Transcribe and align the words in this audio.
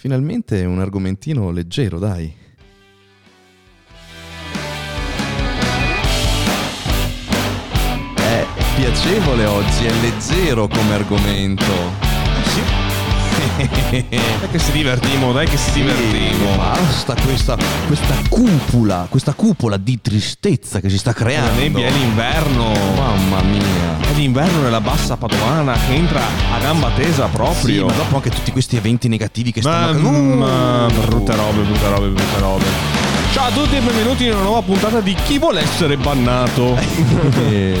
Finalmente 0.00 0.64
un 0.64 0.80
argomentino 0.80 1.50
leggero, 1.50 1.98
dai. 1.98 2.34
È 8.14 8.46
piacevole 8.76 9.44
oggi, 9.44 9.84
è 9.84 9.92
leggero 10.00 10.68
come 10.68 10.94
argomento. 10.94 11.64
Sì. 12.44 12.62
dai 14.08 14.48
che 14.50 14.58
si 14.58 14.72
divertimo, 14.72 15.32
dai 15.32 15.46
che 15.46 15.58
si 15.58 15.70
divertimo. 15.72 16.56
Basta 16.56 17.14
questa, 17.22 17.58
questa 17.86 18.14
cupola, 18.30 19.06
questa 19.10 19.34
cupola 19.34 19.76
di 19.76 20.00
tristezza 20.00 20.80
che 20.80 20.88
si 20.88 20.96
sta 20.96 21.10
La 21.10 21.16
creando. 21.16 21.60
nebbia 21.60 21.86
è 21.86 21.90
l'inverno. 21.90 22.72
Mamma 22.94 23.42
mia. 23.42 24.09
È 24.20 24.22
l'inverno 24.22 24.60
nella 24.60 24.82
bassa 24.82 25.16
padovana 25.16 25.72
che 25.72 25.94
entra 25.94 26.20
a 26.20 26.58
gamba 26.60 26.90
tesa 26.94 27.24
Sì, 27.24 27.30
proprio. 27.32 27.86
ma 27.86 27.92
dopo 27.94 28.16
anche 28.16 28.28
tutti 28.28 28.52
questi 28.52 28.76
eventi 28.76 29.08
negativi 29.08 29.50
che 29.50 29.62
stanno 29.62 30.10
Uh. 30.10 30.92
brutte 31.06 31.34
robe, 31.34 31.62
brutte 31.62 31.88
robe, 31.88 32.06
brutte 32.08 32.38
robe. 32.38 32.64
Ciao 33.32 33.46
a 33.46 33.50
tutti 33.50 33.76
e 33.76 33.80
benvenuti 33.80 34.26
in 34.26 34.32
una 34.34 34.42
nuova 34.42 34.60
puntata 34.60 35.00
di 35.00 35.14
Chi 35.24 35.38
vuole 35.38 35.62
essere 35.62 35.96
bannato. 35.96 36.76
Eh, 37.48 37.80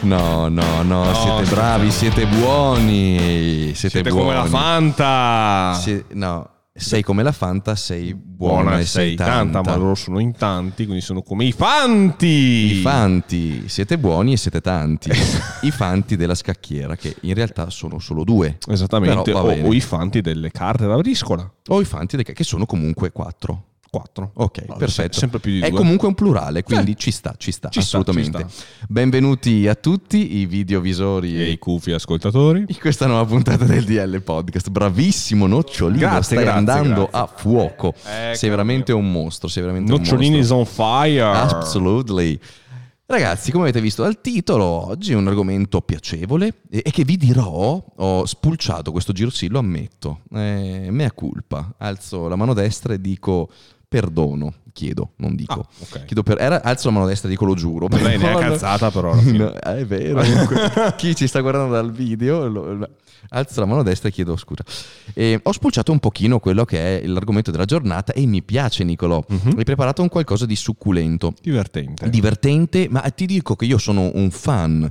No, 0.00 0.48
no, 0.48 0.82
no, 0.82 1.14
siete 1.14 1.54
bravi, 1.54 1.90
siete 1.92 2.26
buoni. 2.26 3.72
Siete, 3.74 3.88
Siete 3.88 4.10
buoni. 4.10 4.24
come 4.24 4.34
la 4.34 4.44
Fanta. 4.46 5.78
Sie- 5.80 6.04
no, 6.14 6.48
sei 6.78 7.02
come 7.02 7.22
la 7.22 7.32
Fanta, 7.32 7.74
sei 7.74 8.14
buona, 8.14 8.62
Buona 8.62 8.78
e 8.78 8.84
sei 8.84 9.14
tanta. 9.14 9.62
ma 9.62 9.74
loro 9.76 9.94
sono 9.94 10.18
in 10.20 10.32
tanti, 10.32 10.84
quindi 10.84 11.02
sono 11.02 11.22
come 11.22 11.44
i 11.44 11.52
fanti. 11.52 12.26
I 12.26 12.80
fanti, 12.82 13.68
siete 13.68 13.98
buoni 13.98 14.32
e 14.32 14.36
siete 14.36 14.60
tanti. 14.60 15.10
I 15.62 15.70
fanti 15.70 16.16
della 16.16 16.34
scacchiera, 16.34 16.96
che 16.96 17.16
in 17.22 17.34
realtà 17.34 17.68
sono 17.70 17.98
solo 17.98 18.24
due. 18.24 18.58
Esattamente, 18.68 19.32
o, 19.32 19.66
o 19.66 19.72
i 19.72 19.80
fanti 19.80 20.20
delle 20.20 20.50
carte 20.50 20.86
da 20.86 20.96
briscola. 20.96 21.50
O 21.68 21.80
i 21.80 21.84
fanti 21.84 22.16
de- 22.16 22.22
che 22.24 22.44
sono 22.44 22.64
comunque 22.64 23.10
quattro. 23.12 23.64
Quattro. 23.90 24.32
Ok, 24.34 24.64
No, 24.68 24.76
perfetto. 24.76 25.12
se- 25.14 25.18
sempre 25.20 25.38
più 25.40 25.50
di 25.52 25.60
È 25.60 25.68
due. 25.70 25.78
comunque 25.78 26.08
un 26.08 26.14
plurale, 26.14 26.62
quindi 26.62 26.94
ci 26.96 27.10
sta, 27.10 27.34
ci 27.38 27.50
sta, 27.52 27.68
Ci 27.70 27.80
sta, 27.80 27.98
assolutamente. 27.98 28.46
ci 28.48 28.64
Benvenuti 28.86 29.66
a 29.66 29.74
tutti 29.74 30.36
i 30.38 30.46
videovisori 30.46 31.40
E 31.40 31.50
i 31.50 31.58
cufi 31.58 31.92
ascoltatori. 31.92 32.64
in 32.68 32.78
questa 32.78 33.06
nuova 33.06 33.24
puntata 33.24 33.64
del 33.64 33.84
DL 33.84 34.20
Podcast. 34.22 34.68
Bravissimo 34.70 35.46
Nocciolino, 35.46 35.98
Grazie, 36.00 36.22
stai 36.22 36.38
grazie, 36.44 36.58
andando 36.58 37.08
grazie. 37.10 37.18
a 37.20 37.26
fuoco. 37.34 37.88
Ecco 37.88 38.34
sei 38.36 38.50
veramente 38.50 38.92
un 38.92 39.10
mostro, 39.10 39.48
sei 39.48 39.62
veramente 39.62 39.90
Nocciolini 39.90 40.34
un 40.34 40.40
is 40.42 40.50
mostro. 40.50 40.84
on 40.84 41.00
fire. 41.02 41.22
Absolutely. 41.22 42.38
Ragazzi, 43.10 43.50
come 43.52 43.64
avete 43.64 43.80
visto 43.80 44.02
dal 44.02 44.20
titolo, 44.20 44.64
oggi 44.64 45.12
è 45.12 45.14
un 45.14 45.26
argomento 45.28 45.80
piacevole 45.80 46.60
e, 46.68 46.82
e 46.84 46.90
che 46.90 47.04
vi 47.04 47.16
dirò, 47.16 47.82
ho 47.96 48.26
spulciato 48.26 48.92
questo 48.92 49.12
giro, 49.14 49.30
lo 49.48 49.58
ammetto, 49.60 50.20
eh, 50.34 50.88
mea 50.90 51.10
culpa, 51.12 51.74
alzo 51.78 52.28
la 52.28 52.36
mano 52.36 52.52
destra 52.52 52.92
e 52.92 53.00
dico 53.00 53.48
perdono, 53.88 54.52
chiedo, 54.72 55.12
non 55.16 55.34
dico. 55.34 55.60
Ah, 55.60 55.66
ok. 55.78 56.04
Chiedo 56.04 56.22
per, 56.22 56.38
era, 56.40 56.62
alzo 56.62 56.88
la 56.88 56.94
mano 56.94 57.06
destra 57.06 57.28
dico 57.28 57.44
lo 57.46 57.54
giuro. 57.54 57.88
Non 57.88 57.98
è 58.00 58.16
neanche 58.18 58.26
No, 58.26 58.40
no. 58.40 58.52
alzata 58.52 58.90
però. 58.90 59.14
No, 59.24 59.50
è 59.52 59.84
vero. 59.86 60.20
Chi 60.96 61.14
ci 61.14 61.26
sta 61.26 61.40
guardando 61.40 61.72
dal 61.72 61.90
video, 61.90 62.46
lo- 62.48 62.88
alzo 63.30 63.60
la 63.60 63.66
mano 63.66 63.82
destra 63.82 64.08
e 64.08 64.12
chiedo 64.12 64.36
scusa. 64.36 64.62
E 65.14 65.40
ho 65.42 65.52
spulciato 65.52 65.90
un 65.90 65.98
pochino 66.00 66.38
quello 66.38 66.64
che 66.66 67.00
è 67.00 67.06
l'argomento 67.06 67.50
della 67.50 67.64
giornata 67.64 68.12
e 68.12 68.26
mi 68.26 68.42
piace, 68.42 68.84
Nicolò. 68.84 69.24
Mhm. 69.26 69.54
Hai 69.56 69.64
preparato 69.64 70.02
un 70.02 70.08
qualcosa 70.08 70.44
di 70.44 70.54
succulento, 70.54 71.32
Divertente. 71.40 72.10
divertente, 72.10 72.88
ma 72.90 73.00
ti 73.10 73.24
dico 73.26 73.56
che 73.56 73.64
io 73.64 73.78
sono 73.78 74.10
un 74.14 74.30
fan 74.30 74.88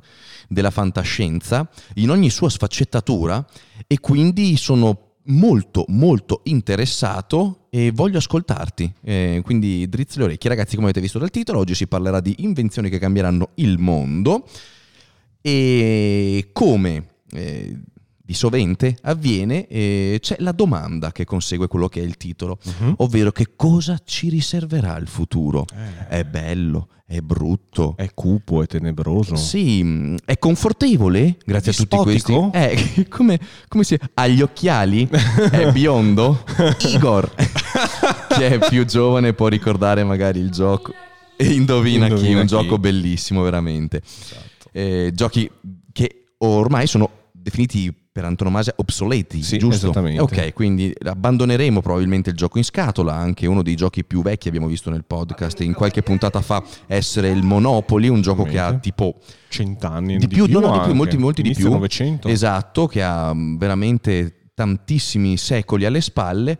della 0.50 0.72
fantascienza 0.72 1.70
in 1.95 2.09
ogni 2.09 2.30
sua 2.30 2.50
sfaccettatura 2.50 3.45
e 3.86 4.00
quindi 4.00 4.58
sono 4.58 5.06
molto 5.28 5.86
molto 5.89 6.42
interessato 6.44 7.67
e 7.70 7.92
voglio 7.94 8.17
ascoltarti. 8.17 8.94
Eh, 9.02 9.42
quindi 9.44 9.88
drizzi 9.89 10.17
le 10.19 10.25
orecchie. 10.25 10.50
Ragazzi 10.50 10.75
come 10.75 10.88
avete 10.88 11.02
visto 11.02 11.19
dal 11.19 11.30
titolo 11.30 11.59
oggi 11.59 11.75
si 11.75 11.88
parlerà 11.88 12.19
di 12.19 12.36
invenzioni 12.39 12.89
che 12.89 13.00
cambieranno 13.00 13.50
il 13.56 13.78
mondo 13.78 14.47
e 15.41 16.50
come 16.51 17.07
eh, 17.31 17.78
di 18.27 18.33
sovente 18.33 18.97
avviene 19.03 19.67
eh, 19.67 20.17
c'è 20.21 20.35
la 20.39 20.51
domanda 20.51 21.13
che 21.13 21.23
consegue 21.23 21.69
quello 21.69 21.88
che 21.88 22.01
è 22.01 22.03
il 22.03 22.17
titolo 22.17 22.57
Mhm. 22.79 22.95
ovvero 22.97 23.31
che 23.31 23.53
cosa 23.55 23.97
ci 24.03 24.27
riserverà 24.27 24.97
il 24.97 25.07
futuro 25.07 25.65
Eh, 25.73 26.07
è 26.09 26.23
bello 26.25 26.89
è 27.05 27.19
brutto 27.21 27.93
è 27.95 28.09
cupo, 28.13 28.61
è 28.61 28.67
tenebroso. 28.67 29.38
sì, 29.38 29.81
mh, 29.81 30.17
è 30.25 30.38
confortevole 30.38 31.38
grazie 31.45 31.71
a 31.71 31.75
tutti 31.75 31.95
Dispotico? 32.03 32.49
questi. 32.49 32.99
Eh, 32.99 33.07
come, 33.07 33.39
come 33.69 33.85
si 33.85 33.97
ha 34.15 34.27
gli 34.27 34.41
occhiali? 34.41 35.07
È 35.07 35.71
biondo? 35.71 36.44
Igor, 36.79 37.33
che 38.27 38.47
è 38.59 38.67
più 38.69 38.85
giovane, 38.85 39.31
può 39.31 39.47
ricordare 39.47 40.03
magari 40.03 40.39
il 40.39 40.49
gioco. 40.51 40.94
E 41.38 41.45
indovina, 41.53 42.07
chi, 42.07 42.11
Indovina 42.13 42.39
un 42.41 42.45
chi. 42.45 42.47
gioco 42.49 42.77
bellissimo, 42.77 43.41
veramente. 43.41 44.01
Esatto. 44.03 44.69
Eh, 44.73 45.11
giochi 45.13 45.49
che 45.94 46.33
ormai 46.39 46.88
sono 46.88 47.09
definiti 47.31 47.94
per 48.17 48.25
antonomasia 48.25 48.73
obsoleti, 48.78 49.44
Sì, 49.44 49.59
giusto? 49.59 49.85
esattamente. 49.91 50.19
Ok, 50.22 50.53
quindi 50.55 50.91
abbandoneremo 51.05 51.81
probabilmente 51.81 52.31
il 52.31 52.35
gioco 52.35 52.57
in 52.57 52.63
scatola, 52.63 53.13
anche 53.13 53.45
uno 53.45 53.61
dei 53.61 53.75
giochi 53.75 54.03
più 54.03 54.23
vecchi 54.23 54.47
abbiamo 54.47 54.66
visto 54.66 54.89
nel 54.89 55.05
podcast 55.05 55.59
in 55.59 55.75
qualche 55.75 56.01
puntata 56.01 56.41
fa 56.41 56.63
essere 56.88 57.29
il 57.29 57.44
Monopoly, 57.44 58.07
un 58.07 58.22
gioco 58.22 58.44
che 58.44 58.57
ha 58.57 58.73
tipo 58.73 59.17
Cent'anni 59.50 60.17
di 60.17 60.27
più, 60.27 60.47
no, 60.50 60.61
no, 60.61 60.72
di 60.72 60.79
più, 60.85 60.95
molti, 60.95 61.16
molti 61.17 61.44
di 61.44 61.53
più. 61.53 61.69
Novecento. 61.69 62.27
Esatto, 62.27 62.88
che 62.88 63.03
ha 63.03 63.31
veramente 63.35 64.50
tantissimi 64.56 65.38
secoli 65.38 65.85
alle 65.85 66.01
spalle 66.01 66.57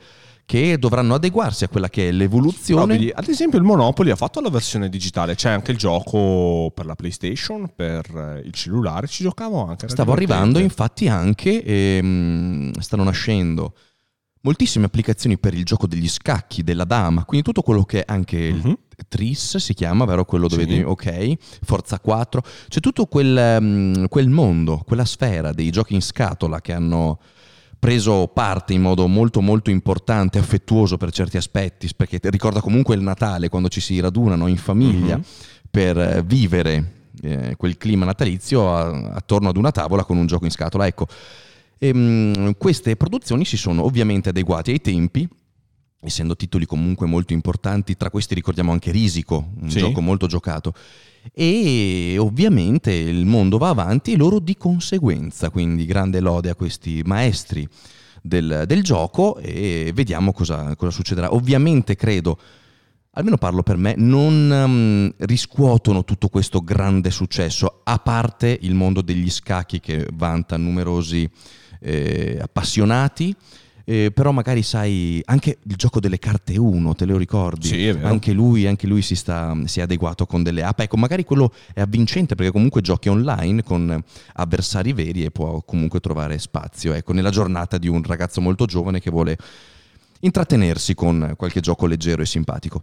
che 0.48 0.78
dovranno 0.80 1.14
adeguarsi 1.16 1.66
a 1.66 1.68
quella 1.68 1.90
che 1.90 2.08
è 2.08 2.12
l'evoluzione. 2.14 2.94
vedi, 2.98 3.12
ad 3.14 3.28
esempio 3.28 3.58
il 3.60 3.66
Monopoly 3.66 4.12
ha 4.12 4.16
fatto 4.16 4.40
la 4.40 4.50
versione 4.50 4.88
digitale, 4.88 5.36
c'è 5.36 5.50
anche 5.50 5.72
il 5.72 5.78
gioco 5.78 6.72
per 6.74 6.86
la 6.86 6.96
PlayStation, 6.96 7.70
per 7.76 8.06
eh, 8.16 8.42
il 8.46 8.54
cellulare, 8.54 9.08
ci 9.08 9.24
giocavo 9.24 9.66
anche. 9.68 9.90
Stavo 9.90 10.14
arrivando 10.14 10.60
infatti 10.60 11.10
anche, 11.10 11.62
ehm, 11.62 12.72
stanno 12.80 13.04
nascendo 13.04 13.74
moltissime 14.40 14.86
applicazioni 14.86 15.38
per 15.38 15.54
il 15.54 15.66
gioco 15.66 15.86
degli 15.86 16.08
scacchi, 16.08 16.64
della 16.64 16.86
dama, 16.86 17.26
quindi 17.26 17.46
tutto 17.46 17.62
quello 17.62 17.84
che 17.84 18.06
è 18.06 18.14
anche 18.14 18.38
il 18.38 18.56
Mhm. 18.64 18.78
Tris 19.10 19.58
si 19.58 19.74
chiama, 19.74 20.06
vero? 20.06 20.24
Quello 20.24 20.48
dove 20.48 20.62
Sì. 20.62 20.68
devi- 20.70 20.84
ok, 20.84 21.34
Forza 21.66 22.00
4, 22.00 22.42
c'è 22.70 22.80
tutto 22.80 23.08
quel, 23.08 23.58
mm, 23.62 24.06
quel 24.06 24.30
mondo, 24.30 24.82
quella 24.88 25.04
sfera 25.04 25.52
dei 25.52 25.70
giochi 25.72 25.94
in 25.94 26.02
scatola 26.02 26.62
che 26.62 26.72
hanno 26.72 27.20
preso 27.88 28.28
parte 28.28 28.74
in 28.74 28.82
modo 28.82 29.08
molto 29.08 29.40
molto 29.40 29.70
importante, 29.70 30.38
affettuoso 30.40 30.98
per 30.98 31.10
certi 31.14 31.38
aspetti, 31.38 31.88
perché 31.96 32.20
ricorda 32.24 32.60
comunque 32.60 32.96
il 32.96 33.02
Natale 33.02 33.48
quando 33.48 33.70
ci 33.70 33.80
si 33.80 33.98
radunano 34.02 34.48
in 34.48 34.58
famiglia 34.58 35.16
Mhm. 35.16 35.24
per 35.72 35.98
eh, 35.98 36.22
vivere 36.26 36.92
eh, 37.22 37.56
quel 37.56 37.78
clima 37.78 38.04
natalizio 38.04 38.76
a- 38.76 39.12
attorno 39.14 39.48
ad 39.48 39.56
una 39.56 39.72
tavola 39.72 40.04
con 40.04 40.18
un 40.18 40.26
gioco 40.26 40.44
in 40.44 40.52
scatola. 40.52 40.86
Ecco, 40.86 41.08
Ehm, 41.80 42.56
queste 42.58 42.96
produzioni 42.98 43.46
si 43.46 43.56
sono 43.56 43.84
ovviamente 43.86 44.30
adeguate 44.30 44.72
ai 44.72 44.82
tempi, 44.82 45.26
essendo 46.00 46.36
titoli 46.36 46.66
comunque 46.66 47.08
molto 47.08 47.34
importanti, 47.34 47.98
tra 47.98 48.10
questi 48.10 48.34
ricordiamo 48.34 48.72
anche 48.72 48.92
Risico, 48.92 49.52
un 49.62 49.70
Sì. 49.70 49.80
gioco 49.80 50.02
molto 50.02 50.28
giocato. 50.28 50.74
E 51.34 52.16
ovviamente 52.20 52.94
il 52.94 53.26
mondo 53.26 53.58
va 53.58 53.70
avanti 53.70 54.14
e 54.14 54.18
loro 54.18 54.40
di 54.40 54.56
conseguenza, 54.56 55.50
quindi 55.50 55.86
grande 55.86 56.20
lode 56.20 56.50
a 56.50 56.56
questi 56.56 57.02
maestri 57.06 57.68
del, 58.22 58.64
del 58.66 58.84
gioco 58.84 59.38
e 59.38 59.92
vediamo 59.94 60.32
cosa, 60.32 60.76
cosa 60.76 60.92
succederà. 60.92 61.34
Ovviamente 61.34 61.96
credo, 61.96 62.40
almeno 63.12 63.38
parlo 63.38 63.64
per 63.64 63.76
me, 63.78 63.96
non 63.98 64.52
ehm, 64.52 65.14
riscuotono 65.26 66.06
tutto 66.06 66.30
questo 66.30 66.62
grande 66.62 67.10
successo, 67.12 67.82
a 67.84 67.98
parte 68.00 68.58
il 68.62 68.74
mondo 68.74 69.02
degli 69.02 69.30
scacchi 69.30 69.80
che 69.82 70.08
vanta 70.14 70.56
numerosi 70.56 71.30
eh, 71.82 72.38
appassionati. 72.42 73.36
Eh, 73.90 74.12
però 74.12 74.34
magari 74.34 74.64
sai 74.64 75.22
anche 75.24 75.60
il 75.64 75.76
gioco 75.78 76.02
delle 76.02 76.20
carte 76.20 76.58
1, 76.58 76.94
te 76.94 77.06
lo 77.06 77.16
ricordi? 77.16 77.68
Sì. 77.68 77.88
Anche 77.88 78.34
lui, 78.34 78.68
anche 78.68 78.86
lui 78.86 79.02
si, 79.02 79.16
sta, 79.16 79.56
si 79.64 79.80
è 79.80 79.84
adeguato 79.84 80.26
con 80.26 80.44
delle 80.44 80.62
app. 80.62 80.82
Ecco, 80.82 80.98
magari 80.98 81.24
quello 81.24 81.54
è 81.74 81.80
avvincente 81.80 82.36
perché 82.36 82.52
comunque 82.52 82.82
giochi 82.82 83.08
online 83.08 83.64
con 83.64 84.04
avversari 84.34 84.92
veri 84.92 85.24
e 85.24 85.32
può 85.32 85.64
comunque 85.64 86.02
trovare 86.02 86.38
spazio. 86.38 86.92
Ecco, 86.92 87.14
nella 87.14 87.30
giornata 87.30 87.78
di 87.78 87.88
un 87.88 88.04
ragazzo 88.04 88.42
molto 88.42 88.66
giovane 88.66 89.00
che 89.00 89.10
vuole 89.10 89.38
intrattenersi 90.20 90.94
con 90.94 91.36
qualche 91.38 91.62
gioco 91.62 91.86
leggero 91.86 92.22
e 92.22 92.26
simpatico. 92.26 92.82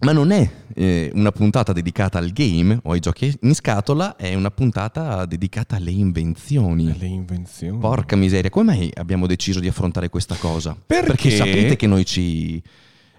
Ma 0.00 0.12
non 0.12 0.30
è 0.30 0.48
eh, 0.74 1.10
una 1.14 1.30
puntata 1.30 1.72
dedicata 1.74 2.18
al 2.18 2.30
game 2.30 2.78
o 2.84 2.92
ai 2.92 3.00
giochi 3.00 3.36
in 3.42 3.54
scatola, 3.54 4.16
è 4.16 4.34
una 4.34 4.50
puntata 4.50 5.26
dedicata 5.26 5.76
alle 5.76 5.90
invenzioni. 5.90 6.96
Le 6.98 7.06
invenzioni. 7.06 7.78
Porca 7.78 8.16
miseria, 8.16 8.48
come 8.48 8.64
mai 8.72 8.90
abbiamo 8.94 9.26
deciso 9.26 9.60
di 9.60 9.68
affrontare 9.68 10.08
questa 10.08 10.36
cosa? 10.36 10.74
Perché? 10.86 11.30
sapete 11.30 11.76
che 11.76 11.86
noi 11.86 12.06
ci 12.06 12.62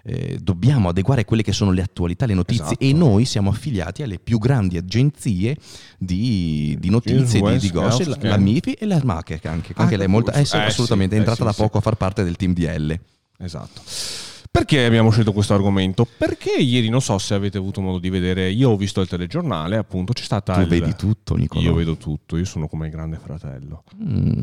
eh, 0.04 0.38
dobbiamo 0.42 0.88
adeguare 0.88 1.24
quelle 1.24 1.42
che 1.42 1.52
sono 1.52 1.70
le 1.70 1.82
attualità, 1.82 2.26
le 2.26 2.34
notizie 2.34 2.64
Esatto. 2.64 2.84
e 2.84 2.92
noi 2.92 3.24
siamo 3.24 3.50
affiliati 3.50 4.02
alle 4.02 4.18
più 4.18 4.38
grandi 4.38 4.76
agenzie 4.76 5.56
di, 5.98 6.76
di 6.80 6.90
notizie, 6.90 7.40
di, 7.40 7.58
di 7.58 7.70
gossip, 7.70 8.20
la, 8.22 8.30
la 8.30 8.36
MIFI 8.36 8.72
e 8.72 8.86
la 8.86 8.98
SMAC 8.98 9.38
che 9.38 9.48
anche, 9.48 9.72
Ah, 9.76 9.82
anche 9.82 9.96
lei 9.96 10.06
è 10.06 10.08
molto, 10.08 10.32
eh, 10.32 10.44
sì, 10.44 10.56
eh, 10.56 10.60
sì, 10.60 10.66
assolutamente, 10.66 11.14
è 11.14 11.18
eh, 11.18 11.20
entrata 11.20 11.42
sì, 11.42 11.46
da 11.46 11.52
sì. 11.52 11.62
poco 11.62 11.78
a 11.78 11.80
far 11.80 11.94
parte 11.94 12.24
del 12.24 12.34
team 12.34 12.52
DL. 12.52 12.98
Esatto. 13.38 13.80
Perché 14.64 14.84
abbiamo 14.84 15.10
scelto 15.10 15.32
questo 15.32 15.54
argomento? 15.54 16.06
Perché 16.16 16.52
ieri, 16.52 16.88
non 16.88 17.02
so 17.02 17.18
se 17.18 17.34
avete 17.34 17.58
avuto 17.58 17.80
modo 17.80 17.98
di 17.98 18.10
vedere, 18.10 18.48
io 18.48 18.70
ho 18.70 18.76
visto 18.76 19.00
il 19.00 19.08
telegiornale, 19.08 19.76
appunto 19.76 20.12
c'è 20.12 20.22
stata... 20.22 20.54
Tu 20.54 20.60
il- 20.60 20.68
vedi 20.68 20.94
tutto, 20.94 21.34
Nicolò. 21.34 21.60
Io 21.60 21.74
vedo 21.74 21.96
tutto, 21.96 22.36
io 22.36 22.44
sono 22.44 22.68
come 22.68 22.86
il 22.86 22.92
grande 22.92 23.18
fratello. 23.20 23.82
Mm. 24.00 24.40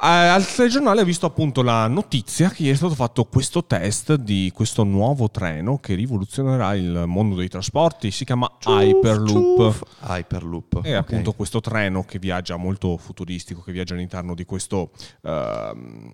Eh, 0.00 0.06
al 0.06 0.46
telegiornale 0.46 1.02
ho 1.02 1.04
visto 1.04 1.26
appunto 1.26 1.60
la 1.60 1.86
notizia 1.86 2.48
che 2.48 2.62
ieri 2.62 2.74
è 2.74 2.78
stato 2.78 2.94
fatto 2.94 3.24
questo 3.24 3.64
test 3.66 4.14
di 4.14 4.50
questo 4.54 4.84
nuovo 4.84 5.30
treno 5.30 5.78
che 5.78 5.94
rivoluzionerà 5.94 6.74
il 6.74 7.04
mondo 7.06 7.34
dei 7.34 7.48
trasporti, 7.48 8.10
si 8.10 8.24
chiama 8.24 8.50
Hyperloop. 8.64 9.58
Ciuff. 9.58 9.82
Hyperloop. 10.06 10.80
È 10.82 10.96
ok. 10.96 10.98
appunto 10.98 11.32
questo 11.32 11.60
treno 11.60 12.04
che 12.04 12.18
viaggia 12.18 12.56
molto 12.56 12.96
futuristico, 12.96 13.60
che 13.60 13.72
viaggia 13.72 13.92
all'interno 13.92 14.34
di 14.34 14.46
questo... 14.46 14.92
ehm, 15.22 16.12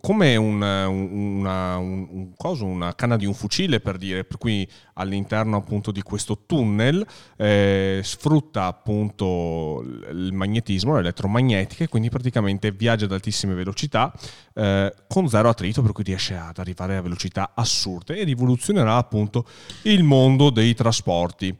come 0.00 0.36
un, 0.36 0.60
una, 0.62 1.76
un- 1.76 2.06
un 2.10 2.32
coso, 2.36 2.64
una 2.64 2.94
canna 2.94 3.16
di 3.16 3.26
un 3.26 3.34
fucile 3.34 3.80
per 3.80 3.96
dire, 3.96 4.24
per 4.24 4.38
cui 4.38 4.68
all'interno 4.94 5.56
appunto 5.56 5.90
di 5.90 6.02
questo 6.02 6.42
tunnel 6.46 7.06
eh, 7.36 8.00
sfrutta 8.02 8.66
appunto 8.66 9.82
il 10.10 10.30
magnetismo, 10.32 10.96
l'elettromagnetica 10.96 11.84
e 11.84 11.88
quindi 11.88 12.08
praticamente 12.08 12.70
viaggia 12.72 13.04
ad 13.04 13.12
altissime 13.12 13.54
velocità 13.54 14.12
eh, 14.54 14.94
con 15.08 15.28
zero 15.28 15.48
attrito 15.48 15.82
per 15.82 15.92
cui 15.92 16.04
riesce 16.04 16.34
ad 16.36 16.58
arrivare 16.58 16.96
a 16.96 17.02
velocità 17.02 17.52
assurde 17.54 18.16
e 18.16 18.24
rivoluzionerà 18.24 18.96
appunto 18.96 19.46
il 19.82 20.02
mondo 20.02 20.50
dei 20.50 20.74
trasporti. 20.74 21.56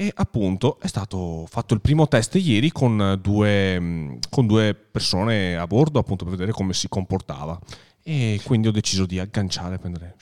E 0.00 0.12
appunto 0.14 0.78
è 0.80 0.86
stato 0.86 1.44
fatto 1.50 1.74
il 1.74 1.80
primo 1.80 2.06
test 2.06 2.36
ieri 2.36 2.70
con 2.70 3.18
due, 3.20 4.16
con 4.30 4.46
due 4.46 4.72
persone 4.72 5.56
a 5.56 5.66
bordo 5.66 5.98
appunto 5.98 6.22
per 6.24 6.34
vedere 6.34 6.52
come 6.52 6.72
si 6.72 6.88
comportava. 6.88 7.58
E 8.04 8.40
quindi 8.44 8.68
ho 8.68 8.70
deciso 8.70 9.06
di 9.06 9.18
agganciare 9.18 9.74
e 9.74 9.78
prendere... 9.78 10.14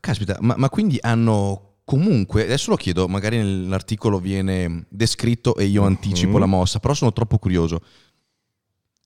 Caspita, 0.00 0.36
ma, 0.40 0.54
ma 0.56 0.68
quindi 0.68 0.98
hanno 1.00 1.76
comunque, 1.84 2.42
adesso 2.42 2.70
lo 2.70 2.76
chiedo, 2.76 3.06
magari 3.08 3.36
nell'articolo 3.36 4.18
viene 4.18 4.84
descritto 4.88 5.54
e 5.56 5.64
io 5.64 5.84
anticipo 5.84 6.32
Mhm. 6.34 6.38
la 6.40 6.46
mossa, 6.46 6.80
però 6.80 6.92
sono 6.92 7.12
troppo 7.12 7.38
curioso. 7.38 7.80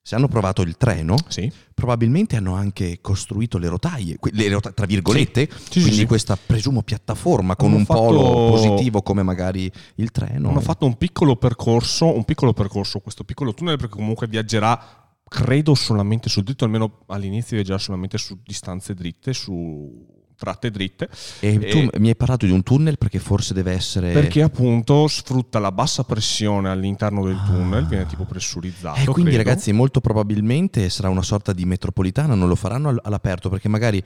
Se 0.05 0.15
hanno 0.15 0.27
provato 0.27 0.63
il 0.63 0.75
treno, 0.75 1.15
Sì, 1.29 1.49
probabilmente 1.73 2.35
hanno 2.35 2.55
anche 2.55 2.99
costruito 2.99 3.57
le 3.57 3.69
rotaie, 3.69 4.17
le 4.31 4.49
rota- 4.49 4.73
tra 4.73 4.85
virgolette, 4.85 5.47
Sì, 5.49 5.79
sì, 5.79 5.81
quindi 5.81 6.05
questa 6.05 6.35
presumo 6.35 6.81
piattaforma 6.81 7.55
con 7.55 7.69
Hanno 7.69 7.77
un 7.77 7.85
fatto- 7.85 7.99
polo 8.01 8.49
positivo 8.51 9.01
come 9.01 9.23
magari 9.23 9.71
il 9.95 10.11
treno. 10.11 10.49
hanno 10.49 10.59
fatto 10.59 10.85
un 10.85 10.97
piccolo 10.97 11.37
percorso, 11.37 12.13
un 12.13 12.25
piccolo 12.25 12.51
percorso, 12.51 12.99
questo 12.99 13.23
piccolo 13.23 13.53
tunnel 13.53 13.77
perché 13.77 13.95
comunque 13.95 14.27
viaggerà, 14.27 14.77
credo 15.25 15.73
solamente 15.73 16.27
sul 16.27 16.43
dritto, 16.43 16.65
almeno 16.65 17.03
all'inizio 17.07 17.55
viaggerà 17.55 17.77
solamente 17.77 18.17
su 18.17 18.37
distanze 18.43 18.93
dritte, 18.93 19.31
su 19.31 20.05
tratte 20.37 20.71
dritte. 20.71 21.09
E 21.39 21.57
tu 21.59 21.77
E- 21.91 21.99
mi 21.99 22.09
hai 22.09 22.15
parlato 22.15 22.45
di 22.45 22.51
un 22.51 22.63
tunnel 22.63 22.97
perché 22.97 23.19
forse 23.19 23.53
deve 23.53 23.71
essere... 23.71 24.11
Perché 24.11 24.41
appunto 24.41 25.07
sfrutta 25.07 25.59
la 25.59 25.71
bassa 25.71 26.03
pressione 26.03 26.69
all'interno 26.69 27.25
del 27.25 27.37
Ah. 27.41 27.45
tunnel, 27.45 27.85
viene 27.85 28.05
tipo 28.05 28.23
pressurizzato. 28.25 28.99
Eh, 28.99 29.05
quindi 29.05 29.31
credo. 29.31 29.49
ragazzi 29.49 29.71
molto 29.71 30.01
probabilmente 30.01 30.89
sarà 30.89 31.09
una 31.09 31.21
sorta 31.21 31.53
di 31.53 31.65
metropolitana, 31.65 32.35
non 32.35 32.47
lo 32.47 32.55
faranno 32.55 32.89
all- 32.89 32.99
all'aperto 33.03 33.49
perché 33.49 33.67
magari 33.67 34.01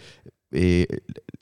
eh, 0.49 0.87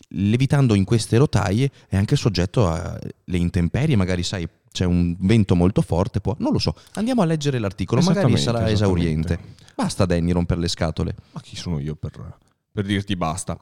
levitando 0.10 0.74
in 0.74 0.84
queste 0.84 1.18
rotaie 1.18 1.70
è 1.88 1.96
anche 1.96 2.16
soggetto 2.16 2.68
alle 2.70 3.38
intemperie, 3.38 3.96
magari 3.96 4.24
sai 4.24 4.48
c'è 4.72 4.84
un 4.84 5.16
vento 5.20 5.56
molto 5.56 5.82
forte, 5.82 6.20
può... 6.20 6.36
non 6.40 6.52
lo 6.52 6.60
so, 6.60 6.76
andiamo 6.96 7.22
a 7.22 7.26
leggere 7.26 7.60
l'articolo, 7.60 8.02
magari 8.02 8.36
sarà 8.38 8.70
esauriente. 8.70 9.40
Basta 9.74 10.06
Danny 10.06 10.32
rompere 10.32 10.60
le 10.60 10.68
scatole. 10.68 11.16
Ma 11.32 11.40
chi 11.42 11.56
sono 11.56 11.80
io 11.80 11.96
per, 11.96 12.38
per 12.72 12.84
dirti 12.86 13.16
basta? 13.16 13.58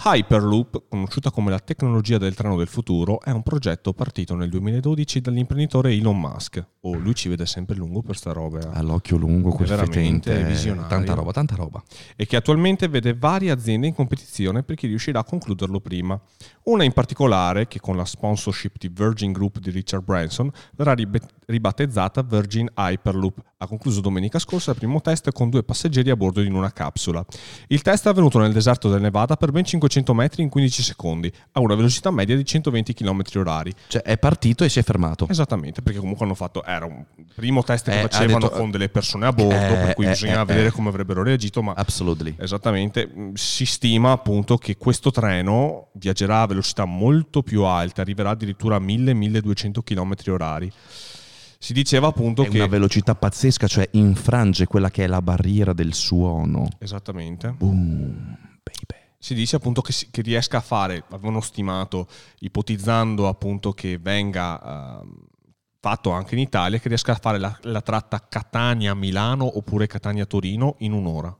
Hyperloop, 0.00 0.84
conosciuta 0.88 1.32
come 1.32 1.50
la 1.50 1.58
tecnologia 1.58 2.18
del 2.18 2.36
treno 2.36 2.56
del 2.56 2.68
futuro, 2.68 3.20
è 3.20 3.30
un 3.30 3.42
progetto 3.42 3.92
partito 3.92 4.36
nel 4.36 4.48
2012 4.48 5.20
dall'imprenditore 5.20 5.92
Elon 5.92 6.20
Musk. 6.20 6.64
Oh, 6.82 6.94
lui 6.94 7.14
ci 7.14 7.28
vede 7.28 7.44
sempre 7.44 7.74
lungo 7.74 8.02
per 8.02 8.16
sta 8.16 8.32
roba. 8.32 8.60
eh. 8.60 8.68
All'occhio 8.72 9.16
lungo, 9.16 9.50
quel 9.50 9.66
veramente 9.68 10.30
fetente, 10.30 10.48
visionario. 10.48 10.88
tanta 10.88 11.14
roba, 11.14 11.32
tanta 11.32 11.56
roba. 11.56 11.82
e 12.14 12.24
che 12.24 12.36
attualmente 12.36 12.86
vede 12.86 13.14
varie 13.14 13.50
aziende 13.50 13.88
in 13.88 13.94
competizione 13.94 14.62
per 14.62 14.76
chi 14.76 14.86
riuscirà 14.86 15.18
a 15.20 15.24
concluderlo 15.24 15.80
prima. 15.80 16.18
Una 16.64 16.84
in 16.84 16.92
particolare, 16.92 17.66
che 17.66 17.80
con 17.80 17.96
la 17.96 18.04
sponsorship 18.04 18.76
di 18.78 18.88
Virgin 18.92 19.32
Group 19.32 19.58
di 19.58 19.70
Richard 19.70 20.04
Branson, 20.04 20.50
verrà 20.76 20.94
ribattezzata 21.46 22.22
Virgin 22.22 22.68
Hyperloop. 22.76 23.40
Ha 23.58 23.66
concluso 23.66 24.00
domenica 24.00 24.38
scorsa 24.38 24.70
il 24.70 24.76
primo 24.76 25.00
test 25.00 25.32
con 25.32 25.50
due 25.50 25.64
passeggeri 25.64 26.10
a 26.10 26.16
bordo 26.16 26.42
in 26.42 26.54
una 26.54 26.70
capsula. 26.72 27.24
Il 27.68 27.82
test 27.82 28.06
è 28.06 28.10
avvenuto 28.10 28.38
nel 28.38 28.52
deserto 28.52 28.88
del 28.88 29.00
Nevada 29.00 29.36
per 29.36 29.50
ben 29.50 29.64
500 29.64 30.14
metri 30.14 30.42
in 30.42 30.48
15 30.48 30.82
secondi, 30.82 31.32
a 31.52 31.60
una 31.60 31.74
velocità 31.74 32.10
media 32.12 32.36
di 32.36 32.44
120 32.44 32.94
km 32.94 33.22
orari. 33.36 33.72
Cioè 33.88 34.02
è 34.02 34.16
partito 34.18 34.62
e 34.62 34.68
si 34.68 34.78
è 34.78 34.82
fermato. 34.82 35.26
Esattamente, 35.28 35.82
perché 35.82 35.98
comunque 35.98 36.24
hanno 36.24 36.34
fatto, 36.34 36.62
era 36.78 36.86
un 36.86 37.04
primo 37.34 37.62
test 37.62 37.90
che 37.90 37.98
Eh, 37.98 38.02
facevano 38.08 38.46
detto- 38.48 38.56
con 38.58 38.70
delle 38.70 38.88
persone 38.88 39.26
a 39.26 39.32
bordo, 39.32 39.54
Eh, 39.54 39.76
per 39.84 39.94
cui 39.94 40.06
eh, 40.06 40.08
bisognava 40.08 40.42
eh, 40.42 40.46
vedere 40.46 40.68
eh. 40.68 40.70
come 40.72 40.88
avrebbero 40.88 41.22
reagito, 41.22 41.62
ma 41.62 41.74
Absolutely. 41.76 42.34
Esattamente, 42.38 43.06
Mm, 43.14 43.34
si 43.34 43.66
stima 43.66 44.12
appunto 44.12 44.56
che 44.56 44.76
questo 44.76 45.10
treno 45.10 45.88
viaggerà 45.92 46.40
a 46.42 46.46
velocità 46.46 46.84
molto 46.86 47.42
più 47.42 47.62
alte, 47.64 48.00
arriverà 48.00 48.30
addirittura 48.30 48.76
a 48.76 48.80
1000-1200 48.80 49.82
km 49.84 50.14
orari. 50.32 50.72
Si 51.60 51.72
diceva 51.72 52.06
appunto 52.06 52.42
È 52.44 52.48
che... 52.48 52.58
una 52.58 52.66
velocità 52.68 53.14
pazzesca, 53.16 53.66
cioè 53.66 53.88
infrange 53.92 54.66
quella 54.66 54.90
che 54.90 55.04
è 55.04 55.06
la 55.08 55.20
barriera 55.20 55.72
del 55.72 55.92
suono. 55.92 56.68
Esattamente. 56.78 57.48
Boom, 57.50 58.36
baby. 58.62 59.06
Si 59.18 59.34
dice 59.34 59.56
appunto 59.56 59.80
che, 59.80 59.90
si- 59.90 60.08
che 60.12 60.22
riesca 60.22 60.58
a 60.58 60.60
fare, 60.60 61.02
avevano 61.10 61.40
stimato, 61.40 62.06
ipotizzando 62.38 63.26
appunto 63.26 63.72
che 63.72 63.98
venga 63.98 65.00
ehm, 65.00 65.12
fatto 65.80 66.10
anche 66.10 66.34
in 66.34 66.40
Italia, 66.40 66.78
che 66.78 66.88
riesca 66.88 67.12
a 67.12 67.18
fare 67.20 67.38
la, 67.38 67.56
la 67.62 67.80
tratta 67.80 68.26
Catania-Milano 68.28 69.56
oppure 69.56 69.86
Catania-Torino 69.86 70.76
in 70.78 70.92
un'ora. 70.92 71.36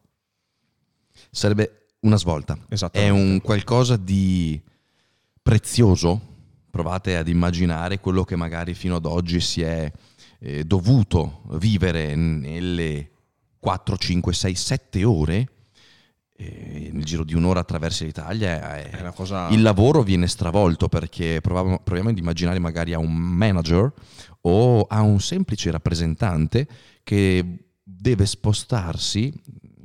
Sarebbe 1.30 1.86
una 2.00 2.16
svolta. 2.16 2.56
È 2.90 3.08
un 3.08 3.40
qualcosa 3.42 3.96
di 3.96 4.60
prezioso. 5.42 6.20
Provate 6.70 7.16
ad 7.16 7.28
immaginare 7.28 7.98
quello 7.98 8.24
che 8.24 8.36
magari 8.36 8.74
fino 8.74 8.96
ad 8.96 9.06
oggi 9.06 9.40
si 9.40 9.62
è 9.62 9.90
eh, 10.40 10.64
dovuto 10.64 11.42
vivere 11.52 12.14
nelle 12.14 13.10
4, 13.58 13.96
5, 13.96 14.32
6, 14.32 14.54
7 14.54 15.04
ore. 15.04 15.48
Nel 16.40 17.02
giro 17.02 17.24
di 17.24 17.34
un'ora 17.34 17.58
attraverso 17.58 18.04
l'Italia 18.04 18.76
è- 18.76 19.12
cosa... 19.12 19.48
il 19.48 19.60
lavoro 19.60 20.02
viene 20.02 20.28
stravolto 20.28 20.86
perché 20.86 21.40
proviamo, 21.40 21.80
proviamo 21.80 22.10
ad 22.10 22.18
immaginare 22.18 22.60
magari 22.60 22.92
a 22.92 22.98
un 23.00 23.12
manager 23.12 23.92
o 24.42 24.82
a 24.82 25.00
un 25.02 25.20
semplice 25.20 25.70
rappresentante 25.70 26.66
che 27.02 27.70
deve 27.82 28.26
spostarsi 28.26 29.32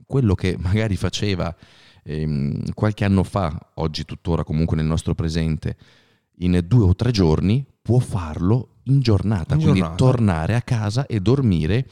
quello 0.05 0.35
che 0.35 0.55
magari 0.59 0.95
faceva 0.95 1.55
ehm, 2.03 2.73
qualche 2.73 3.05
anno 3.05 3.23
fa, 3.23 3.71
oggi 3.75 4.05
tuttora 4.05 4.43
comunque 4.43 4.75
nel 4.75 4.85
nostro 4.85 5.15
presente, 5.15 5.77
in 6.37 6.63
due 6.67 6.83
o 6.83 6.95
tre 6.95 7.11
giorni, 7.11 7.65
può 7.81 7.99
farlo 7.99 8.75
in 8.83 8.99
giornata, 8.99 9.55
In 9.55 9.61
quindi 9.61 9.79
giornata. 9.79 10.03
tornare 10.03 10.55
a 10.55 10.61
casa 10.61 11.05
e 11.05 11.19
dormire 11.19 11.87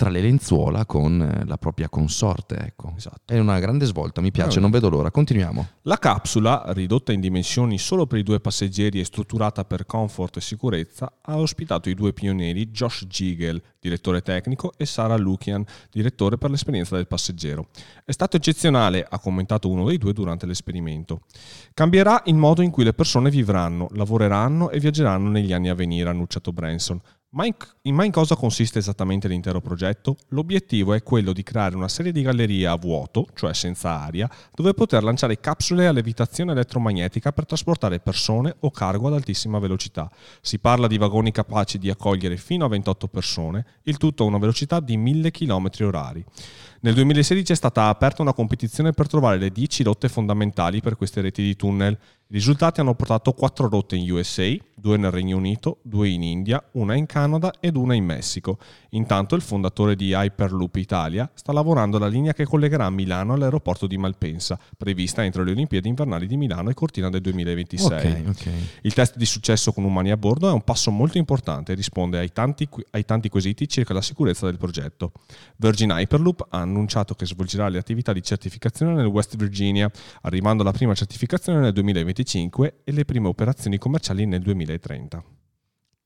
tra 0.00 0.08
le 0.08 0.22
lenzuola 0.22 0.86
con 0.86 1.20
eh, 1.20 1.44
la 1.44 1.58
propria 1.58 1.90
consorte. 1.90 2.56
Ecco. 2.56 2.94
Esatto. 2.96 3.34
È 3.34 3.38
una 3.38 3.58
grande 3.58 3.84
svolta, 3.84 4.22
mi 4.22 4.30
piace, 4.30 4.56
Eh. 4.56 4.62
non 4.62 4.70
vedo 4.70 4.88
l'ora. 4.88 5.10
Continuiamo. 5.10 5.68
La 5.82 5.98
capsula, 5.98 6.64
ridotta 6.68 7.12
in 7.12 7.20
dimensioni 7.20 7.76
solo 7.76 8.06
per 8.06 8.18
i 8.18 8.22
due 8.22 8.40
passeggeri 8.40 8.98
e 8.98 9.04
strutturata 9.04 9.66
per 9.66 9.84
comfort 9.84 10.38
e 10.38 10.40
sicurezza, 10.40 11.12
ha 11.20 11.36
ospitato 11.36 11.90
i 11.90 11.94
due 11.94 12.14
pionieri 12.14 12.70
Josh 12.70 13.04
Gigel, 13.08 13.60
direttore 13.78 14.22
tecnico, 14.22 14.72
e 14.78 14.86
Sara 14.86 15.18
Lukian, 15.18 15.62
direttore 15.90 16.38
per 16.38 16.48
l'esperienza 16.48 16.96
del 16.96 17.06
passeggero. 17.06 17.66
È 18.02 18.12
stato 18.12 18.38
eccezionale, 18.38 19.06
ha 19.06 19.18
commentato 19.18 19.68
uno 19.68 19.84
dei 19.84 19.98
due 19.98 20.14
durante 20.14 20.46
l'esperimento. 20.46 21.24
Cambierà 21.74 22.22
il 22.24 22.36
modo 22.36 22.62
in 22.62 22.70
cui 22.70 22.84
le 22.84 22.94
persone 22.94 23.28
vivranno, 23.28 23.88
lavoreranno 23.92 24.70
e 24.70 24.80
viaggeranno 24.80 25.28
negli 25.28 25.52
anni 25.52 25.68
a 25.68 25.74
venire, 25.74 26.08
ha 26.08 26.12
annunciato 26.12 26.54
Branson. 26.54 26.98
Ma 27.32 27.46
in, 27.46 27.54
ma 27.94 28.04
in, 28.04 28.10
cosa 28.10 28.34
consiste 28.34 28.80
esattamente 28.80 29.28
l'intero 29.28 29.60
progetto? 29.60 30.16
L'obiettivo 30.30 30.94
è 30.94 31.02
quello 31.04 31.32
di 31.32 31.44
creare 31.44 31.76
una 31.76 31.86
serie 31.86 32.10
di 32.10 32.22
gallerie 32.22 32.66
a 32.66 32.74
vuoto, 32.74 33.28
cioè 33.36 33.54
senza 33.54 34.00
aria, 34.00 34.28
dove 34.52 34.74
poter 34.74 35.04
lanciare 35.04 35.38
capsule 35.38 35.86
a 35.86 35.92
levitazione 35.92 36.50
elettromagnetica 36.50 37.30
per 37.30 37.46
trasportare 37.46 38.00
persone 38.00 38.56
o 38.58 38.72
cargo 38.72 39.06
ad 39.06 39.14
altissima 39.14 39.60
velocità. 39.60 40.10
Si 40.40 40.58
parla 40.58 40.88
di 40.88 40.98
vagoni 40.98 41.30
capaci 41.30 41.78
di 41.78 41.88
accogliere 41.88 42.36
fino 42.36 42.64
a 42.64 42.68
28 42.68 43.06
persone, 43.06 43.64
il 43.84 43.96
tutto 43.96 44.24
a 44.24 44.26
una 44.26 44.38
velocità 44.38 44.80
di 44.80 44.96
1000 44.96 45.30
km 45.30 45.70
orari. 45.82 46.24
Nel 46.82 46.94
2016 46.94 47.52
è 47.52 47.54
stata 47.54 47.86
aperta 47.86 48.22
una 48.22 48.32
competizione 48.32 48.90
per 48.90 49.06
trovare 49.06 49.38
le 49.38 49.50
10 49.50 49.84
rotte 49.84 50.08
fondamentali 50.08 50.80
per 50.80 50.96
queste 50.96 51.20
reti 51.20 51.42
di 51.42 51.54
tunnel. 51.54 51.92
I 51.92 52.32
risultati 52.32 52.80
hanno 52.80 52.94
portato 52.94 53.32
4 53.32 53.68
rotte 53.68 53.96
in 53.96 54.10
USA, 54.10 54.52
2 54.80 54.96
nel 54.96 55.10
Regno 55.10 55.36
Unito, 55.36 55.78
2 55.82 56.08
in 56.08 56.22
India, 56.22 56.62
una 56.72 56.94
in 56.94 57.06
Canada 57.06 57.52
ed 57.60 57.76
una 57.76 57.94
in 57.94 58.04
Messico. 58.04 58.58
Intanto 58.90 59.34
il 59.34 59.42
fondatore 59.42 59.94
di 59.94 60.12
Hyperloop 60.12 60.76
Italia 60.76 61.30
sta 61.34 61.52
lavorando 61.52 61.98
alla 61.98 62.08
linea 62.08 62.32
che 62.32 62.44
collegherà 62.44 62.88
Milano 62.90 63.34
all'aeroporto 63.34 63.86
di 63.86 63.98
Malpensa, 63.98 64.58
prevista 64.76 65.24
entro 65.24 65.44
le 65.44 65.52
Olimpiadi 65.52 65.88
invernali 65.88 66.26
di 66.26 66.36
Milano 66.36 66.70
e 66.70 66.74
Cortina 66.74 67.10
del 67.10 67.20
2026. 67.20 67.86
Okay, 67.86 68.26
okay. 68.26 68.68
Il 68.82 68.94
test 68.94 69.16
di 69.16 69.26
successo 69.26 69.72
con 69.72 69.84
umani 69.84 70.10
a 70.10 70.16
bordo 70.16 70.48
è 70.48 70.52
un 70.52 70.62
passo 70.62 70.90
molto 70.90 71.18
importante 71.18 71.72
e 71.72 71.74
risponde 71.74 72.18
ai 72.18 72.32
tanti, 72.32 72.68
ai 72.92 73.04
tanti 73.04 73.28
quesiti 73.28 73.68
circa 73.68 73.94
la 73.94 74.02
sicurezza 74.02 74.46
del 74.46 74.56
progetto. 74.56 75.12
Virgin 75.56 75.90
Hyperloop 75.90 76.46
ha 76.48 76.58
annunciato 76.58 77.14
che 77.14 77.26
svolgerà 77.26 77.68
le 77.68 77.78
attività 77.78 78.12
di 78.12 78.22
certificazione 78.22 78.94
nel 78.94 79.06
West 79.06 79.36
Virginia, 79.36 79.90
arrivando 80.22 80.62
alla 80.62 80.72
prima 80.72 80.94
certificazione 80.94 81.60
nel 81.60 81.72
2025 81.72 82.80
e 82.84 82.92
le 82.92 83.04
prime 83.04 83.28
operazioni 83.28 83.78
commerciali 83.78 84.26
nel 84.26 84.40
2030. 84.76 85.24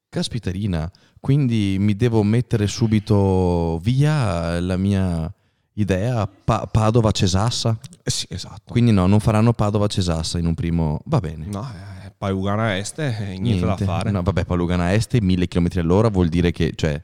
Caspiterina, 0.08 0.90
quindi 1.18 1.76
mi 1.80 1.96
devo 1.96 2.22
mettere 2.22 2.66
subito 2.68 3.78
via 3.82 4.60
la 4.60 4.76
mia 4.76 5.32
idea 5.72 6.26
pa- 6.26 6.68
Padova-Cesassa? 6.70 7.76
Eh 8.02 8.10
sì, 8.10 8.26
esatto. 8.28 8.70
Quindi 8.72 8.92
no, 8.92 9.06
non 9.06 9.18
faranno 9.18 9.52
Padova-Cesassa 9.52 10.38
in 10.38 10.46
un 10.46 10.54
primo... 10.54 11.00
Va 11.06 11.18
bene. 11.18 11.46
No, 11.46 11.62
eh, 11.68 12.12
poi 12.16 12.30
Lugana 12.30 12.76
Est, 12.76 12.98
eh, 13.00 13.10
niente, 13.18 13.40
niente, 13.40 13.66
da 13.66 13.76
fare. 13.76 14.10
No, 14.12 14.22
vabbè, 14.22 14.44
poi 14.44 14.56
Lugana 14.56 14.92
Est, 14.92 15.18
1000 15.18 15.48
km 15.48 15.66
all'ora 15.78 16.08
vuol 16.08 16.28
dire 16.28 16.52
che... 16.52 16.72
Cioè, 16.76 17.02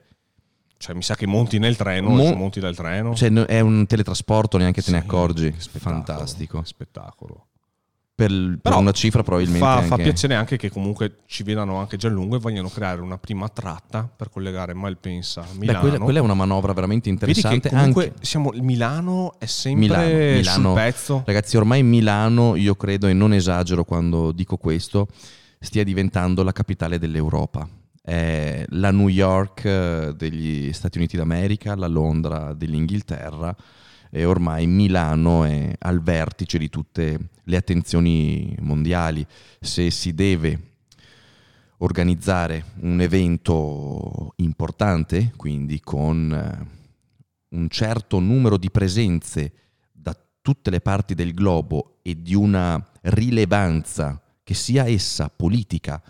cioè, 0.77 0.95
mi 0.95 1.03
sa 1.03 1.17
che 1.17 1.27
monti 1.27 1.59
nel 1.59 1.77
treno, 1.77 2.11
Mo- 2.11 2.33
monti 2.35 2.61
dal 2.61 2.77
treno. 2.77 3.15
Cioè, 3.15 3.31
è 3.31 3.59
un 3.61 3.87
teletrasporto, 3.87 4.57
neanche 4.57 4.83
te 4.83 4.93
ne 4.93 4.99
accorgi. 4.99 5.53
Spettacolo, 5.59 6.05
Fantastico. 6.05 6.63
Spettacolo. 6.65 7.49
Per, 8.27 8.59
per 8.61 8.75
una 8.75 8.93
cifra 8.93 9.23
probabilmente 9.23 9.65
fa, 9.65 9.75
anche... 9.77 9.87
fa, 9.87 9.97
piacere 9.97 10.35
anche 10.35 10.57
che 10.57 10.71
comunque 10.71 11.19
ci 11.27 11.43
vedano 11.43 11.79
anche 11.79 11.97
già 11.97 12.09
lungo 12.09 12.37
e 12.37 12.39
vogliono 12.39 12.69
creare 12.69 13.01
una 13.01 13.19
prima 13.19 13.49
tratta 13.49 14.09
per 14.15 14.31
collegare 14.31 14.75
Malpensa 14.75 15.43
a 15.43 15.47
Milano. 15.57 15.79
Beh, 15.79 15.89
quella, 15.89 16.05
quella, 16.05 16.19
è 16.19 16.23
una 16.23 16.35
manovra 16.35 16.73
veramente 16.73 17.09
interessante. 17.09 17.69
Comunque 17.69 18.05
anche... 18.05 18.25
siamo, 18.25 18.51
Milano 18.55 19.35
è 19.39 19.47
sempre 19.47 19.81
Milano, 19.81 20.09
Milano, 20.09 20.69
sul 20.69 20.75
pezzo. 20.75 21.23
Ragazzi, 21.25 21.57
ormai 21.57 21.83
Milano, 21.83 22.57
io 22.57 22.75
credo 22.75 23.07
e 23.07 23.13
non 23.13 23.33
esagero 23.33 23.85
quando 23.85 24.33
dico 24.33 24.57
questo, 24.57 25.09
stia 25.59 25.85
diventando 25.85 26.43
la 26.43 26.53
capitale 26.53 26.99
dell'Europa 26.99 27.69
è 28.03 28.65
la 28.71 28.91
New 28.91 29.09
York 29.09 29.65
eh, 29.65 30.15
degli 30.17 30.73
Stati 30.73 30.99
Uniti 30.99 31.17
d'America, 31.17 31.77
la 31.77 31.87
Londra 31.87 32.55
dell'Inghilterra 32.55 33.55
e 34.11 34.25
ormai 34.25 34.67
Milano 34.67 35.45
è 35.45 35.73
al 35.79 36.03
vertice 36.03 36.59
di 36.59 36.69
tutte 36.69 37.31
le 37.45 37.57
attenzioni 37.57 38.55
mondiali. 38.61 39.25
Se 39.61 39.91
si 39.91 40.13
deve 40.15 40.69
organizzare 41.79 42.65
un 42.81 43.01
evento 43.01 44.33
importante, 44.37 45.33
quindi 45.37 45.81
con 45.81 46.33
eh, 46.33 47.57
un 47.57 47.69
certo 47.69 48.19
numero 48.19 48.59
di 48.59 48.71
presenze 48.71 49.53
da 49.93 50.17
tutte 50.43 50.71
le 50.71 50.81
parti 50.81 51.15
del 51.15 51.33
globo 51.33 51.99
e 52.03 52.21
di 52.21 52.35
una 52.35 52.85
rilevanza 53.03 54.21
che 54.43 54.55
sia 54.55 54.87
essa 54.89 55.31
politica, 55.35 56.03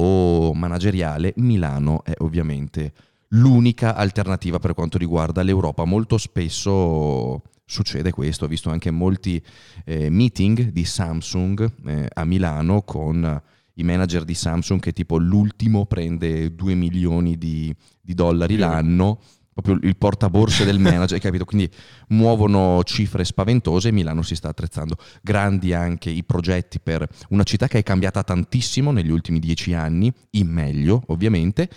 o 0.00 0.54
manageriale, 0.54 1.32
Milano 1.36 2.04
è 2.04 2.12
ovviamente 2.18 2.92
l'unica 3.28 3.94
alternativa 3.94 4.58
per 4.58 4.74
quanto 4.74 4.98
riguarda 4.98 5.42
l'Europa. 5.42 5.84
Molto 5.84 6.18
spesso 6.18 7.42
succede 7.64 8.10
questo, 8.10 8.46
ho 8.46 8.48
visto 8.48 8.70
anche 8.70 8.90
molti 8.90 9.42
eh, 9.84 10.08
meeting 10.08 10.70
di 10.70 10.84
Samsung 10.84 11.70
eh, 11.86 12.08
a 12.12 12.24
Milano 12.24 12.82
con 12.82 13.42
i 13.74 13.82
manager 13.82 14.24
di 14.24 14.34
Samsung 14.34 14.80
che 14.80 14.92
tipo 14.92 15.18
l'ultimo 15.18 15.86
prende 15.86 16.54
2 16.54 16.74
milioni 16.74 17.36
di, 17.36 17.74
di 18.00 18.14
dollari 18.14 18.56
l'anno 18.56 19.20
proprio 19.60 19.88
il 19.88 19.96
portaborse 19.96 20.64
del 20.64 20.78
manager, 20.78 21.18
capito? 21.18 21.44
Quindi 21.44 21.68
muovono 22.08 22.82
cifre 22.84 23.24
spaventose 23.24 23.88
e 23.88 23.92
Milano 23.92 24.22
si 24.22 24.36
sta 24.36 24.48
attrezzando. 24.48 24.96
Grandi 25.20 25.72
anche 25.72 26.10
i 26.10 26.22
progetti 26.22 26.78
per 26.78 27.06
una 27.30 27.42
città 27.42 27.66
che 27.66 27.78
è 27.78 27.82
cambiata 27.82 28.22
tantissimo 28.22 28.92
negli 28.92 29.10
ultimi 29.10 29.40
dieci 29.40 29.74
anni, 29.74 30.12
in 30.32 30.46
meglio 30.46 31.02
ovviamente, 31.06 31.68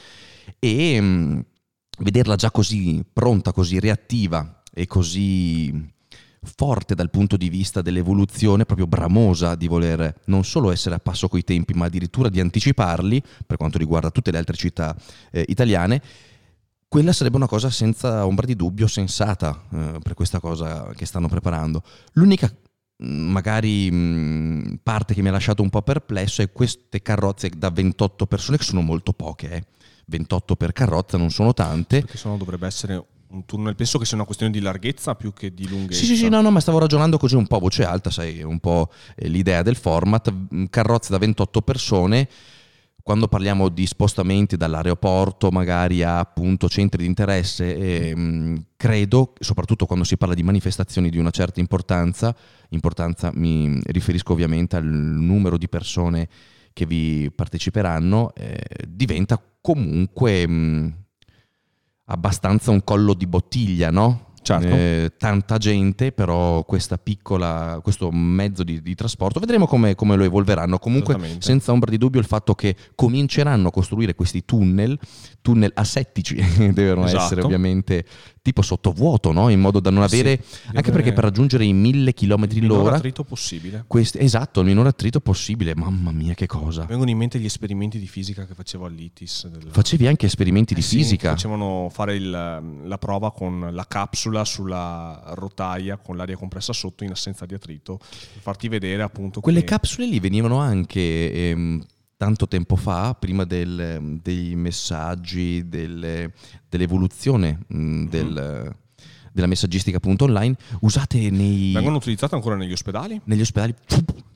e 0.63 1.01
mh, 1.01 1.05
mm, 1.05 1.39
vederla 1.99 2.35
già 2.35 2.51
così 2.51 3.03
pronta, 3.11 3.51
così 3.51 3.79
reattiva 3.79 4.61
e 4.71 4.85
così 4.85 5.89
forte 6.43 6.95
dal 6.95 7.09
punto 7.09 7.35
di 7.35 7.49
vista 7.49 7.81
dell'evoluzione, 7.81 8.65
proprio 8.65 8.87
bramosa 8.87 9.55
di 9.55 9.67
voler 9.67 10.21
non 10.25 10.43
solo 10.43 10.71
essere 10.71 10.95
a 10.95 10.99
passo 10.99 11.27
coi 11.27 11.43
tempi, 11.43 11.73
ma 11.73 11.85
addirittura 11.85 12.29
di 12.29 12.39
anticiparli 12.39 13.21
per 13.45 13.57
quanto 13.57 13.77
riguarda 13.77 14.11
tutte 14.11 14.31
le 14.31 14.37
altre 14.37 14.55
città 14.55 14.95
eh, 15.31 15.43
italiane 15.47 16.01
quella 16.91 17.13
sarebbe 17.13 17.37
una 17.37 17.47
cosa 17.47 17.69
senza 17.69 18.25
ombra 18.25 18.45
di 18.45 18.53
dubbio 18.53 18.85
sensata 18.85 19.63
eh, 19.71 19.99
per 20.03 20.13
questa 20.13 20.41
cosa 20.41 20.91
che 20.93 21.05
stanno 21.05 21.29
preparando. 21.29 21.83
L'unica 22.15 22.53
mm, 23.01 23.31
magari 23.31 23.89
mh, 23.89 23.95
mm, 23.95 24.73
parte 24.83 25.13
che 25.13 25.21
mi 25.21 25.29
ha 25.29 25.31
lasciato 25.31 25.61
un 25.61 25.69
po' 25.69 25.83
perplesso 25.83 26.41
è 26.41 26.51
queste 26.51 27.01
carrozze 27.01 27.49
da 27.55 27.69
28 27.69 28.25
persone 28.25 28.57
che 28.57 28.65
sono 28.65 28.81
molto 28.81 29.13
poche, 29.13 29.51
eh. 29.51 29.63
28 30.11 30.55
per 30.55 30.73
carrozza 30.73 31.17
non 31.17 31.31
sono 31.31 31.53
tante. 31.53 32.01
Perché 32.01 32.17
se 32.17 32.27
no 32.27 32.37
dovrebbe 32.37 32.67
essere 32.67 33.03
un 33.29 33.45
tunnel, 33.45 33.75
penso 33.75 33.97
che 33.97 34.05
sia 34.05 34.17
una 34.17 34.25
questione 34.25 34.51
di 34.51 34.59
larghezza 34.59 35.15
più 35.15 35.33
che 35.33 35.53
di 35.53 35.67
lunghezza. 35.67 35.99
Sì, 35.99 36.05
sì, 36.05 36.15
sì, 36.17 36.29
no, 36.29 36.41
no, 36.41 36.51
ma 36.51 36.59
stavo 36.59 36.77
ragionando 36.77 37.17
così 37.17 37.35
un 37.35 37.47
po' 37.47 37.55
a 37.55 37.59
voce 37.59 37.83
alta, 37.83 38.09
sai, 38.09 38.43
un 38.43 38.59
po' 38.59 38.91
eh, 39.15 39.27
l'idea 39.27 39.61
del 39.63 39.75
format, 39.75 40.31
mm, 40.31 40.65
carrozze 40.69 41.11
da 41.11 41.17
28 41.17 41.61
persone 41.61 42.27
quando 43.03 43.27
parliamo 43.27 43.69
di 43.69 43.87
spostamenti 43.87 44.57
dall'aeroporto 44.57 45.49
magari 45.49 46.03
a 46.03 46.19
appunto 46.19 46.69
centri 46.69 47.01
di 47.01 47.07
interesse, 47.07 47.75
eh, 47.75 48.63
credo, 48.75 49.33
soprattutto 49.39 49.85
quando 49.85 50.05
si 50.05 50.17
parla 50.17 50.35
di 50.35 50.43
manifestazioni 50.43 51.09
di 51.09 51.17
una 51.17 51.31
certa 51.31 51.59
importanza, 51.59 52.35
importanza 52.69 53.31
mi 53.33 53.79
riferisco 53.85 54.33
ovviamente 54.33 54.75
al 54.75 54.85
numero 54.85 55.57
di 55.57 55.67
persone 55.67 56.29
che 56.73 56.85
vi 56.85 57.31
parteciperanno, 57.33 58.33
eh, 58.35 58.61
diventa 58.87 59.41
comunque 59.61 60.47
mh, 60.47 60.93
abbastanza 62.05 62.71
un 62.71 62.83
collo 62.83 63.13
di 63.13 63.27
bottiglia, 63.27 63.89
no? 63.91 64.29
Certo. 64.43 64.67
Eh, 64.67 65.13
tanta 65.17 65.57
gente, 65.57 66.11
però 66.11 66.65
piccola, 67.01 67.79
questo 67.83 68.09
mezzo 68.11 68.63
di, 68.63 68.81
di 68.81 68.95
trasporto, 68.95 69.39
vedremo 69.39 69.67
come, 69.67 69.93
come, 69.93 70.15
lo 70.15 70.23
evolveranno. 70.23 70.79
Comunque, 70.79 71.37
senza 71.37 71.71
ombra 71.71 71.91
di 71.91 71.97
dubbio, 71.97 72.19
il 72.19 72.25
fatto 72.25 72.55
che 72.55 72.75
cominceranno 72.95 73.67
a 73.67 73.71
costruire 73.71 74.15
questi 74.15 74.43
tunnel, 74.43 74.97
tunnel 75.41 75.71
asettici, 75.75 76.35
devono 76.73 77.05
esatto. 77.05 77.23
essere 77.23 77.41
ovviamente 77.41 78.03
tipo 78.41 78.63
sottovuoto, 78.63 79.31
no? 79.31 79.49
in 79.49 79.59
modo 79.59 79.79
da 79.79 79.91
non 79.91 80.01
avere, 80.01 80.41
sì, 80.43 80.69
anche 80.73 80.91
perché 80.91 81.13
per 81.13 81.25
raggiungere 81.25 81.63
i 81.63 81.73
mille 81.73 82.13
chilometri 82.13 82.59
l'ora... 82.61 82.73
Il 82.73 82.79
minor 82.79 82.93
attrito 82.95 83.23
possibile. 83.23 83.83
Questi, 83.85 84.17
esatto, 84.17 84.61
il 84.61 84.65
minor 84.65 84.87
attrito 84.87 85.19
possibile, 85.19 85.75
mamma 85.75 86.11
mia 86.11 86.33
che 86.33 86.47
cosa. 86.47 86.85
Vengono 86.85 87.11
in 87.11 87.17
mente 87.17 87.39
gli 87.39 87.45
esperimenti 87.45 87.99
di 87.99 88.07
fisica 88.07 88.45
che 88.45 88.55
facevo 88.55 88.85
all'ITIS. 88.85 89.47
Del... 89.47 89.67
Facevi 89.69 90.07
anche 90.07 90.25
esperimenti 90.25 90.73
di 90.73 90.81
sì, 90.81 90.97
fisica? 90.97 91.29
Facevano 91.29 91.89
fare 91.91 92.15
il, 92.15 92.29
la 92.29 92.97
prova 92.97 93.31
con 93.31 93.69
la 93.71 93.85
capsula 93.85 94.43
sulla 94.43 95.21
rotaia 95.35 95.97
con 95.97 96.17
l'aria 96.17 96.35
compressa 96.35 96.73
sotto 96.73 97.03
in 97.03 97.11
assenza 97.11 97.45
di 97.45 97.53
attrito, 97.53 97.97
per 97.97 98.41
farti 98.41 98.67
vedere 98.67 99.03
appunto... 99.03 99.39
Quelle 99.39 99.59
che... 99.59 99.65
capsule 99.65 100.07
lì 100.07 100.19
venivano 100.19 100.57
anche... 100.57 101.31
Ehm, 101.31 101.85
tanto 102.21 102.47
tempo 102.47 102.75
fa, 102.75 103.15
prima 103.15 103.45
del, 103.45 104.19
dei 104.21 104.55
messaggi, 104.55 105.67
del, 105.67 106.31
dell'evoluzione 106.69 107.61
mh, 107.65 107.75
mm, 107.75 108.07
del, 108.09 108.75
della 109.31 109.47
messaggistica 109.47 109.97
appunto 109.97 110.25
online, 110.25 110.55
usate 110.81 111.31
nei... 111.31 111.71
Vengono 111.73 111.95
utilizzate 111.95 112.35
ancora 112.35 112.55
negli 112.55 112.73
ospedali? 112.73 113.19
Negli 113.23 113.41
ospedali. 113.41 113.73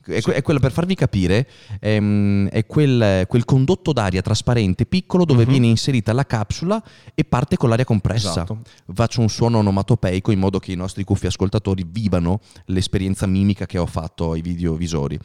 È, 0.04 0.20
sì. 0.20 0.30
è 0.30 0.42
quella, 0.42 0.58
per 0.58 0.72
farvi 0.72 0.96
capire, 0.96 1.48
è, 1.78 2.02
è 2.50 2.66
quel, 2.66 3.24
quel, 3.28 3.44
condotto 3.44 3.92
d'aria 3.92 4.20
trasparente 4.20 4.84
piccolo 4.84 5.24
dove 5.24 5.44
uh-huh. 5.44 5.50
viene 5.50 5.68
inserita 5.68 6.12
la 6.12 6.26
capsula 6.26 6.82
e 7.14 7.22
parte 7.22 7.56
con 7.56 7.68
l'aria 7.68 7.84
compressa. 7.84 8.30
Esatto. 8.30 8.62
Faccio 8.92 9.20
un 9.20 9.28
suono 9.28 9.58
onomatopeico 9.58 10.32
in 10.32 10.40
modo 10.40 10.58
che 10.58 10.72
i 10.72 10.76
nostri 10.76 11.04
cuffi 11.04 11.26
ascoltatori 11.26 11.86
vivano 11.88 12.40
l'esperienza 12.64 13.28
mimica 13.28 13.64
che 13.64 13.78
ho 13.78 13.86
fatto 13.86 14.32
ai 14.32 14.40
videovisori. 14.40 15.16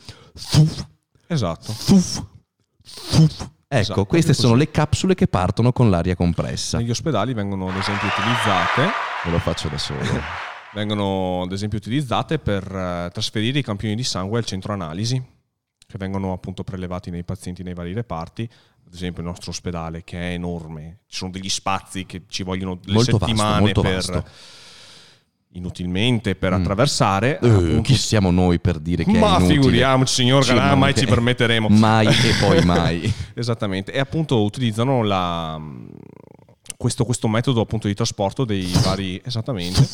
Esatto. 1.26 1.72
Fuf. 1.72 2.24
Ecco, 3.74 3.80
Esatto, 3.80 4.06
queste 4.06 4.34
sono 4.34 4.56
le 4.56 4.70
capsule 4.70 5.16
che 5.16 5.28
partono 5.28 5.72
con 5.72 5.90
l'aria 5.90 6.16
compressa. 6.16 6.78
Negli 6.78 6.90
ospedali 6.90 7.34
vengono 7.34 7.70
ad 7.70 7.78
esempio 7.78 8.08
utilizzate 8.08 8.90
Ve 9.24 9.32
lo 9.32 9.40
faccio 9.40 9.70
da 9.70 9.78
solo. 9.78 10.00
vengono 10.74 11.44
ad 11.44 11.52
esempio 11.52 11.78
utilizzate 11.78 12.40
per 12.40 12.64
eh, 12.64 13.10
trasferire 13.14 13.60
i 13.60 13.64
campioni 13.64 13.96
di 13.96 14.04
sangue 14.04 14.40
al 14.40 14.46
centro 14.46 14.74
analisi 14.74 15.22
che 15.86 15.98
vengono 15.98 16.34
appunto 16.34 16.64
prelevati 16.64 17.10
nei 17.12 17.24
pazienti 17.24 17.64
nei 17.64 17.74
vari 17.74 17.94
reparti 17.94 18.50
ad 18.86 18.94
esempio 18.94 19.22
il 19.22 19.28
nostro 19.28 19.52
ospedale 19.52 20.04
che 20.04 20.18
è 20.18 20.34
enorme 20.34 21.00
ci 21.08 21.18
sono 21.18 21.32
degli 21.32 21.50
spazi 21.50 22.06
che 22.06 22.24
ci 22.28 22.44
vogliono 22.44 22.76
delle 22.76 22.94
Molto 22.94 23.18
vasto, 23.18 23.26
settimane 23.26 23.60
molto 23.60 23.82
per 23.82 23.94
vasto. 23.96 24.26
Inutilmente 25.54 26.36
per 26.36 26.52
Mm. 26.52 26.62
attraversare 26.62 27.40
Eh, 27.42 27.48
appunto- 27.50 27.82
chi 27.82 27.96
siamo 27.96 28.32
noi 28.32 28.60
per 28.60 28.80
dire 28.80 29.04
che 29.04 29.18
ma 29.18 29.40
figuriamoci 29.40 30.14
signor 30.14 30.46
Galà, 30.46 30.76
mai 30.76 30.96
ci 30.96 31.06
permetteremo 31.06 31.68
Mai 31.70 32.08
e 32.08 32.34
poi 32.40 32.64
mai. 32.64 33.14
Esattamente, 33.36 33.92
e 33.92 34.00
appunto 34.00 34.42
utilizzano 34.44 35.04
la, 35.04 35.60
questo, 36.78 37.04
questo 37.06 37.28
metodo 37.28 37.62
appunto 37.62 37.88
di 37.88 37.94
trasporto 37.94 38.46
dei 38.46 38.72
vari, 38.84 39.22
esattamente, 39.26 39.88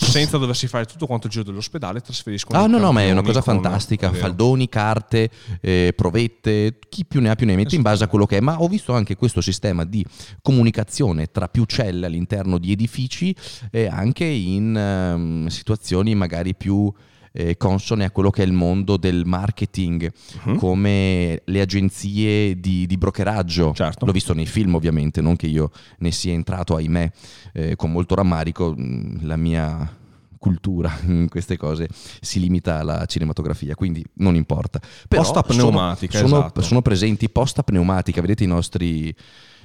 senza 0.00 0.38
doversi 0.38 0.68
fare 0.68 0.84
tutto 0.84 1.06
quanto 1.06 1.26
il 1.26 1.32
giro 1.32 1.44
dell'ospedale, 1.44 2.00
trasferiscono 2.00 2.58
Ah 2.58 2.66
no, 2.66 2.78
no, 2.78 2.92
ma 2.92 3.02
è 3.02 3.10
una 3.10 3.22
cosa 3.22 3.42
fantastica. 3.42 4.12
Faldoni, 4.12 4.68
carte, 4.68 5.28
eh, 5.60 5.92
provette, 5.94 6.78
chi 6.88 7.04
più 7.04 7.20
ne 7.20 7.30
ha 7.30 7.34
più 7.34 7.46
ne 7.46 7.56
mette 7.56 7.74
in 7.74 7.82
base 7.82 8.04
a 8.04 8.06
quello 8.06 8.24
che 8.24 8.36
è. 8.36 8.40
Ma 8.40 8.60
ho 8.60 8.68
visto 8.68 8.92
anche 8.94 9.16
questo 9.16 9.40
sistema 9.40 9.84
di 9.84 10.04
comunicazione 10.40 11.26
tra 11.26 11.48
più 11.48 11.64
celle 11.64 12.06
all'interno 12.06 12.58
di 12.58 12.70
edifici 12.70 13.34
e 13.70 13.86
anche 13.86 14.24
in 14.24 14.76
ehm, 14.76 15.46
situazioni 15.48 16.14
magari 16.14 16.54
più 16.54 16.92
eh, 17.40 17.56
consone 17.56 18.04
a 18.04 18.10
quello 18.10 18.30
che 18.30 18.42
è 18.42 18.46
il 18.46 18.52
mondo 18.52 18.96
del 18.96 19.22
marketing, 19.24 20.10
Mhm. 20.44 20.56
come 20.56 21.40
le 21.44 21.60
agenzie 21.60 22.58
di, 22.58 22.84
di 22.86 22.96
brokeraggio. 22.98 23.72
Certo. 23.74 24.04
L'ho 24.04 24.12
visto 24.12 24.34
nei 24.34 24.46
film 24.46 24.74
ovviamente, 24.74 25.20
non 25.20 25.36
che 25.36 25.46
io 25.46 25.70
ne 25.98 26.10
sia 26.10 26.32
entrato, 26.32 26.74
ahimè, 26.74 27.10
eh, 27.52 27.76
con 27.76 27.92
molto 27.92 28.16
rammarico. 28.16 28.74
mh, 28.76 29.20
La 29.26 29.36
mia 29.36 29.96
cultura 30.38 30.96
in 31.06 31.28
queste 31.28 31.56
cose 31.56 31.88
si 32.20 32.40
limita 32.40 32.78
alla 32.78 33.04
cinematografia, 33.06 33.74
quindi 33.74 34.04
non 34.14 34.34
importa. 34.34 34.80
Però 35.08 35.22
Posta 35.22 35.44
sono- 35.46 35.68
pneumatica, 35.70 36.18
sono, 36.18 36.38
esatto. 36.38 36.60
sono 36.62 36.82
presenti 36.82 37.28
posta 37.30 37.62
pneumatica, 37.62 38.20
vedete 38.20 38.44
i 38.44 38.48
nostri 38.48 39.14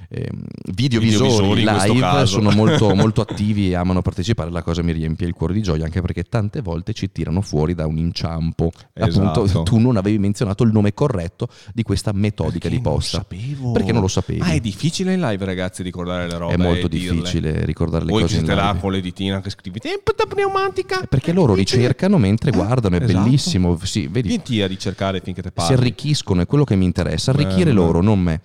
ehm, 0.08 0.42
videovisori 0.72 1.62
Videovisori 1.62 1.90
live 1.92 2.26
sono 2.26 2.50
molto, 2.50 2.92
molto 2.96 3.20
attivi 3.20 3.70
e 3.70 3.74
amano 3.74 4.02
partecipare, 4.02 4.50
la 4.50 4.62
cosa 4.62 4.82
mi 4.82 4.92
riempie 4.92 5.26
il 5.26 5.32
cuore 5.34 5.52
di 5.54 5.62
gioia 5.62 5.84
anche 5.84 6.00
perché 6.00 6.24
tante 6.24 6.60
volte 6.60 6.92
ci 6.92 7.10
tirano 7.12 7.40
fuori 7.40 7.74
da 7.74 7.86
un 7.86 7.98
inciampo. 7.98 8.70
Esatto. 8.92 9.42
Appunto, 9.42 9.62
tu 9.62 9.78
non 9.78 9.96
avevi 9.96 10.18
menzionato 10.18 10.64
il 10.64 10.72
nome 10.72 10.94
corretto 10.94 11.48
di 11.72 11.82
questa 11.82 12.12
metodica 12.12 12.68
di 12.68 12.80
posta. 12.80 13.24
Perché 13.24 13.92
non 13.92 14.00
lo 14.00 14.08
sapevi? 14.08 14.40
Ah, 14.40 14.52
è 14.52 14.60
difficile 14.60 15.14
in 15.14 15.20
live, 15.20 15.44
ragazzi, 15.44 15.82
ricordare 15.82 16.26
le 16.26 16.36
robe. 16.36 16.54
È 16.54 16.56
molto 16.56 16.86
e 16.86 16.88
dirle. 16.88 17.14
difficile 17.20 17.64
ricordare 17.64 18.04
le 18.04 18.10
Voi 18.10 18.22
cose 18.22 18.34
in 18.38 18.44
siete 18.44 18.54
là 18.60 18.76
con 18.80 18.92
le 18.92 19.00
ditina 19.00 19.40
che 19.40 19.50
scrivi 19.50 19.78
tempo 19.78 20.12
pneumatica. 20.34 21.02
Perché 21.08 21.32
loro 21.32 21.54
ricercano 21.54 22.18
mentre 22.18 22.50
guardano, 22.50 22.96
è 22.96 23.02
Esatto. 23.02 23.22
bellissimo. 23.22 23.78
Sì, 23.82 24.08
vedi, 24.08 24.28
Vieni 24.28 24.62
a 24.62 24.66
ricercare 24.66 25.20
finché 25.20 25.42
te 25.42 25.48
si 25.48 25.54
parli. 25.54 25.74
arricchiscono, 25.74 26.42
è 26.42 26.46
quello 26.46 26.64
che 26.64 26.76
mi 26.76 26.84
interessa, 26.84 27.30
arricchire 27.30 27.64
Bello. 27.66 27.84
loro, 27.84 28.02
non 28.02 28.20
me. 28.20 28.40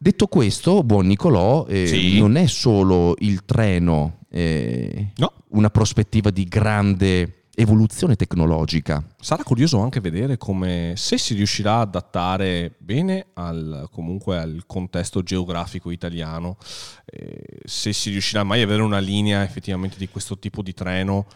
Detto 0.00 0.26
questo, 0.28 0.84
buon 0.84 1.06
Nicolò, 1.06 1.66
eh, 1.66 1.86
Sì. 1.88 2.18
non 2.20 2.36
è 2.36 2.46
solo 2.46 3.14
il 3.18 3.44
treno 3.44 4.18
eh, 4.30 5.08
No. 5.16 5.32
una 5.50 5.70
prospettiva 5.70 6.30
di 6.30 6.44
grande 6.44 7.46
evoluzione 7.56 8.14
tecnologica. 8.14 9.04
Sarà 9.20 9.42
curioso 9.42 9.80
anche 9.80 9.98
vedere 10.00 10.36
come 10.36 10.92
se 10.96 11.18
si 11.18 11.34
riuscirà 11.34 11.74
a 11.76 11.80
adattare 11.80 12.76
bene 12.78 13.26
al, 13.34 13.88
comunque 13.90 14.38
al 14.38 14.62
contesto 14.66 15.22
geografico 15.24 15.90
italiano, 15.90 16.56
eh, 17.04 17.42
se 17.64 17.92
si 17.92 18.10
riuscirà 18.10 18.44
mai 18.44 18.60
ad 18.62 18.68
avere 18.68 18.82
una 18.82 19.00
linea 19.00 19.42
effettivamente 19.42 19.96
di 19.98 20.08
questo 20.08 20.38
tipo 20.38 20.62
di 20.62 20.72
treno. 20.74 21.26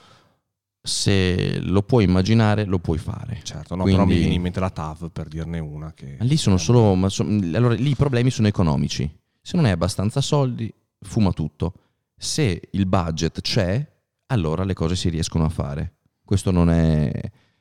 Se 0.84 1.60
lo 1.60 1.82
puoi 1.82 2.02
immaginare, 2.04 2.64
lo 2.64 2.80
puoi 2.80 2.98
fare. 2.98 3.38
Certo, 3.44 3.76
no, 3.76 3.82
Quindi- 3.82 4.00
però 4.00 4.12
mi 4.12 4.18
viene 4.18 4.34
in 4.34 4.42
mente 4.42 4.58
la 4.58 4.70
TAV 4.70 5.10
per 5.10 5.28
dirne 5.28 5.60
una. 5.60 5.92
Che, 5.92 6.16
Lì 6.20 6.36
sono 6.36 6.56
solo. 6.56 6.92
allora, 6.92 7.74
lì 7.74 7.90
i 7.90 7.94
problemi 7.94 8.30
sono 8.30 8.48
economici. 8.48 9.08
Se 9.40 9.56
non 9.56 9.66
hai 9.66 9.70
abbastanza 9.70 10.20
soldi, 10.20 10.72
fuma 11.00 11.32
tutto. 11.32 11.72
Se 12.16 12.60
il 12.72 12.86
budget 12.86 13.40
c'è, 13.42 13.84
allora 14.26 14.64
le 14.64 14.74
cose 14.74 14.96
si 14.96 15.08
riescono 15.08 15.44
a 15.44 15.48
fare. 15.48 15.94
Questo 16.24 16.50
non 16.50 16.68
è. 16.68 17.12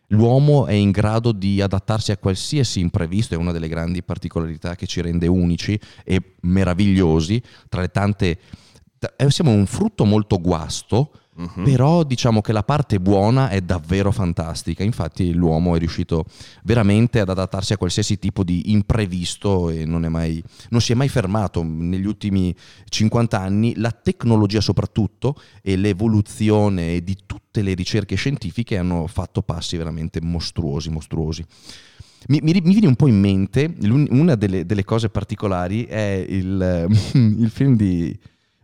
L'uomo 0.08 0.66
è 0.66 0.74
in 0.74 0.90
grado 0.92 1.32
di 1.32 1.62
adattarsi 1.62 2.12
a 2.12 2.18
qualsiasi 2.18 2.80
imprevisto, 2.80 3.34
è 3.36 3.38
una 3.38 3.52
delle 3.52 3.68
grandi 3.70 4.02
particolarità 4.04 4.76
che 4.76 4.86
ci 4.88 5.00
rende 5.00 5.28
unici 5.28 5.80
e 6.04 6.36
meravigliosi. 6.42 7.42
Tra 7.70 7.82
le 7.82 7.90
tante. 7.90 8.40
eh, 9.16 9.30
Siamo 9.32 9.52
un 9.52 9.66
frutto 9.68 10.06
molto 10.06 10.40
guasto, 10.42 11.12
Mhm. 11.42 11.64
però 11.64 12.04
diciamo 12.04 12.42
che 12.42 12.54
la 12.54 12.64
parte 12.64 13.00
buona 13.00 13.50
è 13.50 13.62
davvero 13.62 14.12
fantastica. 14.12 14.84
Infatti 14.84 15.34
l'uomo 15.34 15.76
è 15.76 15.80
riuscito 15.80 16.26
veramente 16.64 17.20
ad 17.20 17.30
adattarsi 17.30 17.74
a 17.74 17.78
qualsiasi 17.78 18.20
tipo 18.20 18.44
di 18.44 18.72
imprevisto 18.72 19.70
e 19.70 19.86
non, 19.86 20.06
mai, 20.10 20.42
non 20.70 20.82
si 20.82 20.92
è 20.92 20.96
mai 20.96 21.10
fermato 21.10 21.64
negli 21.64 22.06
ultimi 22.06 22.54
50 22.88 23.40
anni. 23.40 23.74
La 23.78 23.92
tecnologia 23.92 24.62
soprattutto 24.62 25.36
e 25.62 25.76
l'evoluzione 25.76 27.02
di 27.02 27.18
tutte 27.26 27.62
le 27.62 27.74
ricerche 27.74 28.16
scientifiche 28.16 28.78
hanno 28.78 29.08
fatto 29.08 29.42
passi 29.42 29.78
veramente 29.78 30.22
mostruosi, 30.22 30.90
mostruosi. 30.90 31.44
Mi, 32.28 32.40
mi, 32.44 32.52
mi 32.54 32.72
viene 32.72 32.88
un 32.88 32.96
po' 32.96 33.08
in 33.08 33.20
mente, 33.20 33.74
una 33.82 34.36
delle, 34.36 34.64
delle 34.66 34.84
cose 34.84 35.10
particolari 35.10 35.86
è 35.86 36.24
il, 36.28 36.86
il 37.14 37.50
film 37.50 37.76
di 37.76 38.16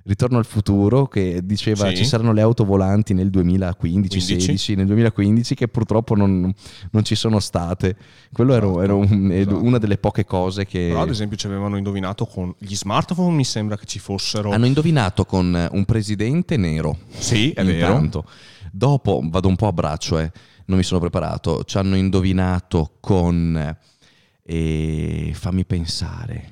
Ritorno 0.08 0.38
al 0.38 0.46
futuro 0.46 1.06
che 1.08 1.42
diceva 1.44 1.90
Sì. 1.90 1.98
ci 1.98 2.06
saranno 2.06 2.32
le 2.32 2.40
auto 2.40 2.64
volanti 2.64 3.14
nel 3.14 3.30
2015, 3.30 4.08
15? 4.08 4.40
16, 4.40 4.76
nel 4.76 4.86
2015 4.86 5.54
che 5.54 5.68
purtroppo 5.68 6.16
non, 6.16 6.50
non 6.92 7.04
ci 7.04 7.14
sono 7.14 7.42
state. 7.42 7.98
Quello 8.32 8.54
era, 8.54 8.84
era 8.84 8.94
un- 8.94 9.30
Esatto. 9.34 9.62
una 9.62 9.78
delle 9.80 9.98
poche 9.98 10.24
cose 10.24 10.66
che 10.66 10.88
Però 10.88 11.02
ad 11.02 11.10
esempio 11.10 11.36
ci 11.36 11.46
avevano 11.48 11.76
indovinato 11.76 12.26
con 12.26 12.56
gli 12.58 12.74
smartphone, 12.74 13.36
mi 13.36 13.44
sembra 13.44 13.76
che 13.78 13.86
ci 13.86 14.00
fossero... 14.00 14.52
hanno 14.52 14.66
indovinato 14.66 15.26
con 15.26 15.68
un 15.74 15.84
presidente 15.86 16.56
nero. 16.56 17.00
Sì, 17.10 17.52
è 17.52 17.66
vero. 17.66 17.88
Intanto. 17.94 18.26
Dopo 18.72 19.22
vado 19.26 19.50
un 19.50 19.58
po' 19.58 19.68
a 19.68 19.74
braccio, 19.74 20.20
eh, 20.20 20.32
non 20.68 20.78
mi 20.78 20.84
sono 20.84 21.02
preparato. 21.02 21.66
Ci 21.66 21.78
hanno 21.78 21.98
indovinato 21.98 22.94
con, 23.02 23.76
eh, 24.44 25.32
fammi 25.34 25.66
pensare, 25.66 26.52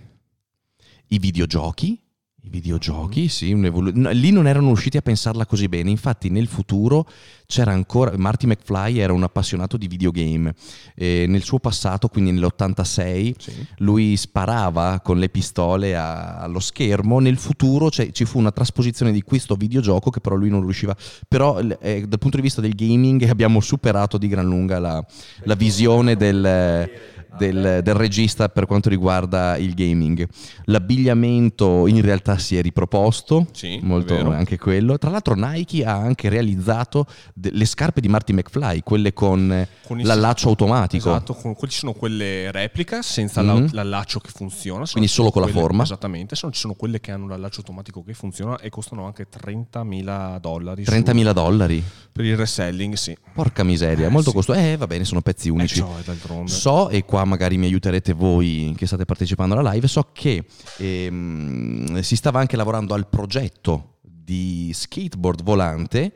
i 1.08 1.20
videogiochi. 1.20 2.00
I 2.46 2.50
videogiochi, 2.52 3.28
sì, 3.28 3.52
un'evolu- 3.54 3.96
no, 3.96 4.12
lì 4.12 4.30
non 4.30 4.46
erano 4.46 4.68
riusciti 4.68 4.98
a 4.98 5.02
pensarla 5.02 5.48
così 5.48 5.68
bene. 5.68 5.90
Infatti, 5.90 6.30
nel 6.30 6.46
futuro 6.46 7.08
c'era 7.48 7.72
ancora. 7.72 8.14
Marty 8.18 8.46
McFly 8.46 9.00
era 9.00 9.14
un 9.14 9.24
appassionato 9.24 9.78
di 9.78 9.88
videogame. 9.88 10.54
E 10.94 11.26
nel 11.28 11.42
suo 11.42 11.58
passato, 11.58 12.08
quindi 12.08 12.32
nell'86, 12.32 13.34
Sì. 13.40 13.52
lui 13.78 14.16
sparava 14.16 15.00
con 15.04 15.18
le 15.18 15.30
pistole 15.30 15.96
a- 15.96 16.38
allo 16.38 16.60
schermo. 16.60 17.20
Nel 17.20 17.38
futuro 17.38 17.90
c'è- 17.90 18.12
ci 18.12 18.26
fu 18.26 18.38
una 18.38 18.52
trasposizione 18.52 19.12
di 19.12 19.24
questo 19.24 19.56
videogioco 19.56 20.12
che 20.12 20.20
però 20.20 20.36
lui 20.36 20.50
non 20.50 20.62
riusciva. 20.62 20.96
Però 21.28 21.60
eh, 21.60 22.06
dal 22.08 22.20
punto 22.20 22.38
di 22.38 22.44
vista 22.44 22.62
del 22.62 22.76
gaming 22.76 23.24
abbiamo 23.28 23.60
superato 23.60 24.20
di 24.20 24.28
gran 24.28 24.46
lunga 24.46 24.78
la, 24.78 25.04
la 25.46 25.56
visione 25.56 26.16
del, 26.16 26.90
del- 27.38 27.82
del 27.84 27.94
regista 27.94 28.50
per 28.50 28.66
quanto 28.66 28.90
riguarda 28.90 29.58
il 29.58 29.74
gaming. 29.74 30.28
L'abbigliamento 30.66 31.88
in 31.88 32.02
realtà 32.02 32.38
si 32.38 32.56
è 32.58 32.62
riproposto, 32.62 33.48
Sì, 33.52 33.76
è 33.78 33.80
molto 33.82 34.14
vero. 34.16 34.32
anche 34.32 34.58
quello. 34.58 34.98
Tra 34.98 35.10
l'altro 35.10 35.34
Nike 35.36 35.84
ha 35.84 35.96
anche 35.96 36.30
realizzato 36.30 37.06
de- 37.34 37.52
le 37.52 37.66
scarpe 37.66 38.02
di 38.02 38.08
Marty 38.08 38.34
McFly, 38.34 38.82
quelle 38.84 39.14
con, 39.14 39.52
eh, 39.52 39.68
Con 39.86 39.98
l'allaccio 40.00 40.50
automatico. 40.50 41.10
Esatto, 41.10 41.34
con, 41.34 41.56
quelli 41.56 41.74
sono 41.74 41.94
quelle 41.94 42.52
replica 42.52 43.02
senza 43.02 43.42
Mhm. 43.42 43.48
la- 43.48 43.84
l'allaccio 43.84 44.20
che 44.20 44.30
funziona. 44.34 44.86
Quindi 44.90 45.10
solo 45.10 45.32
con 45.32 45.42
la 45.42 45.48
quelle- 45.48 45.62
forma? 45.62 45.84
Esattamente, 45.84 46.36
sono- 46.36 46.52
ci 46.52 46.60
sono 46.60 46.74
quelle 46.76 47.00
che 47.00 47.12
hanno 47.12 47.28
l'allaccio 47.28 47.60
automatico 47.60 48.04
che 48.04 48.14
funziona 48.14 48.58
e 48.60 48.70
costano 48.70 49.06
anche 49.06 49.28
30.000 49.30 50.38
dollari. 50.40 50.84
su- 50.84 50.90
30.000 50.92 51.34
dollari. 51.34 51.84
Per 52.12 52.24
il 52.24 52.38
reselling, 52.38 52.94
sì. 52.94 53.16
Porca 53.34 53.64
miseria, 53.64 54.08
Eh, 54.08 54.10
molto 54.10 54.30
sì. 54.30 54.36
costoso. 54.36 54.58
Eh, 54.60 54.78
va 54.78 54.88
bene, 54.88 55.04
sono 55.04 55.22
pezzi 55.22 55.48
Eh, 55.50 55.52
unici. 55.52 55.80
è 55.82 55.86
d'altronde. 56.06 56.50
So, 56.52 56.90
e 56.90 57.04
qua 57.04 57.25
magari 57.26 57.58
mi 57.58 57.66
aiuterete 57.66 58.14
voi 58.14 58.74
che 58.78 58.86
state 58.86 59.06
partecipando 59.06 59.56
alla 59.56 59.72
live, 59.72 59.88
so 59.88 60.10
che 60.14 60.46
ehm, 60.78 62.00
si 62.02 62.16
stava 62.16 62.40
anche 62.40 62.56
lavorando 62.56 62.94
al 62.94 63.08
progetto 63.08 63.98
di 64.02 64.72
skateboard 64.74 65.44
volante 65.44 66.14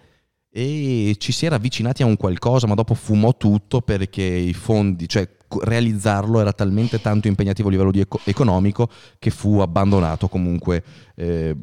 e 0.52 1.16
ci 1.20 1.32
si 1.32 1.46
era 1.46 1.56
avvicinati 1.56 2.02
a 2.02 2.06
un 2.06 2.18
qualcosa, 2.18 2.68
ma 2.68 2.74
dopo 2.74 2.94
fumò 2.94 3.36
tutto 3.38 3.82
perché 3.82 4.24
i 4.24 4.54
fondi, 4.54 5.08
cioè 5.08 5.30
realizzarlo 5.62 6.40
era 6.40 6.54
talmente 6.54 7.02
tanto 7.02 7.28
impegnativo 7.28 7.68
a 7.68 7.72
livello 7.72 7.92
eco- 7.94 8.22
economico 8.24 8.90
che 9.18 9.30
fu 9.30 9.60
abbandonato 9.60 10.28
comunque. 10.28 10.84
eh, 11.16 11.56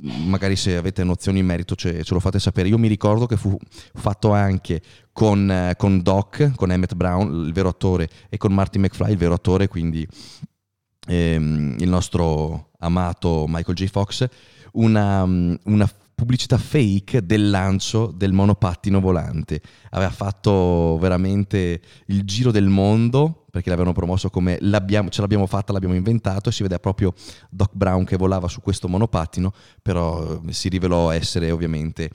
magari 0.00 0.56
se 0.56 0.76
avete 0.76 1.02
nozioni 1.02 1.40
in 1.40 1.46
merito 1.46 1.74
ce, 1.74 2.04
ce 2.04 2.14
lo 2.14 2.20
fate 2.20 2.38
sapere. 2.38 2.68
Io 2.68 2.78
mi 2.78 2.88
ricordo 2.88 3.26
che 3.26 3.36
fu 3.36 3.56
fatto 3.94 4.32
anche 4.32 4.80
con, 5.18 5.50
eh, 5.50 5.74
con 5.76 6.00
Doc, 6.00 6.54
con 6.54 6.70
Emmett 6.70 6.94
Brown, 6.94 7.46
il 7.46 7.52
vero 7.52 7.70
attore, 7.70 8.08
e 8.28 8.36
con 8.36 8.54
Marty 8.54 8.78
McFly, 8.78 9.10
il 9.10 9.16
vero 9.16 9.34
attore, 9.34 9.66
quindi 9.66 10.06
ehm, 11.08 11.74
il 11.80 11.88
nostro 11.88 12.70
amato 12.78 13.46
Michael 13.48 13.76
J. 13.76 13.86
Fox 13.86 14.28
una, 14.74 15.24
una 15.24 15.90
pubblicità 16.14 16.56
fake 16.56 17.26
del 17.26 17.50
lancio 17.50 18.12
del 18.14 18.32
monopattino 18.32 19.00
volante. 19.00 19.60
Aveva 19.90 20.12
fatto 20.12 20.98
veramente 21.00 21.80
il 22.06 22.22
giro 22.22 22.52
del 22.52 22.68
mondo 22.68 23.37
perché 23.50 23.70
l'avevano 23.70 23.94
promosso 23.94 24.30
come 24.30 24.58
l'abbiamo, 24.60 25.08
ce 25.08 25.20
l'abbiamo 25.20 25.46
fatta, 25.46 25.72
l'abbiamo 25.72 25.94
inventato 25.94 26.48
e 26.48 26.52
si 26.52 26.62
vedeva 26.62 26.80
proprio 26.80 27.14
Doc 27.50 27.70
Brown 27.72 28.04
che 28.04 28.16
volava 28.16 28.48
su 28.48 28.60
questo 28.60 28.88
monopattino, 28.88 29.52
però 29.82 30.40
eh, 30.46 30.52
si 30.52 30.68
rivelò 30.68 31.10
essere 31.10 31.50
ovviamente 31.50 32.10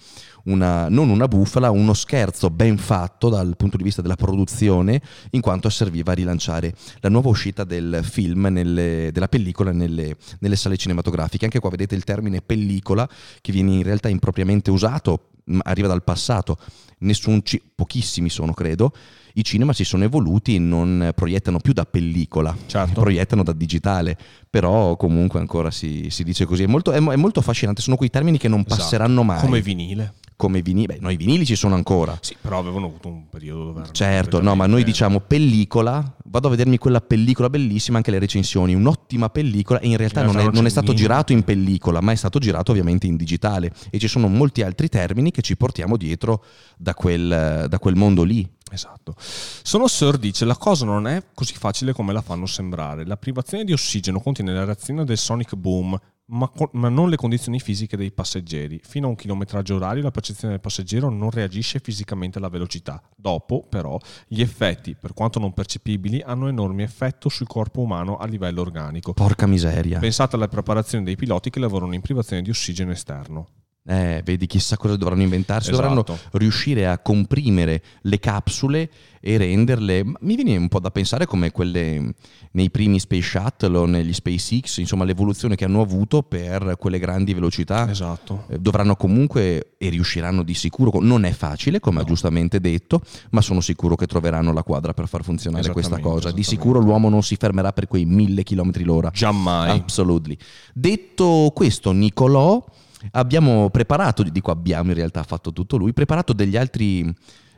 una, 0.45 0.89
non 0.89 1.09
una 1.09 1.27
bufala, 1.27 1.71
uno 1.71 1.93
scherzo 1.93 2.49
ben 2.49 2.77
fatto 2.77 3.29
dal 3.29 3.55
punto 3.57 3.77
di 3.77 3.83
vista 3.83 4.01
della 4.01 4.15
produzione, 4.15 5.01
in 5.31 5.41
quanto 5.41 5.69
serviva 5.69 6.11
a 6.11 6.15
rilanciare 6.15 6.73
la 6.99 7.09
nuova 7.09 7.29
uscita 7.29 7.63
del 7.63 8.01
film, 8.03 8.47
nelle, 8.51 9.09
della 9.11 9.27
pellicola 9.27 9.71
nelle, 9.71 10.15
nelle 10.39 10.55
sale 10.55 10.77
cinematografiche. 10.77 11.45
Anche 11.45 11.59
qua 11.59 11.69
vedete 11.69 11.95
il 11.95 12.03
termine 12.03 12.41
pellicola 12.41 13.09
che 13.41 13.51
viene 13.51 13.75
in 13.75 13.83
realtà 13.83 14.09
impropriamente 14.09 14.69
usato, 14.69 15.29
arriva 15.63 15.87
dal 15.87 16.03
passato, 16.03 16.57
Nessun, 16.99 17.41
pochissimi 17.75 18.29
sono 18.29 18.53
credo 18.53 18.93
i 19.33 19.43
cinema 19.43 19.73
si 19.73 19.83
sono 19.83 20.03
evoluti 20.03 20.55
e 20.55 20.59
non 20.59 21.11
proiettano 21.15 21.59
più 21.59 21.73
da 21.73 21.85
pellicola, 21.85 22.55
certo. 22.67 23.01
proiettano 23.01 23.43
da 23.43 23.51
digitale, 23.51 24.17
però 24.49 24.95
comunque 24.95 25.39
ancora 25.39 25.71
si, 25.71 26.07
si 26.09 26.23
dice 26.23 26.45
così. 26.45 26.63
È 26.63 26.67
molto, 26.67 26.91
è, 26.91 26.97
è 26.97 27.15
molto, 27.15 27.39
affascinante, 27.39 27.81
sono 27.81 27.95
quei 27.95 28.09
termini 28.09 28.37
che 28.37 28.47
non 28.47 28.59
esatto. 28.59 28.75
passeranno 28.75 29.23
mai. 29.23 29.39
Come 29.39 29.61
vinile 29.61 30.13
come 30.43 30.61
vinili, 30.61 30.87
beh, 30.87 30.97
noi 30.99 31.15
vinili 31.15 31.45
ci 31.45 31.55
sono 31.55 31.73
ancora. 31.73 32.17
Sì, 32.19 32.35
però 32.39 32.59
avevano 32.59 32.87
avuto 32.87 33.07
un 33.07 33.29
periodo 33.29 33.71
dove 33.71 33.83
Certo, 33.93 34.41
no, 34.41 34.55
ma 34.55 34.65
noi 34.65 34.83
diciamo 34.83 35.21
pellicola, 35.21 36.17
vado 36.25 36.47
a 36.47 36.51
vedermi 36.51 36.77
quella 36.77 36.99
pellicola 36.99 37.49
bellissima, 37.49 37.95
anche 37.95 38.11
le 38.11 38.19
recensioni, 38.19 38.73
un'ottima 38.73 39.29
pellicola 39.29 39.79
e 39.79 39.87
in 39.87 39.95
realtà 39.95 40.19
in 40.19 40.25
non, 40.25 40.39
è, 40.39 40.43
non 40.51 40.65
è 40.65 40.69
stato 40.69 40.87
niente. 40.87 41.01
girato 41.01 41.31
in 41.31 41.43
pellicola, 41.43 42.01
ma 42.01 42.11
è 42.11 42.15
stato 42.15 42.39
girato 42.39 42.71
ovviamente 42.71 43.07
in 43.07 43.15
digitale 43.15 43.71
e 43.89 43.97
ci 43.99 44.09
sono 44.09 44.27
molti 44.27 44.63
altri 44.63 44.89
termini 44.89 45.31
che 45.31 45.41
ci 45.41 45.55
portiamo 45.55 45.95
dietro 45.95 46.43
da 46.77 46.93
quel, 46.93 47.67
da 47.69 47.79
quel 47.79 47.95
mondo 47.95 48.23
lì. 48.23 48.45
Esatto. 48.69 49.15
Sono 49.17 49.87
Sir 49.87 50.17
dice 50.17 50.45
la 50.45 50.57
cosa 50.57 50.83
non 50.83 51.07
è 51.07 51.23
così 51.33 51.53
facile 51.53 51.93
come 51.93 52.11
la 52.11 52.21
fanno 52.21 52.47
sembrare. 52.47 53.05
La 53.05 53.17
privazione 53.17 53.63
di 53.63 53.71
ossigeno 53.71 54.19
contiene 54.19 54.51
la 54.51 54.65
reazione 54.65 55.05
del 55.05 55.17
sonic 55.17 55.55
boom, 55.55 55.97
ma, 56.25 56.49
ma, 56.71 56.89
non 56.89 57.09
le 57.09 57.15
condizioni 57.15 57.59
fisiche 57.59 57.97
dei 57.97 58.11
passeggeri. 58.11 58.79
Fino 58.83 59.07
a 59.07 59.09
un 59.09 59.15
chilometraggio 59.15 59.75
orario 59.75 60.03
la 60.03 60.11
percezione 60.11 60.53
del 60.53 60.61
passeggero 60.61 61.09
non 61.09 61.29
reagisce 61.29 61.79
fisicamente 61.79 62.37
alla 62.37 62.49
velocità. 62.49 63.01
Dopo, 63.15 63.65
però, 63.67 63.97
gli 64.27 64.41
effetti, 64.41 64.95
per 64.95 65.13
quanto 65.13 65.39
non 65.39 65.53
percepibili, 65.53 66.21
hanno 66.21 66.47
enormi 66.47 66.83
effetto 66.83 67.29
sul 67.29 67.47
corpo 67.47 67.81
umano 67.81 68.17
a 68.17 68.25
livello 68.25 68.61
organico. 68.61 69.13
Porca 69.13 69.47
miseria. 69.47 69.99
Pensate 69.99 70.35
alla 70.35 70.47
preparazione 70.47 71.03
dei 71.03 71.15
piloti 71.15 71.49
che 71.49 71.59
lavorano 71.59 71.93
in 71.93 72.01
privazione 72.01 72.41
di 72.41 72.49
ossigeno 72.49 72.91
esterno. 72.91 73.47
Eh, 73.85 74.21
vedi 74.23 74.47
chissà 74.47 74.77
cosa 74.77 74.95
dovranno 74.95 75.23
inventarsi, 75.23 75.71
esatto. 75.71 75.87
dovranno 75.87 76.19
riuscire 76.33 76.87
a 76.87 76.99
comprimere 76.99 77.83
le 78.03 78.19
capsule 78.19 78.89
e 79.19 79.37
renderle. 79.37 80.03
Mi 80.21 80.35
viene 80.35 80.55
un 80.55 80.69
po' 80.69 80.79
da 80.79 80.89
pensare 80.89 81.25
come 81.25 81.51
quelle 81.51 82.13
nei 82.51 82.69
primi 82.69 82.99
Space 82.99 83.39
Shuttle 83.39 83.77
o 83.77 83.85
negli 83.85 84.13
SpaceX, 84.13 84.77
insomma, 84.77 85.03
l'evoluzione 85.03 85.55
che 85.55 85.65
hanno 85.65 85.81
avuto 85.81 86.23
per 86.23 86.77
quelle 86.79 86.97
grandi 86.97 87.33
velocità. 87.33 87.89
Esatto. 87.89 88.45
Eh, 88.47 88.57
dovranno 88.57 88.95
comunque 88.95 89.75
e 89.77 89.89
riusciranno 89.89 90.43
di 90.43 90.53
sicuro. 90.53 91.01
Non 91.01 91.25
è 91.25 91.31
facile, 91.31 91.81
come 91.81 91.97
no. 91.97 92.03
ha 92.03 92.05
giustamente 92.05 92.61
detto, 92.61 93.01
ma 93.31 93.41
sono 93.41 93.59
sicuro 93.59 93.95
che 93.95 94.05
troveranno 94.05 94.53
la 94.53 94.63
quadra 94.63 94.93
per 94.93 95.09
far 95.09 95.23
funzionare 95.23 95.69
questa 95.71 95.99
cosa. 95.99 96.31
Di 96.31 96.43
sicuro 96.43 96.79
l'uomo 96.79 97.09
non 97.09 97.21
si 97.21 97.35
fermerà 97.35 97.73
per 97.73 97.87
quei 97.87 98.05
mille 98.05 98.43
chilometri 98.43 98.85
l'ora. 98.85 99.09
Giammai. 99.09 99.71
Absolutely. 99.71 100.37
Detto 100.73 101.51
questo, 101.53 101.91
Nicolò 101.91 102.63
abbiamo 103.11 103.69
preparato, 103.69 104.23
dico 104.23 104.51
abbiamo 104.51 104.89
in 104.89 104.95
realtà 104.95 105.23
fatto 105.23 105.51
tutto 105.51 105.77
lui, 105.77 105.93
preparato 105.93 106.33
degli 106.33 106.57
altri 106.57 107.13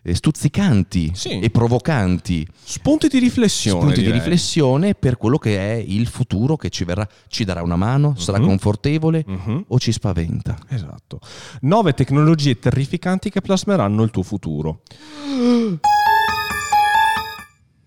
eh, 0.05 0.13
stuzzicanti 0.13 1.11
sì. 1.15 1.39
e 1.39 1.49
provocanti 1.49 2.47
spunti 2.63 3.07
di 3.07 3.17
riflessione 3.17 3.79
spunti 3.79 4.01
direi. 4.01 4.11
di 4.11 4.19
riflessione 4.19 4.93
per 4.93 5.17
quello 5.17 5.39
che 5.39 5.57
è 5.57 5.73
il 5.73 6.05
futuro 6.05 6.55
che 6.55 6.69
ci 6.69 6.83
verrà 6.83 7.07
ci 7.27 7.43
darà 7.43 7.63
una 7.63 7.75
mano 7.75 8.09
uh-huh. 8.09 8.15
sarà 8.15 8.39
confortevole 8.39 9.25
uh-huh. 9.25 9.65
o 9.67 9.79
ci 9.79 9.91
spaventa 9.91 10.57
esatto 10.69 11.19
nove 11.61 11.93
tecnologie 11.93 12.59
terrificanti 12.59 13.31
che 13.31 13.41
plasmeranno 13.41 14.03
il 14.03 14.11
tuo 14.11 14.21
futuro 14.21 14.81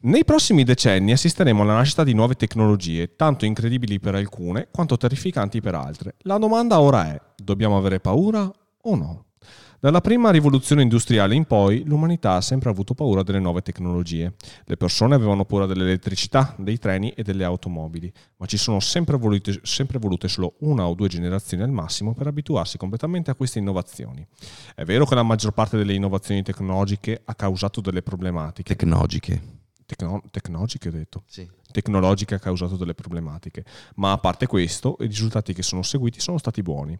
Nei 0.00 0.24
prossimi 0.24 0.62
decenni 0.62 1.10
assisteremo 1.10 1.62
alla 1.62 1.74
nascita 1.74 2.04
di 2.04 2.14
nuove 2.14 2.34
tecnologie, 2.34 3.16
tanto 3.16 3.44
incredibili 3.44 3.98
per 3.98 4.14
alcune 4.14 4.68
quanto 4.70 4.96
terrificanti 4.96 5.60
per 5.60 5.74
altre. 5.74 6.14
La 6.18 6.38
domanda 6.38 6.80
ora 6.80 7.12
è, 7.12 7.20
dobbiamo 7.34 7.76
avere 7.76 7.98
paura 7.98 8.48
o 8.82 8.94
no? 8.94 9.24
Dalla 9.80 10.00
prima 10.00 10.30
rivoluzione 10.30 10.82
industriale 10.82 11.34
in 11.34 11.46
poi, 11.46 11.82
l'umanità 11.84 12.34
ha 12.34 12.40
sempre 12.40 12.70
avuto 12.70 12.94
paura 12.94 13.24
delle 13.24 13.40
nuove 13.40 13.60
tecnologie. 13.60 14.34
Le 14.66 14.76
persone 14.76 15.16
avevano 15.16 15.44
paura 15.44 15.66
dell'elettricità, 15.66 16.54
dei 16.58 16.78
treni 16.78 17.10
e 17.10 17.24
delle 17.24 17.42
automobili, 17.42 18.12
ma 18.36 18.46
ci 18.46 18.56
sono 18.56 18.78
sempre 18.78 19.16
volute, 19.16 19.58
sempre 19.64 19.98
volute 19.98 20.28
solo 20.28 20.54
una 20.60 20.86
o 20.86 20.94
due 20.94 21.08
generazioni 21.08 21.64
al 21.64 21.72
massimo 21.72 22.14
per 22.14 22.28
abituarsi 22.28 22.78
completamente 22.78 23.32
a 23.32 23.34
queste 23.34 23.58
innovazioni. 23.58 24.24
È 24.76 24.84
vero 24.84 25.04
che 25.06 25.16
la 25.16 25.24
maggior 25.24 25.50
parte 25.50 25.76
delle 25.76 25.94
innovazioni 25.94 26.44
tecnologiche 26.44 27.22
ha 27.24 27.34
causato 27.34 27.80
delle 27.80 28.02
problematiche. 28.02 28.76
Tecnologiche 28.76 29.57
tecno- 29.88 30.22
tecnologiche, 30.30 30.88
ho 30.88 30.92
detto. 30.92 31.22
Sì. 31.26 31.48
Tecnologiche 31.72 32.34
ha 32.34 32.38
causato 32.38 32.76
delle 32.76 32.94
problematiche. 32.94 33.64
Ma 33.96 34.12
a 34.12 34.18
parte 34.18 34.46
questo, 34.46 34.96
i 35.00 35.06
risultati 35.06 35.54
che 35.54 35.62
sono 35.62 35.82
seguiti 35.82 36.20
sono 36.20 36.38
stati 36.38 36.62
buoni. 36.62 36.98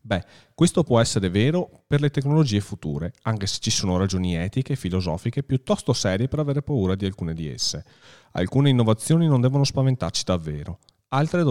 Beh, 0.00 0.24
questo 0.54 0.84
può 0.84 1.00
essere 1.00 1.30
vero 1.30 1.84
per 1.86 2.00
le 2.00 2.10
tecnologie 2.10 2.60
future, 2.60 3.12
anche 3.22 3.46
se 3.46 3.58
ci 3.60 3.70
sono 3.70 3.96
ragioni 3.96 4.36
etiche 4.36 4.74
e 4.74 4.76
filosofiche 4.76 5.42
piuttosto 5.42 5.92
serie 5.94 6.28
per 6.28 6.40
avere 6.40 6.62
paura 6.62 6.94
di 6.94 7.06
alcune 7.06 7.32
di 7.32 7.48
esse. 7.48 7.84
Alcune 8.32 8.68
innovazioni 8.68 9.26
non 9.26 9.40
devono 9.40 9.64
spaventarci 9.64 10.24
davvero 10.24 10.78
altre 11.14 11.42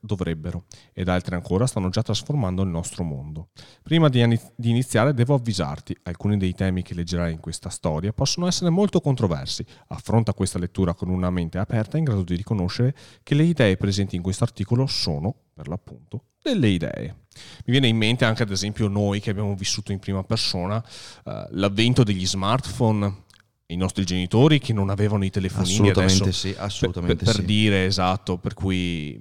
dovrebbero 0.00 0.64
ed 0.92 1.08
altre 1.08 1.36
ancora 1.36 1.66
stanno 1.66 1.88
già 1.88 2.02
trasformando 2.02 2.62
il 2.62 2.68
nostro 2.68 3.04
mondo. 3.04 3.48
Prima 3.82 4.08
di, 4.08 4.20
iniziare 4.62 5.14
devo 5.14 5.34
avvisarti, 5.34 5.96
alcuni 6.02 6.36
dei 6.36 6.54
temi 6.54 6.82
che 6.82 6.94
leggerai 6.94 7.32
in 7.32 7.40
questa 7.40 7.70
storia 7.70 8.12
possono 8.12 8.46
essere 8.46 8.70
molto 8.70 9.00
controversi. 9.00 9.64
Affronta 9.88 10.34
questa 10.34 10.58
lettura 10.58 10.94
con 10.94 11.08
una 11.08 11.30
mente 11.30 11.58
aperta 11.58 11.98
in 11.98 12.04
grado 12.04 12.22
di 12.22 12.34
riconoscere 12.34 12.94
che 13.22 13.34
le 13.34 13.44
idee 13.44 13.76
presenti 13.76 14.16
in 14.16 14.22
questo 14.22 14.44
articolo 14.44 14.86
sono, 14.86 15.34
per 15.54 15.68
l'appunto, 15.68 16.24
delle 16.42 16.68
idee. 16.68 17.16
Mi 17.64 17.72
viene 17.72 17.86
in 17.86 17.96
mente 17.96 18.24
anche 18.24 18.42
ad 18.42 18.50
esempio 18.50 18.88
noi 18.88 19.20
che 19.20 19.30
abbiamo 19.30 19.54
vissuto 19.54 19.92
in 19.92 20.00
prima 20.00 20.22
persona 20.24 20.82
eh, 21.24 21.46
l'avvento 21.50 22.02
degli 22.02 22.26
smartphone 22.26 23.30
i 23.72 23.76
nostri 23.76 24.04
genitori 24.04 24.58
che 24.58 24.72
non 24.72 24.90
avevano 24.90 25.24
i 25.24 25.30
telefonini 25.30 25.90
assolutamente 25.90 26.22
adesso, 26.22 26.38
sì, 26.48 26.54
assolutamente 26.56 27.24
per, 27.24 27.32
per, 27.32 27.42
sì. 27.42 27.44
dire 27.46 27.86
esatto, 27.86 28.38
per 28.38 28.54
cui 28.54 29.18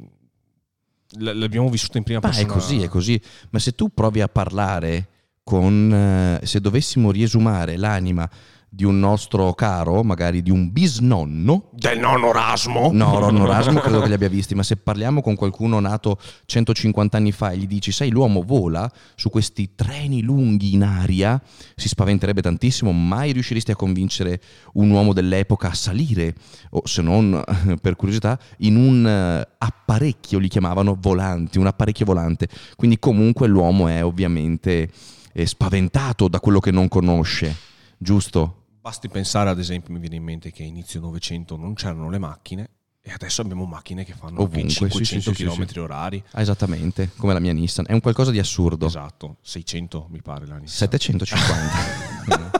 l'abbiamo 1.18 1.70
vissuto 1.70 1.98
in 1.98 2.04
prima 2.04 2.20
Ma 2.22 2.28
persona. 2.28 2.48
è 2.48 2.52
così, 2.52 2.82
è 2.82 2.88
così. 2.88 3.22
Ma 3.50 3.60
se 3.60 3.74
tu 3.74 3.90
provi 3.94 4.22
a 4.22 4.28
parlare 4.28 5.08
con, 5.44 6.40
eh, 6.42 6.46
se 6.46 6.60
dovessimo 6.60 7.12
riesumare 7.12 7.78
l'anima 7.78 8.30
di 8.74 8.86
un 8.86 9.00
nostro 9.00 9.54
caro, 9.54 10.02
magari 10.02 10.42
di 10.42 10.50
un 10.50 10.72
bisnonno. 10.72 11.72
Del 11.74 12.00
nonno 12.00 12.32
Rasmo? 12.32 12.90
No, 12.94 13.20
nonno 13.20 13.46
Rasmo 13.46 13.82
credo 13.82 14.00
che 14.00 14.08
li 14.08 14.14
abbia 14.14 14.30
visti, 14.30 14.56
ma 14.56 14.64
se 14.64 14.78
parliamo 14.78 15.22
con 15.22 15.36
qualcuno 15.36 15.82
nato 15.82 16.18
150 16.46 17.18
anni 17.18 17.34
fa 17.34 17.52
e 17.52 17.58
gli 17.58 17.68
dici, 17.68 17.92
sai, 17.92 18.12
l'uomo 18.12 18.44
vola 18.44 18.90
su 19.16 19.30
questi 19.30 19.76
treni 19.76 20.22
lunghi 20.22 20.74
in 20.74 20.84
aria, 20.84 21.42
si 21.76 21.90
spaventerebbe 21.90 22.42
tantissimo, 22.42 22.94
mai 22.94 23.34
riusciresti 23.34 23.72
a 23.72 23.76
convincere 23.76 24.42
un 24.76 24.90
uomo 24.90 25.12
dell'epoca 25.12 25.72
a 25.72 25.74
salire, 25.74 26.34
o 26.70 26.84
se 26.86 27.02
non, 27.02 27.44
per 27.82 27.98
curiosità, 27.98 28.40
in 28.60 28.78
un 28.78 29.06
eh, 29.06 29.48
apparecchio, 29.58 30.40
li 30.40 30.48
chiamavano 30.48 30.98
volanti, 30.98 31.60
un 31.60 31.68
apparecchio 31.68 32.06
volante. 32.06 32.48
Quindi 32.78 33.00
comunque 33.00 33.50
l'uomo 33.50 33.90
è 33.90 34.02
ovviamente 34.02 34.90
è 35.34 35.44
spaventato 35.44 36.30
da 36.30 36.40
quello 36.40 36.60
che 36.60 36.72
non 36.72 36.88
conosce, 36.88 37.54
giusto? 37.98 38.60
Basti 38.82 39.10
pensare, 39.10 39.52
ad 39.52 39.60
esempio, 39.60 39.94
mi 39.94 40.00
viene 40.00 40.16
in 40.16 40.24
mente 40.24 40.52
che 40.52 40.64
a 40.64 40.66
inizio 40.66 41.00
Novecento 41.00 41.56
non 41.56 41.76
c'erano 41.76 42.10
le 42.10 42.18
macchine 42.18 42.70
e 43.00 43.12
adesso 43.12 43.42
abbiamo 43.42 43.66
macchine 43.66 44.04
che 44.04 44.14
fanno 44.14 44.42
Ovunque, 44.42 44.90
500 44.90 45.06
sì, 45.06 45.22
sì, 45.22 45.44
km 45.44 45.68
sì, 45.68 45.78
orari. 45.78 46.24
Ah, 46.32 46.42
esattamente, 46.42 47.12
come 47.16 47.34
la 47.34 47.40
mia 47.40 47.54
Nissan. 47.54 47.86
È 47.88 47.94
un 47.94 48.00
qualcosa 48.00 48.32
di 48.32 48.40
assurdo. 48.40 48.88
Esatto, 48.88 49.38
600 49.44 50.08
mi 50.10 50.24
pare 50.24 50.48
la 50.48 50.58
Nissan. 50.58 50.90
750. 50.90 52.60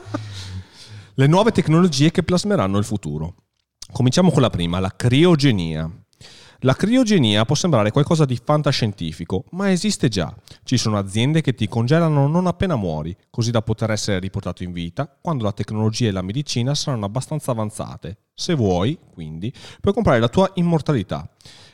le 1.14 1.26
nuove 1.26 1.50
tecnologie 1.50 2.12
che 2.12 2.22
plasmeranno 2.22 2.78
il 2.78 2.84
futuro. 2.84 3.34
Cominciamo 3.90 4.30
con 4.30 4.42
la 4.42 4.50
prima, 4.50 4.78
la 4.78 4.94
criogenia. 4.94 5.90
La 6.64 6.74
criogenia 6.74 7.44
può 7.44 7.56
sembrare 7.56 7.90
qualcosa 7.90 8.24
di 8.24 8.38
fantascientifico, 8.40 9.46
ma 9.50 9.72
esiste 9.72 10.06
già. 10.06 10.32
Ci 10.62 10.76
sono 10.76 10.96
aziende 10.96 11.40
che 11.40 11.54
ti 11.54 11.66
congelano 11.66 12.28
non 12.28 12.46
appena 12.46 12.76
muori, 12.76 13.16
così 13.30 13.50
da 13.50 13.62
poter 13.62 13.90
essere 13.90 14.20
riportato 14.20 14.62
in 14.62 14.70
vita 14.70 15.12
quando 15.20 15.42
la 15.42 15.50
tecnologia 15.50 16.06
e 16.06 16.12
la 16.12 16.22
medicina 16.22 16.72
saranno 16.76 17.04
abbastanza 17.04 17.50
avanzate. 17.50 18.18
Se 18.32 18.54
vuoi, 18.54 18.96
quindi, 19.12 19.52
puoi 19.80 19.92
comprare 19.92 20.20
la 20.20 20.28
tua 20.28 20.52
immortalità. 20.54 21.28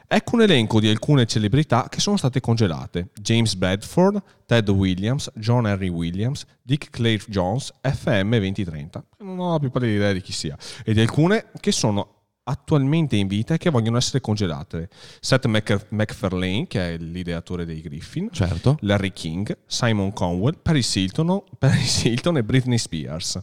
Ecco 0.07 0.37
un 0.37 0.41
elenco 0.41 0.81
di 0.81 0.89
alcune 0.89 1.27
celebrità 1.27 1.89
che 1.91 2.01
sono 2.01 2.17
state 2.17 2.41
congelate. 2.41 3.11
James 3.21 3.57
Bradford, 3.57 4.23
Ted 4.47 4.71
Williams, 4.71 5.31
John 5.35 5.67
Henry 5.67 5.89
Williams, 5.89 6.47
Dick 6.63 6.89
Clay 6.89 7.21
Jones, 7.27 7.75
FM 7.83 8.31
2030. 8.39 9.05
Non 9.19 9.39
ho 9.39 9.59
più 9.59 9.71
pallida 9.71 9.93
idea 9.93 10.13
di 10.15 10.23
chi 10.23 10.33
sia. 10.33 10.57
E 10.83 10.95
di 10.95 11.01
alcune 11.03 11.51
che 11.61 11.73
sono 11.73 12.18
attualmente 12.49 13.17
in 13.17 13.27
vita 13.27 13.55
e 13.55 13.59
che 13.59 13.71
vogliono 13.71 13.99
essere 13.99 14.21
congelate. 14.21 14.89
Seth 15.21 15.47
MacFarlane, 15.89 16.67
che 16.67 16.95
è 16.95 16.99
l'ideatore 16.99 17.65
dei 17.65 17.81
Griffin, 17.81 18.29
certo. 18.33 18.79
Larry 18.81 19.13
King, 19.13 19.57
Simon 19.67 20.13
Conwell, 20.13 20.59
Paris 20.61 20.95
Hilton, 20.95 21.43
Paris 21.59 22.05
Hilton 22.05 22.39
e 22.39 22.45
Britney 22.45 22.79
Spears. 22.79 23.39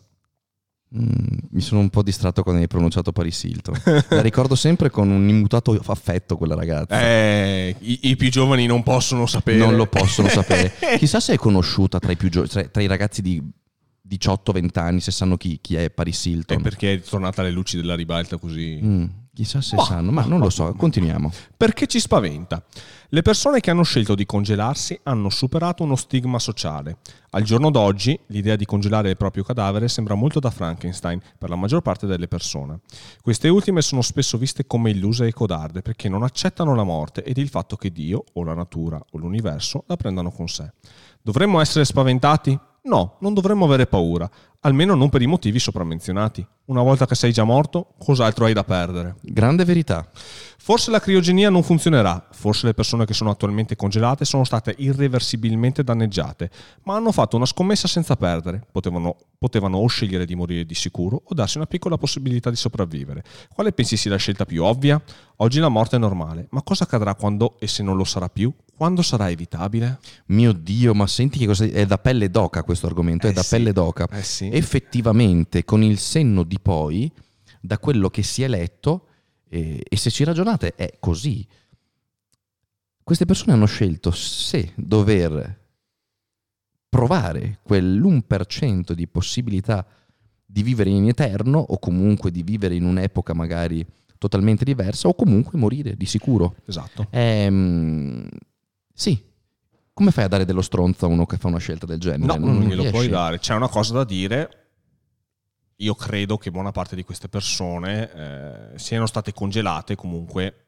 Mm, 0.95 1.37
mi 1.51 1.61
sono 1.61 1.81
un 1.81 1.89
po' 1.89 2.03
distratto 2.03 2.41
quando 2.41 2.61
hai 2.61 2.67
pronunciato 2.67 3.11
Paris 3.11 3.43
Hilton. 3.43 3.81
La 4.09 4.21
ricordo 4.21 4.55
sempre 4.55 4.89
con 4.89 5.09
un 5.09 5.27
immutato 5.27 5.79
affetto 5.85 6.37
quella 6.37 6.55
ragazza. 6.55 6.99
Eh, 6.99 7.75
i, 7.79 7.99
i, 8.09 8.15
più 8.15 8.29
giovani 8.29 8.65
non 8.65 8.81
possono 8.81 9.25
sapere. 9.25 9.57
Non 9.57 9.75
lo 9.75 9.87
possono 9.87 10.29
sapere. 10.29 10.71
Chissà 10.97 11.19
se 11.19 11.33
è 11.33 11.37
conosciuta 11.37 11.99
tra 11.99 12.11
i, 12.11 12.17
gio- 12.17 12.47
tra, 12.47 12.63
tra 12.63 12.81
i 12.81 12.87
ragazzi 12.87 13.21
di 13.21 13.41
18-20 14.07 14.79
anni, 14.79 14.99
se 14.99 15.11
sanno 15.11 15.37
chi, 15.37 15.59
chi, 15.61 15.75
è 15.75 15.89
Paris 15.89 16.25
Hilton. 16.25 16.59
E 16.59 16.61
perché 16.61 16.93
è 16.93 17.01
tornata 17.01 17.41
alle 17.41 17.51
luci 17.51 17.77
della 17.77 17.95
ribalta 17.95 18.37
così? 18.37 18.79
Mm, 18.81 19.05
chissà 19.33 19.61
se 19.61 19.75
oh, 19.75 19.83
sanno, 19.83 20.11
ma 20.11 20.23
non 20.25 20.39
lo 20.39 20.49
so, 20.49 20.73
continuiamo. 20.73 21.31
Perché 21.57 21.87
ci 21.87 21.99
spaventa? 21.99 22.63
Le 23.09 23.21
persone 23.21 23.59
che 23.59 23.71
hanno 23.71 23.83
scelto 23.83 24.13
di 24.13 24.25
congelarsi 24.25 24.99
hanno 25.03 25.29
superato 25.29 25.83
uno 25.83 25.95
stigma 25.95 26.37
sociale. 26.37 26.97
Al 27.31 27.43
giorno 27.43 27.71
d'oggi 27.71 28.19
l'idea 28.27 28.55
di 28.55 28.65
congelare 28.65 29.09
il 29.09 29.17
proprio 29.17 29.43
cadavere 29.43 29.87
sembra 29.87 30.15
molto 30.15 30.39
da 30.39 30.51
Frankenstein 30.51 31.19
per 31.37 31.49
la 31.49 31.55
maggior 31.55 31.81
parte 31.81 32.07
delle 32.07 32.27
persone. 32.27 32.81
Queste 33.21 33.47
ultime 33.47 33.81
sono 33.81 34.01
spesso 34.01 34.37
viste 34.37 34.67
come 34.67 34.91
illuse 34.91 35.27
e 35.27 35.33
codarde 35.33 35.81
perché 35.81 36.09
non 36.09 36.23
accettano 36.23 36.75
la 36.75 36.83
morte 36.83 37.23
ed 37.23 37.37
il 37.37 37.49
fatto 37.49 37.75
che 37.75 37.91
Dio 37.91 38.23
o 38.33 38.43
la 38.43 38.53
natura 38.53 39.03
o 39.11 39.17
l'universo 39.17 39.83
la 39.87 39.95
prendano 39.95 40.31
con 40.31 40.47
sé. 40.47 40.71
Dovremmo 41.21 41.59
essere 41.59 41.85
spaventati? 41.85 42.59
No, 42.86 43.15
non 43.19 43.34
dovremmo 43.34 43.65
avere 43.65 43.88
paura, 43.88 44.30
almeno 44.60 44.93
non 44.93 45.10
per 45.10 45.24
i 45.24 45.26
motivi 45.26 45.58
sopramenzionati. 45.58 46.45
Una 46.65 46.84
volta 46.84 47.08
che 47.08 47.15
sei 47.15 47.32
già 47.32 47.43
morto, 47.43 47.93
cos'altro 47.98 48.45
hai 48.45 48.54
da 48.54 48.63
perdere? 48.63 49.15
Grande 49.21 49.65
verità. 49.65 50.08
Forse 50.58 50.91
la 50.91 51.00
criogenia 51.00 51.50
non 51.50 51.63
funzionerà, 51.63 52.28
forse 52.32 52.67
le 52.67 52.76
persone 52.76 53.06
che 53.06 53.15
sono 53.15 53.32
attualmente 53.32 53.76
congelate 53.76 54.24
sono 54.24 54.43
state 54.43 54.76
irreversibilmente 54.78 55.84
danneggiate, 55.84 56.52
ma 56.84 56.95
hanno 56.95 57.12
fatto 57.12 57.36
una 57.36 57.48
scommessa 57.48 57.88
senza 57.88 58.15
perdere. 58.15 58.63
Potevano, 58.71 59.15
potevano 59.39 59.78
o 59.78 59.88
scegliere 59.88 60.26
di 60.26 60.36
morire 60.36 60.63
di 60.63 60.76
sicuro 60.76 61.24
o 61.26 61.34
darsi 61.34 61.58
una 61.58 61.65
piccola 61.65 61.98
possibilità 61.98 62.52
di 62.52 62.56
sopravvivere. 62.56 63.24
Quale 63.52 63.71
pensi 63.74 63.98
sia 63.98 64.12
la 64.12 64.17
scelta 64.17 64.45
più 64.45 64.63
ovvia? 64.63 65.02
Oggi 65.38 65.60
la 65.60 65.69
morte 65.69 65.95
è 65.95 66.00
normale, 66.00 66.48
ma 66.52 66.62
cosa 66.62 66.84
accadrà 66.84 67.15
quando 67.15 67.58
e 67.60 67.65
se 67.67 67.82
non 67.82 67.98
lo 67.98 68.04
sarà 68.04 68.30
più? 68.30 68.54
Quando 68.75 69.01
sarà 69.01 69.29
evitabile? 69.29 69.99
Mio 70.27 70.51
Dio, 70.51 70.93
ma 70.93 71.07
senti 71.07 71.39
che 71.39 71.45
cosa 71.45 71.63
è 71.65 71.85
da 71.85 71.97
pelle 71.97 72.29
d'oca 72.29 72.63
questo 72.63 72.88
argomento, 72.88 73.27
eh 73.27 73.29
è 73.29 73.33
da 73.33 73.41
sì, 73.41 73.55
pelle 73.55 73.71
d'oca. 73.71 74.07
Eh 74.09 74.23
sì. 74.23 74.49
Effettivamente, 74.49 75.63
con 75.63 75.81
il 75.81 75.97
senno 75.97 76.43
di 76.43 76.59
poi, 76.59 77.11
da 77.61 77.79
quello 77.79 78.09
che 78.09 78.21
si 78.21 78.43
è 78.43 78.47
letto, 78.49 79.07
eh, 79.49 79.81
e 79.88 79.97
se 79.97 80.09
ci 80.09 80.25
ragionate 80.25 80.75
è 80.75 80.97
così. 80.99 81.47
Queste 83.01 83.25
persone 83.25 83.53
hanno 83.53 83.65
scelto 83.65 84.11
se 84.11 84.73
dover 84.75 85.63
provare 86.89 87.59
quell'1% 87.63 88.91
di 88.91 89.07
possibilità 89.07 89.85
di 90.45 90.63
vivere 90.63 90.89
in 90.89 91.07
eterno 91.07 91.59
o 91.59 91.77
comunque 91.79 92.31
di 92.31 92.43
vivere 92.43 92.75
in 92.75 92.83
un'epoca 92.83 93.33
magari 93.33 93.85
totalmente 94.17 94.63
diversa 94.63 95.07
o 95.07 95.13
comunque 95.13 95.57
morire 95.57 95.95
di 95.95 96.05
sicuro. 96.05 96.55
Esatto. 96.65 97.07
Ehm, 97.11 98.27
sì. 98.95 99.21
Come 99.93 100.12
fai 100.12 100.23
a 100.23 100.27
dare 100.27 100.45
dello 100.45 100.62
stronzo 100.62 101.05
a 101.05 101.10
uno 101.10 101.25
che 101.25 101.38
fa 101.38 101.47
una 101.47 101.60
scelta 101.60 101.86
del 101.86 101.99
genere? 101.99 102.25
No, 102.25 102.45
non, 102.45 102.58
non 102.58 102.67
glielo 102.67 102.89
puoi 102.89 103.08
dare. 103.08 103.39
C'è 103.39 103.53
una 103.53 103.69
cosa 103.69 103.93
da 103.93 104.03
dire. 104.03 104.49
Io 105.77 105.93
credo 105.93 106.38
che 106.38 106.51
buona 106.51 106.71
parte 106.71 106.95
di 106.95 107.03
queste 107.03 107.27
persone 107.27 108.12
eh, 108.13 108.79
siano 108.79 109.05
state 109.05 109.34
congelate 109.34 109.95
comunque 109.95 110.67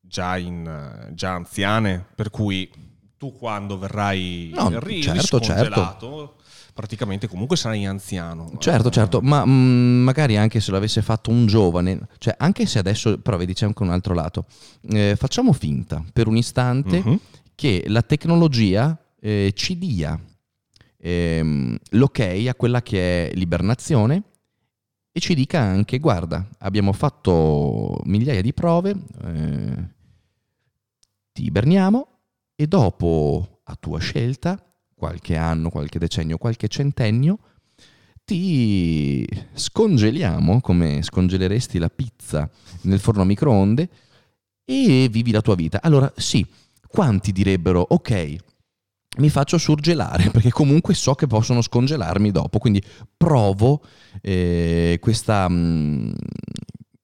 già, 0.00 0.36
in, 0.36 1.10
già 1.12 1.32
anziane, 1.32 2.06
per 2.14 2.30
cui 2.30 2.70
tu 3.16 3.32
quando 3.32 3.78
verrai 3.78 4.52
no, 4.54 4.78
ri- 4.78 5.02
certo, 5.02 5.40
certo. 5.40 6.36
praticamente 6.74 7.26
comunque 7.28 7.56
sarai 7.56 7.86
anziano. 7.86 8.52
Certo, 8.58 8.90
certo, 8.90 9.20
ma 9.20 9.44
mh, 9.44 9.50
mm, 9.50 10.02
magari 10.04 10.36
anche 10.36 10.60
se 10.60 10.70
l'avesse 10.70 11.02
fatto 11.02 11.30
un 11.30 11.46
giovane, 11.46 12.06
cioè 12.18 12.34
anche 12.38 12.66
se 12.66 12.78
adesso, 12.78 13.18
però 13.18 13.36
vedi 13.36 13.52
c'è 13.52 13.66
anche 13.66 13.82
un 13.82 13.90
altro 13.90 14.14
lato, 14.14 14.44
eh, 14.90 15.16
facciamo 15.16 15.52
finta 15.52 16.04
per 16.12 16.28
un 16.28 16.36
istante 16.36 17.02
uh-huh 17.04 17.20
che 17.56 17.84
la 17.88 18.02
tecnologia 18.02 18.96
eh, 19.18 19.50
ci 19.56 19.76
dia 19.76 20.20
ehm, 20.98 21.76
l'ok 21.90 22.20
a 22.48 22.54
quella 22.54 22.82
che 22.82 23.30
è 23.30 23.34
l'ibernazione 23.34 24.22
e 25.10 25.20
ci 25.20 25.34
dica 25.34 25.60
anche, 25.60 25.98
guarda, 25.98 26.46
abbiamo 26.58 26.92
fatto 26.92 28.00
migliaia 28.04 28.42
di 28.42 28.52
prove, 28.52 28.94
eh, 29.24 29.88
ti 31.32 31.44
iberniamo 31.44 32.06
e 32.54 32.66
dopo, 32.66 33.60
a 33.64 33.76
tua 33.76 33.98
scelta, 33.98 34.62
qualche 34.94 35.36
anno, 35.36 35.70
qualche 35.70 35.98
decennio, 35.98 36.36
qualche 36.36 36.68
centennio, 36.68 37.38
ti 38.26 39.26
scongeliamo 39.54 40.60
come 40.60 41.00
scongeleresti 41.02 41.78
la 41.78 41.88
pizza 41.88 42.50
nel 42.82 42.98
forno 42.98 43.22
a 43.22 43.24
microonde 43.24 43.88
e 44.64 45.08
vivi 45.10 45.30
la 45.30 45.40
tua 45.40 45.54
vita. 45.54 45.80
Allora 45.80 46.12
sì, 46.16 46.44
quanti 46.88 47.32
direbbero 47.32 47.84
ok, 47.88 48.36
mi 49.18 49.30
faccio 49.30 49.58
surgelare 49.58 50.30
perché 50.30 50.50
comunque 50.50 50.94
so 50.94 51.14
che 51.14 51.26
possono 51.26 51.62
scongelarmi 51.62 52.30
dopo, 52.30 52.58
quindi 52.58 52.82
provo 53.16 53.82
eh, 54.20 54.98
questa, 55.00 55.48
mh, 55.48 55.54
mm, 55.54 56.12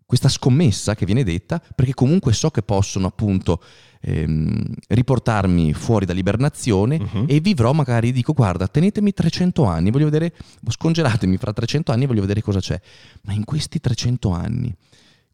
questa, 0.05 0.29
scommessa 0.29 0.95
che 0.95 1.07
viene 1.07 1.25
detta 1.25 1.63
perché 1.75 1.95
comunque 1.95 2.33
so 2.33 2.51
che 2.51 2.63
possono 2.63 3.07
appunto 3.07 3.63
ehm, 4.03 4.75
riportarmi 4.89 5.73
fuori 5.73 6.05
dall'ibernazione 6.05 6.97
uh-huh. 6.97 7.25
e 7.27 7.41
vivrò 7.41 7.73
magari, 7.73 8.13
dico 8.13 8.33
guarda 8.33 8.69
tenetemi 8.69 9.13
300 9.13 9.65
anni, 9.65 9.91
voglio 9.91 10.07
vedere, 10.07 10.35
scongelatemi 10.67 11.37
fra 11.39 11.53
300 11.53 11.93
anni, 11.93 12.07
voglio 12.07 12.21
vedere 12.21 12.43
cosa 12.43 12.61
c'è, 12.61 12.79
ma 13.23 13.33
in 13.33 13.45
questi 13.45 13.81
300 13.81 14.31
anni 14.31 14.75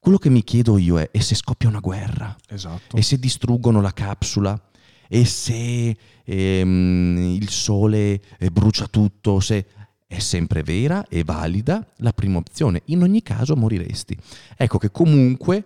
quello 0.00 0.18
che 0.18 0.30
mi 0.30 0.42
chiedo 0.42 0.78
io 0.78 0.98
è, 0.98 1.08
e 1.10 1.20
se 1.20 1.34
scoppia 1.34 1.68
una 1.68 1.80
guerra? 1.80 2.36
Esatto. 2.48 2.96
E 2.96 3.02
se 3.02 3.18
distruggono 3.18 3.80
la 3.80 3.92
capsula? 3.92 4.60
E 5.08 5.24
se 5.24 5.96
ehm, 6.24 7.36
il 7.40 7.48
sole 7.48 8.20
eh, 8.38 8.50
brucia 8.50 8.86
tutto? 8.86 9.40
Se 9.40 9.66
è 10.08 10.18
sempre 10.20 10.62
vera 10.62 11.06
e 11.06 11.22
valida 11.22 11.86
la 11.96 12.12
prima 12.12 12.38
opzione. 12.38 12.82
In 12.86 13.02
ogni 13.02 13.22
caso 13.22 13.54
moriresti. 13.54 14.16
Ecco 14.56 14.78
che 14.78 14.90
comunque 14.90 15.64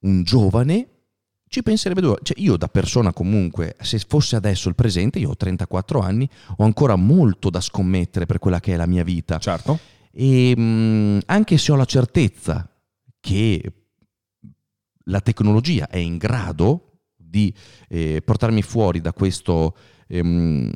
un 0.00 0.22
giovane 0.22 0.88
ci 1.48 1.62
penserebbe 1.62 2.00
due 2.00 2.16
Cioè 2.22 2.40
io 2.40 2.56
da 2.56 2.68
persona 2.68 3.12
comunque, 3.12 3.76
se 3.80 3.98
fosse 4.08 4.36
adesso 4.36 4.70
il 4.70 4.74
presente, 4.74 5.18
io 5.18 5.30
ho 5.30 5.36
34 5.36 6.00
anni, 6.00 6.26
ho 6.56 6.64
ancora 6.64 6.96
molto 6.96 7.50
da 7.50 7.60
scommettere 7.60 8.24
per 8.24 8.38
quella 8.38 8.58
che 8.58 8.72
è 8.72 8.76
la 8.76 8.86
mia 8.86 9.04
vita. 9.04 9.38
Certo. 9.38 9.78
E 10.10 10.56
mh, 10.56 11.20
anche 11.26 11.58
se 11.58 11.72
ho 11.72 11.76
la 11.76 11.84
certezza 11.84 12.66
che 13.22 13.72
la 15.04 15.20
tecnologia 15.20 15.88
è 15.88 15.98
in 15.98 16.18
grado 16.18 16.98
di 17.16 17.54
eh, 17.88 18.20
portarmi 18.22 18.60
fuori 18.60 19.00
da 19.00 19.12
questo... 19.14 19.74
Ehm, 20.08 20.70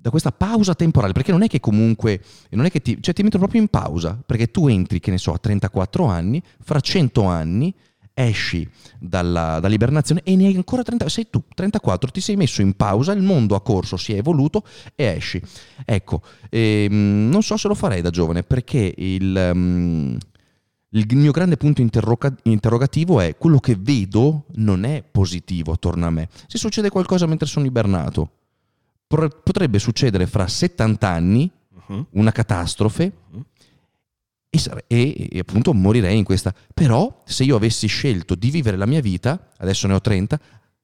da 0.00 0.10
questa 0.10 0.30
pausa 0.30 0.76
temporale, 0.76 1.12
perché 1.12 1.32
non 1.32 1.42
è 1.42 1.48
che 1.48 1.58
comunque, 1.58 2.22
non 2.50 2.64
è 2.64 2.70
che 2.70 2.80
ti, 2.80 3.02
cioè 3.02 3.12
ti 3.12 3.24
metto 3.24 3.36
proprio 3.38 3.60
in 3.60 3.66
pausa, 3.66 4.22
perché 4.24 4.48
tu 4.48 4.68
entri, 4.68 5.00
che 5.00 5.10
ne 5.10 5.18
so, 5.18 5.32
a 5.32 5.38
34 5.38 6.04
anni, 6.04 6.40
fra 6.60 6.78
100 6.78 7.24
anni 7.24 7.74
esci 8.18 8.68
dalla, 8.98 9.60
dall'ibernazione 9.60 10.22
e 10.24 10.34
ne 10.34 10.46
hai 10.46 10.56
ancora 10.56 10.82
30, 10.82 11.08
sei 11.08 11.30
tu, 11.30 11.42
34, 11.54 12.10
ti 12.10 12.20
sei 12.20 12.36
messo 12.36 12.62
in 12.62 12.74
pausa, 12.74 13.12
il 13.12 13.22
mondo 13.22 13.54
ha 13.54 13.62
corso, 13.62 13.96
si 13.96 14.12
è 14.12 14.16
evoluto 14.16 14.64
e 14.96 15.04
esci. 15.04 15.40
Ecco, 15.84 16.22
ehm, 16.50 17.28
non 17.30 17.42
so 17.42 17.56
se 17.56 17.68
lo 17.68 17.74
farei 17.74 18.02
da 18.02 18.10
giovane 18.10 18.42
perché 18.42 18.92
il... 18.96 19.50
Um, 19.54 20.18
il 20.92 21.04
mio 21.10 21.32
grande 21.32 21.58
punto 21.58 21.82
interroga- 21.82 22.34
interrogativo 22.44 23.20
è 23.20 23.36
quello 23.36 23.58
che 23.58 23.76
vedo 23.78 24.46
non 24.54 24.84
è 24.84 25.04
positivo 25.08 25.72
attorno 25.72 26.06
a 26.06 26.10
me. 26.10 26.30
Se 26.46 26.56
succede 26.56 26.88
qualcosa 26.88 27.26
mentre 27.26 27.46
sono 27.46 27.66
ibernato, 27.66 28.30
potrebbe 29.06 29.78
succedere 29.78 30.26
fra 30.26 30.46
70 30.46 31.06
anni 31.06 31.50
uh-huh. 31.88 32.06
una 32.12 32.32
catastrofe 32.32 33.12
uh-huh 33.32 33.44
e, 34.50 34.60
e, 34.86 35.28
e, 35.30 35.38
appunto 35.38 35.72
morirei 35.74 36.18
in 36.18 36.24
questa. 36.24 36.54
Però 36.72 37.22
se 37.24 37.44
io 37.44 37.56
avessi 37.56 37.86
scelto 37.86 38.34
di 38.34 38.50
vivere 38.50 38.76
la 38.76 38.86
mia 38.86 39.00
vita, 39.00 39.50
adesso 39.58 39.86
ne 39.86 39.94
ho 39.94 40.00
30, 40.00 40.38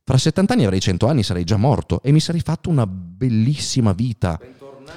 fra 0.05 0.19
70 0.19 0.53
anni 0.53 0.65
avrei 0.65 0.81
100 0.81 1.07
anni, 1.07 1.23
sarei 1.23 1.45
già 1.45 1.57
morto 1.57 2.03
e 2.03 2.13
mi 2.13 2.21
sarei 2.21 2.43
fatto 2.43 2.69
una 2.69 2.87
bellissima 2.87 3.93
vita. 3.93 4.39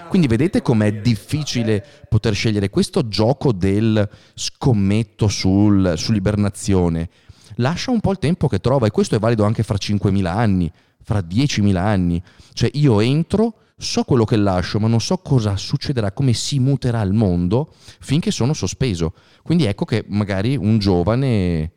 Quindi 0.09 0.27
vedete 0.27 0.61
com'è 0.61 0.99
difficile 0.99 1.83
poter 2.09 2.33
scegliere 2.33 2.69
questo 2.69 3.07
gioco 3.07 3.53
del 3.53 4.07
scommetto 4.33 5.29
sul, 5.29 5.93
sull'ibernazione. 5.95 7.09
lascia 7.55 7.91
un 7.91 8.01
po' 8.01 8.11
il 8.11 8.19
tempo 8.19 8.47
che 8.47 8.59
trova 8.59 8.85
e 8.85 8.91
questo 8.91 9.15
è 9.15 9.19
valido 9.19 9.45
anche 9.45 9.63
fra 9.63 9.77
5.000 9.79 10.25
anni, 10.25 10.71
fra 11.03 11.19
10.000 11.19 11.75
anni. 11.77 12.21
Cioè 12.51 12.69
io 12.73 12.99
entro, 12.99 13.53
so 13.79 14.03
quello 14.03 14.25
che 14.25 14.37
lascio, 14.37 14.79
ma 14.79 14.87
non 14.87 14.99
so 14.99 15.17
cosa 15.17 15.55
succederà, 15.55 16.11
come 16.11 16.33
si 16.33 16.59
muterà 16.59 17.01
il 17.01 17.13
mondo 17.13 17.71
finché 17.99 18.31
sono 18.31 18.53
sospeso. 18.53 19.13
Quindi 19.43 19.65
ecco 19.65 19.85
che 19.85 20.03
magari 20.07 20.55
un 20.57 20.79
giovane 20.79 21.71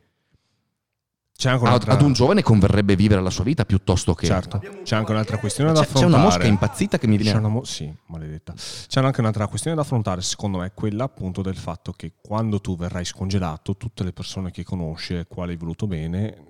C'è 1.37 1.53
un'altra, 1.53 1.93
ad 1.93 2.01
un 2.01 2.15
giovane 2.15 2.43
converrebbe 2.43 2.97
vivere 2.97 3.21
la 3.21 3.29
sua 3.31 3.45
vita 3.45 3.65
piuttosto 3.67 4.15
che... 4.15 4.27
certo, 4.27 4.63
c'è 4.83 4.97
anche 4.97 5.11
un'altra 5.13 5.37
questione 5.39 5.73
da 5.73 5.81
C'è, 5.81 5.85
c'è 5.87 5.91
affrontare. 5.93 6.15
una 6.23 6.25
mosca 6.31 6.47
impazzita 6.47 6.99
che 6.99 7.07
mi 7.07 7.17
C'è 7.19 7.23
viene... 7.23 7.39
una 7.39 7.49
mo- 7.49 7.65
sì, 7.65 7.93
maledetta. 8.07 8.55
C'è 8.55 9.01
anche 9.03 9.21
un'altra 9.21 9.47
questione 9.47 9.77
da 9.77 9.83
affrontare, 9.83 10.23
secondo 10.23 10.59
me, 10.59 10.73
quella 10.75 11.05
appunto 11.05 11.43
del 11.43 11.57
fatto 11.57 11.93
che 11.93 12.15
quando 12.23 12.61
tu 12.61 12.77
verrai 12.77 13.05
scongelato, 13.05 13.77
tutte 13.77 14.05
le 14.05 14.13
persone 14.13 14.51
che 14.51 14.65
conosci 14.65 15.15
e 15.15 15.27
quali 15.27 15.53
hai 15.53 15.57
voluto 15.59 15.87
bene 15.87 16.45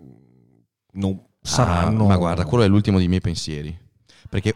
non 0.92 1.20
saranno. 1.42 2.04
Ah, 2.04 2.08
ma 2.08 2.16
guarda, 2.16 2.44
quello 2.44 2.62
è 2.62 2.68
l'ultimo 2.68 2.98
dei 2.98 3.08
miei 3.08 3.20
pensieri. 3.20 3.76
Perché... 4.28 4.54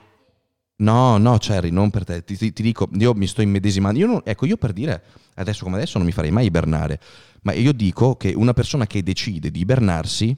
No, 0.76 1.18
no, 1.18 1.38
Cherry, 1.38 1.70
non 1.70 1.90
per 1.90 2.04
te. 2.04 2.24
Ti, 2.24 2.37
ti- 2.37 2.52
ti 2.52 2.62
dico, 2.62 2.88
io 2.98 3.14
mi 3.14 3.26
sto 3.26 3.42
immedesimando. 3.42 3.98
Io 3.98 4.06
non- 4.06 4.20
ecco, 4.24 4.46
io 4.46 4.56
per 4.56 4.72
dire, 4.72 5.02
adesso 5.34 5.64
come 5.64 5.76
adesso 5.76 5.98
non 5.98 6.06
mi 6.06 6.12
farei 6.12 6.30
mai 6.32 6.46
ibernare. 6.46 7.00
Ma 7.42 7.52
io 7.52 7.72
dico 7.72 8.16
che 8.16 8.32
una 8.34 8.52
persona 8.54 8.87
che 8.87 9.02
decide 9.02 9.50
di 9.50 9.60
ibernarsi, 9.60 10.37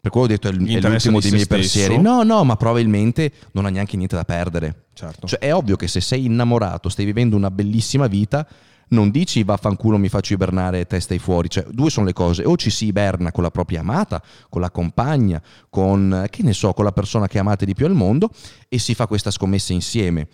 per 0.00 0.10
quello 0.10 0.26
ho 0.26 0.30
detto 0.30 0.48
è, 0.48 0.52
l- 0.52 0.66
è 0.66 0.80
l'ultimo 0.80 1.20
dei 1.20 1.30
miei 1.30 1.42
stesso. 1.44 1.46
pensieri. 1.48 1.98
No, 2.00 2.22
no, 2.22 2.44
ma 2.44 2.56
probabilmente 2.56 3.32
non 3.52 3.66
ha 3.66 3.70
neanche 3.70 3.96
niente 3.96 4.14
da 4.16 4.24
perdere. 4.24 4.86
Certo. 4.94 5.26
Cioè, 5.26 5.40
è 5.40 5.52
ovvio 5.52 5.76
che 5.76 5.88
se 5.88 6.00
sei 6.00 6.24
innamorato, 6.24 6.88
stai 6.88 7.04
vivendo 7.04 7.36
una 7.36 7.50
bellissima 7.50 8.06
vita, 8.06 8.46
non 8.88 9.10
dici 9.10 9.42
vaffanculo 9.42 9.98
mi 9.98 10.08
faccio 10.08 10.34
ibernare 10.34 10.80
e 10.80 10.86
te 10.86 11.18
fuori. 11.18 11.48
Cioè, 11.48 11.66
due 11.70 11.90
sono 11.90 12.06
le 12.06 12.12
cose. 12.12 12.44
O 12.44 12.56
ci 12.56 12.70
si 12.70 12.86
iberna 12.86 13.32
con 13.32 13.42
la 13.42 13.50
propria 13.50 13.80
amata, 13.80 14.22
con 14.48 14.60
la 14.60 14.70
compagna, 14.70 15.42
con, 15.68 16.26
che 16.30 16.42
ne 16.42 16.52
so, 16.52 16.72
con 16.72 16.84
la 16.84 16.92
persona 16.92 17.26
che 17.26 17.38
amate 17.38 17.64
di 17.64 17.74
più 17.74 17.86
al 17.86 17.94
mondo 17.94 18.30
e 18.68 18.78
si 18.78 18.94
fa 18.94 19.06
questa 19.06 19.30
scommessa 19.30 19.72
insieme. 19.72 20.28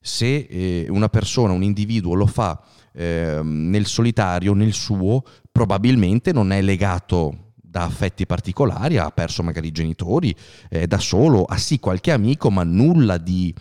Se 0.00 0.36
eh, 0.36 0.86
una 0.88 1.08
persona, 1.08 1.52
un 1.52 1.62
individuo 1.62 2.14
lo 2.14 2.26
fa 2.26 2.62
ehm, 2.92 3.70
nel 3.70 3.86
solitario, 3.86 4.54
nel 4.54 4.72
suo, 4.72 5.24
probabilmente 5.50 6.32
non 6.32 6.52
è 6.52 6.62
legato 6.62 7.52
da 7.54 7.82
affetti 7.82 8.24
particolari, 8.24 8.96
ha 8.96 9.10
perso 9.10 9.42
magari 9.42 9.68
i 9.68 9.72
genitori, 9.72 10.34
è 10.68 10.86
da 10.86 10.98
solo, 10.98 11.44
ha 11.44 11.58
sì 11.58 11.78
qualche 11.78 12.12
amico, 12.12 12.50
ma 12.50 12.62
nulla 12.62 13.18
di, 13.18 13.54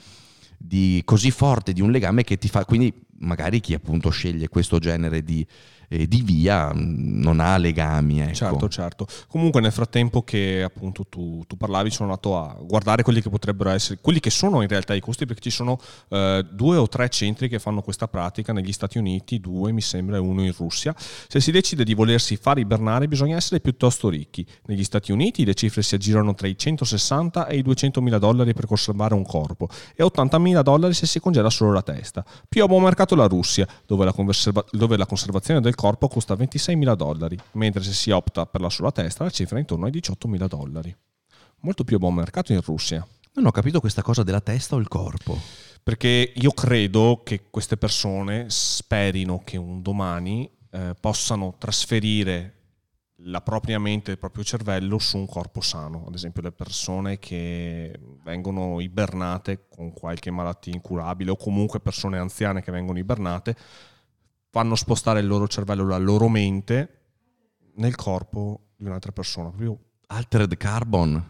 di 0.65 1.01
così 1.06 1.32
forte, 1.32 1.73
di 1.73 1.82
un 1.82 1.91
legame 1.91 2.23
che 2.23 2.38
ti 2.38 2.47
fa... 2.47 2.65
Quindi 2.65 2.93
magari 3.19 3.60
chi 3.60 3.73
appunto 3.73 4.10
sceglie 4.10 4.49
questo 4.49 4.80
genere 4.80 5.23
di, 5.23 5.45
eh, 5.89 6.07
di 6.07 6.21
via 6.21 6.73
mh, 6.73 7.21
non 7.21 7.39
ha 7.39 7.57
legami. 7.57 8.21
Ecco. 8.21 8.33
Certo, 8.33 8.69
certo. 8.69 9.07
Comunque 9.27 9.61
nel 9.61 9.71
frattempo 9.71 10.23
che 10.23 10.63
appunto 10.63 11.05
tu, 11.07 11.43
tu 11.47 11.57
parlavi 11.57 11.89
sono 11.89 12.09
andato 12.09 12.37
a 12.37 12.55
guardare 12.61 13.03
quelli 13.03 13.21
che 13.21 13.29
potrebbero 13.29 13.69
essere, 13.69 13.99
quelli 14.01 14.19
che 14.19 14.29
sono 14.29 14.61
in 14.61 14.67
realtà 14.67 14.93
i 14.93 14.99
costi 14.99 15.25
perché 15.25 15.41
ci 15.41 15.49
sono 15.49 15.79
eh, 16.09 16.45
due 16.51 16.77
o 16.77 16.87
tre 16.87 17.09
centri 17.09 17.47
che 17.47 17.59
fanno 17.59 17.81
questa 17.81 18.07
pratica 18.07 18.53
negli 18.53 18.71
Stati 18.71 18.97
Uniti, 18.97 19.39
due 19.39 19.71
mi 19.71 19.81
sembra 19.81 20.17
e 20.17 20.19
uno 20.19 20.43
in 20.43 20.53
Russia. 20.55 20.95
Se 20.97 21.39
si 21.39 21.51
decide 21.51 21.83
di 21.83 21.93
volersi 21.93 22.35
far 22.35 22.57
ibernare 22.57 23.07
bisogna 23.07 23.35
essere 23.35 23.59
piuttosto 23.59 24.09
ricchi. 24.09 24.45
Negli 24.65 24.83
Stati 24.83 25.11
Uniti 25.11 25.45
le 25.45 25.53
cifre 25.53 25.81
si 25.81 25.95
aggirano 25.95 26.33
tra 26.33 26.47
i 26.47 26.57
160 26.57 27.47
e 27.47 27.57
i 27.57 27.61
200 27.61 28.01
mila 28.01 28.17
dollari 28.17 28.53
per 28.53 28.65
conservare 28.65 29.13
un 29.13 29.25
corpo 29.25 29.67
e 29.95 30.03
80 30.03 30.37
mila 30.39 30.61
dollari 30.61 30.93
se 30.93 31.05
si 31.05 31.19
congela 31.19 31.49
solo 31.49 31.71
la 31.71 31.81
testa. 31.81 32.25
Più 32.47 32.63
a 32.63 32.67
buon 32.67 32.83
mercato 32.83 33.15
la 33.15 33.27
Russia, 33.27 33.67
dove 33.85 34.05
la, 34.05 34.13
conserva- 34.13 34.65
dove 34.71 34.97
la 34.97 35.05
conservazione 35.05 35.61
del 35.61 35.74
corpo 35.75 36.07
costa 36.07 36.35
26 36.35 36.75
mila 36.75 36.95
dollari, 36.95 37.38
mentre 37.53 37.83
se 37.83 37.93
si 37.93 38.11
opta 38.11 38.45
per 38.45 38.61
la 38.61 38.69
sola 38.69 38.91
testa 38.91 39.23
la 39.23 39.29
cifra 39.29 39.57
è 39.57 39.59
intorno 39.59 39.85
ai 39.85 39.91
18 39.91 40.27
mila 40.27 40.47
dollari. 40.47 40.95
Molto 41.61 41.83
più 41.83 41.95
a 41.95 41.99
buon 41.99 42.15
mercato 42.15 42.53
in 42.53 42.61
Russia. 42.61 43.05
Non 43.33 43.47
ho 43.47 43.51
capito 43.51 43.79
questa 43.79 44.01
cosa 44.01 44.23
della 44.23 44.41
testa 44.41 44.75
o 44.75 44.79
il 44.79 44.88
corpo. 44.88 45.38
Perché 45.83 46.33
io 46.33 46.51
credo 46.51 47.21
che 47.23 47.49
queste 47.49 47.77
persone 47.77 48.45
sperino 48.49 49.41
che 49.43 49.57
un 49.57 49.81
domani 49.81 50.49
eh, 50.71 50.95
possano 50.99 51.55
trasferire 51.57 52.53
la 53.19 53.41
propria 53.41 53.79
mente 53.79 54.09
e 54.09 54.13
il 54.13 54.19
proprio 54.19 54.43
cervello 54.43 54.99
su 54.99 55.17
un 55.17 55.27
corpo 55.27 55.61
sano. 55.61 56.05
Ad 56.07 56.13
esempio 56.13 56.41
le 56.41 56.51
persone 56.51 57.19
che 57.19 57.97
vengono 58.23 58.79
ibernate 58.79 59.67
con 59.69 59.93
qualche 59.93 60.31
malattia 60.31 60.73
incurabile 60.73 61.31
o 61.31 61.35
comunque 61.35 61.79
persone 61.79 62.17
anziane 62.17 62.61
che 62.61 62.71
vengono 62.71 62.99
ibernate 62.99 63.55
fanno 64.55 64.75
spostare 64.75 65.19
il 65.19 65.27
loro 65.27 65.49
cervello, 65.49 65.85
la 65.85 65.97
loro 65.97 66.29
mente 66.29 67.01
nel 67.75 67.93
corpo 67.95 68.67
di 68.77 68.85
un'altra 68.85 69.11
persona. 69.11 69.49
Proprio 69.49 69.77
Altered 70.07 70.55
Carbon. 70.55 71.25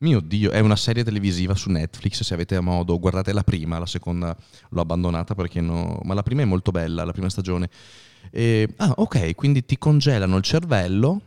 Mio 0.00 0.20
Dio, 0.20 0.50
è 0.50 0.58
una 0.58 0.76
serie 0.76 1.02
televisiva 1.02 1.54
su 1.54 1.70
Netflix, 1.70 2.24
se 2.24 2.34
avete 2.34 2.60
modo, 2.60 2.98
guardate 2.98 3.32
la 3.32 3.42
prima, 3.42 3.78
la 3.78 3.86
seconda 3.86 4.36
l'ho 4.68 4.80
abbandonata 4.82 5.34
perché 5.34 5.62
no... 5.62 5.98
Ma 6.02 6.12
la 6.12 6.22
prima 6.22 6.42
è 6.42 6.44
molto 6.44 6.72
bella, 6.72 7.04
la 7.04 7.12
prima 7.12 7.30
stagione. 7.30 7.70
E- 8.30 8.68
Ah, 8.76 8.92
ok, 8.94 9.34
quindi 9.34 9.64
ti 9.64 9.78
congelano 9.78 10.36
il 10.36 10.42
cervello, 10.42 11.22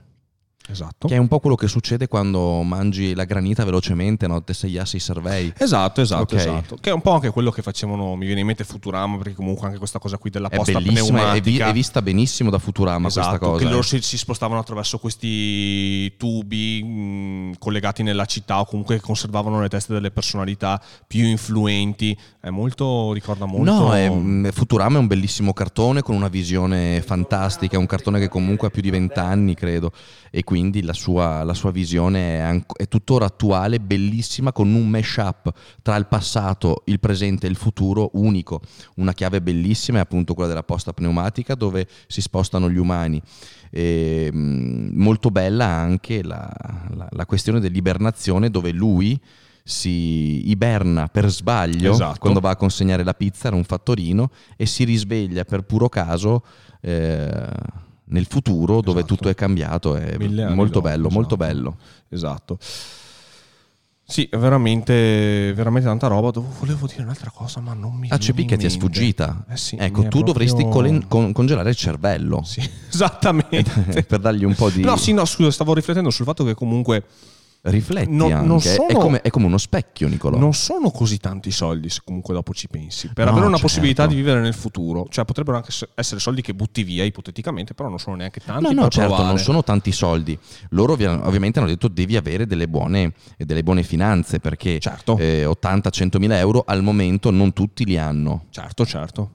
esatto. 0.69 1.07
che 1.07 1.15
è 1.15 1.17
un 1.17 1.27
po' 1.27 1.39
quello 1.39 1.55
che 1.55 1.67
succede 1.67 2.07
quando 2.07 2.61
mangi 2.63 3.13
la 3.13 3.23
granita 3.25 3.63
velocemente, 3.63 4.27
no? 4.27 4.43
Te 4.43 4.53
sei 4.53 4.77
assi 4.77 4.95
i 4.97 4.99
servei. 4.99 5.53
Esatto, 5.57 6.01
esatto, 6.01 6.35
Ok. 6.35 6.39
esatto. 6.41 6.77
Che 6.79 6.89
è 6.89 6.93
un 6.93 7.01
po' 7.01 7.11
anche 7.11 7.29
quello 7.29 7.51
che 7.51 7.61
facevano, 7.61 8.15
mi 8.15 8.25
viene 8.25 8.41
in 8.41 8.47
mente 8.47 8.63
Futurama, 8.63 9.17
perché 9.17 9.33
comunque 9.33 9.67
anche 9.67 9.77
questa 9.77 9.99
cosa 9.99 10.17
qui 10.17 10.29
della 10.29 10.49
È 10.49 10.55
posta 10.55 10.73
bellissima, 10.79 11.33
è, 11.33 11.33
vi- 11.35 11.41
pneumatica. 11.41 11.67
è 11.69 11.73
vista 11.73 12.01
benissimo 12.01 12.49
da 12.49 12.57
Futurama 12.59 13.07
Esatto, 13.07 13.27
questa 13.29 13.45
cosa. 13.45 13.59
che 13.61 13.67
eh. 13.67 13.69
loro 13.71 13.81
si, 13.83 14.01
si 14.01 14.17
spostavano 14.17 14.59
attraverso 14.59 14.97
questi 14.99 16.15
tubi 16.17 16.83
mh, 16.83 17.57
collegati 17.59 18.03
nella 18.03 18.25
città 18.25 18.59
o 18.59 18.65
comunque 18.65 18.99
conservavano 18.99 19.61
le 19.61 19.69
teste 19.69 19.93
delle 19.93 20.11
personalità 20.11 20.81
più 21.07 21.25
influenti. 21.25 22.17
È 22.39 22.49
molto, 22.49 23.11
ricorda 23.13 23.45
molto... 23.45 23.71
No, 23.71 23.93
è- 23.93 24.51
Futurama 24.51 24.97
è 24.97 24.99
un 24.99 25.07
bellissimo 25.07 25.53
cartone 25.53 26.01
con 26.01 26.15
una 26.15 26.27
visione 26.27 27.01
fantastica, 27.01 27.75
è 27.75 27.79
un 27.79 27.85
cartone 27.85 28.19
che 28.19 28.27
comunque 28.29 28.67
ha 28.67 28.71
più 28.71 28.81
di 28.81 28.89
vent'anni, 28.89 29.53
credo, 29.55 29.91
e 30.31 30.43
quindi 30.43 30.53
la 30.81 30.93
sua, 30.93 31.43
la 31.43 31.53
sua 31.53 31.71
visione 31.71 32.39
è, 32.39 32.65
è 32.77 32.87
tuttora 32.87 33.25
attuale, 33.25 33.79
bellissima, 33.79 34.51
con 34.51 34.73
un 34.73 34.87
mash-up 34.89 35.51
tra 35.81 35.95
il 35.95 36.07
passato, 36.07 36.83
il 36.85 36.99
presente 36.99 37.47
e 37.47 37.49
il 37.49 37.55
futuro 37.55 38.11
unico. 38.13 38.61
Una 38.95 39.13
chiave 39.13 39.41
bellissima 39.41 39.97
è 39.97 40.01
appunto 40.01 40.33
quella 40.33 40.49
della 40.49 40.63
posta 40.63 40.93
pneumatica 40.93 41.55
dove 41.55 41.87
si 42.07 42.21
spostano 42.21 42.69
gli 42.69 42.77
umani. 42.77 43.21
E, 43.69 44.29
mh, 44.31 44.91
molto 44.93 45.29
bella 45.31 45.65
anche 45.65 46.23
la, 46.23 46.49
la- 46.95 47.09
la 47.09 47.25
questione 47.25 47.59
dell'ibernazione 47.59 48.49
dove 48.49 48.71
lui 48.71 49.19
si 49.67 50.47
iberna 50.51 51.07
per 51.07 51.27
sbaglio 51.29 51.91
Esatto. 51.93 52.19
quando 52.19 52.39
va 52.39 52.51
a 52.51 52.55
consegnare 52.55 53.03
la 53.03 53.15
pizza 53.15 53.47
era 53.47 53.55
un 53.55 53.63
fattorino 53.63 54.29
e 54.55 54.67
si 54.67 54.83
risveglia 54.83 55.43
per 55.43 55.63
puro 55.63 55.89
caso 55.89 56.43
eh, 56.81 57.49
nel 58.05 58.25
futuro 58.27 58.81
dove 58.81 58.99
Esatto. 58.99 59.15
tutto 59.15 59.29
è 59.29 59.35
cambiato. 59.35 59.95
È 59.95 60.17
molto 60.53 60.81
bello, 60.81 61.09
molto 61.09 61.35
esatto. 61.35 61.37
bello. 61.37 61.77
Esatto. 62.09 62.57
Sì, 64.07 64.27
è 64.29 64.37
veramente, 64.37 65.51
veramente 65.55 65.87
tanta 65.87 66.05
roba. 66.05 66.29
Volevo 66.59 66.85
dire 66.85 67.01
un'altra 67.01 67.31
cosa, 67.31 67.59
ma 67.59 67.73
non 67.73 67.95
mi 67.95 68.07
Ah, 68.11 68.19
c'è 68.19 68.29
in 68.29 68.35
picca, 68.35 68.55
ti 68.55 68.67
è 68.67 68.69
sfuggita. 68.69 69.45
Eh 69.49 69.57
sì, 69.57 69.77
ecco, 69.77 70.07
tu 70.07 70.21
dovresti 70.21 70.61
proprio- 70.61 70.73
colen- 70.81 71.07
con- 71.07 71.31
congelare 71.31 71.69
il 71.71 71.75
cervello 71.75 72.43
Sì, 72.43 72.61
esattamente. 72.87 74.03
per 74.07 74.19
dargli 74.19 74.43
un 74.43 74.53
po' 74.53 74.69
di... 74.69 74.83
No, 74.83 74.95
sì, 74.95 75.11
no, 75.11 75.25
scusa, 75.25 75.49
stavo 75.49 75.73
riflettendo 75.73 76.11
sul 76.11 76.25
fatto 76.25 76.43
che 76.43 76.53
comunque 76.53 77.03
Rifletti 77.67 78.11
Non- 78.11 78.31
anche. 78.31 78.47
non 78.47 78.57
è, 78.57 78.59
sono- 78.61 78.99
come, 78.99 79.21
è 79.21 79.29
come 79.31 79.45
uno 79.47 79.57
specchio, 79.57 80.07
Nicolò. 80.07 80.37
non 80.37 80.53
sono 80.53 80.91
così 80.91 81.17
tanti 81.17 81.49
soldi 81.49 81.89
se 81.89 82.01
comunque 82.05 82.33
dopo 82.35 82.53
ci 82.53 82.67
pensi. 82.67 83.07
Per 83.11 83.25
No, 83.25 83.31
avere 83.31 83.47
una 83.47 83.55
certo. 83.57 83.67
possibilità 83.71 84.05
di 84.05 84.13
vivere 84.15 84.39
nel 84.39 84.53
futuro, 84.53 85.07
cioè 85.09 85.25
potrebbero 85.25 85.57
anche 85.57 85.71
se- 85.71 85.89
essere 85.95 86.19
soldi 86.19 86.41
che 86.41 86.53
butti 86.53 86.83
via 86.83 87.03
ipoteticamente, 87.03 87.73
però 87.73 87.89
non 87.89 87.97
sono 87.97 88.15
neanche 88.17 88.39
tanti 88.39 88.61
No, 88.63 88.69
no, 88.83 88.87
certo, 88.89 89.09
provare. 89.13 89.27
non 89.35 89.37
sono 89.39 89.63
tanti 89.63 89.91
soldi. 89.91 90.37
Loro 90.69 90.93
ovvi- 90.93 91.05
ovviamente 91.05 91.57
hanno 91.59 91.67
detto 91.67 91.87
devi 91.87 92.15
avere 92.15 92.45
delle 92.45 92.67
buone, 92.67 93.13
delle 93.37 93.63
buone 93.63 93.81
finanze 93.81 94.39
perché 94.39 94.77
Certo. 94.79 95.17
eh, 95.17 95.45
80-100 95.45 96.19
mila 96.19 96.37
euro 96.37 96.63
al 96.67 96.83
momento 96.83 97.31
non 97.31 97.51
tutti 97.53 97.83
li 97.85 97.97
hanno. 97.97 98.45
Certo, 98.51 98.85
certo. 98.85 99.29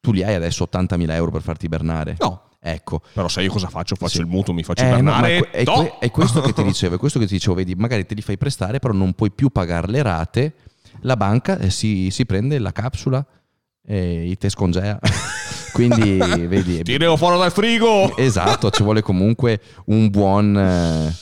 Tu 0.00 0.12
li 0.12 0.22
hai 0.22 0.34
adesso 0.34 0.64
80 0.64 0.96
mila 0.96 1.14
euro 1.14 1.30
per 1.30 1.40
farti 1.42 1.64
ibernare? 1.66 2.16
No, 2.18 2.42
Ecco. 2.66 3.02
però 3.12 3.28
sai 3.28 3.44
io 3.44 3.50
cosa 3.52 3.68
faccio? 3.68 3.94
Faccio 3.94 4.14
Sì. 4.16 4.20
il 4.22 4.26
mutuo, 4.26 4.54
mi 4.54 4.62
faccio 4.62 4.82
Eh, 4.84 4.86
no, 4.88 4.92
ibernare. 4.92 5.36
è, 5.36 5.38
que- 5.40 5.50
è 5.50 5.62
no! 5.64 5.72
que- 5.74 5.98
è 5.98 6.10
questo 6.10 6.40
che 6.40 6.52
ti 6.54 6.62
dicevo, 6.64 6.94
è 6.94 6.98
questo 6.98 7.18
che 7.18 7.26
ti 7.26 7.34
dicevo, 7.34 7.54
vedi, 7.54 7.74
magari 7.74 8.06
te 8.06 8.14
li 8.14 8.22
fai 8.22 8.38
prestare, 8.38 8.78
però 8.78 8.94
non 8.94 9.12
puoi 9.12 9.30
più 9.30 9.50
pagare 9.50 9.86
le 9.88 10.02
rate, 10.02 10.54
la 11.02 11.16
banca 11.16 11.58
eh, 11.58 11.68
si, 11.68 12.08
si 12.10 12.24
prende 12.24 12.58
la 12.58 12.72
capsula 12.72 13.24
e 13.86 14.34
te 14.38 14.48
scongea. 14.48 14.98
Quindi, 15.74 16.18
vedi, 16.46 16.82
Ti 16.82 16.96
devo 16.96 17.16
fuori 17.16 17.36
dal 17.38 17.50
frigo! 17.52 18.16
esatto, 18.16 18.70
ci 18.70 18.82
vuole 18.82 19.02
comunque 19.02 19.60
un 19.86 20.08
buon... 20.08 20.56
eh, 20.56 21.12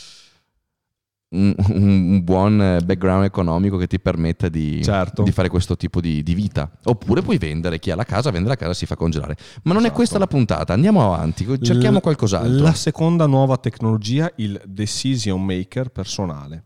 un, 1.32 1.54
un, 1.68 2.24
buon 2.24 2.78
background 2.84 3.24
economico 3.24 3.76
che 3.76 3.86
ti 3.86 4.00
permetta 4.00 4.48
di, 4.48 4.82
certo. 4.82 5.22
di 5.22 5.32
fare 5.32 5.48
questo 5.48 5.76
tipo 5.76 6.00
di, 6.00 6.22
di, 6.22 6.34
vita. 6.34 6.70
Oppure 6.84 7.22
puoi 7.22 7.38
vendere, 7.38 7.78
chi 7.78 7.90
ha 7.90 7.96
la 7.96 8.04
casa 8.04 8.30
vende 8.30 8.48
la 8.48 8.56
casa 8.56 8.74
si 8.74 8.86
fa 8.86 8.96
congelare. 8.96 9.36
Ma 9.64 9.72
non 9.72 9.82
esatto. 9.82 9.92
è 9.92 9.96
questa 9.96 10.18
la 10.18 10.26
puntata, 10.26 10.72
andiamo 10.72 11.04
avanti, 11.12 11.46
cerchiamo 11.60 11.98
L- 11.98 12.02
qualcos'altro. 12.02 12.62
La 12.62 12.74
seconda 12.74 13.26
nuova 13.26 13.56
tecnologia, 13.56 14.30
il 14.36 14.60
decision 14.64 15.44
maker 15.44 15.90
personale. 15.90 16.64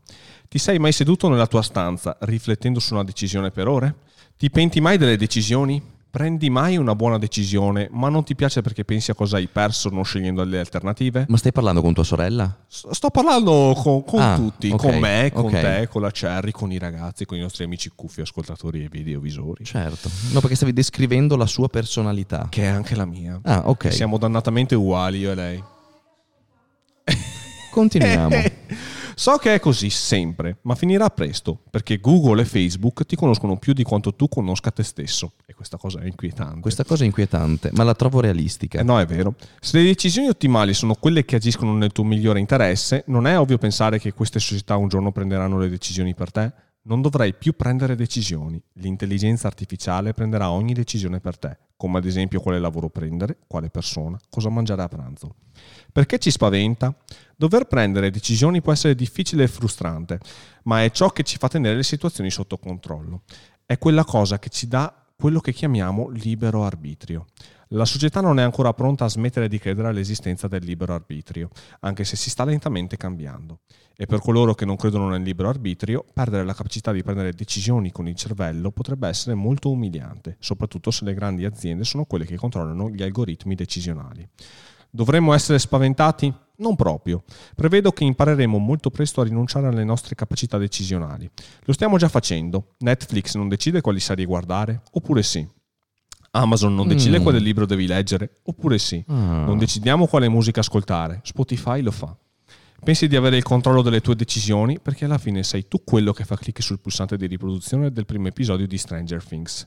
Ti 0.49 0.59
sei 0.59 0.79
mai 0.79 0.93
seduto 0.93 1.29
nella 1.29 1.47
tua 1.47 1.63
stanza 1.63 2.17
riflettendo 2.21 2.79
su 2.79 2.95
una 2.95 3.05
decisione 3.05 3.51
per 3.51 3.69
ore? 3.69 3.97
Ti 4.37 4.51
penti 4.51 4.81
mai 4.81 4.97
delle 4.99 5.17
decisioni? 5.17 5.83
Prendi 6.17 6.49
mai 6.49 6.79
una 6.79 6.95
buona 6.95 7.19
decisione, 7.19 7.89
ma 7.93 8.09
non 8.09 8.25
ti 8.25 8.35
piace 8.35 8.63
perché 8.63 8.87
pensi 8.87 9.11
a 9.11 9.15
cosa 9.15 9.37
hai 9.37 9.49
perso 9.49 9.91
non 9.91 10.03
scegliendo 10.03 10.43
le 10.45 10.61
alternative? 10.61 11.27
Ma 11.29 11.37
stai 11.37 11.53
parlando 11.53 11.83
con 11.83 11.93
tua 11.93 12.05
sorella? 12.05 12.57
Sto 12.67 13.11
parlando 13.11 13.75
con, 13.77 14.03
con 14.03 14.23
ah, 14.23 14.35
tutti, 14.35 14.71
okay, 14.71 14.91
con 14.91 14.99
me, 14.99 15.31
con 15.31 15.45
okay. 15.45 15.61
te, 15.61 15.89
con 15.89 16.01
la 16.01 16.11
Cherry, 16.11 16.53
con 16.53 16.73
i 16.73 16.79
ragazzi, 16.79 17.27
con 17.27 17.37
i 17.37 17.43
nostri 17.43 17.65
amici 17.65 17.91
cuffi, 17.95 18.23
ascoltatori 18.23 18.83
e 18.83 18.89
videovisori. 18.89 19.63
Certo, 19.67 20.09
no 20.33 20.41
perché 20.41 20.55
stavi 20.55 20.73
descrivendo 20.73 21.37
la 21.37 21.45
sua 21.45 21.69
personalità. 21.69 22.47
Che 22.49 22.63
è 22.63 22.67
anche 22.67 22.97
la 22.97 23.05
mia. 23.05 23.39
Ah, 23.43 23.65
ok. 23.67 23.93
Siamo 23.93 24.17
dannatamente 24.17 24.75
uguali 24.75 25.19
io 25.19 25.33
e 25.33 25.35
lei. 25.35 25.63
Continuiamo. 27.73 28.37
So 29.19 29.39
che 29.39 29.55
è 29.55 29.61
così 29.61 29.89
sempre, 29.89 30.59
ma 30.65 30.75
finirà 30.75 31.09
presto, 31.09 31.63
perché 31.71 32.01
Google 32.01 32.43
e 32.43 32.45
Facebook 32.45 33.07
ti 33.07 33.17
conoscono 33.17 33.57
più 33.57 33.73
di 33.73 33.83
quanto 33.83 34.15
tu 34.15 34.29
conosca 34.29 34.71
te 34.71 34.83
stesso. 34.83 35.33
E 35.47 35.55
questa 35.55 35.79
cosa 35.79 36.01
è 36.01 36.07
inquietante. 36.07 36.61
Questa 36.61 36.85
cosa 36.85 37.03
è 37.03 37.07
inquietante, 37.07 37.71
ma 37.73 37.83
la 37.83 37.95
trovo 37.95 38.21
realistica. 38.21 38.79
Eh 38.79 38.83
no, 38.83 39.01
è 39.01 39.07
vero. 39.07 39.35
Se 39.59 39.79
le 39.79 39.85
decisioni 39.85 40.29
ottimali 40.29 40.75
sono 40.75 40.97
quelle 40.97 41.25
che 41.25 41.37
agiscono 41.37 41.75
nel 41.75 41.93
tuo 41.93 42.05
migliore 42.05 42.41
interesse, 42.41 43.05
non 43.07 43.27
è 43.27 43.39
ovvio 43.39 43.57
pensare 43.57 43.99
che 43.99 44.13
queste 44.13 44.39
società 44.39 44.77
un 44.77 44.89
giorno 44.89 45.13
prenderanno 45.13 45.57
le 45.57 45.71
decisioni 45.71 46.15
per 46.15 46.31
te? 46.31 46.53
Non 46.83 47.01
dovrai 47.01 47.33
più 47.33 47.55
prendere 47.57 47.97
decisioni. 47.97 48.63
L'intelligenza 48.75 49.47
artificiale 49.47 50.13
prenderà 50.13 50.51
ogni 50.51 50.75
decisione 50.75 51.21
per 51.21 51.39
te, 51.39 51.57
come 51.79 51.97
ad 51.97 52.05
esempio 52.05 52.41
quale 52.41 52.61
lavoro 52.61 52.91
prendere, 52.91 53.39
quale 53.47 53.71
persona, 53.71 54.21
cosa 54.29 54.51
mangiare 54.51 54.83
a 54.83 54.89
pranzo. 54.89 55.37
Perché 55.97 56.19
ci 56.19 56.31
spaventa? 56.31 56.95
Dover 57.37 57.65
prendere 57.65 58.11
decisioni 58.11 58.61
può 58.61 58.71
essere 58.71 58.95
difficile 58.95 59.45
e 59.45 59.49
frustrante, 59.49 60.21
ma 60.65 60.85
è 60.85 60.91
ciò 60.91 61.09
che 61.09 61.23
ci 61.23 61.39
fa 61.39 61.49
tenere 61.49 61.75
le 61.75 61.83
situazioni 61.85 62.31
sotto 62.31 62.59
controllo. 62.59 63.23
È 63.65 63.79
quella 63.79 64.05
cosa 64.05 64.39
che 64.39 64.51
ci 64.51 64.69
dà 64.69 64.95
quello 65.17 65.41
che 65.41 65.55
chiamiamo 65.55 66.11
libero 66.11 66.65
arbitrio. 66.65 67.25
La 67.69 67.87
società 67.87 68.21
non 68.21 68.39
è 68.39 68.43
ancora 68.43 68.75
pronta 68.75 69.07
a 69.07 69.09
smettere 69.09 69.49
di 69.49 69.59
credere 69.59 69.89
all'esistenza 69.89 70.49
del 70.49 70.65
libero 70.65 70.93
arbitrio, 70.93 71.49
anche 71.81 72.05
se 72.05 72.15
si 72.15 72.29
sta 72.29 72.45
lentamente 72.45 72.99
cambiando. 72.99 73.61
E 73.97 74.05
per 74.05 74.21
coloro 74.21 74.53
che 74.53 74.67
non 74.67 74.77
credono 74.77 75.09
nel 75.09 75.23
libero 75.23 75.49
arbitrio, 75.49 76.05
perdere 76.13 76.45
la 76.45 76.53
capacità 76.53 76.93
di 76.93 77.03
prendere 77.03 77.33
decisioni 77.33 77.91
con 77.91 78.07
il 78.07 78.17
cervello 78.17 78.71
potrebbe 78.71 79.09
essere 79.09 79.35
molto 79.35 79.71
umiliante, 79.71 80.37
soprattutto 80.41 80.91
se 80.91 81.07
le 81.07 81.15
grandi 81.15 81.47
aziende 81.47 81.85
sono 81.85 82.05
quelle 82.05 82.27
che 82.27 82.37
controllano 82.37 82.91
gli 82.91 83.03
algoritmi 83.03 83.55
decisionali. 83.55 84.29
Dovremmo 84.97 85.35
essere 85.35 85.59
spaventati? 85.59 86.33
Non 86.57 86.75
proprio. 86.75 87.23
Prevedo 87.55 87.93
che 87.93 88.05
impareremo 88.05 88.57
molto 88.57 88.89
presto 88.89 89.21
a 89.21 89.25
rinunciare 89.25 89.67
alle 89.67 89.85
nostre 89.85 90.15
capacità 90.15 90.57
decisionali. 90.57 91.31
Lo 91.65 91.75
stiamo 91.75 91.99
già 91.99 92.09
facendo. 92.09 92.77
Netflix 92.79 93.35
non 93.35 93.49
decide 93.49 93.83
quali 93.83 94.01
serie 94.01 94.25
guardare? 94.25 94.81
Oppure 94.93 95.23
sì. 95.23 95.47
Amazon 96.31 96.75
non 96.75 96.89
decide 96.89 97.21
mm. 97.21 97.23
quale 97.23 97.41
libro 97.41 97.67
devi 97.67 97.87
leggere? 97.87 98.41
Oppure 98.45 98.79
sì. 98.79 99.05
Mm. 99.13 99.45
Non 99.45 99.59
decidiamo 99.59 100.07
quale 100.07 100.31
musica 100.31 100.61
ascoltare? 100.61 101.21
Spotify 101.25 101.83
lo 101.83 101.91
fa. 101.91 102.17
Pensi 102.87 103.09
di 103.09 103.17
avere 103.17 103.37
il 103.37 103.43
controllo 103.43 103.83
delle 103.83 104.01
tue 104.01 104.15
decisioni 104.15 104.79
perché 104.79 105.07
alla 105.07 105.19
fine 105.19 105.43
sei 105.43 105.67
tu 105.67 105.83
quello 105.83 106.13
che 106.13 106.23
fa 106.23 106.37
clic 106.37 106.63
sul 106.63 106.79
pulsante 106.79 107.17
di 107.17 107.27
riproduzione 107.27 107.91
del 107.91 108.07
primo 108.07 108.29
episodio 108.29 108.65
di 108.69 108.79
Stranger 108.79 109.25
Things. 109.25 109.67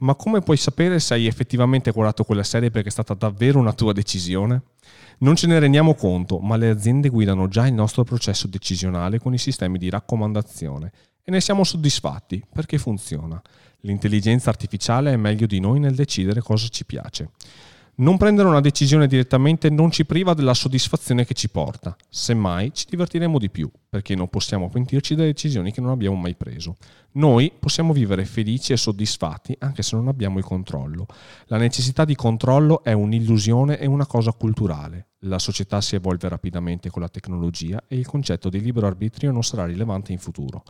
Ma 0.00 0.14
come 0.14 0.42
puoi 0.42 0.58
sapere 0.58 1.00
se 1.00 1.14
hai 1.14 1.26
effettivamente 1.26 1.90
guardato 1.92 2.24
quella 2.24 2.42
serie 2.42 2.70
perché 2.70 2.88
è 2.88 2.90
stata 2.90 3.14
davvero 3.14 3.58
una 3.58 3.72
tua 3.72 3.94
decisione? 3.94 4.64
Non 5.20 5.34
ce 5.34 5.46
ne 5.46 5.58
rendiamo 5.58 5.94
conto, 5.94 6.40
ma 6.40 6.56
le 6.56 6.68
aziende 6.68 7.08
guidano 7.08 7.48
già 7.48 7.66
il 7.66 7.72
nostro 7.72 8.04
processo 8.04 8.46
decisionale 8.46 9.18
con 9.18 9.32
i 9.32 9.38
sistemi 9.38 9.78
di 9.78 9.88
raccomandazione 9.88 10.92
e 11.24 11.30
ne 11.30 11.40
siamo 11.40 11.64
soddisfatti 11.64 12.44
perché 12.52 12.76
funziona. 12.76 13.40
L'intelligenza 13.80 14.50
artificiale 14.50 15.14
è 15.14 15.16
meglio 15.16 15.46
di 15.46 15.58
noi 15.58 15.78
nel 15.78 15.94
decidere 15.94 16.42
cosa 16.42 16.68
ci 16.68 16.84
piace. 16.84 17.30
Non 18.00 18.16
prendere 18.16 18.46
una 18.46 18.60
decisione 18.60 19.08
direttamente 19.08 19.70
non 19.70 19.90
ci 19.90 20.06
priva 20.06 20.32
della 20.32 20.54
soddisfazione 20.54 21.24
che 21.24 21.34
ci 21.34 21.48
porta, 21.48 21.96
semmai 22.08 22.72
ci 22.72 22.86
divertiremo 22.88 23.40
di 23.40 23.50
più, 23.50 23.68
perché 23.88 24.14
non 24.14 24.28
possiamo 24.28 24.68
pentirci 24.68 25.16
delle 25.16 25.32
decisioni 25.32 25.72
che 25.72 25.80
non 25.80 25.90
abbiamo 25.90 26.14
mai 26.14 26.36
preso. 26.36 26.76
Noi 27.14 27.52
possiamo 27.58 27.92
vivere 27.92 28.24
felici 28.24 28.72
e 28.72 28.76
soddisfatti 28.76 29.56
anche 29.58 29.82
se 29.82 29.96
non 29.96 30.06
abbiamo 30.06 30.38
il 30.38 30.44
controllo. 30.44 31.06
La 31.46 31.56
necessità 31.56 32.04
di 32.04 32.14
controllo 32.14 32.84
è 32.84 32.92
un'illusione 32.92 33.80
e 33.80 33.86
una 33.86 34.06
cosa 34.06 34.30
culturale. 34.30 35.08
La 35.22 35.40
società 35.40 35.80
si 35.80 35.96
evolve 35.96 36.28
rapidamente 36.28 36.90
con 36.90 37.02
la 37.02 37.08
tecnologia 37.08 37.82
e 37.88 37.96
il 37.96 38.06
concetto 38.06 38.48
di 38.48 38.60
libero 38.60 38.86
arbitrio 38.86 39.32
non 39.32 39.42
sarà 39.42 39.64
rilevante 39.64 40.12
in 40.12 40.18
futuro. 40.18 40.62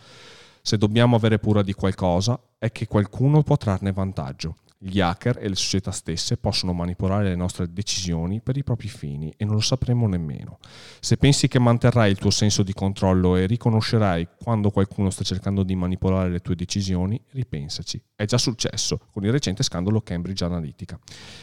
Se 0.62 0.78
dobbiamo 0.78 1.16
avere 1.16 1.38
paura 1.38 1.62
di 1.62 1.74
qualcosa, 1.74 2.40
è 2.56 2.72
che 2.72 2.86
qualcuno 2.86 3.42
può 3.42 3.58
trarne 3.58 3.92
vantaggio. 3.92 4.56
Gli 4.80 5.00
hacker 5.00 5.38
e 5.38 5.48
le 5.48 5.56
società 5.56 5.90
stesse 5.90 6.36
possono 6.36 6.72
manipolare 6.72 7.30
le 7.30 7.34
nostre 7.34 7.72
decisioni 7.72 8.40
per 8.40 8.56
i 8.56 8.62
propri 8.62 8.86
fini 8.86 9.34
e 9.36 9.44
non 9.44 9.54
lo 9.54 9.60
sapremo 9.60 10.06
nemmeno. 10.06 10.60
Se 11.00 11.16
pensi 11.16 11.48
che 11.48 11.58
manterrai 11.58 12.08
il 12.08 12.18
tuo 12.18 12.30
senso 12.30 12.62
di 12.62 12.72
controllo 12.72 13.34
e 13.34 13.46
riconoscerai 13.46 14.28
quando 14.40 14.70
qualcuno 14.70 15.10
sta 15.10 15.24
cercando 15.24 15.64
di 15.64 15.74
manipolare 15.74 16.30
le 16.30 16.38
tue 16.38 16.54
decisioni, 16.54 17.20
ripensaci. 17.32 18.00
È 18.14 18.24
già 18.24 18.38
successo 18.38 19.00
con 19.10 19.24
il 19.24 19.32
recente 19.32 19.64
scandalo 19.64 20.00
Cambridge 20.00 20.44
Analytica. 20.44 20.96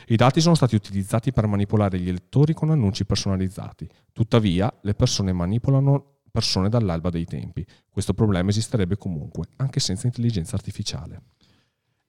I 0.07 0.15
dati 0.15 0.39
sono 0.39 0.55
stati 0.55 0.75
utilizzati 0.75 1.33
per 1.33 1.45
manipolare 1.45 1.99
gli 1.99 2.07
elettori 2.07 2.53
con 2.53 2.69
annunci 2.69 3.05
personalizzati. 3.05 3.85
Tuttavia, 4.13 4.73
le 4.81 4.93
persone 4.93 5.33
manipolano 5.33 6.11
persone 6.31 6.67
dall'alba 6.67 7.09
dei 7.09 7.23
tempi. 7.23 7.65
Questo 7.89 8.13
problema 8.13 8.49
esisterebbe 8.49 8.97
comunque, 8.97 9.45
anche 9.55 9.79
senza 9.79 10.05
intelligenza 10.07 10.55
artificiale. 10.55 11.21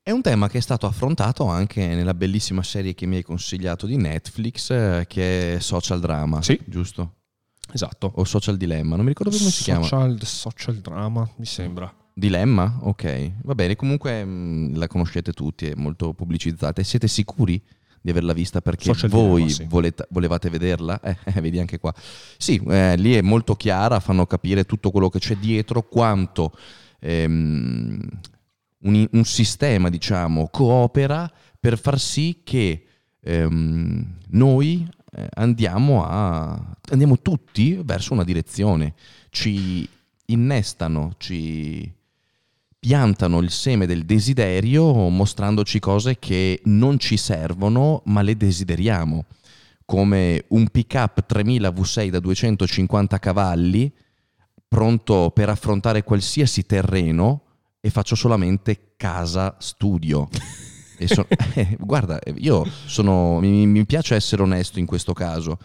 È 0.07 0.13
un 0.13 0.23
tema 0.23 0.49
che 0.49 0.59
è 0.59 0.61
stato 0.61 0.87
affrontato 0.87 1.47
anche 1.47 1.85
nella 1.85 2.15
bellissima 2.15 2.63
serie 2.63 2.95
che 2.95 3.07
mi 3.07 3.17
hai 3.17 3.25
consigliato 3.25 3.87
di 3.87 3.97
Netflix, 3.97 4.71
eh, 4.71 5.05
che 5.09 5.57
è 5.57 5.59
Social 5.59 5.99
Drama, 5.99 6.41
sì. 6.43 6.57
giusto? 6.65 7.15
Esatto. 7.73 8.13
O 8.15 8.23
Social 8.23 8.57
Dilemma, 8.57 8.95
non 8.95 9.05
mi 9.05 9.11
ricordo 9.11 9.37
come 9.37 9.51
si 9.51 9.65
chiama. 9.65 9.83
Social 9.83 10.77
Drama, 10.77 11.29
mi 11.39 11.45
sembra. 11.45 11.93
Dilemma? 12.15 12.79
Ok, 12.83 13.33
va 13.43 13.57
bene, 13.57 13.75
comunque 13.75 14.25
mh, 14.25 14.31
mm, 14.31 14.77
la 14.77 14.87
conoscete 14.87 15.33
tutti, 15.33 15.67
è 15.67 15.75
molto 15.75 16.15
pubblicizzata. 16.15 16.81
E 16.81 16.85
siete 16.85 17.09
sicuri 17.09 17.61
di 18.01 18.09
averla 18.09 18.33
vista 18.33 18.61
perché 18.61 18.85
Social 18.85 19.11
voi 19.11 19.43
dilemma, 19.43 19.51
sì. 19.51 19.65
volete, 19.65 20.07
volevate 20.11 20.51
vederla? 20.51 21.01
Eh, 21.01 21.17
eh, 21.35 21.41
vedi 21.41 21.59
anche 21.59 21.81
qua. 21.81 21.93
Sì, 22.39 22.63
eh, 22.69 22.97
lì 22.97 23.15
è 23.15 23.23
molto 23.23 23.57
chiara, 23.57 23.99
fanno 23.99 24.25
capire 24.25 24.67
tutto 24.67 24.93
quello 24.93 25.09
che 25.09 25.19
c'è 25.19 25.35
dietro, 25.35 25.83
quanto... 25.83 26.53
Ehm, 27.01 28.09
un, 28.87 29.09
un 29.13 29.25
sistema, 29.25 29.91
diciamo, 29.91 30.49
coopera 30.51 31.31
per 31.59 31.79
far 31.79 31.99
sì 31.99 32.41
che 32.45 32.85
ehm, 33.21 34.19
noi 34.29 34.89
eh, 35.13 35.29
andiamo, 35.35 36.05
a, 36.05 36.77
andiamo 36.91 37.21
tutti 37.21 37.81
verso 37.85 38.13
una 38.13 38.25
direzione, 38.25 38.95
ci 39.31 39.89
innestano, 40.27 41.15
ci 41.19 41.93
piantano 42.79 43.41
il 43.41 43.51
seme 43.51 43.87
del 43.87 44.05
desiderio 44.05 45.09
mostrandoci 45.09 45.81
cose 45.81 46.19
che 46.19 46.61
non 46.65 46.99
ci 46.99 47.17
servono 47.17 48.03
ma 48.07 48.23
le 48.23 48.37
desideriamo, 48.37 49.25
come 49.85 50.45
un 50.49 50.69
pick-up 50.69 51.27
3000 51.27 51.69
V6 51.69 52.09
da 52.09 52.21
250 52.21 53.19
cavalli 53.19 53.93
pronto 54.69 55.31
per 55.33 55.49
affrontare 55.49 56.03
qualsiasi 56.05 56.67
terreno 56.67 57.46
e 57.87 57.91
faccio 57.91 58.17
solamente 58.17 58.95
casa 58.97 59.55
studio. 59.61 60.29
so, 61.05 61.25
guarda, 61.79 62.19
io 62.35 62.67
sono, 62.85 63.39
mi, 63.39 63.65
mi, 63.65 63.87
piace 63.87 64.17
essere 64.17 64.43
onesto 64.43 64.81
in 64.81 64.87
questo 64.87 65.13
caso. 65.13 65.57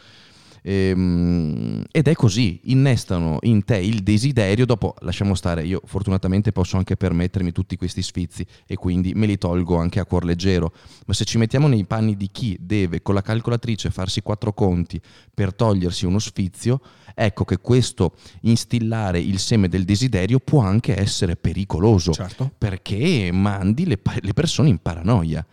Ehm, 0.64 1.84
ed 1.92 2.08
è 2.08 2.14
così, 2.14 2.60
innestano 2.66 3.40
in 3.42 3.64
te 3.64 3.78
il 3.78 4.04
desiderio, 4.04 4.66
dopo 4.66 4.96
lasciamo 5.00 5.34
stare, 5.34 5.64
io 5.66 5.82
fortunatamente 5.86 6.52
posso 6.52 6.78
anche 6.78 6.96
permettermi 6.96 7.52
tutti 7.52 7.76
questi 7.78 8.02
sfizi 8.02 8.46
e 8.68 8.76
quindi 8.76 9.14
me 9.14 9.26
li 9.26 9.38
tolgo 9.38 9.78
anche 9.78 10.00
a 10.00 10.06
cuor 10.06 10.24
leggero, 10.24 10.74
ma 11.06 11.14
se 11.14 11.26
ci 11.26 11.38
mettiamo 11.38 11.68
nei 11.68 11.86
panni 11.86 12.16
di 12.16 12.30
chi 12.32 12.58
deve 12.60 13.02
con 13.02 13.16
la 13.16 13.22
calcolatrice 13.22 13.90
farsi 13.90 14.22
quattro 14.22 14.54
conti 14.54 15.02
per 15.34 15.54
togliersi 15.54 16.06
uno 16.06 16.20
sfizio, 16.20 16.80
ecco 17.16 17.44
che 17.44 17.58
questo 17.58 18.14
instillare 18.42 19.20
il 19.20 19.40
seme 19.40 19.68
del 19.68 19.84
desiderio 19.84 20.40
può 20.40 20.62
anche 20.62 20.98
essere 20.98 21.36
pericoloso, 21.36 22.12
certo. 22.14 22.52
perché 22.58 23.32
mandi 23.32 23.86
le, 23.86 24.00
le 24.20 24.34
persone 24.34 24.70
in 24.70 24.78
paranoia. 24.78 25.46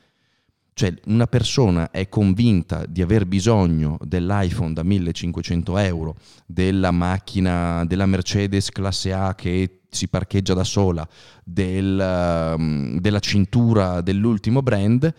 Cioè 0.79 0.95
una 1.07 1.27
persona 1.27 1.91
è 1.91 2.09
convinta 2.09 2.87
di 2.87 3.03
aver 3.03 3.27
bisogno 3.27 3.99
dell'iPhone 4.01 4.75
da 4.75 4.85
1500 4.85 5.77
euro, 5.77 6.15
della 6.47 6.93
macchina, 6.93 7.85
della 7.85 8.07
Mercedes 8.07 8.71
classe 8.71 9.13
A 9.13 9.35
che 9.35 9.81
si 9.91 10.07
parcheggia 10.07 10.55
da 10.55 10.63
sola, 10.63 11.05
del, 11.43 12.55
um, 12.57 12.97
della 13.01 13.19
cintura 13.19 14.01
dell'ultimo 14.03 14.63
brand 14.63 15.13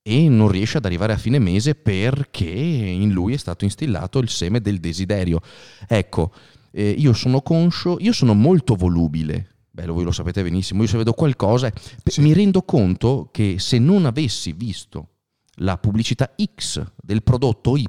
e 0.00 0.28
non 0.30 0.48
riesce 0.48 0.78
ad 0.78 0.86
arrivare 0.86 1.12
a 1.12 1.18
fine 1.18 1.38
mese 1.38 1.74
perché 1.74 2.48
in 2.48 3.10
lui 3.10 3.34
è 3.34 3.36
stato 3.36 3.64
instillato 3.64 4.20
il 4.20 4.30
seme 4.30 4.62
del 4.62 4.80
desiderio. 4.80 5.42
Ecco, 5.86 6.32
eh, 6.70 6.94
io 6.96 7.12
sono 7.12 7.42
conscio, 7.42 7.98
io 8.00 8.14
sono 8.14 8.32
molto 8.32 8.74
volubile, 8.74 9.57
Beh, 9.78 9.86
voi 9.86 10.02
lo 10.02 10.10
sapete 10.10 10.42
benissimo, 10.42 10.82
io 10.82 10.88
se 10.88 10.96
vedo 10.96 11.12
qualcosa 11.12 11.72
sì. 12.02 12.20
mi 12.20 12.32
rendo 12.32 12.62
conto 12.62 13.28
che 13.30 13.60
se 13.60 13.78
non 13.78 14.06
avessi 14.06 14.50
visto 14.50 15.10
la 15.58 15.78
pubblicità 15.78 16.34
X 16.56 16.84
del 17.00 17.22
prodotto 17.22 17.76
Y, 17.76 17.86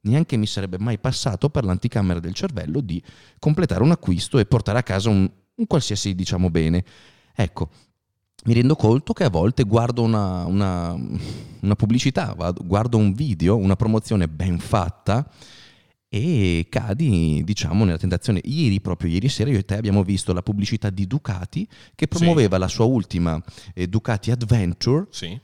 neanche 0.00 0.36
mi 0.36 0.46
sarebbe 0.46 0.76
mai 0.76 0.98
passato 0.98 1.50
per 1.50 1.62
l'anticamera 1.62 2.18
del 2.18 2.34
cervello 2.34 2.80
di 2.80 3.00
completare 3.38 3.84
un 3.84 3.92
acquisto 3.92 4.40
e 4.40 4.46
portare 4.46 4.78
a 4.80 4.82
casa 4.82 5.08
un, 5.08 5.30
un 5.54 5.66
qualsiasi, 5.68 6.16
diciamo, 6.16 6.50
bene. 6.50 6.84
Ecco, 7.32 7.68
mi 8.46 8.54
rendo 8.54 8.74
conto 8.74 9.12
che 9.12 9.22
a 9.22 9.30
volte 9.30 9.62
guardo 9.62 10.02
una, 10.02 10.46
una, 10.46 10.96
una 11.60 11.74
pubblicità, 11.76 12.34
guardo 12.56 12.96
un 12.96 13.12
video, 13.12 13.56
una 13.56 13.76
promozione 13.76 14.26
ben 14.26 14.58
fatta 14.58 15.30
e 16.08 16.66
cadi, 16.70 17.42
diciamo, 17.44 17.84
nella 17.84 17.98
tentazione. 17.98 18.40
Ieri, 18.44 18.80
proprio 18.80 19.10
ieri 19.10 19.28
sera, 19.28 19.50
io 19.50 19.58
e 19.58 19.64
te 19.64 19.76
abbiamo 19.76 20.02
visto 20.02 20.32
la 20.32 20.42
pubblicità 20.42 20.90
di 20.90 21.06
Ducati 21.06 21.68
che 21.94 22.08
promuoveva 22.08 22.56
sì. 22.56 22.60
la 22.60 22.68
sua 22.68 22.84
ultima 22.86 23.42
eh, 23.74 23.86
Ducati 23.86 24.30
Adventure. 24.30 25.06
Sì. 25.10 25.38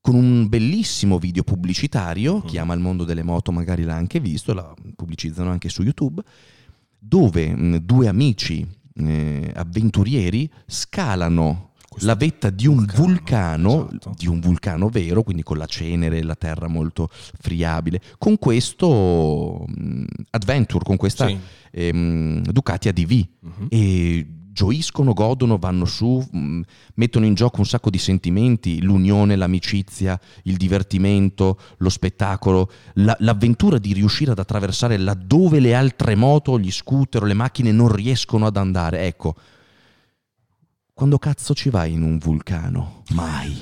Con 0.00 0.14
un 0.14 0.48
bellissimo 0.48 1.18
video 1.18 1.42
pubblicitario, 1.42 2.38
mm. 2.38 2.46
chi 2.46 2.56
ama 2.56 2.72
il 2.72 2.80
mondo 2.80 3.04
delle 3.04 3.22
moto 3.22 3.52
magari 3.52 3.82
l'ha 3.82 3.96
anche 3.96 4.18
visto, 4.18 4.54
la 4.54 4.74
pubblicizzano 4.96 5.50
anche 5.50 5.68
su 5.68 5.82
YouTube, 5.82 6.22
dove 6.98 7.54
mh, 7.54 7.76
due 7.80 8.08
amici 8.08 8.66
eh, 8.94 9.52
avventurieri 9.54 10.50
scalano 10.66 11.69
la 11.98 12.14
vetta 12.14 12.50
di 12.50 12.66
un 12.66 12.86
vulcano, 12.94 13.70
vulcano 13.70 13.88
esatto. 13.88 14.14
di 14.16 14.28
un 14.28 14.40
vulcano 14.40 14.88
vero, 14.88 15.22
quindi 15.22 15.42
con 15.42 15.58
la 15.58 15.66
cenere 15.66 16.18
e 16.18 16.22
la 16.22 16.36
terra 16.36 16.68
molto 16.68 17.08
friabile, 17.10 18.00
con 18.18 18.38
questo 18.38 19.64
um, 19.66 20.06
adventure, 20.30 20.84
con 20.84 20.96
questa 20.96 21.26
sì. 21.26 21.38
ehm, 21.72 22.42
Ducati 22.42 22.88
ADV. 22.88 23.26
Uh-huh. 23.40 23.66
E 23.68 24.26
gioiscono, 24.52 25.12
godono, 25.12 25.58
vanno 25.58 25.84
su, 25.84 26.26
mh, 26.30 26.38
mm, 26.38 26.60
mettono 26.94 27.24
in 27.24 27.34
gioco 27.34 27.60
un 27.60 27.66
sacco 27.66 27.90
di 27.90 27.98
sentimenti, 27.98 28.82
l'unione, 28.82 29.36
l'amicizia, 29.36 30.18
il 30.44 30.56
divertimento, 30.56 31.58
lo 31.78 31.88
spettacolo, 31.88 32.70
la, 32.94 33.16
l'avventura 33.20 33.78
di 33.78 33.92
riuscire 33.92 34.32
ad 34.32 34.38
attraversare 34.38 34.96
laddove 34.98 35.60
le 35.60 35.74
altre 35.74 36.14
moto, 36.14 36.58
gli 36.58 36.70
scooter, 36.70 37.22
le 37.22 37.34
macchine 37.34 37.72
non 37.72 37.92
riescono 37.92 38.46
ad 38.46 38.56
andare. 38.56 39.06
Ecco, 39.06 39.34
quando 40.92 41.18
cazzo 41.18 41.54
ci 41.54 41.70
vai 41.70 41.92
in 41.92 42.02
un 42.02 42.18
vulcano? 42.18 43.02
Mai. 43.10 43.58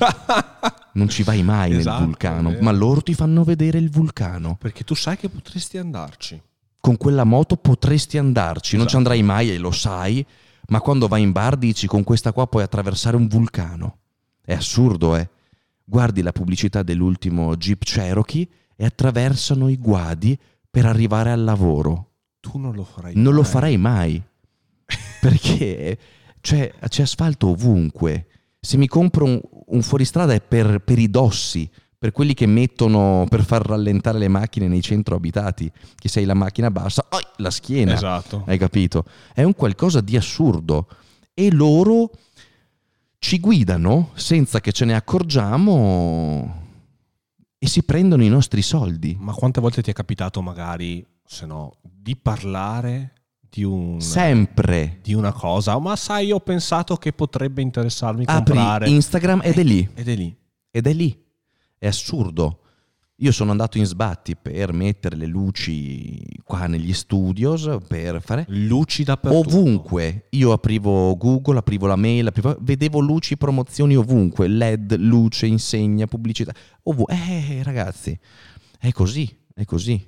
non 0.94 1.08
ci 1.08 1.22
vai 1.22 1.42
mai 1.42 1.76
esatto, 1.76 1.98
nel 1.98 2.06
vulcano, 2.06 2.56
ma 2.60 2.72
loro 2.72 3.00
ti 3.00 3.14
fanno 3.14 3.44
vedere 3.44 3.78
il 3.78 3.90
vulcano. 3.90 4.56
Perché 4.58 4.84
tu 4.84 4.94
sai 4.94 5.16
che 5.16 5.28
potresti 5.28 5.78
andarci. 5.78 6.40
Con 6.80 6.96
quella 6.96 7.24
moto 7.24 7.56
potresti 7.56 8.18
andarci, 8.18 8.76
esatto. 8.76 8.76
non 8.76 8.86
ci 8.88 8.96
esatto. 8.96 8.96
andrai 8.96 9.22
mai 9.22 9.50
e 9.50 9.58
lo 9.58 9.70
sai, 9.70 10.24
ma 10.68 10.80
quando 10.80 11.08
vai 11.08 11.22
in 11.22 11.32
bar 11.32 11.56
dici 11.56 11.86
con 11.86 12.04
questa 12.04 12.32
qua 12.32 12.46
puoi 12.46 12.62
attraversare 12.62 13.16
un 13.16 13.26
vulcano. 13.26 13.98
È 14.40 14.54
assurdo, 14.54 15.16
eh? 15.16 15.28
Guardi 15.84 16.22
la 16.22 16.32
pubblicità 16.32 16.82
dell'ultimo 16.82 17.56
Jeep 17.56 17.82
Cherokee 17.82 18.48
e 18.76 18.84
attraversano 18.84 19.68
i 19.68 19.76
guadi 19.78 20.38
per 20.70 20.86
arrivare 20.86 21.30
al 21.30 21.44
lavoro. 21.44 22.10
Tu 22.40 22.58
non 22.58 22.74
lo 22.74 22.84
farai 22.84 23.14
non 23.14 23.22
mai. 23.22 23.32
Non 23.32 23.34
lo 23.34 23.42
farai 23.42 23.76
mai. 23.76 24.22
Perché 25.20 25.98
cioè, 26.40 26.72
c'è 26.88 27.02
asfalto 27.02 27.48
ovunque. 27.48 28.26
Se 28.60 28.76
mi 28.76 28.86
compro 28.86 29.24
un, 29.24 29.40
un 29.66 29.82
fuoristrada 29.82 30.32
è 30.32 30.40
per, 30.40 30.80
per 30.80 30.98
i 30.98 31.10
dossi, 31.10 31.70
per 31.98 32.12
quelli 32.12 32.34
che 32.34 32.46
mettono 32.46 33.26
per 33.28 33.44
far 33.44 33.66
rallentare 33.66 34.18
le 34.18 34.28
macchine 34.28 34.68
nei 34.68 34.82
centro 34.82 35.16
abitati, 35.16 35.70
che 35.96 36.08
sei 36.08 36.24
la 36.24 36.34
macchina 36.34 36.70
bassa, 36.70 37.06
oh, 37.10 37.18
la 37.36 37.50
schiena. 37.50 37.94
Esatto. 37.94 38.44
Hai 38.46 38.58
capito? 38.58 39.04
È 39.34 39.42
un 39.42 39.54
qualcosa 39.54 40.00
di 40.00 40.16
assurdo. 40.16 40.88
E 41.34 41.52
loro 41.52 42.10
ci 43.18 43.40
guidano 43.40 44.10
senza 44.14 44.60
che 44.60 44.72
ce 44.72 44.84
ne 44.84 44.94
accorgiamo 44.94 46.66
e 47.58 47.66
si 47.66 47.82
prendono 47.82 48.22
i 48.22 48.28
nostri 48.28 48.62
soldi. 48.62 49.16
Ma 49.18 49.32
quante 49.32 49.60
volte 49.60 49.82
ti 49.82 49.90
è 49.90 49.94
capitato 49.94 50.40
magari, 50.40 51.04
se 51.24 51.46
no, 51.46 51.78
di 51.82 52.16
parlare 52.16 53.14
di, 53.50 53.64
un, 53.64 54.00
Sempre. 54.00 54.98
di 55.02 55.14
una 55.14 55.32
cosa, 55.32 55.78
ma 55.78 55.96
sai, 55.96 56.32
ho 56.32 56.40
pensato 56.40 56.96
che 56.96 57.12
potrebbe 57.12 57.62
interessarmi 57.62 58.24
Apri 58.26 58.52
comprare. 58.54 58.88
Instagram 58.88 59.40
ed 59.42 59.58
è 59.58 59.62
lì. 59.62 59.88
Ed 59.94 60.08
è 60.08 60.14
lì. 60.14 60.36
Ed 60.70 60.86
è 60.86 60.92
lì. 60.92 61.24
È 61.78 61.86
assurdo. 61.86 62.60
Io 63.20 63.32
sono 63.32 63.50
andato 63.50 63.78
in 63.78 63.84
sbatti 63.84 64.36
per 64.36 64.72
mettere 64.72 65.16
le 65.16 65.26
luci 65.26 66.22
qua 66.44 66.68
negli 66.68 66.92
studios, 66.92 67.68
per 67.88 68.22
fare... 68.22 68.44
Luci 68.46 69.02
dappertutto. 69.02 69.56
Ovunque. 69.56 70.26
Io 70.30 70.52
aprivo 70.52 71.16
Google, 71.16 71.58
aprivo 71.58 71.88
la 71.88 71.96
mail, 71.96 72.28
aprivo... 72.28 72.56
vedevo 72.60 73.00
luci, 73.00 73.36
promozioni 73.36 73.96
ovunque. 73.96 74.46
LED, 74.46 74.94
luce, 74.98 75.46
insegna, 75.46 76.06
pubblicità. 76.06 76.52
Ovunque. 76.84 77.12
Eh, 77.16 77.62
ragazzi, 77.64 78.16
è 78.78 78.92
così, 78.92 79.28
è 79.52 79.64
così. 79.64 80.00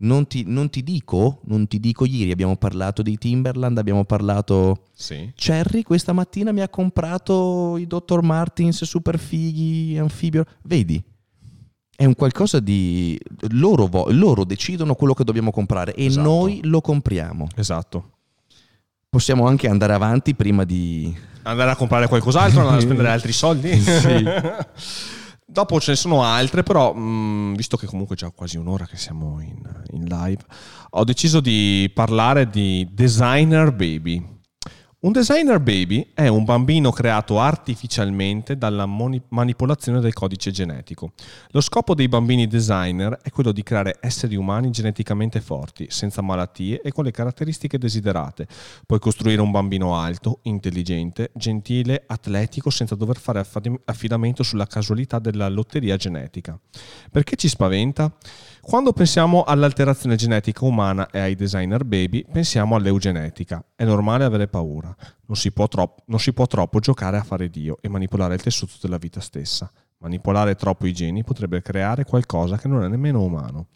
Non 0.00 0.28
ti, 0.28 0.44
non 0.46 0.70
ti, 0.70 0.84
dico, 0.84 1.40
non 1.46 1.66
ti 1.66 1.80
dico 1.80 2.04
ieri, 2.04 2.30
abbiamo 2.30 2.56
parlato 2.56 3.02
di 3.02 3.18
Timberland, 3.18 3.78
abbiamo 3.78 4.04
parlato... 4.04 4.84
Sì. 4.92 5.32
Cherry 5.34 5.82
questa 5.82 6.12
mattina 6.12 6.52
mi 6.52 6.60
ha 6.60 6.68
comprato 6.68 7.76
i 7.76 7.86
Dr. 7.86 8.22
Martins 8.22 8.84
super 8.84 9.18
fighi, 9.18 9.98
anfibio. 9.98 10.44
Vedi, 10.62 11.02
è 11.96 12.04
un 12.04 12.14
qualcosa 12.14 12.60
di... 12.60 13.18
Loro. 13.50 13.88
Loro 14.10 14.44
decidono 14.44 14.94
quello 14.94 15.14
che 15.14 15.24
dobbiamo 15.24 15.50
comprare 15.50 15.94
e 15.94 16.04
esatto. 16.04 16.28
noi 16.28 16.60
lo 16.62 16.80
compriamo. 16.80 17.48
Esatto. 17.56 18.10
Possiamo 19.08 19.48
anche 19.48 19.66
andare 19.66 19.94
avanti 19.94 20.36
prima 20.36 20.62
di... 20.62 21.12
Andare 21.42 21.72
a 21.72 21.76
comprare 21.76 22.06
qualcos'altro, 22.06 22.60
andare 22.60 22.78
a 22.78 22.82
spendere 22.82 23.08
altri 23.10 23.32
soldi. 23.32 23.80
sì. 23.80 24.24
Dopo 25.50 25.80
ce 25.80 25.92
ne 25.92 25.96
sono 25.96 26.22
altre, 26.22 26.62
però 26.62 26.92
mh, 26.92 27.00
mm, 27.00 27.54
visto 27.54 27.78
che 27.78 27.86
comunque 27.86 28.14
è 28.14 28.18
già 28.18 28.30
quasi 28.30 28.58
un'ora 28.58 28.84
che 28.84 28.98
siamo 28.98 29.40
in, 29.40 29.58
in 29.92 30.04
live, 30.04 30.42
ho 30.90 31.04
deciso 31.04 31.40
di 31.40 31.90
parlare 31.94 32.50
di 32.50 32.86
Designer 32.92 33.72
Baby. 33.72 34.37
Un 35.00 35.12
designer 35.12 35.60
baby 35.60 36.10
è 36.12 36.26
un 36.26 36.42
bambino 36.42 36.90
creato 36.90 37.38
artificialmente 37.38 38.58
dalla 38.58 38.84
manipolazione 38.84 40.00
del 40.00 40.12
codice 40.12 40.50
genetico. 40.50 41.12
Lo 41.50 41.60
scopo 41.60 41.94
dei 41.94 42.08
bambini 42.08 42.48
designer 42.48 43.16
è 43.22 43.30
quello 43.30 43.52
di 43.52 43.62
creare 43.62 43.98
esseri 44.00 44.34
umani 44.34 44.72
geneticamente 44.72 45.40
forti, 45.40 45.86
senza 45.88 46.20
malattie 46.20 46.80
e 46.80 46.90
con 46.90 47.04
le 47.04 47.12
caratteristiche 47.12 47.78
desiderate. 47.78 48.48
Puoi 48.86 48.98
costruire 48.98 49.40
un 49.40 49.52
bambino 49.52 49.96
alto, 49.96 50.40
intelligente, 50.42 51.30
gentile, 51.32 52.02
atletico, 52.04 52.68
senza 52.68 52.96
dover 52.96 53.18
fare 53.18 53.46
affidamento 53.84 54.42
sulla 54.42 54.66
casualità 54.66 55.20
della 55.20 55.48
lotteria 55.48 55.96
genetica. 55.96 56.58
Perché 57.12 57.36
ci 57.36 57.46
spaventa? 57.46 58.12
Quando 58.68 58.92
pensiamo 58.92 59.44
all'alterazione 59.44 60.14
genetica 60.14 60.66
umana 60.66 61.08
e 61.08 61.20
ai 61.20 61.34
designer 61.34 61.86
baby, 61.86 62.22
pensiamo 62.30 62.76
all'eugenetica. 62.76 63.64
È 63.74 63.82
normale 63.82 64.24
avere 64.24 64.46
paura. 64.46 64.94
Non 65.24 65.38
si, 65.38 65.50
troppo, 65.54 66.02
non 66.08 66.20
si 66.20 66.34
può 66.34 66.46
troppo 66.46 66.78
giocare 66.78 67.16
a 67.16 67.22
fare 67.22 67.48
Dio 67.48 67.78
e 67.80 67.88
manipolare 67.88 68.34
il 68.34 68.42
tessuto 68.42 68.74
della 68.82 68.98
vita 68.98 69.20
stessa. 69.20 69.72
Manipolare 70.00 70.54
troppo 70.54 70.86
i 70.86 70.92
geni 70.92 71.24
potrebbe 71.24 71.62
creare 71.62 72.04
qualcosa 72.04 72.58
che 72.58 72.68
non 72.68 72.84
è 72.84 72.88
nemmeno 72.88 73.22
umano. 73.22 73.68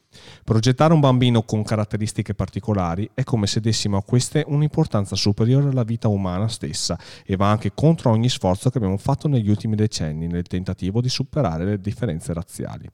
Progettare 0.45 0.93
un 0.93 1.01
bambino 1.01 1.43
con 1.43 1.63
caratteristiche 1.63 2.35
particolari 2.35 3.11
è 3.15 3.25
come 3.25 3.47
se 3.47 3.61
dessimo 3.61 3.97
a 3.97 4.03
queste 4.03 4.45
un'importanza 4.47 5.17
superiore 5.17 5.71
alla 5.71 5.83
vita 5.83 6.09
umana 6.09 6.49
stessa 6.49 6.99
e 7.25 7.37
va 7.37 7.51
anche 7.51 7.73
contro 7.75 8.11
ogni 8.11 8.29
sforzo 8.29 8.71
che 8.71 8.79
abbiamo 8.79 8.97
fatto 8.97 9.29
negli 9.29 9.49
ultimi 9.49 9.77
decenni 9.77 10.27
nel 10.27 10.45
tentativo 10.45 11.01
di 11.01 11.09
superare 11.09 11.65
le 11.65 11.81
differenze 11.81 12.33
razziali. 12.33 12.89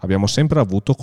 Abbiamo 0.00 0.26
sempre 0.26 0.60
avuto, 0.60 0.94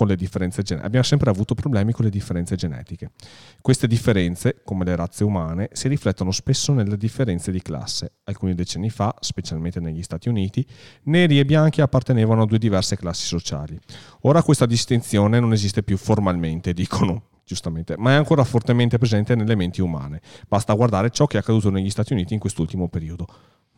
gen- 0.62 0.80
abbiamo 0.82 1.04
sempre 1.04 1.30
avuto 1.30 1.54
problemi 1.54 1.92
con 1.92 2.04
le 2.04 2.10
differenze 2.10 2.56
genetiche. 2.56 3.12
Queste 3.60 3.86
differenze, 3.86 4.60
come 4.64 4.84
le 4.84 4.96
razze 4.96 5.24
umane, 5.24 5.68
si 5.72 5.88
riflettono 5.88 6.30
spesso 6.30 6.72
nelle 6.72 6.96
differenze 6.96 7.50
di 7.50 7.62
classe. 7.62 8.12
Alcuni 8.24 8.54
decenni 8.54 8.90
fa, 8.90 9.14
specialmente 9.20 9.80
negli 9.80 10.02
Stati 10.02 10.28
Uniti, 10.28 10.66
neri 11.04 11.38
e 11.38 11.44
bianchi 11.44 11.80
appartenevano 11.80 12.42
a 12.42 12.46
due 12.46 12.58
diverse 12.58 12.96
classi 12.96 13.26
sociali. 13.26 13.78
Ora 14.22 14.42
questa 14.42 14.66
distinzione 14.66 15.40
non 15.40 15.52
esiste 15.52 15.59
più 15.82 15.96
formalmente, 15.96 16.72
dicono 16.72 17.24
giustamente, 17.44 17.96
ma 17.98 18.12
è 18.12 18.14
ancora 18.14 18.44
fortemente 18.44 18.98
presente 18.98 19.34
nelle 19.34 19.56
menti 19.56 19.80
umane. 19.80 20.20
Basta 20.46 20.72
guardare 20.74 21.10
ciò 21.10 21.26
che 21.26 21.36
è 21.36 21.40
accaduto 21.40 21.70
negli 21.70 21.90
Stati 21.90 22.12
Uniti 22.12 22.32
in 22.34 22.38
quest'ultimo 22.38 22.88
periodo. 22.88 23.26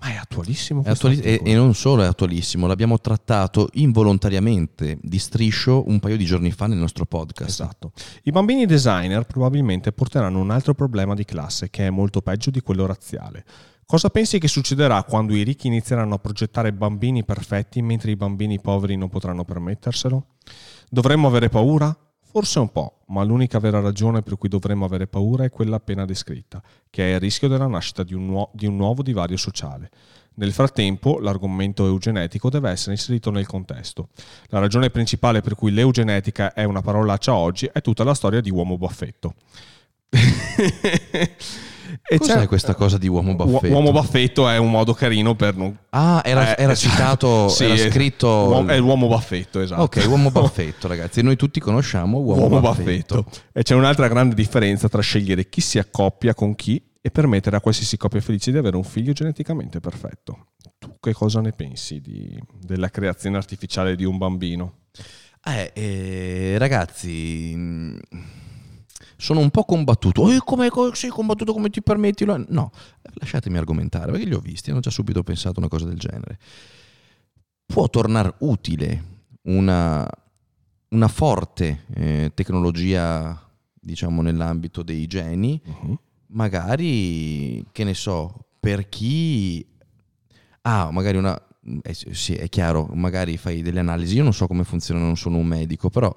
Ma 0.03 0.09
è 0.09 0.17
attualissimo 0.17 0.83
è 0.83 0.91
attuali- 0.91 1.21
e, 1.21 1.41
e, 1.45 1.55
non 1.55 1.75
solo 1.75 2.03
è 2.03 2.07
attualissimo, 2.07 2.67
l'abbiamo 2.67 2.99
trattato 2.99 3.69
involontariamente 3.75 4.99
di 5.01 5.19
striscio 5.19 5.89
un 5.89 6.01
paio 6.01 6.17
di 6.17 6.25
giorni 6.25 6.51
fa 6.51 6.67
nel 6.67 6.79
nostro 6.79 7.07
podcast. 7.07 7.49
Esatto. 7.49 7.93
I 8.25 8.33
bambini 8.33 8.67
designer 8.67 9.25
probabilmente 9.25 9.93
porteranno 9.93 10.41
un 10.41 10.51
altro 10.51 10.75
problema 10.75 11.15
di 11.15 11.25
classe 11.25 11.71
che 11.71 11.87
è 11.87 11.91
molto 11.91 12.21
peggio 12.21 12.51
di 12.51 12.61
quello 12.61 12.85
razziale. 12.85 13.45
Cosa 13.87 14.11
pensi 14.11 14.39
che 14.39 14.49
succederà 14.49 15.03
quando 15.05 15.35
i 15.35 15.43
ricchi 15.45 15.69
inizieranno 15.69 16.15
a 16.15 16.19
progettare 16.19 16.73
bambini 16.73 17.25
perfetti 17.25 17.81
mentre 17.81 18.11
i 18.11 18.17
bambini 18.17 18.61
poveri 18.61 18.97
non 18.97 19.09
potranno 19.09 19.45
permetterselo? 19.45 20.27
Dovremmo 20.95 21.27
avere 21.27 21.49
paura? 21.49 21.97
Forse 22.21 22.59
un 22.59 22.71
po', 22.71 22.99
ma 23.07 23.25
l'unica 23.25 23.59
vera 23.59 23.81
ragione 23.81 24.21
per 24.21 24.37
cui 24.37 24.51
dovremmo 24.51 24.85
avere 24.85 25.07
paura 25.07 25.45
è 25.45 25.49
quella 25.49 25.77
appena 25.77 26.05
descritta, 26.05 26.63
che 26.91 27.11
è 27.11 27.15
il 27.15 27.21
rischio 27.21 27.49
della 27.49 27.67
nascita 27.67 28.03
di 28.03 28.13
un, 28.13 28.27
nuo- 28.27 28.51
di 28.53 28.67
un 28.67 28.77
nuovo 28.77 29.03
divario 29.03 29.39
sociale. 29.39 29.89
Nel 30.35 30.53
frattempo, 30.53 31.19
l'argomento 31.19 31.87
eugenetico 31.87 32.51
deve 32.51 32.69
essere 32.69 32.93
inserito 32.93 33.31
nel 33.31 33.47
contesto. 33.47 34.11
La 34.49 34.59
ragione 34.59 34.91
principale 34.91 35.41
per 35.41 35.55
cui 35.55 35.73
l'eugenetica 35.73 36.53
è 36.53 36.65
una 36.65 36.83
parolaccia 36.83 37.35
oggi 37.35 37.71
è 37.73 37.81
tutta 37.81 38.05
la 38.05 38.13
storia 38.13 38.43
di 38.43 38.51
uomo 38.51 38.77
baffetto. 38.77 39.33
E 42.09 42.19
Cos'è 42.19 42.41
c'è... 42.41 42.47
questa 42.47 42.75
cosa 42.75 42.99
di 42.99 43.09
uomo 43.09 43.35
baffetto? 43.35 43.73
Uomo 43.73 43.93
baffetto 43.93 44.49
è 44.49 44.57
un 44.57 44.71
modo 44.71 44.95
carino 44.95 45.35
per 45.35 45.57
non... 45.57 45.77
Ah, 45.91 46.23
era, 46.25 46.55
eh, 46.55 46.63
era 46.63 46.75
citato, 46.77 47.49
sì, 47.49 47.65
era 47.65 47.77
scritto... 47.77 48.67
È 48.67 48.79
l'uomo 48.79 49.09
baffetto, 49.09 49.61
esatto. 49.61 49.83
Ok, 49.83 50.05
uomo 50.09 50.31
baffetto, 50.33 50.89
ragazzi. 50.89 51.23
Noi 51.23 51.37
tutti 51.37 51.61
conosciamo 51.61 52.19
uomo, 52.19 52.43
uomo 52.43 52.61
baffetto. 52.61 53.23
baffetto. 53.23 53.43
E 53.53 53.63
c'è 53.63 53.75
un'altra 53.75 54.09
grande 54.09 54.35
differenza 54.35 54.89
tra 54.89 55.03
scegliere 55.03 55.49
chi 55.49 55.61
si 55.61 55.79
accoppia 55.79 56.35
con 56.35 56.55
chi 56.55 56.83
e 57.05 57.11
permettere 57.11 57.57
a 57.57 57.61
qualsiasi 57.61 57.97
coppia 57.97 58.21
felice 58.21 58.53
di 58.53 58.59
avere 58.59 58.77
un 58.77 58.85
figlio 58.85 59.13
geneticamente 59.13 59.81
perfetto. 59.81 60.47
Tu 60.79 60.97
che 61.01 61.13
cosa 61.13 61.41
ne 61.41 61.51
pensi 61.51 62.01
di, 62.01 62.41
della 62.61 62.91
creazione 62.91 63.37
artificiale 63.37 63.97
di 63.97 64.05
un 64.05 64.19
bambino? 64.19 64.75
Eh, 65.45 65.73
eh 65.75 66.55
ragazzi 66.59 67.99
sono 69.17 69.41
un 69.41 69.51
po' 69.51 69.65
combattuto. 69.65 70.23
Oh, 70.23 70.39
come 70.45 70.69
sei 70.93 71.11
combattuto 71.11 71.53
come 71.53 71.71
ti 71.71 71.83
permetti? 71.83 72.25
No, 72.25 72.71
lasciatemi 73.03 73.59
argomentare, 73.59 74.11
perché 74.11 74.27
li 74.27 74.35
ho 74.35 74.41
visti, 74.41 74.71
hanno 74.71 74.81
già 74.81 74.91
subito 74.91 75.23
pensato 75.23 75.59
una 75.61 75.69
cosa 75.69 75.87
del 75.87 75.99
genere. 75.99 76.39
Può 77.67 77.89
tornare 77.89 78.35
utile 78.39 79.05
una, 79.43 80.09
una 80.89 81.09
forte 81.09 81.85
eh, 81.95 82.33
tecnologia, 82.35 83.51
diciamo, 83.73 84.23
nell'ambito 84.23 84.83
dei 84.83 85.07
geni, 85.07 85.61
uh-huh. 85.65 85.99
magari, 86.29 87.65
che 87.73 87.85
ne 87.85 87.95
so, 87.95 88.47
per 88.61 88.89
chi 88.89 89.67
ha 90.63 90.91
magari 90.91 91.17
una, 91.17 91.41
eh, 91.83 91.95
sì, 91.95 92.35
è 92.35 92.49
chiaro, 92.49 92.89
magari 92.93 93.37
fai 93.37 93.63
delle 93.63 93.81
analisi, 93.81 94.17
io 94.17 94.23
non 94.25 94.35
so 94.35 94.47
come 94.47 94.65
funziona, 94.65 95.01
non 95.01 95.17
sono 95.17 95.37
un 95.37 95.47
medico, 95.47 95.91
però 95.91 96.15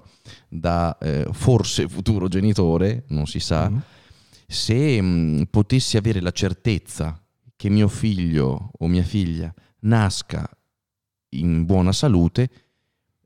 da 0.48 0.98
eh, 0.98 1.28
forse 1.32 1.88
futuro 1.88 2.28
genitore, 2.28 3.04
non 3.10 3.28
si 3.28 3.40
sa, 3.40 3.70
mm-hmm. 3.70 3.80
se 4.48 5.02
mh, 5.02 5.06
mm, 5.06 5.42
potessi 5.52 5.98
avere 5.98 6.20
la 6.20 6.32
certezza 6.32 7.22
che 7.56 7.70
mio 7.70 7.88
figlio 7.88 8.72
o 8.78 8.88
mia 8.88 9.04
figlia 9.04 9.54
nasca 9.82 10.50
in 11.30 11.66
buona 11.66 11.92
salute, 11.92 12.50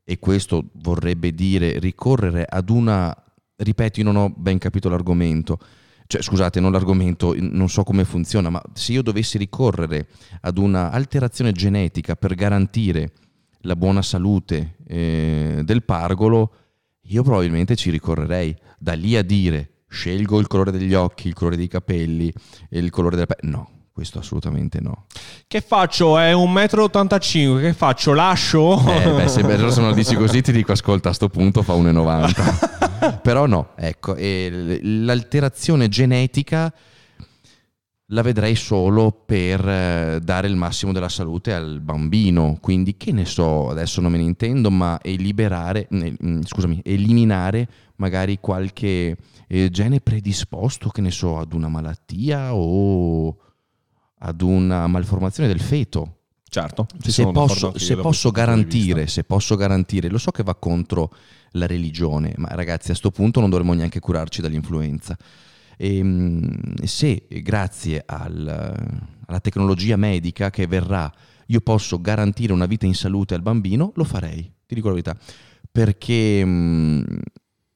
e 0.04 0.18
questo 0.18 0.70
vorrebbe 0.74 1.32
dire 1.32 1.78
ricorrere 1.78 2.44
ad 2.44 2.68
una, 2.68 3.14
ripeto, 3.56 4.00
io 4.00 4.06
non 4.06 4.16
ho 4.16 4.28
ben 4.36 4.58
capito 4.58 4.88
l'argomento, 4.88 5.58
cioè 6.10 6.22
scusate, 6.22 6.58
non 6.58 6.72
l'argomento, 6.72 7.36
non 7.38 7.68
so 7.68 7.84
come 7.84 8.04
funziona, 8.04 8.50
ma 8.50 8.60
se 8.72 8.90
io 8.90 9.00
dovessi 9.00 9.38
ricorrere 9.38 10.08
ad 10.40 10.58
una 10.58 10.90
alterazione 10.90 11.52
genetica 11.52 12.16
per 12.16 12.34
garantire 12.34 13.12
la 13.60 13.76
buona 13.76 14.02
salute 14.02 14.74
eh, 14.88 15.60
del 15.62 15.84
pargolo, 15.84 16.52
io 17.02 17.22
probabilmente 17.22 17.76
ci 17.76 17.90
ricorrerei. 17.90 18.56
Da 18.76 18.94
lì 18.94 19.16
a 19.16 19.22
dire 19.22 19.82
scelgo 19.86 20.40
il 20.40 20.48
colore 20.48 20.72
degli 20.72 20.94
occhi, 20.94 21.28
il 21.28 21.34
colore 21.34 21.56
dei 21.56 21.68
capelli, 21.68 22.32
il 22.70 22.90
colore 22.90 23.14
della 23.14 23.26
pelle, 23.26 23.48
no. 23.48 23.70
Questo 24.00 24.20
assolutamente 24.20 24.80
no. 24.80 25.04
Che 25.46 25.60
faccio? 25.60 26.16
È 26.16 26.32
un 26.32 26.50
metro 26.50 26.84
85, 26.84 27.60
che 27.60 27.74
faccio? 27.74 28.14
Lascio? 28.14 28.80
Eh, 28.88 29.12
beh, 29.12 29.28
se, 29.28 29.42
beh, 29.42 29.70
se 29.70 29.80
non 29.82 29.92
dici 29.92 30.14
così 30.14 30.40
ti 30.40 30.52
dico 30.52 30.72
ascolta 30.72 31.10
a 31.10 31.12
sto 31.12 31.28
punto 31.28 31.60
fa 31.62 31.74
1,90. 31.74 33.20
Però 33.20 33.44
no, 33.44 33.72
ecco, 33.76 34.16
l'alterazione 34.18 35.90
genetica 35.90 36.72
la 38.06 38.22
vedrei 38.22 38.54
solo 38.54 39.10
per 39.12 39.68
eh, 39.68 40.18
dare 40.22 40.48
il 40.48 40.56
massimo 40.56 40.92
della 40.92 41.10
salute 41.10 41.52
al 41.52 41.82
bambino, 41.82 42.56
quindi 42.58 42.96
che 42.96 43.12
ne 43.12 43.26
so, 43.26 43.68
adesso 43.68 44.00
non 44.00 44.12
me 44.12 44.16
ne 44.16 44.24
intendo, 44.24 44.70
ma 44.70 44.98
mm, 45.06 46.40
scusami, 46.40 46.80
eliminare 46.84 47.68
magari 47.96 48.38
qualche 48.40 49.18
eh, 49.46 49.68
gene 49.68 50.00
predisposto, 50.00 50.88
che 50.88 51.02
ne 51.02 51.10
so, 51.10 51.38
ad 51.38 51.52
una 51.52 51.68
malattia 51.68 52.54
o 52.54 53.36
ad 54.22 54.42
una 54.42 54.86
malformazione 54.86 55.48
del 55.48 55.60
feto. 55.60 56.16
Certo, 56.48 56.86
se 56.98 57.30
posso, 57.30 57.78
se 57.78 57.96
posso 57.96 58.32
garantire, 58.32 59.06
se 59.06 59.22
posso 59.22 59.54
garantire, 59.54 60.08
lo 60.08 60.18
so 60.18 60.32
che 60.32 60.42
va 60.42 60.56
contro 60.56 61.12
la 61.52 61.66
religione, 61.66 62.34
ma 62.38 62.48
ragazzi 62.48 62.86
a 62.86 62.88
questo 62.88 63.12
punto 63.12 63.38
non 63.38 63.50
dovremmo 63.50 63.72
neanche 63.72 64.00
curarci 64.00 64.40
dall'influenza. 64.40 65.16
E, 65.76 65.96
ehm, 65.98 66.74
se 66.82 67.26
grazie 67.28 68.02
al, 68.04 68.74
alla 69.26 69.40
tecnologia 69.40 69.96
medica 69.96 70.50
che 70.50 70.66
verrà 70.66 71.10
io 71.46 71.60
posso 71.60 72.00
garantire 72.00 72.52
una 72.52 72.66
vita 72.66 72.86
in 72.86 72.94
salute 72.94 73.34
al 73.34 73.42
bambino, 73.42 73.92
lo 73.94 74.04
farei, 74.04 74.42
ti 74.66 74.74
dico 74.74 74.88
la 74.88 74.94
verità, 74.94 75.16
perché 75.70 76.44
mh, 76.44 77.20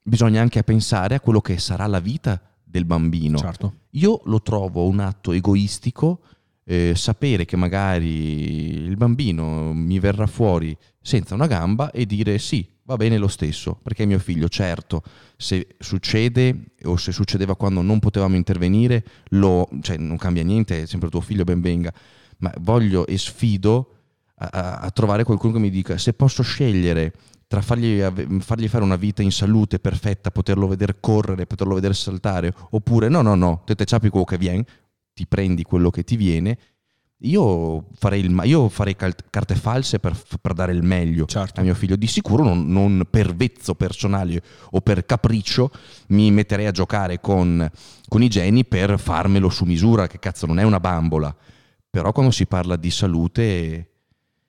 bisogna 0.03 0.41
anche 0.41 0.63
pensare 0.65 1.15
a 1.15 1.21
quello 1.21 1.41
che 1.41 1.59
sarà 1.59 1.87
la 1.87 2.01
vita 2.01 2.41
del 2.63 2.85
bambino. 2.85 3.39
Certo. 3.39 3.75
Io 3.91 4.21
lo 4.25 4.43
trovo 4.43 4.87
un 4.87 4.99
atto 4.99 5.31
egoistico 5.31 6.23
eh, 6.65 6.95
sapere 6.95 7.45
che 7.45 7.57
magari 7.57 8.85
il 8.85 8.97
bambino 8.97 9.73
mi 9.73 9.99
verrà 9.99 10.27
fuori 10.27 10.77
senza 11.01 11.35
una 11.35 11.47
gamba 11.47 11.91
e 11.91 12.07
dire 12.07 12.39
sì, 12.39 12.67
va 12.85 12.97
bene 12.97 13.19
lo 13.19 13.29
stesso, 13.29 13.79
perché 13.83 14.05
è 14.05 14.07
mio 14.07 14.19
figlio, 14.19 14.49
certo, 14.49 15.03
se 15.37 15.77
succede 15.79 16.73
o 16.85 16.97
se 16.97 17.13
succedeva 17.13 17.57
quando 17.57 17.83
non 17.83 17.99
potevamo 17.99 18.37
intervenire, 18.37 19.05
lo, 19.31 19.69
cioè, 19.81 19.97
non 19.97 20.17
cambia 20.17 20.43
niente, 20.43 20.83
è 20.83 20.87
sempre 20.87 21.09
tuo 21.09 21.21
figlio, 21.21 21.45
ben 21.45 21.61
venga, 21.61 21.93
ma 22.39 22.53
voglio 22.61 23.07
e 23.07 23.19
sfido 23.19 23.91
a, 24.37 24.79
a 24.79 24.91
trovare 24.91 25.25
qualcuno 25.25 25.55
che 25.55 25.59
mi 25.61 25.71
dica 25.71 25.97
se 25.97 26.13
posso 26.13 26.43
scegliere 26.43 27.13
tra 27.47 27.61
fargli, 27.61 28.01
fargli, 28.41 28.69
fare 28.69 28.83
una 28.83 28.97
vita 28.97 29.23
in 29.23 29.31
salute 29.31 29.79
perfetta, 29.79 30.31
poterlo 30.31 30.67
vedere 30.67 30.97
correre, 30.99 31.47
poterlo 31.47 31.75
vedere 31.75 31.95
saltare, 31.95 32.53
oppure 32.71 33.09
no, 33.09 33.23
no, 33.23 33.35
no, 33.35 33.63
te 33.65 33.75
te 33.75 33.85
ciapi 33.85 34.09
quello 34.09 34.25
che 34.25 34.39
viene, 34.39 34.65
ti 35.15 35.27
prendi 35.27 35.63
quello 35.63 35.91
che 35.91 36.03
ti 36.05 36.17
viene. 36.17 36.59
Io 37.19 37.87
farei, 37.95 38.21
il, 38.21 38.39
io 38.45 38.69
farei 38.69 38.97
carte 38.97 39.55
false 39.55 39.99
per, 39.99 40.15
per, 40.41 40.53
dare 40.53 40.73
il 40.73 40.83
meglio 40.83 41.25
certo. 41.25 41.61
a 41.61 41.63
mio 41.63 41.75
figlio. 41.75 41.97
Di 41.97 42.07
sicuro 42.07 42.43
non, 42.43 42.67
non, 42.71 43.07
per 43.09 43.35
vezzo 43.35 43.75
personale 43.75 44.43
o 44.73 44.81
per 44.81 45.07
capriccio 45.07 45.71
mi 46.09 46.31
metterei 46.31 46.67
a 46.67 46.73
giocare 46.73 47.21
con, 47.21 47.71
con 48.09 48.23
i 48.23 48.29
geni 48.29 48.67
per 48.67 48.99
farmelo 48.99 49.49
su 49.49 49.65
misura, 49.65 50.07
che 50.07 50.19
cazzo 50.19 50.45
non 50.47 50.59
è 50.59 50.65
una 50.65 50.81
bambola. 50.81 51.35
Però 51.89 52.13
quando 52.13 52.33
si 52.33 52.47
parla 52.47 52.77
di 52.77 52.91
salute 52.91 53.94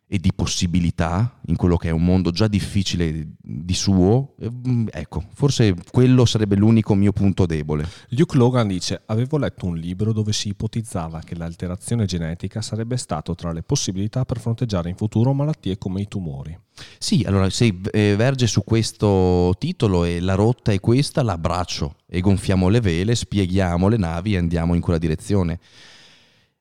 e 0.08 0.20
di 0.20 0.32
possibilità 0.34 1.40
in 1.48 1.56
quello 1.56 1.78
che 1.78 1.90
è 1.90 1.92
un 1.92 2.04
mondo 2.04 2.30
già 2.30 2.48
difficile 2.48 3.28
di 3.42 3.74
suo, 3.74 4.36
ehm, 4.40 4.88
ecco, 4.92 5.24
forse 5.34 5.74
quello 5.92 6.26
sarebbe 6.26 6.56
l'unico 6.56 6.94
mio 6.94 7.12
punto 7.12 7.46
debole. 7.46 7.88
Luke 8.10 8.38
Logan 8.38 8.68
dice: 8.68 9.02
Avevo 9.08 9.38
letto 9.38 9.66
un 9.66 9.78
libro 9.78 10.14
dove 10.14 10.32
si 10.32 10.50
ipotizzava 10.50 11.22
che 11.22 11.36
l'alterazione 11.36 12.06
genetica 12.06 12.62
sarebbe 12.62 12.98
stato 12.98 13.34
tra 13.34 13.52
le 13.52 13.64
possibilità 13.64 14.26
per 14.26 14.40
fronteggiare 14.40 14.90
in 14.90 14.96
futuro 14.96 15.34
malattie 15.34 15.78
come 15.78 16.02
i 16.02 16.08
tumori. 16.08 16.58
Sì, 17.00 17.24
allora 17.26 17.50
se 17.50 17.74
eh, 17.92 18.16
verge 18.16 18.48
su 18.48 18.64
questo 18.64 19.56
titolo 19.58 20.04
e 20.04 20.20
la 20.20 20.36
rotta 20.36 20.72
è 20.72 20.80
questa, 20.80 21.24
l'abbraccio 21.24 21.96
e 22.06 22.20
gonfiamo 22.20 22.68
le 22.68 22.82
vele, 22.82 23.16
spieghiamo 23.16 23.88
le 23.88 23.98
navi 23.98 24.34
e 24.34 24.38
andiamo 24.38 24.76
in 24.76 24.82
quella 24.82 25.00
direzione. 25.00 25.60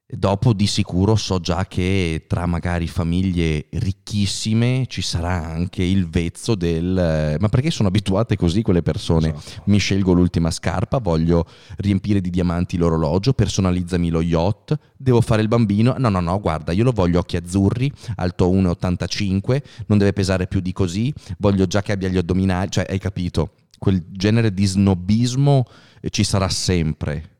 Dopo 0.06 0.52
di 0.52 0.66
sicuro 0.66 1.16
so 1.16 1.40
già 1.40 1.66
che 1.66 2.26
tra 2.28 2.44
magari 2.44 2.86
famiglie 2.86 3.68
ricchissime 3.70 4.84
ci 4.86 5.00
sarà 5.00 5.42
anche 5.42 5.82
il 5.82 6.10
vezzo 6.10 6.54
del 6.54 6.98
eh, 6.98 7.36
ma 7.40 7.48
perché 7.48 7.70
sono 7.70 7.88
abituate 7.88 8.36
così 8.36 8.60
quelle 8.60 8.82
persone? 8.82 9.34
Esatto. 9.34 9.62
Mi 9.64 9.78
scelgo 9.78 10.12
l'ultima 10.12 10.50
scarpa, 10.50 10.98
voglio 10.98 11.46
riempire 11.78 12.20
di 12.20 12.28
diamanti 12.28 12.76
l'orologio, 12.76 13.32
personalizzami 13.32 14.10
lo 14.10 14.20
yacht, 14.20 14.78
devo 14.94 15.22
fare 15.22 15.40
il 15.40 15.48
bambino. 15.48 15.94
No, 15.96 16.10
no, 16.10 16.20
no, 16.20 16.38
guarda, 16.38 16.72
io 16.72 16.84
lo 16.84 16.92
voglio 16.92 17.20
occhi 17.20 17.38
azzurri, 17.38 17.90
alto 18.16 18.52
1,85, 18.52 19.62
non 19.86 19.96
deve 19.96 20.12
pesare 20.12 20.46
più 20.46 20.60
di 20.60 20.74
così, 20.74 21.10
voglio 21.38 21.66
già 21.66 21.80
che 21.80 21.92
abbia 21.92 22.10
gli 22.10 22.18
addominali, 22.18 22.70
cioè 22.70 22.84
hai 22.86 22.98
capito? 22.98 23.52
Quel 23.78 24.04
genere 24.10 24.52
di 24.52 24.66
snobismo 24.66 25.64
ci 26.10 26.24
sarà 26.24 26.50
sempre 26.50 27.33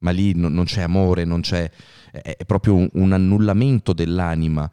ma 0.00 0.10
lì 0.10 0.34
no, 0.34 0.48
non 0.48 0.64
c'è 0.64 0.82
amore, 0.82 1.24
non 1.24 1.40
c'è, 1.40 1.70
è, 2.10 2.36
è 2.36 2.44
proprio 2.44 2.74
un, 2.74 2.88
un, 2.92 3.12
annullamento 3.12 3.92
dell'anima, 3.92 4.70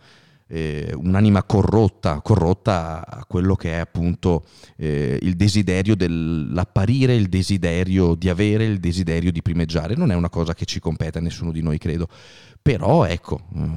eh, 0.48 0.94
un'anima 0.96 1.44
corrotta, 1.44 2.22
corrotta 2.22 3.06
a 3.08 3.26
quello 3.26 3.56
che 3.56 3.74
è 3.74 3.78
appunto 3.78 4.46
eh, 4.78 5.18
il 5.22 5.36
desiderio 5.36 5.96
dell'apparire, 5.96 7.16
il 7.16 7.28
desiderio 7.28 8.16
di 8.16 8.30
avere, 8.30 8.66
il 8.66 8.80
desiderio 8.80 9.32
di 9.32 9.42
primeggiare. 9.42 9.96
Non 9.96 10.12
è 10.12 10.16
una 10.16 10.30
cosa 10.30 10.54
che 10.54 10.66
ci 10.66 10.80
compete 10.80 11.18
a 11.18 11.22
nessuno 11.22 11.52
di 11.52 11.62
noi, 11.62 11.78
credo. 11.78 12.08
Però 12.62 13.06
ecco, 13.06 13.42
eh, 13.56 13.70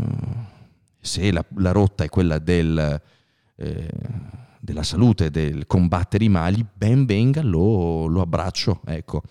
se 1.01 1.33
la, 1.33 1.45
la, 1.57 1.73
rotta 1.73 2.05
è 2.05 2.09
quella 2.09 2.39
del 2.39 3.01
eh, 3.57 3.89
della 4.61 4.83
salute, 4.83 5.31
del 5.31 5.67
combattere 5.67 6.25
i 6.25 6.29
mali, 6.29 6.65
ben 6.71 7.07
venga, 7.07 7.43
lo, 7.43 8.07
lo 8.07 8.21
abbraccio. 8.21 8.83
Ecco 8.85 9.23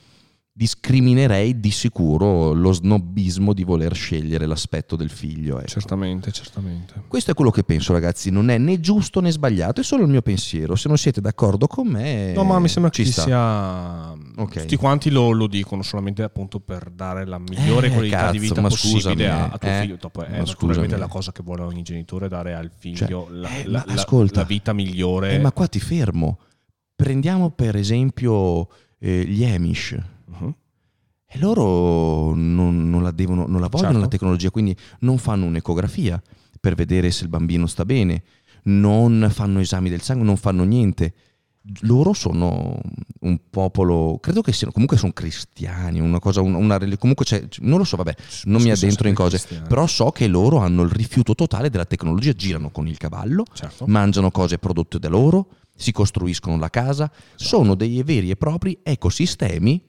discriminerei 0.58 1.60
di 1.60 1.70
sicuro 1.70 2.52
lo 2.52 2.72
snobismo 2.72 3.54
di 3.54 3.64
voler 3.64 3.94
scegliere 3.94 4.48
l'aspetto 4.48 4.96
del 4.96 5.12
figlio. 5.12 5.60
Ecco. 5.60 5.68
Certamente, 5.68 6.32
certamente. 6.32 7.04
Questo 7.08 7.30
è 7.30 7.34
quello 7.36 7.52
che 7.52 7.64
penso, 7.64 7.94
ragazzi. 7.94 8.32
Non 8.32 8.50
è 8.50 8.58
né 8.58 8.80
giusto 8.80 9.22
né 9.22 9.30
sbagliato, 9.30 9.82
è 9.82 9.84
solo 9.84 10.02
il 10.02 10.10
mio 10.10 10.24
pensiero. 10.24 10.76
Se 10.76 10.88
non 10.88 10.98
siete 10.98 11.22
d'accordo 11.22 11.68
con 11.68 11.86
me. 11.86 12.34
No, 12.34 12.44
ma 12.44 12.58
mi 12.58 12.70
sembra 12.70 12.90
che 12.90 13.06
ci 13.06 13.12
sia. 13.12 14.14
Okay. 14.14 14.64
Tutti 14.64 14.76
quanti 14.78 15.12
lo, 15.12 15.30
lo, 15.30 15.46
dicono 15.46 15.84
solamente 15.84 16.24
appunto 16.24 16.60
per 16.60 16.90
dare 16.90 17.28
la 17.28 17.38
migliore 17.38 17.88
eh, 17.88 17.92
qualità 17.92 18.18
cazzo, 18.18 18.32
di 18.32 18.40
vita 18.40 18.62
possibile 18.62 19.00
scusami, 19.00 19.26
a, 19.26 19.50
a, 19.50 19.58
tuo 19.60 19.70
eh, 19.70 19.82
figlio. 19.82 19.98
Dopo 20.00 20.24
è 20.24 20.38
naturalmente 20.38 20.98
la 20.98 21.08
cosa 21.08 21.32
che 21.32 21.44
vuole 21.44 21.62
ogni 21.62 21.84
genitore 21.84 22.28
dare 22.28 22.56
al 22.56 22.72
figlio 22.76 23.28
cioè, 23.28 23.38
la, 23.38 23.56
eh, 23.58 23.68
la, 23.68 23.86
ascolta, 23.90 24.40
la, 24.40 24.48
vita 24.48 24.74
migliore. 24.74 25.34
Eh, 25.34 25.40
ma 25.40 25.52
qua 25.52 25.68
ti 25.68 25.80
fermo. 25.80 26.40
Prendiamo 26.96 27.52
per 27.52 27.76
esempio 27.76 28.68
eh, 28.98 29.24
gli 29.24 29.46
Amish. 29.46 30.16
E 31.30 31.40
loro 31.40 32.34
non, 32.34 32.90
non, 32.90 33.04
la 33.04 33.12
devono, 33.12 33.46
non 33.48 33.60
la 33.60 33.68
vogliono 33.68 33.92
certo. 33.92 34.00
la 34.00 34.08
tecnologia, 34.08 34.50
quindi 34.50 34.76
non 35.00 35.18
fanno 35.18 35.46
un'ecografia 35.46 36.22
per 36.60 36.76
vedere 36.76 37.12
se 37.12 37.24
il 37.24 37.30
bambino 37.30 37.68
sta 37.68 37.84
bene, 37.84 38.24
non 38.64 39.30
fanno 39.32 39.60
esami 39.60 39.90
del 39.90 40.02
sangue, 40.02 40.26
non 40.26 40.38
fanno 40.38 40.64
niente. 40.64 41.14
Loro 41.82 42.14
sono 42.14 42.80
un 43.20 43.40
popolo, 43.50 44.20
credo 44.22 44.42
che 44.42 44.54
siano, 44.54 44.72
comunque 44.72 44.96
sono 44.96 45.12
cristiani, 45.12 46.00
una 46.00 46.20
cosa, 46.20 46.40
una, 46.40 46.56
una 46.58 46.78
comunque 46.98 47.26
c'è, 47.26 47.46
non 47.60 47.78
lo 47.78 47.84
so, 47.84 47.98
vabbè, 47.98 48.16
non 48.46 48.62
mi 48.62 48.72
addentro 48.72 49.10
in 49.10 49.14
cose, 49.14 49.38
cristiani. 49.38 49.68
però 49.68 49.86
so 49.86 50.12
che 50.12 50.28
loro 50.28 50.60
hanno 50.60 50.84
il 50.84 50.92
rifiuto 50.92 51.36
totale 51.36 51.70
della 51.70 51.84
tecnologia, 51.84 52.32
girano 52.32 52.70
con 52.70 52.88
il 52.88 52.98
cavallo, 52.98 53.44
certo. 53.52 53.86
mangiano 53.86 54.32
cose 54.32 54.60
prodotte 54.60 54.98
da 54.98 55.10
loro, 55.10 55.50
si 55.76 55.92
costruiscono 55.92 56.58
la 56.58 56.70
casa, 56.70 57.12
esatto. 57.12 57.44
sono 57.44 57.76
dei 57.76 58.02
veri 58.02 58.30
e 58.30 58.38
propri 58.38 58.80
ecosistemi 58.82 59.87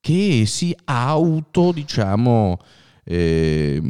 che 0.00 0.44
si 0.46 0.76
auto, 0.84 1.72
diciamo, 1.72 2.58
eh, 3.04 3.80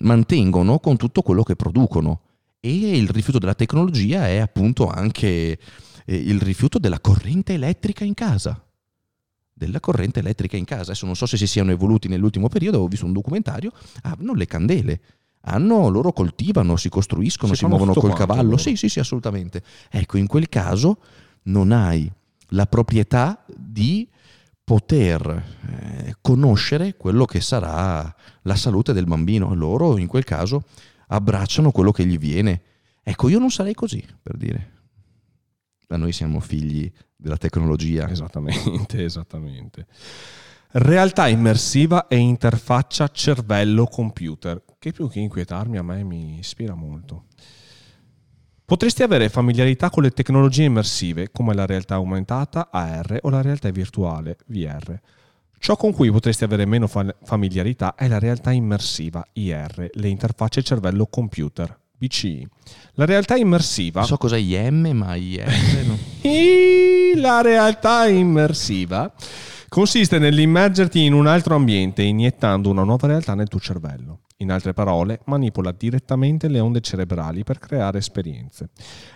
mantengono 0.00 0.78
con 0.78 0.96
tutto 0.96 1.22
quello 1.22 1.42
che 1.42 1.56
producono. 1.56 2.20
E 2.60 2.96
il 2.96 3.08
rifiuto 3.08 3.38
della 3.38 3.54
tecnologia 3.54 4.28
è 4.28 4.38
appunto 4.38 4.86
anche 4.88 5.58
eh, 6.04 6.16
il 6.16 6.40
rifiuto 6.40 6.78
della 6.78 7.00
corrente 7.00 7.54
elettrica 7.54 8.04
in 8.04 8.14
casa. 8.14 8.64
Della 9.52 9.80
corrente 9.80 10.20
elettrica 10.20 10.56
in 10.56 10.64
casa. 10.64 10.90
Adesso 10.90 11.06
non 11.06 11.16
so 11.16 11.26
se 11.26 11.36
si 11.36 11.46
siano 11.46 11.72
evoluti 11.72 12.08
nell'ultimo 12.08 12.48
periodo, 12.48 12.80
ho 12.80 12.86
visto 12.86 13.04
un 13.04 13.12
documentario, 13.12 13.72
hanno 14.02 14.34
le 14.34 14.46
candele. 14.46 15.00
Hanno, 15.44 15.88
loro 15.88 16.12
coltivano, 16.12 16.76
si 16.76 16.88
costruiscono, 16.88 17.54
si, 17.54 17.58
si 17.58 17.66
muovono 17.66 17.92
col 17.94 18.14
cavallo. 18.14 18.50
Loro. 18.50 18.56
Sì, 18.58 18.76
sì, 18.76 18.88
sì, 18.88 19.00
assolutamente. 19.00 19.62
Ecco, 19.90 20.16
in 20.16 20.28
quel 20.28 20.48
caso 20.48 20.98
non 21.44 21.72
hai 21.72 22.08
la 22.50 22.66
proprietà 22.66 23.44
di 23.56 24.08
poter 24.64 25.44
eh, 25.68 26.16
conoscere 26.20 26.96
quello 26.96 27.24
che 27.24 27.40
sarà 27.40 28.14
la 28.42 28.56
salute 28.56 28.92
del 28.92 29.06
bambino. 29.06 29.54
Loro 29.54 29.98
in 29.98 30.06
quel 30.06 30.24
caso 30.24 30.64
abbracciano 31.08 31.70
quello 31.70 31.90
che 31.90 32.06
gli 32.06 32.18
viene. 32.18 32.62
Ecco, 33.02 33.28
io 33.28 33.38
non 33.38 33.50
sarei 33.50 33.74
così, 33.74 34.04
per 34.22 34.36
dire. 34.36 34.70
Ma 35.88 35.96
noi 35.96 36.12
siamo 36.12 36.40
figli 36.40 36.90
della 37.16 37.36
tecnologia. 37.36 38.08
Esattamente, 38.08 39.02
esattamente. 39.04 39.86
Realtà 40.74 41.28
immersiva 41.28 42.06
e 42.06 42.16
interfaccia 42.16 43.08
cervello-computer, 43.08 44.62
che 44.78 44.92
più 44.92 45.08
che 45.08 45.20
inquietarmi 45.20 45.76
a 45.76 45.82
me 45.82 46.02
mi 46.02 46.38
ispira 46.38 46.74
molto. 46.74 47.26
Potresti 48.64 49.02
avere 49.02 49.28
familiarità 49.28 49.90
con 49.90 50.02
le 50.02 50.10
tecnologie 50.10 50.64
immersive 50.64 51.30
come 51.30 51.54
la 51.54 51.66
realtà 51.66 51.96
aumentata 51.96 52.68
AR 52.70 53.18
o 53.22 53.30
la 53.30 53.42
realtà 53.42 53.70
virtuale 53.70 54.38
VR. 54.46 54.98
Ciò 55.58 55.76
con 55.76 55.92
cui 55.92 56.10
potresti 56.10 56.42
avere 56.42 56.64
meno 56.64 56.88
familiarità 56.88 57.94
è 57.94 58.08
la 58.08 58.18
realtà 58.18 58.50
immersiva 58.50 59.24
IR, 59.34 59.90
le 59.92 60.08
interfacce 60.08 60.60
cervello-computer 60.60 61.78
BCI. 61.96 62.48
La 62.94 63.04
realtà 63.04 63.36
immersiva... 63.36 64.02
So 64.02 64.16
cosa 64.16 64.34
è 64.34 64.40
IM, 64.40 64.88
ma 64.88 65.14
IR 65.14 65.46
no. 65.86 65.96
la 67.20 67.42
realtà 67.42 68.08
immersiva 68.08 69.12
consiste 69.68 70.18
nell'immergerti 70.18 71.04
in 71.04 71.12
un 71.12 71.28
altro 71.28 71.54
ambiente 71.54 72.02
iniettando 72.02 72.68
una 72.68 72.82
nuova 72.82 73.06
realtà 73.06 73.34
nel 73.34 73.46
tuo 73.46 73.60
cervello. 73.60 74.21
In 74.42 74.50
altre 74.50 74.72
parole, 74.72 75.20
manipola 75.26 75.70
direttamente 75.70 76.48
le 76.48 76.58
onde 76.58 76.80
cerebrali 76.80 77.44
per 77.44 77.60
creare 77.60 77.98
esperienze. 77.98 78.70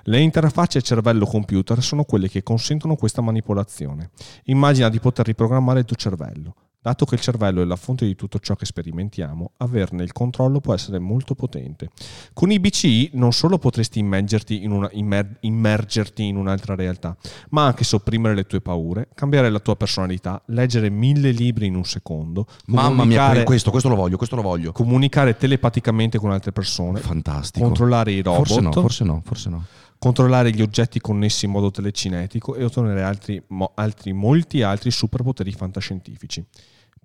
Le 0.05 0.21
interfacce 0.21 0.81
cervello-computer 0.81 1.83
sono 1.83 2.05
quelle 2.05 2.29
che 2.29 2.45
consentono 2.45 2.95
questa 2.95 3.23
manipolazione. 3.23 4.11
Immagina 4.45 4.89
di 4.89 5.01
poter 5.01 5.27
riprogrammare 5.27 5.81
il 5.81 5.85
tuo 5.85 5.97
cervello. 5.97 6.55
Dato 6.87 7.05
che 7.05 7.17
il 7.17 7.21
cervello 7.21 7.63
è 7.63 7.65
la 7.65 7.75
fonte 7.75 8.07
di 8.07 8.15
tutto 8.15 8.39
ciò 8.39 8.55
che 8.55 8.65
sperimentiamo, 8.65 9.55
averne 9.57 10.05
il 10.05 10.13
controllo 10.13 10.61
può 10.61 10.73
essere 10.73 11.01
molto 11.01 11.35
potente. 11.35 11.91
Con 12.33 12.53
i 12.53 12.61
BCI 12.61 13.11
non 13.15 13.33
solo 13.33 13.59
potresti 13.59 13.99
immergerti 13.99 14.63
in, 14.63 14.71
una, 14.71 14.89
immer, 14.93 15.39
immergerti 15.41 16.25
in 16.25 16.37
un'altra 16.37 16.77
realtà, 16.77 17.17
ma 17.49 17.65
anche 17.65 17.83
sopprimere 17.83 18.37
le 18.37 18.45
tue 18.45 18.61
paure, 18.61 19.09
cambiare 19.17 19.51
la 19.51 19.59
tua 19.59 19.75
personalità, 19.75 20.41
leggere 20.47 20.89
mille 20.89 21.33
libri 21.33 21.67
in 21.67 21.75
un 21.75 21.85
secondo. 21.85 22.47
Mamma 22.67 23.05
mia, 23.05 23.43
questo, 23.43 23.73
questo 23.73 23.89
lo 23.89 23.97
voglio, 23.97 24.17
questo 24.17 24.37
lo 24.37 24.43
voglio. 24.43 24.71
Comunicare 24.71 25.37
telepaticamente 25.37 26.19
con 26.19 26.31
altre 26.31 26.53
persone. 26.53 27.01
Fantastico. 27.01 27.67
Controllare 27.67 28.13
i 28.13 28.23
robot. 28.23 28.47
Forse 28.47 28.61
no, 28.61 28.71
forse 28.71 29.03
no, 29.05 29.23
forse 29.25 29.49
no 29.49 29.65
controllare 29.99 30.51
gli 30.51 30.61
oggetti 30.61 31.01
connessi 31.01 31.47
in 31.47 31.53
modo 31.53 31.71
telecinetico 31.71 32.55
e 32.55 32.63
ottenere 32.63 33.03
altri, 33.03 33.43
mo, 33.49 33.73
altri, 33.75 34.13
molti 34.13 34.63
altri 34.63 34.93
superpoteri 34.93 35.51
fantascientifici. 35.51 36.45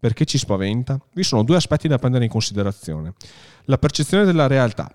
Perché 0.01 0.25
ci 0.25 0.39
spaventa? 0.39 0.99
Vi 1.13 1.21
sono 1.21 1.43
due 1.43 1.57
aspetti 1.57 1.87
da 1.87 1.99
prendere 1.99 2.23
in 2.23 2.31
considerazione. 2.31 3.13
La 3.65 3.77
percezione 3.77 4.25
della 4.25 4.47
realtà. 4.47 4.91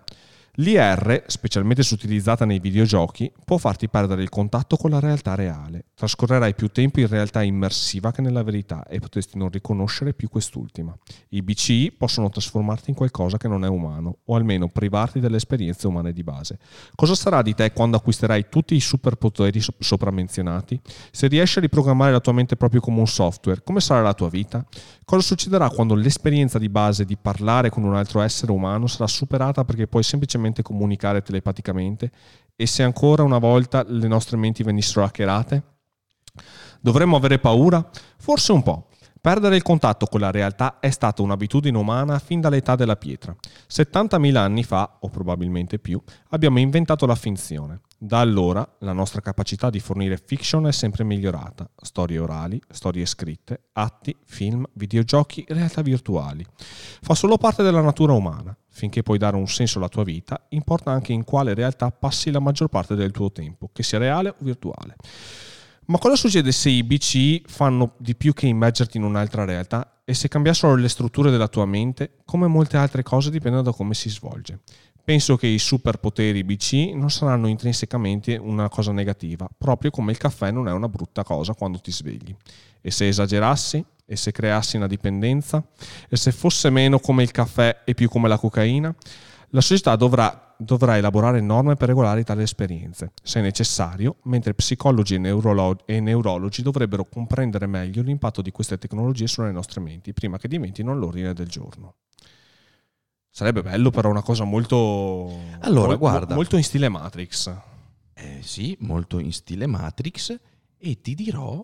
L'IR, 0.59 1.25
specialmente 1.27 1.83
se 1.83 1.93
utilizzata 1.93 2.47
nei 2.47 2.61
videogiochi, 2.61 3.31
può 3.45 3.59
farti 3.59 3.91
perdere 3.91 4.23
il 4.23 4.31
contatto 4.31 4.79
con 4.79 4.89
la 4.89 5.01
realtà 5.01 5.35
reale. 5.35 5.85
Trascorrerai 5.95 6.55
più 6.55 6.69
tempo 6.69 6.99
in 7.01 7.09
realtà 7.09 7.43
immersiva 7.43 8.11
che 8.11 8.23
nella 8.23 8.43
verità 8.43 8.87
e 8.87 8.99
potresti 8.99 9.37
non 9.37 9.51
riconoscere 9.51 10.15
più 10.15 10.31
quest'ultima. 10.31 10.97
I 11.31 11.43
BCI 11.43 11.93
possono 11.99 12.31
trasformarti 12.31 12.89
in 12.89 12.97
qualcosa 12.97 13.37
che 13.37 13.49
non 13.49 13.67
è 13.67 13.69
umano, 13.69 14.21
o 14.25 14.35
almeno 14.35 14.69
privarti 14.69 15.21
delle 15.21 15.37
esperienze 15.37 15.89
umane 15.89 16.15
di 16.15 16.23
base. 16.23 16.59
Cosa 16.95 17.15
sarà 17.15 17.43
di 17.43 17.55
te 17.55 17.73
quando 17.75 17.99
acquisterai 17.99 18.47
tutti 18.49 18.75
i 18.75 18.81
superpoteri 18.81 19.61
sopra 19.79 20.11
menzionati? 20.11 20.81
Se 21.11 21.27
riesci 21.27 21.59
a 21.59 21.61
riprogrammare 21.61 22.13
la 22.13 22.21
tua 22.21 22.33
mente 22.33 22.57
proprio 22.57 22.81
come 22.81 23.01
un 23.01 23.07
software, 23.07 23.63
come 23.63 23.81
sarà 23.81 24.01
la 24.01 24.15
tua 24.15 24.31
vita? 24.31 24.65
Cosa 25.05 25.23
succederà 25.23 25.69
quando 25.69 25.95
l'esperienza 25.95 26.59
di 26.59 26.71
base 26.71 27.05
di 27.05 27.19
parlare 27.19 27.69
con 27.69 27.85
un 27.85 27.95
altro 27.95 28.23
essere 28.23 28.53
umano 28.53 28.87
sarà 28.87 29.07
superata 29.07 29.63
perché 29.65 29.87
puoi 29.87 30.03
semplicemente 30.03 30.45
comunicare 30.63 31.23
telepaticamente? 31.23 32.11
E 32.55 32.67
se 32.67 32.83
ancora 32.83 33.23
una 33.23 33.39
volta 33.39 33.85
le 33.87 34.09
nostre 34.09 34.37
menti 34.37 34.63
venissero 34.63 35.05
hackerate? 35.05 35.63
Dovremmo 36.81 37.17
avere 37.17 37.39
paura? 37.39 37.89
Forse 38.19 38.53
un 38.53 38.63
po'. 38.63 38.89
Perdere 39.27 39.57
il 39.57 39.63
contatto 39.63 40.07
con 40.07 40.21
la 40.21 40.31
realtà 40.31 40.79
è 40.79 40.89
stata 40.89 41.21
un'abitudine 41.21 41.77
umana 41.77 42.21
fin 42.21 42.41
dall'età 42.41 42.77
della 42.77 42.95
pietra. 42.95 43.35
70.000 43.69 44.37
anni 44.37 44.63
fa, 44.63 44.99
o 45.01 45.09
probabilmente 45.09 45.81
più, 45.81 46.01
abbiamo 46.29 46.61
inventato 46.61 47.07
la 47.07 47.17
finzione. 47.17 47.81
Da 47.99 48.21
allora 48.21 48.65
la 48.83 48.93
nostra 48.93 49.21
capacità 49.21 49.69
di 49.69 49.81
fornire 49.81 50.17
fiction 50.17 50.69
è 50.69 50.73
sempre 50.73 51.03
migliorata, 51.03 51.69
storie 51.75 52.21
orali, 52.21 52.63
storie 52.71 53.05
scritte, 53.05 53.63
atti, 53.73 54.17
film, 54.25 54.65
videogiochi, 54.75 55.45
realtà 55.49 55.83
virtuali. 55.83 56.47
Fa 57.01 57.17
solo 57.17 57.37
parte 57.37 57.65
della 57.65 57.81
natura 57.81 58.13
umana. 58.13 58.57
Finché 58.69 59.03
puoi 59.03 59.19
dare 59.19 59.35
un 59.35 59.49
senso 59.49 59.79
alla 59.79 59.89
tua 59.89 60.05
vita, 60.05 60.47
importa 60.51 60.93
anche 60.93 61.13
in 61.13 61.25
quale 61.25 61.53
realtà 61.53 61.91
passi 61.91 62.31
la 62.31 62.39
maggior 62.39 62.69
parte 62.69 62.95
del 62.95 63.11
tuo 63.11 63.33
tempo, 63.33 63.71
che 63.73 63.83
sia 63.83 63.99
reale 63.99 64.29
o 64.29 64.37
virtuale. 64.39 64.95
Ma 65.87 65.99
cosa 65.99 66.17
succede 66.17 66.51
se 66.51 66.69
i 66.69 66.83
BCI 66.83 67.45
fanno 67.47 67.95
di 67.99 68.17
più 68.17 68.33
che 68.33 68.47
immergerti 68.47 68.97
in 68.97 69.05
un'altra 69.05 69.45
realtà 69.45 70.01
e 70.05 70.15
se 70.15 70.29
cambiassero 70.29 70.75
le 70.75 70.89
strutture 70.89 71.31
della 71.31 71.49
tua 71.49 71.65
mente, 71.65 72.19
come 72.25 72.49
molte 72.49 72.77
altre 72.77 73.03
cose 73.03 73.31
dipendono 73.31 73.63
da 73.63 73.73
come 73.73 73.95
si 73.95 74.11
svolge? 74.11 74.61
Penso 75.05 75.37
che 75.37 75.47
i 75.47 75.61
superpoteri 75.61 76.43
BC 76.43 76.91
non 76.95 77.11
saranno 77.11 77.47
intrinsecamente 77.47 78.37
una 78.37 78.69
cosa 78.69 78.91
negativa, 78.91 79.49
proprio 79.57 79.93
come 79.93 80.11
il 80.11 80.19
caffè 80.19 80.51
non 80.51 80.67
è 80.67 80.73
una 80.73 80.89
brutta 80.89 81.23
cosa 81.23 81.55
quando 81.55 81.81
ti 81.81 81.93
svegli. 81.93 82.35
E 82.81 82.91
se 82.91 83.07
esagerassi, 83.07 83.85
E 84.09 84.15
se 84.15 84.31
creassi 84.31 84.77
una 84.77 84.87
dipendenza? 84.87 85.65
E 86.09 86.17
se 86.17 86.31
fosse 86.31 86.71
meno 86.71 87.01
come 87.01 87.25
il 87.25 87.33
caffè 87.33 87.83
e 87.85 87.95
più 87.95 88.09
come 88.09 88.29
la 88.29 88.39
cocaina? 88.39 88.95
La 89.51 89.61
società 89.61 89.97
dovrà, 89.97 90.46
dovrà 90.59 90.97
elaborare 90.97 91.41
norme 91.41 91.77
per 91.77 91.89
regolare 91.89 92.25
tali 92.25 92.43
esperienze, 92.43 93.13
se 93.23 93.41
necessario, 93.41 94.17
mentre 94.25 94.55
psicologi 94.55 95.15
e, 95.15 95.19
neurolo- 95.19 95.79
e 95.85 96.01
neurologi 96.01 96.63
dovrebbero 96.63 97.05
comprendere 97.05 97.67
meglio 97.67 98.03
l'impatto 98.03 98.43
di 98.43 98.51
queste 98.51 98.79
tecnologie 98.79 99.27
sulle 99.27 99.53
nostre 99.53 99.81
menti, 99.81 100.13
prima 100.13 100.39
che 100.39 100.49
diventino 100.49 100.95
l'ordine 100.95 101.33
del 101.35 101.49
giorno. 101.49 101.95
Sarebbe 103.31 103.63
bello 103.63 103.91
però 103.91 104.09
una 104.09 104.23
cosa 104.23 104.45
molto... 104.45 105.31
Allora, 105.61 105.93
mo- 105.93 105.99
guarda. 105.99 106.35
Molto 106.35 106.57
in 106.57 106.65
stile 106.65 106.89
Matrix. 106.89 107.55
Eh, 108.15 108.39
sì, 108.41 108.75
molto 108.81 109.19
in 109.19 109.33
stile 109.33 109.67
Matrix 109.67 110.35
e 110.79 111.01
ti 111.03 111.15
dirò 111.15 111.63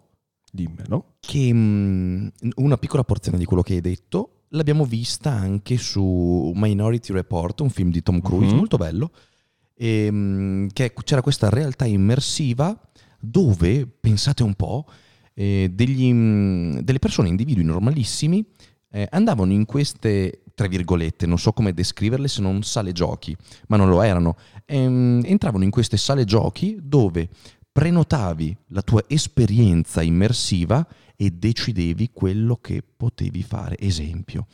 Dimmelo. 0.51 1.15
che 1.19 1.51
mh, 1.51 2.33
una 2.57 2.77
piccola 2.77 3.05
porzione 3.05 3.39
di 3.39 3.47
quello 3.47 3.63
che 3.63 3.73
hai 3.73 3.81
detto 3.81 4.42
l'abbiamo 4.53 4.85
vista 4.85 5.31
anche 5.31 5.77
su 5.77 6.53
Minority 6.55 7.13
Report, 7.13 7.61
un 7.61 7.71
film 7.71 7.91
di 7.91 8.03
Tom 8.03 8.21
Cruise 8.21 8.53
Mhm. 8.53 8.57
molto 8.59 8.77
bello, 8.77 9.11
e, 9.75 10.11
mh, 10.11 10.69
che 10.73 10.93
c'era 11.05 11.23
questa 11.23 11.49
realtà 11.49 11.85
immersiva 11.87 12.79
dove, 13.21 13.87
pensate 13.87 14.43
un 14.43 14.55
po', 14.55 14.87
eh, 15.35 15.71
degli, 15.73 16.13
mh, 16.13 16.81
delle 16.81 16.99
persone, 16.99 17.29
individui 17.29 17.65
normalissimi, 17.65 18.45
eh, 18.91 19.07
andavano 19.11 19.53
in 19.53 19.65
queste, 19.65 20.43
tra 20.55 20.67
virgolette, 20.69 21.27
non 21.27 21.39
so 21.39 21.53
come 21.53 21.73
descriverle 21.73 22.29
se 22.29 22.43
non 22.43 22.63
sale 22.63 22.93
giochi, 22.93 23.35
ma 23.69 23.77
non 23.77 23.89
lo 23.89 24.03
erano, 24.03 24.37
ehm, 24.67 25.23
entravano 25.25 25.65
in 25.65 25.71
queste 25.71 25.97
sale 25.97 26.25
giochi 26.25 26.79
dove 26.83 27.29
prenotavi 27.73 28.55
la 28.69 28.83
tua 28.83 29.03
esperienza 29.07 30.03
immersiva 30.03 30.87
e 31.17 31.31
decidevi 31.31 32.11
quello 32.13 32.57
che 32.57 32.83
potevi 32.97 33.43
fare. 33.43 33.77
Esempio, 33.79 34.47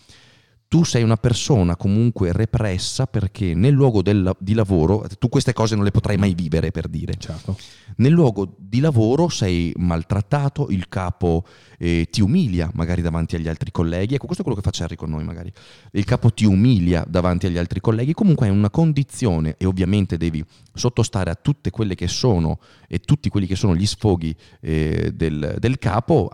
tu 0.69 0.85
sei 0.85 1.03
una 1.03 1.17
persona 1.17 1.77
comunque 1.77 2.31
repressa 2.31 3.07
perché 3.07 3.55
nel 3.55 3.73
luogo 3.73 4.03
del- 4.03 4.37
di 4.39 4.53
lavoro, 4.53 5.07
tu 5.19 5.31
queste 5.31 5.55
cose 5.55 5.75
non 5.75 5.83
le 5.83 5.91
potrai 5.91 6.19
mai 6.19 6.35
vivere 6.35 6.71
per 6.71 6.89
dire, 6.89 7.15
Certo. 7.17 7.57
nel 7.97 8.13
luogo 8.13 8.55
di 8.59 8.81
lavoro 8.81 9.31
sei 9.31 9.73
maltrattato, 9.79 10.69
il 10.69 10.87
capo 10.89 11.47
eh, 11.79 12.09
ti 12.11 12.21
umilia 12.21 12.71
magari 12.75 13.01
davanti 13.01 13.35
agli 13.35 13.49
altri 13.49 13.71
colleghi, 13.71 14.15
ecco 14.15 14.27
questo 14.27 14.43
è 14.43 14.47
quello 14.47 14.61
che 14.61 14.71
fa 14.71 14.85
Harry 14.85 14.95
con 14.95 15.09
noi 15.09 15.25
magari, 15.25 15.51
il 15.93 16.05
capo 16.05 16.31
ti 16.33 16.45
umilia 16.45 17.03
davanti 17.09 17.47
agli 17.47 17.57
altri 17.57 17.81
colleghi, 17.81 18.13
comunque 18.13 18.49
è 18.49 18.51
una 18.51 18.69
condizione 18.69 19.55
e 19.57 19.65
ovviamente 19.65 20.19
devi 20.19 20.45
sottostare 20.75 21.31
a 21.31 21.35
tutte 21.35 21.71
quelle 21.71 21.95
che 21.95 22.09
sono 22.09 22.59
e 22.89 22.99
tutti 22.99 23.31
quelli 23.31 23.47
che 23.47 23.57
sono 23.57 23.75
gli 23.75 23.87
sfoghi 23.87 24.37
eh, 24.61 25.13
del, 25.15 25.57
del 25.59 25.79
capo 25.79 26.29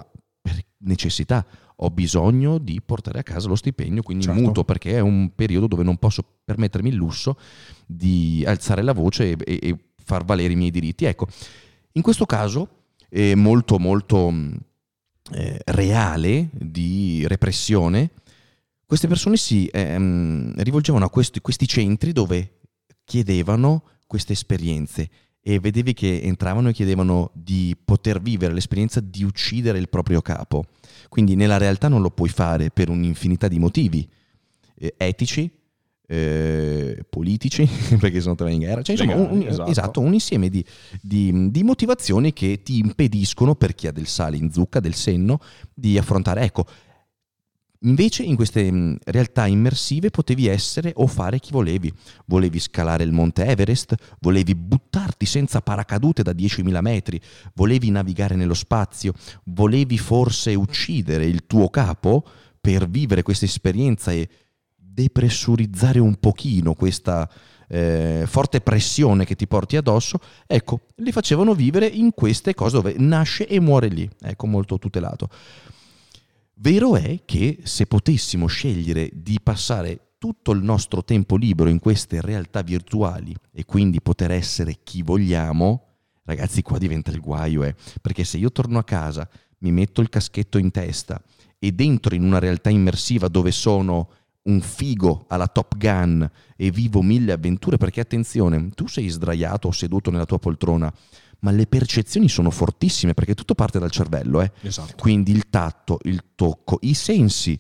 necessità. 0.84 1.44
Ho 1.78 1.90
bisogno 1.90 2.58
di 2.58 2.80
portare 2.80 3.18
a 3.18 3.22
casa 3.22 3.48
lo 3.48 3.56
stipendio, 3.56 4.02
quindi 4.02 4.24
Certo. 4.24 4.40
muto 4.40 4.64
perché 4.64 4.92
è 4.92 5.00
un 5.00 5.34
periodo 5.34 5.66
dove 5.66 5.82
non 5.82 5.96
posso 5.96 6.24
permettermi 6.44 6.88
il 6.88 6.94
lusso 6.94 7.36
di 7.86 8.44
alzare 8.46 8.82
la 8.82 8.92
voce 8.92 9.32
e, 9.32 9.36
e- 9.44 9.58
e 9.60 9.78
far 10.02 10.24
valere 10.24 10.52
i 10.52 10.56
miei 10.56 10.70
diritti. 10.70 11.04
Ecco, 11.04 11.26
in 11.92 12.02
questo 12.02 12.26
caso 12.26 12.68
è 13.08 13.34
molto 13.34 13.78
molto 13.78 14.30
mh, 14.30 14.56
eh, 15.32 15.60
reale 15.66 16.50
di 16.52 17.24
repressione, 17.26 18.10
queste 18.86 19.08
persone 19.08 19.36
si 19.36 19.66
ehm, 19.72 20.52
rivolgevano 20.62 21.06
a 21.06 21.10
questi, 21.10 21.40
questi 21.40 21.66
centri 21.66 22.12
dove 22.12 22.60
chiedevano 23.04 23.82
queste 24.06 24.34
esperienze 24.34 25.08
e 25.46 25.60
vedevi 25.60 25.92
che 25.92 26.22
entravano 26.22 26.70
e 26.70 26.72
chiedevano 26.72 27.30
di 27.34 27.76
poter 27.84 28.18
vivere 28.22 28.54
l'esperienza 28.54 29.00
di 29.00 29.24
uccidere 29.24 29.78
il 29.78 29.90
proprio 29.90 30.22
capo. 30.22 30.64
Quindi 31.10 31.34
nella 31.34 31.58
realtà 31.58 31.88
non 31.88 32.00
lo 32.00 32.10
puoi 32.10 32.30
fare 32.30 32.70
per 32.70 32.88
un'infinità 32.88 33.46
di 33.46 33.58
motivi 33.58 34.08
eh, 34.76 34.94
etici, 34.96 35.50
eh, 36.06 37.04
politici, 37.10 37.68
perché 38.00 38.22
sono 38.22 38.36
tre 38.36 38.52
in 38.52 38.60
guerra. 38.60 38.80
Cioè, 38.80 38.96
insomma, 38.96 39.16
un, 39.16 39.42
esatto. 39.42 39.70
esatto, 39.70 40.00
un 40.00 40.14
insieme 40.14 40.48
di, 40.48 40.64
di- 41.02 41.50
di 41.50 41.62
motivazioni 41.62 42.32
che 42.32 42.62
ti 42.62 42.78
impediscono, 42.78 43.54
per 43.54 43.74
chi 43.74 43.86
ha 43.86 43.92
del 43.92 44.06
sale 44.06 44.38
in 44.38 44.50
zucca, 44.50 44.80
del 44.80 44.94
senno, 44.94 45.40
di 45.74 45.98
affrontare. 45.98 46.40
Ecco, 46.40 46.64
Invece 47.84 48.22
in 48.22 48.34
queste 48.34 48.70
mh, 48.70 48.98
realtà 49.04 49.46
immersive 49.46 50.10
potevi 50.10 50.46
essere 50.46 50.92
o 50.96 51.06
fare 51.06 51.38
chi 51.38 51.50
volevi. 51.52 51.92
Volevi 52.26 52.58
scalare 52.58 53.04
il 53.04 53.12
monte 53.12 53.44
Everest, 53.44 53.94
volevi 54.20 54.54
buttarti 54.54 55.26
senza 55.26 55.60
paracadute 55.60 56.22
da 56.22 56.32
10.000 56.32 56.80
metri, 56.80 57.20
volevi 57.54 57.90
navigare 57.90 58.36
nello 58.36 58.54
spazio, 58.54 59.12
volevi 59.44 59.98
forse 59.98 60.54
uccidere 60.54 61.26
il 61.26 61.46
tuo 61.46 61.68
capo 61.68 62.26
per 62.60 62.88
vivere 62.88 63.22
questa 63.22 63.44
esperienza 63.44 64.12
e 64.12 64.28
depressurizzare 64.74 65.98
un 65.98 66.14
pochino 66.16 66.74
questa 66.74 67.28
eh, 67.68 68.24
forte 68.26 68.60
pressione 68.60 69.24
che 69.24 69.34
ti 69.34 69.46
porti 69.46 69.76
addosso, 69.76 70.18
ecco, 70.46 70.80
li 70.96 71.12
facevano 71.12 71.54
vivere 71.54 71.86
in 71.86 72.12
queste 72.14 72.54
cose 72.54 72.76
dove 72.76 72.94
nasce 72.96 73.46
e 73.46 73.60
muore 73.60 73.88
lì, 73.88 74.08
ecco, 74.22 74.46
molto 74.46 74.78
tutelato. 74.78 75.28
Vero 76.56 76.94
è 76.94 77.22
che 77.24 77.60
se 77.64 77.86
potessimo 77.86 78.46
scegliere 78.46 79.10
di 79.12 79.40
passare 79.42 80.14
tutto 80.18 80.52
il 80.52 80.62
nostro 80.62 81.02
tempo 81.02 81.36
libero 81.36 81.68
in 81.68 81.80
queste 81.80 82.20
realtà 82.20 82.62
virtuali 82.62 83.34
e 83.50 83.64
quindi 83.64 84.00
poter 84.00 84.30
essere 84.30 84.78
chi 84.84 85.02
vogliamo, 85.02 85.86
ragazzi 86.24 86.62
qua 86.62 86.78
diventa 86.78 87.10
il 87.10 87.20
guaio, 87.20 87.64
eh. 87.64 87.74
perché 88.00 88.24
se 88.24 88.38
io 88.38 88.52
torno 88.52 88.78
a 88.78 88.84
casa, 88.84 89.28
mi 89.58 89.72
metto 89.72 90.00
il 90.00 90.08
caschetto 90.08 90.56
in 90.56 90.70
testa 90.70 91.20
ed 91.58 91.80
entro 91.80 92.14
in 92.14 92.22
una 92.22 92.38
realtà 92.38 92.70
immersiva 92.70 93.28
dove 93.28 93.50
sono 93.50 94.08
un 94.44 94.60
figo 94.60 95.24
alla 95.28 95.48
Top 95.48 95.76
Gun 95.76 96.30
e 96.56 96.70
vivo 96.70 97.02
mille 97.02 97.32
avventure, 97.32 97.78
perché 97.78 98.00
attenzione, 98.00 98.70
tu 98.70 98.86
sei 98.86 99.08
sdraiato 99.08 99.68
o 99.68 99.72
seduto 99.72 100.10
nella 100.10 100.26
tua 100.26 100.38
poltrona, 100.38 100.92
ma 101.44 101.50
le 101.50 101.66
percezioni 101.66 102.28
sono 102.28 102.50
fortissime 102.50 103.12
perché 103.12 103.34
tutto 103.34 103.54
parte 103.54 103.78
dal 103.78 103.90
cervello, 103.90 104.40
eh. 104.40 104.50
Esatto. 104.62 104.94
Quindi 104.96 105.30
il 105.30 105.50
tatto, 105.50 105.98
il 106.04 106.24
tocco, 106.34 106.78
i 106.80 106.94
sensi, 106.94 107.58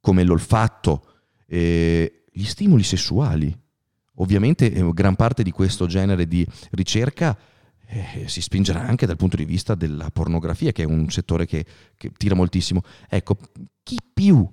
come 0.00 0.24
l'olfatto, 0.24 1.06
eh, 1.46 2.24
gli 2.32 2.44
stimoli 2.44 2.82
sessuali. 2.82 3.54
Ovviamente 4.16 4.72
eh, 4.72 4.90
gran 4.94 5.14
parte 5.14 5.42
di 5.42 5.50
questo 5.50 5.86
genere 5.86 6.26
di 6.26 6.46
ricerca 6.70 7.38
eh, 7.86 8.24
si 8.28 8.40
spingerà 8.40 8.80
anche 8.80 9.04
dal 9.04 9.16
punto 9.16 9.36
di 9.36 9.44
vista 9.44 9.74
della 9.74 10.08
pornografia, 10.10 10.72
che 10.72 10.82
è 10.82 10.86
un 10.86 11.10
settore 11.10 11.44
che, 11.44 11.66
che 11.98 12.12
tira 12.16 12.34
moltissimo. 12.34 12.80
Ecco, 13.10 13.36
chi 13.82 13.98
più 14.10 14.50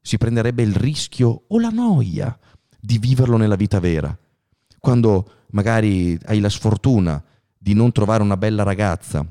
si 0.00 0.16
prenderebbe 0.16 0.62
il 0.62 0.76
rischio 0.76 1.46
o 1.48 1.58
la 1.58 1.70
noia 1.70 2.38
di 2.78 2.98
viverlo 2.98 3.36
nella 3.36 3.56
vita 3.56 3.80
vera? 3.80 4.16
Quando 4.78 5.46
magari 5.50 6.16
hai 6.26 6.38
la 6.38 6.48
sfortuna 6.48 7.20
di 7.64 7.72
non 7.72 7.92
trovare 7.92 8.22
una 8.22 8.36
bella 8.36 8.62
ragazza, 8.62 9.26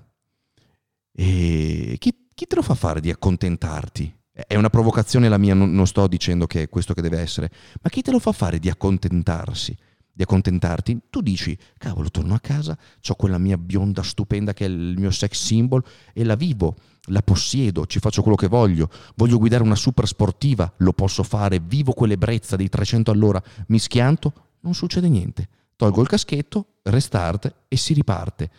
e 1.15 1.95
chi, 1.99 2.29
chi 2.33 2.47
te 2.47 2.55
lo 2.55 2.63
fa 2.63 2.73
fare 2.73 2.99
di 2.99 3.11
accontentarti? 3.11 4.11
È 4.31 4.55
una 4.55 4.71
provocazione 4.71 5.29
la 5.29 5.37
mia, 5.37 5.53
non, 5.53 5.71
non 5.71 5.85
sto 5.85 6.07
dicendo 6.07 6.47
che 6.47 6.63
è 6.63 6.69
questo 6.69 6.95
che 6.95 7.03
deve 7.03 7.19
essere, 7.19 7.51
ma 7.79 7.91
chi 7.91 8.01
te 8.01 8.09
lo 8.09 8.17
fa 8.17 8.31
fare 8.31 8.57
di 8.57 8.69
accontentarsi? 8.69 9.77
Di 10.11 10.23
accontentarti? 10.23 11.01
Tu 11.11 11.21
dici, 11.21 11.55
cavolo, 11.77 12.09
torno 12.09 12.33
a 12.33 12.39
casa, 12.39 12.75
ho 13.07 13.13
quella 13.13 13.37
mia 13.37 13.59
bionda 13.59 14.01
stupenda 14.01 14.51
che 14.53 14.65
è 14.65 14.67
il 14.67 14.95
mio 14.97 15.11
sex 15.11 15.33
symbol 15.33 15.83
e 16.11 16.23
la 16.23 16.33
vivo, 16.33 16.75
la 17.09 17.21
possiedo, 17.21 17.85
ci 17.85 17.99
faccio 17.99 18.23
quello 18.23 18.35
che 18.35 18.47
voglio, 18.47 18.89
voglio 19.13 19.37
guidare 19.37 19.61
una 19.61 19.75
super 19.75 20.07
sportiva, 20.07 20.73
lo 20.77 20.93
posso 20.93 21.21
fare, 21.21 21.59
vivo 21.59 21.93
quell'ebbrezza 21.93 22.55
dei 22.55 22.67
300 22.69 23.11
all'ora, 23.11 23.39
mi 23.67 23.77
schianto, 23.77 24.33
non 24.61 24.73
succede 24.73 25.07
niente. 25.07 25.47
Tolgo 25.83 25.99
il 25.99 26.07
caschetto, 26.07 26.75
restart 26.83 27.53
e 27.67 27.75
si 27.75 27.93
riparte. 27.93 28.49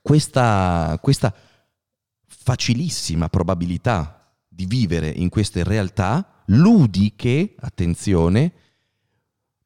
Questa, 0.00 0.98
questa 1.02 1.34
facilissima 2.26 3.28
probabilità 3.28 4.34
di 4.48 4.64
vivere 4.64 5.10
in 5.10 5.28
queste 5.28 5.62
realtà 5.64 6.44
ludiche, 6.46 7.54
attenzione, 7.58 8.52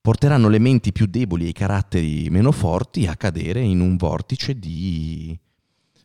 porteranno 0.00 0.48
le 0.48 0.58
menti 0.58 0.90
più 0.90 1.06
deboli 1.06 1.44
e 1.44 1.50
i 1.50 1.52
caratteri 1.52 2.28
meno 2.28 2.50
forti 2.50 3.06
a 3.06 3.14
cadere 3.14 3.60
in 3.60 3.78
un 3.78 3.96
vortice 3.96 4.58
di 4.58 5.38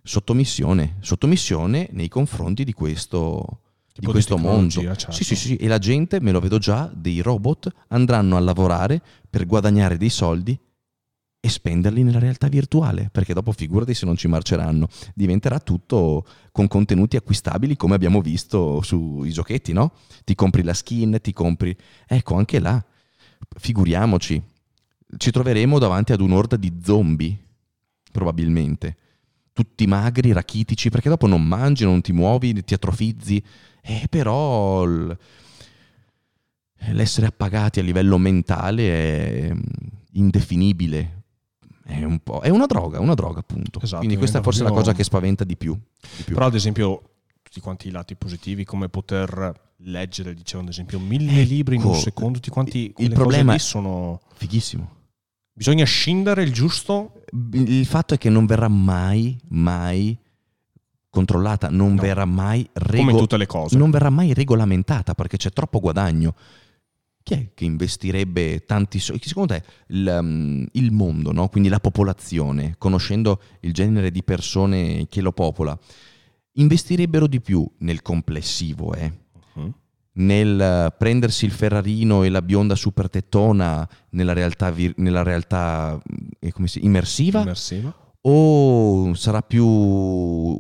sottomissione, 0.04 0.98
sottomissione 1.00 1.90
nei 1.94 2.10
confronti 2.10 2.64
di 2.64 2.74
questo, 2.74 3.62
di 4.00 4.08
questo 4.08 4.38
mondo. 4.38 4.82
certo. 4.82 5.12
Sì, 5.12 5.24
sì, 5.24 5.36
sì, 5.36 5.56
e 5.56 5.68
la 5.68 5.78
gente, 5.78 6.20
me 6.22 6.32
lo 6.32 6.40
vedo 6.40 6.58
già, 6.58 6.92
dei 6.94 7.22
robot 7.22 7.70
andranno 7.90 8.36
a 8.36 8.40
lavorare 8.40 9.02
per 9.30 9.46
guadagnare 9.46 9.98
dei 9.98 10.10
soldi 10.10 10.58
e 11.40 11.50
spenderli 11.50 12.04
nella 12.04 12.20
realtà 12.20 12.48
virtuale, 12.48 13.10
perché 13.12 13.34
dopo 13.34 13.52
figurati 13.52 13.94
se 13.94 14.06
non 14.06 14.18
ci 14.18 14.28
marceranno, 14.28 14.88
diventerà 15.14 15.60
tutto 15.60 16.26
con 16.52 16.68
contenuti 16.68 17.16
acquistabili 17.16 17.78
come 17.78 17.96
abbiamo 17.96 18.22
visto 18.22 18.82
sui 18.82 19.32
giochetti, 19.32 19.72
no? 19.72 19.94
Ti 20.24 20.36
compri 20.36 20.64
la 20.64 20.74
skin, 20.74 21.20
ti 21.22 21.34
compri... 21.34 21.76
Ecco, 22.08 22.36
anche 22.36 22.60
là, 22.60 22.84
figuriamoci, 23.58 24.42
ci 25.18 25.32
troveremo 25.32 25.80
davanti 25.80 26.12
ad 26.12 26.22
un'orda 26.22 26.58
di 26.58 26.80
zombie, 26.84 27.38
probabilmente. 28.12 28.98
Tutti 29.58 29.88
magri, 29.88 30.34
rachitici, 30.34 30.92
perché 30.92 31.10
dopo 31.10 31.26
non 31.26 31.44
mangi, 31.44 31.84
non 31.84 32.02
ti 32.02 32.14
muovi, 32.14 32.64
ti 32.64 32.76
atrofizzi, 32.76 33.44
eh, 33.82 34.06
però 34.08 34.86
l'essere 36.92 37.26
appagati 37.26 37.80
a 37.80 37.84
livello 37.84 38.20
mentale 38.20 39.48
è 39.48 39.52
mm, 39.52 39.60
indefinibile. 40.12 41.24
È, 41.84 42.04
un 42.04 42.20
po', 42.20 42.42
è 42.42 42.50
una 42.50 42.68
droga, 42.68 43.00
una 43.00 43.16
droga 43.16 43.40
appunto. 43.40 43.80
Esatto, 43.82 43.98
Quindi 43.98 44.18
questa 44.18 44.40
è 44.40 44.42
forse 44.44 44.62
la 44.62 44.72
cosa 44.72 44.94
che 44.94 45.04
spaventa 45.04 45.44
di 45.44 45.56
più. 45.56 45.74
di 45.74 46.24
più. 46.24 46.36
Però 46.36 46.46
ad 46.46 46.54
esempio 46.54 47.02
tutti 47.42 47.60
quanti 47.60 47.88
i 47.88 47.92
lati 47.92 48.16
positivi, 48.16 48.64
come 48.64 48.90
poter 48.90 49.54
leggere, 49.78 50.36
dicevo 50.36 50.62
ad 50.62 50.70
esempio, 50.70 51.00
mille 51.00 51.42
Ecco, 51.42 51.50
libri 51.50 51.76
in 51.78 51.84
un 51.84 51.96
secondo, 51.96 52.34
tutti 52.38 52.52
quanti 52.52 52.94
il 52.98 53.12
problema 53.12 53.58
sono... 53.58 54.22
Fighissimo. 54.36 54.97
Bisogna 55.58 55.86
scindere 55.86 56.44
il 56.44 56.54
giusto 56.54 57.24
Il 57.52 57.86
fatto 57.88 58.14
è 58.14 58.18
che 58.20 58.30
non 58.30 58.46
verrà 58.46 58.68
mai, 58.68 59.36
mai 59.50 60.16
controllata, 61.10 61.70
non 61.70 61.96
No. 61.96 62.02
verrà 62.02 62.26
mai 62.26 62.70
come 62.74 62.86
in 62.86 62.92
regolata. 62.94 63.18
tutte 63.18 63.38
le 63.38 63.46
cose. 63.48 63.78
non 63.78 63.90
verrà 63.90 64.12
mai 64.12 64.34
regolamentata 64.36 65.16
perché 65.16 65.36
c'è 65.38 65.50
troppo 65.52 65.80
guadagno. 65.80 66.36
Chi 67.24 67.34
è 67.34 67.50
che 67.56 67.66
investirebbe 67.66 68.66
tanti 68.66 69.00
soldi? 69.00 69.28
Secondo 69.28 69.56
te 69.56 69.64
il, 69.88 70.18
um, 70.22 70.66
il 70.74 70.92
mondo, 70.92 71.32
no? 71.32 71.50
quindi 71.50 71.70
la 71.70 71.80
popolazione, 71.80 72.76
conoscendo 72.78 73.42
il 73.62 73.74
genere 73.74 74.12
di 74.12 74.24
persone 74.24 75.08
che 75.10 75.22
lo 75.22 75.32
popola, 75.32 75.78
investirebbero 76.54 77.28
di 77.28 77.42
più 77.42 77.68
nel 77.80 78.02
complessivo, 78.04 78.94
eh? 78.94 79.12
Nel 80.18 80.60
eh, 80.60 80.96
prendersi 80.98 81.46
il 81.46 81.52
Ferrarino 81.52 82.24
e 82.24 82.30
la 82.30 82.42
bionda 82.42 82.76
super 82.76 83.10
tettona 83.10 83.88
nella 84.12 84.34
realtà, 84.34 84.72
vir- 84.72 84.98
nella 84.98 85.24
realtà 85.24 86.00
eh, 86.40 86.52
come 86.52 86.68
si- 86.68 86.84
immersiva? 86.84 87.42
Immersiva. 87.42 87.94
o 88.22 89.14
sarà 89.14 89.42
più 89.42 90.60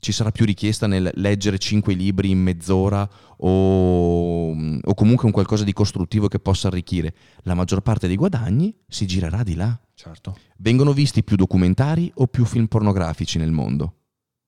ci 0.00 0.12
sarà 0.12 0.30
più 0.30 0.44
richiesta 0.44 0.86
nel 0.86 1.10
leggere 1.14 1.58
cinque 1.58 1.94
libri 1.94 2.30
in 2.30 2.38
mezz'ora 2.38 3.08
o, 3.38 4.50
o 4.50 4.94
comunque 4.94 5.26
un 5.26 5.32
qualcosa 5.32 5.64
di 5.64 5.72
costruttivo 5.72 6.28
che 6.28 6.38
possa 6.38 6.68
arricchire. 6.68 7.14
La 7.42 7.54
maggior 7.54 7.80
parte 7.80 8.06
dei 8.06 8.16
guadagni 8.16 8.74
si 8.86 9.06
girerà 9.06 9.42
di 9.42 9.56
là. 9.56 9.78
Certo. 9.94 10.38
Vengono 10.58 10.92
visti 10.92 11.24
più 11.24 11.36
documentari 11.36 12.10
o 12.14 12.28
più 12.28 12.44
film 12.44 12.66
pornografici 12.66 13.38
nel 13.38 13.50
mondo? 13.50 13.94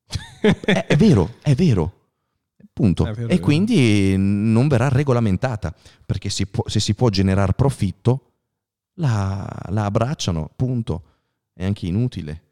è, 0.40 0.86
è 0.86 0.96
vero, 0.96 1.34
è 1.42 1.54
vero. 1.54 1.99
Punto. 2.80 3.04
Vero, 3.04 3.28
e 3.28 3.40
quindi 3.40 4.14
non 4.16 4.66
verrà 4.66 4.88
regolamentata 4.88 5.74
perché 6.06 6.30
si 6.30 6.46
può- 6.46 6.66
se 6.66 6.80
si 6.80 6.94
può 6.94 7.10
generare 7.10 7.52
profitto, 7.52 8.30
la, 8.94 9.46
la 9.68 9.84
abbracciano. 9.84 10.50
Punto. 10.56 11.02
È 11.52 11.62
anche 11.62 11.86
inutile. 11.86 12.42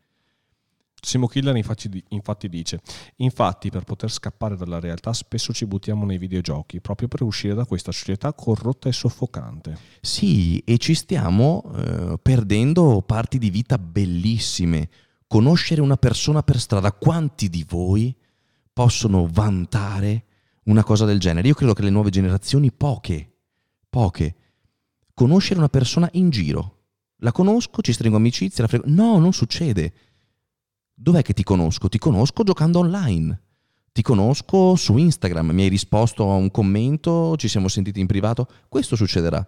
Simo 1.01 1.29
Killer 1.29 1.57
infatti 1.57 2.49
dice, 2.49 2.81
infatti 3.17 3.71
per 3.71 3.85
poter 3.85 4.11
scappare 4.11 4.55
dalla 4.57 4.81
realtà 4.81 5.15
spesso 5.15 5.55
ci 5.55 5.65
buttiamo 5.65 6.05
nei 6.05 6.19
videogiochi, 6.19 6.81
proprio 6.81 7.09
per 7.09 7.23
uscire 7.23 7.55
da 7.55 7.65
questa 7.65 7.93
società 7.93 8.35
corrotta 8.35 8.91
e 8.91 8.93
soffocante. 8.93 9.79
Sì, 10.03 10.59
e 10.59 10.77
ci 10.77 10.95
stiamo 10.95 11.73
eh, 11.75 12.19
perdendo 12.21 13.01
parti 13.01 13.39
di 13.39 13.49
vita 13.49 13.79
bellissime. 13.79 14.91
Conoscere 15.27 15.81
una 15.81 15.97
persona 15.97 16.43
per 16.43 16.59
strada, 16.59 16.93
quanti 16.93 17.49
di 17.49 17.65
voi 17.67 18.15
possono 18.79 19.27
vantare 19.29 20.25
una 20.67 20.85
cosa 20.85 21.05
del 21.05 21.19
genere? 21.19 21.49
Io 21.49 21.55
credo 21.55 21.73
che 21.73 21.83
le 21.83 21.91
nuove 21.91 22.11
generazioni, 22.11 22.71
poche, 22.71 23.29
poche, 23.91 24.37
conoscere 25.15 25.59
una 25.59 25.69
persona 25.69 26.09
in 26.13 26.31
giro. 26.31 26.77
La 27.17 27.33
conosco, 27.33 27.83
ci 27.83 27.93
stringo 27.93 28.19
amicizia, 28.19 28.63
la 28.63 28.69
frego. 28.69 28.85
No, 28.87 29.19
non 29.19 29.33
succede. 29.33 29.93
Dov'è 30.95 31.23
che 31.23 31.33
ti 31.33 31.43
conosco? 31.43 31.89
Ti 31.89 31.99
conosco 31.99 32.45
giocando 32.45 32.79
online. 32.79 33.43
Ti 33.91 34.01
conosco 34.01 34.77
su 34.77 34.97
Instagram, 34.97 35.51
mi 35.51 35.63
hai 35.63 35.69
risposto 35.69 36.31
a 36.31 36.35
un 36.35 36.53
commento, 36.53 37.37
ci 37.37 37.49
siamo 37.49 37.67
sentiti 37.67 37.99
in 37.99 38.07
privato. 38.07 38.47
Questo 38.69 38.95
succederà. 38.95 39.45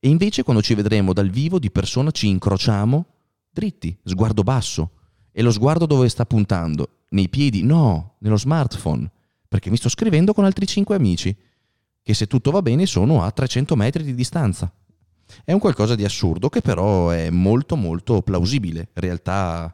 E 0.00 0.08
invece 0.08 0.42
quando 0.42 0.62
ci 0.62 0.74
vedremo 0.74 1.12
dal 1.12 1.30
vivo 1.30 1.60
di 1.60 1.70
persona 1.70 2.10
ci 2.10 2.26
incrociamo 2.26 3.06
dritti, 3.48 3.96
sguardo 4.02 4.42
basso. 4.42 4.90
E 5.30 5.42
lo 5.42 5.52
sguardo 5.52 5.86
dove 5.86 6.08
sta 6.08 6.26
puntando? 6.26 6.88
Nei 7.10 7.28
piedi? 7.28 7.62
No, 7.62 8.14
nello 8.18 8.36
smartphone. 8.36 9.10
Perché 9.48 9.70
mi 9.70 9.76
sto 9.76 9.88
scrivendo 9.88 10.32
con 10.32 10.44
altri 10.44 10.66
cinque 10.66 10.96
amici, 10.96 11.34
che 12.02 12.14
se 12.14 12.26
tutto 12.26 12.50
va 12.50 12.62
bene 12.62 12.86
sono 12.86 13.22
a 13.22 13.30
300 13.30 13.76
metri 13.76 14.02
di 14.04 14.14
distanza. 14.14 14.72
È 15.44 15.52
un 15.52 15.58
qualcosa 15.58 15.94
di 15.94 16.04
assurdo 16.04 16.48
che 16.48 16.60
però 16.60 17.10
è 17.10 17.30
molto 17.30 17.76
molto 17.76 18.22
plausibile. 18.22 18.88
Realtà, 18.92 19.72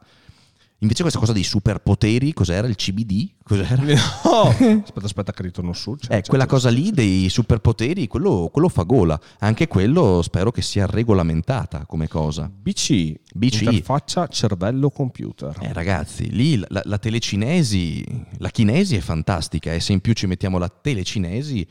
invece 0.83 1.01
questa 1.01 1.19
cosa 1.19 1.33
dei 1.33 1.43
superpoteri, 1.43 2.33
cos'era? 2.33 2.67
Il 2.67 2.75
CBD? 2.75 3.31
Cos'era? 3.43 3.81
No! 4.23 4.49
aspetta, 4.49 5.05
aspetta 5.05 5.31
che 5.33 5.41
ritorno 5.43 5.73
su. 5.73 5.95
C'è- 5.95 6.13
Eh, 6.17 6.21
c'è- 6.21 6.27
quella 6.29 6.43
c'è- 6.43 6.49
cosa 6.49 6.69
lì 6.69 6.91
dei 6.91 7.29
superpoteri, 7.29 8.07
quello, 8.07 8.49
quello 8.51 8.69
fa 8.69 8.83
gola. 8.83 9.19
Anche 9.39 9.67
quello 9.67 10.21
spero 10.21 10.51
che 10.51 10.61
sia 10.61 10.85
regolamentata 10.85 11.85
come 11.85 12.07
cosa. 12.07 12.49
BC, 12.53 13.13
BC. 13.33 13.61
interfaccia 13.61 14.27
cervello-computer. 14.27 15.57
Eh, 15.61 15.73
ragazzi, 15.73 16.29
lì 16.29 16.57
la, 16.67 16.81
la 16.83 16.97
telecinesi, 16.97 18.03
la 18.37 18.49
chinesi 18.49 18.95
è 18.95 18.99
fantastica 18.99 19.73
e 19.73 19.79
se 19.79 19.93
in 19.93 19.99
più 20.01 20.13
ci 20.13 20.27
mettiamo 20.27 20.57
la 20.57 20.69
telecinesi 20.69 21.65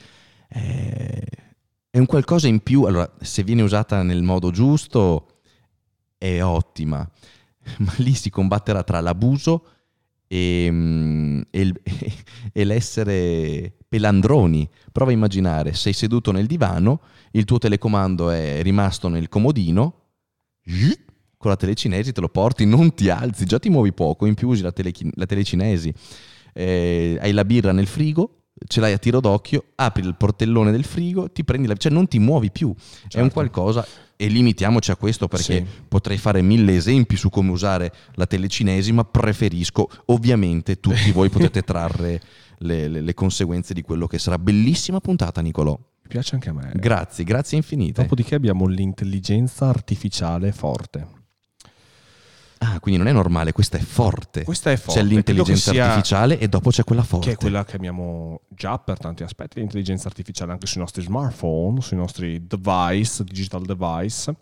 eh, 0.49 1.27
è 1.91 1.99
un 1.99 2.07
qualcosa 2.07 2.49
in 2.49 2.61
più. 2.61 2.83
Allora, 2.85 3.11
se 3.21 3.43
viene 3.43 3.63
usata 3.63 4.03
nel 4.03 4.23
modo 4.23 4.51
giusto 4.51 5.27
è 6.19 6.43
ottima, 6.43 7.09
ma 7.79 7.93
lì 7.99 8.15
si 8.15 8.31
combatterà 8.31 8.83
tra 8.83 9.01
l'abuso 9.01 9.67
e, 10.27 10.69
mm, 10.71 11.41
e 11.51 11.73
e 12.53 12.65
l'essere 12.65 13.73
pelandroni. 13.89 14.69
Prova 14.91 15.11
a 15.11 15.15
immaginare, 15.15 15.75
sei 15.75 15.93
seduto 15.93 16.33
nel 16.33 16.47
divano, 16.47 17.01
il 17.33 17.45
tuo 17.45 17.59
telecomando 17.59 18.31
è 18.31 18.63
rimasto 18.63 19.09
nel 19.09 19.29
comodino, 19.29 20.01
con 21.37 21.51
la 21.51 21.57
telecinesi 21.57 22.13
te 22.13 22.21
lo 22.21 22.29
porti, 22.29 22.65
non 22.65 22.95
ti 22.95 23.11
alzi, 23.11 23.45
già 23.45 23.59
ti 23.59 23.69
muovi 23.69 23.93
poco, 23.93 24.27
in 24.27 24.35
più 24.35 24.49
usi 24.49 24.63
la, 24.63 24.73
telechi- 24.73 25.11
la 25.15 25.27
telecinesi, 25.27 25.93
eh, 26.55 27.19
hai 27.21 27.33
la 27.33 27.45
birra 27.45 27.73
nel 27.73 27.87
frigo, 27.87 28.45
ce 28.67 28.81
l'hai 28.81 28.93
a 28.93 28.99
tiro 28.99 29.21
d'occhio, 29.21 29.65
apri 29.75 30.07
il 30.07 30.15
portellone 30.15 30.71
del 30.71 30.85
frigo, 30.85 31.31
ti 31.31 31.45
prendi 31.45 31.67
la... 31.67 31.75
cioè 31.75 31.91
non 31.91 32.07
ti 32.07 32.19
muovi 32.19 32.51
più, 32.51 32.69
è 32.69 32.75
un 32.75 33.09
Certo. 33.09 33.33
qualcosa 33.33 33.87
e 34.23 34.29
limitiamoci 34.29 34.93
a 34.93 34.97
questo 34.97 35.27
perché 35.27 35.57
Sì. 35.57 35.67
potrei 35.89 36.17
fare 36.17 36.43
mille 36.43 36.77
esempi 36.77 37.17
su 37.17 37.29
come 37.29 37.51
usare 37.51 37.93
la 38.15 38.27
telecinesi, 38.27 38.93
ma 38.93 39.05
preferisco, 39.05 39.89
ovviamente 40.07 40.79
tutti 40.79 41.11
voi 41.11 41.29
potete 41.29 41.63
trarre 41.67 42.21
le, 42.59 42.87
le- 42.87 43.01
le 43.01 43.15
conseguenze 43.15 43.75
di 43.75 43.83
quello 43.83 44.07
che 44.07 44.19
sarà. 44.19 44.39
Bellissima 44.39 45.01
puntata 45.01 45.41
Nicolò, 45.41 45.77
Mi 45.77 46.09
piace 46.09 46.37
anche 46.37 46.51
a 46.51 46.53
me. 46.53 46.71
grazie, 46.77 47.25
grazie 47.25 47.57
infinite. 47.57 48.03
Dopodiché 48.03 48.37
abbiamo 48.37 48.67
l'intelligenza 48.67 49.67
artificiale 49.67 50.53
forte. 50.53 51.21
Ah, 52.63 52.79
quindi 52.79 53.01
non 53.01 53.09
è 53.09 53.13
normale, 53.13 53.51
questa 53.51 53.77
è 53.77 53.81
forte. 53.81 54.45
Questa 54.45 54.71
è 54.71 54.77
forte. 54.77 55.01
C'è 55.01 55.07
l'intelligenza 55.07 55.73
artificiale 55.73 56.39
e 56.39 56.47
dopo 56.49 56.71
c'è 56.71 56.85
quella 56.85 57.03
forte. 57.03 57.27
Che 57.27 57.33
è 57.33 57.37
quella 57.37 57.65
che 57.65 57.75
abbiamo 57.75 58.43
già 58.49 58.79
per 58.79 58.99
tanti 58.99 59.25
aspetti, 59.25 59.59
l'intelligenza 59.59 60.07
artificiale 60.07 60.53
anche 60.53 60.67
sui 60.67 60.81
nostri 60.81 61.03
smartphone, 61.03 61.81
sui 61.81 61.97
nostri 61.97 62.47
device, 62.47 63.25
digital 63.25 63.65
device. 63.65 64.37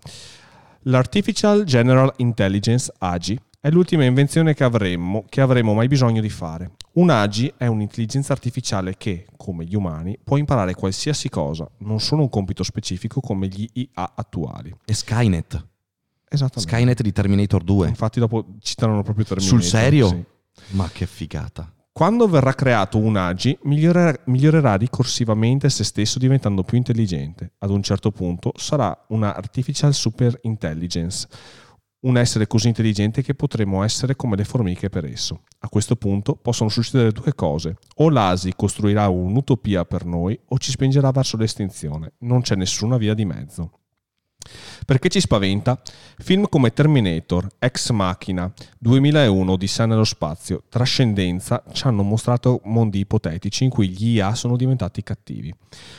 L'Artificial 0.82 1.64
General 1.64 2.12
Intelligence 2.18 2.92
AGI 2.98 3.40
è 3.58 3.70
l'ultima 3.70 4.04
invenzione 4.04 4.52
che 4.52 4.64
avremmo, 4.64 5.24
che 5.28 5.40
avremo 5.40 5.72
mai 5.72 5.88
bisogno 5.88 6.20
di 6.20 6.30
fare. 6.30 6.72
Un 6.92 7.08
AGI 7.08 7.54
è 7.56 7.66
un'intelligenza 7.66 8.34
artificiale 8.34 8.96
che, 8.98 9.26
come 9.36 9.64
gli 9.64 9.74
umani, 9.74 10.18
può 10.22 10.36
imparare 10.36 10.74
qualsiasi 10.74 11.30
cosa, 11.30 11.66
non 11.78 12.00
solo 12.00 12.22
un 12.22 12.28
compito 12.28 12.64
specifico 12.64 13.20
come 13.20 13.48
gli 13.48 13.66
IA 13.72 14.12
attuali. 14.14 14.74
È 14.84 14.92
Skynet. 14.92 15.68
Esattamente. 16.32 16.72
Skynet 16.72 17.02
di 17.02 17.12
Terminator 17.12 17.62
2. 17.64 17.88
Infatti 17.88 18.20
dopo 18.20 18.46
citano 18.60 19.02
proprio 19.02 19.24
Terminator. 19.24 19.60
Sul 19.60 19.68
serio? 19.68 20.08
sì. 20.08 20.24
Ma 20.70 20.88
che 20.92 21.06
figata. 21.06 21.72
Quando 21.92 22.28
verrà 22.28 22.54
creato 22.54 22.98
un 22.98 23.16
AGI, 23.16 23.58
migliorerà, 23.64 24.16
migliorerà 24.26 24.76
ricorsivamente 24.76 25.68
se 25.68 25.82
stesso 25.82 26.18
diventando 26.18 26.62
più 26.62 26.76
intelligente. 26.76 27.54
Ad 27.58 27.70
un 27.70 27.82
certo 27.82 28.12
punto 28.12 28.52
sarà 28.56 28.96
una 29.08 29.34
Artificial 29.34 29.92
Super 29.92 30.38
Intelligence, 30.42 31.26
un 32.02 32.16
essere 32.16 32.46
così 32.46 32.68
intelligente 32.68 33.22
che 33.22 33.34
potremo 33.34 33.82
essere 33.82 34.14
come 34.14 34.36
le 34.36 34.44
formiche 34.44 34.88
per 34.88 35.04
esso. 35.04 35.42
A 35.58 35.68
questo 35.68 35.96
punto 35.96 36.36
possono 36.36 36.70
succedere 36.70 37.10
due 37.10 37.34
cose. 37.34 37.76
O 37.96 38.08
l'ASI 38.08 38.54
costruirà 38.54 39.08
un'utopia 39.08 39.84
per 39.84 40.06
noi 40.06 40.38
o 40.46 40.58
ci 40.58 40.70
spingerà 40.70 41.10
verso 41.10 41.36
l'estinzione. 41.36 42.12
Non 42.20 42.40
c'è 42.40 42.54
nessuna 42.54 42.96
via 42.96 43.14
di 43.14 43.24
mezzo. 43.24 43.79
Perché 44.86 45.08
ci 45.08 45.20
spaventa? 45.20 45.80
Film 46.18 46.46
come 46.48 46.72
Terminator, 46.72 47.46
Ex 47.58 47.90
Machina, 47.90 48.50
2001 48.78 49.56
di 49.56 49.66
San 49.66 49.90
nello 49.90 50.04
spazio, 50.04 50.64
Trascendenza 50.68 51.62
ci 51.72 51.86
hanno 51.86 52.02
mostrato 52.02 52.60
mondi 52.64 52.98
ipotetici 52.98 53.64
in 53.64 53.70
cui 53.70 53.88
gli 53.88 54.16
IA 54.16 54.34
sono 54.34 54.56
diventati 54.56 55.02
cattivi. 55.02 55.54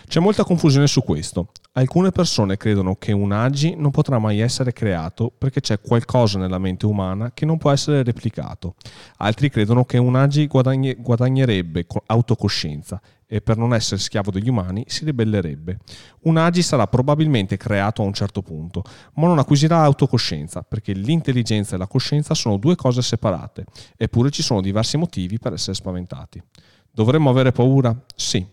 C'è 0.07 0.19
molta 0.19 0.43
confusione 0.43 0.87
su 0.87 1.03
questo. 1.03 1.51
Alcune 1.73 2.11
persone 2.11 2.57
credono 2.57 2.95
che 2.95 3.13
un 3.13 3.31
agi 3.31 3.75
non 3.77 3.91
potrà 3.91 4.19
mai 4.19 4.39
essere 4.39 4.73
creato 4.73 5.31
perché 5.35 5.61
c'è 5.61 5.79
qualcosa 5.79 6.37
nella 6.37 6.57
mente 6.57 6.85
umana 6.85 7.31
che 7.33 7.45
non 7.45 7.57
può 7.57 7.71
essere 7.71 8.03
replicato. 8.03 8.75
Altri 9.17 9.49
credono 9.49 9.85
che 9.85 9.97
un 9.97 10.15
agi 10.15 10.47
guadagnerebbe 10.47 11.85
autocoscienza 12.07 12.99
e 13.33 13.39
per 13.39 13.55
non 13.55 13.73
essere 13.73 14.01
schiavo 14.01 14.29
degli 14.29 14.49
umani 14.49 14.83
si 14.87 15.05
ribellerebbe. 15.05 15.77
Un 16.23 16.35
agi 16.35 16.61
sarà 16.61 16.85
probabilmente 16.87 17.55
creato 17.55 18.01
a 18.01 18.05
un 18.05 18.11
certo 18.11 18.41
punto, 18.41 18.83
ma 19.13 19.27
non 19.27 19.39
acquisirà 19.39 19.77
autocoscienza 19.83 20.63
perché 20.63 20.91
l'intelligenza 20.91 21.75
e 21.75 21.77
la 21.77 21.87
coscienza 21.87 22.33
sono 22.33 22.57
due 22.57 22.75
cose 22.75 23.01
separate, 23.01 23.63
eppure 23.95 24.31
ci 24.31 24.43
sono 24.43 24.59
diversi 24.59 24.97
motivi 24.97 25.39
per 25.39 25.53
essere 25.53 25.75
spaventati. 25.75 26.43
Dovremmo 26.91 27.29
avere 27.29 27.53
paura? 27.53 27.97
Sì. 28.13 28.45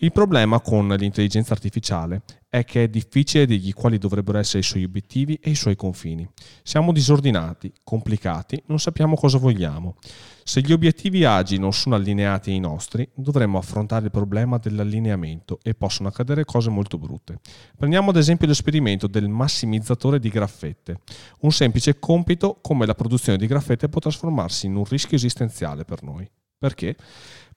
Il 0.00 0.12
problema 0.12 0.60
con 0.60 0.86
l'intelligenza 0.86 1.54
artificiale 1.54 2.22
è 2.48 2.64
che 2.64 2.84
è 2.84 2.88
difficile 2.88 3.46
dirgli 3.46 3.72
quali 3.72 3.98
dovrebbero 3.98 4.38
essere 4.38 4.60
i 4.60 4.62
suoi 4.62 4.84
obiettivi 4.84 5.34
e 5.42 5.50
i 5.50 5.56
suoi 5.56 5.74
confini. 5.74 6.24
Siamo 6.62 6.92
disordinati, 6.92 7.72
complicati, 7.82 8.62
non 8.66 8.78
sappiamo 8.78 9.16
cosa 9.16 9.38
vogliamo. 9.38 9.96
Se 10.44 10.60
gli 10.60 10.72
obiettivi 10.72 11.24
agi 11.24 11.58
non 11.58 11.72
sono 11.72 11.96
allineati 11.96 12.52
ai 12.52 12.60
nostri, 12.60 13.08
dovremmo 13.12 13.58
affrontare 13.58 14.04
il 14.04 14.12
problema 14.12 14.58
dell'allineamento 14.58 15.58
e 15.64 15.74
possono 15.74 16.08
accadere 16.08 16.44
cose 16.44 16.70
molto 16.70 16.96
brutte. 16.96 17.40
Prendiamo 17.76 18.10
ad 18.10 18.16
esempio 18.18 18.46
l'esperimento 18.46 19.08
del 19.08 19.28
massimizzatore 19.28 20.20
di 20.20 20.28
graffette. 20.28 21.00
Un 21.40 21.50
semplice 21.50 21.98
compito 21.98 22.60
come 22.62 22.86
la 22.86 22.94
produzione 22.94 23.36
di 23.36 23.48
graffette 23.48 23.88
può 23.88 24.00
trasformarsi 24.00 24.66
in 24.66 24.76
un 24.76 24.84
rischio 24.84 25.16
esistenziale 25.16 25.84
per 25.84 26.04
noi. 26.04 26.30
Perché? 26.58 26.96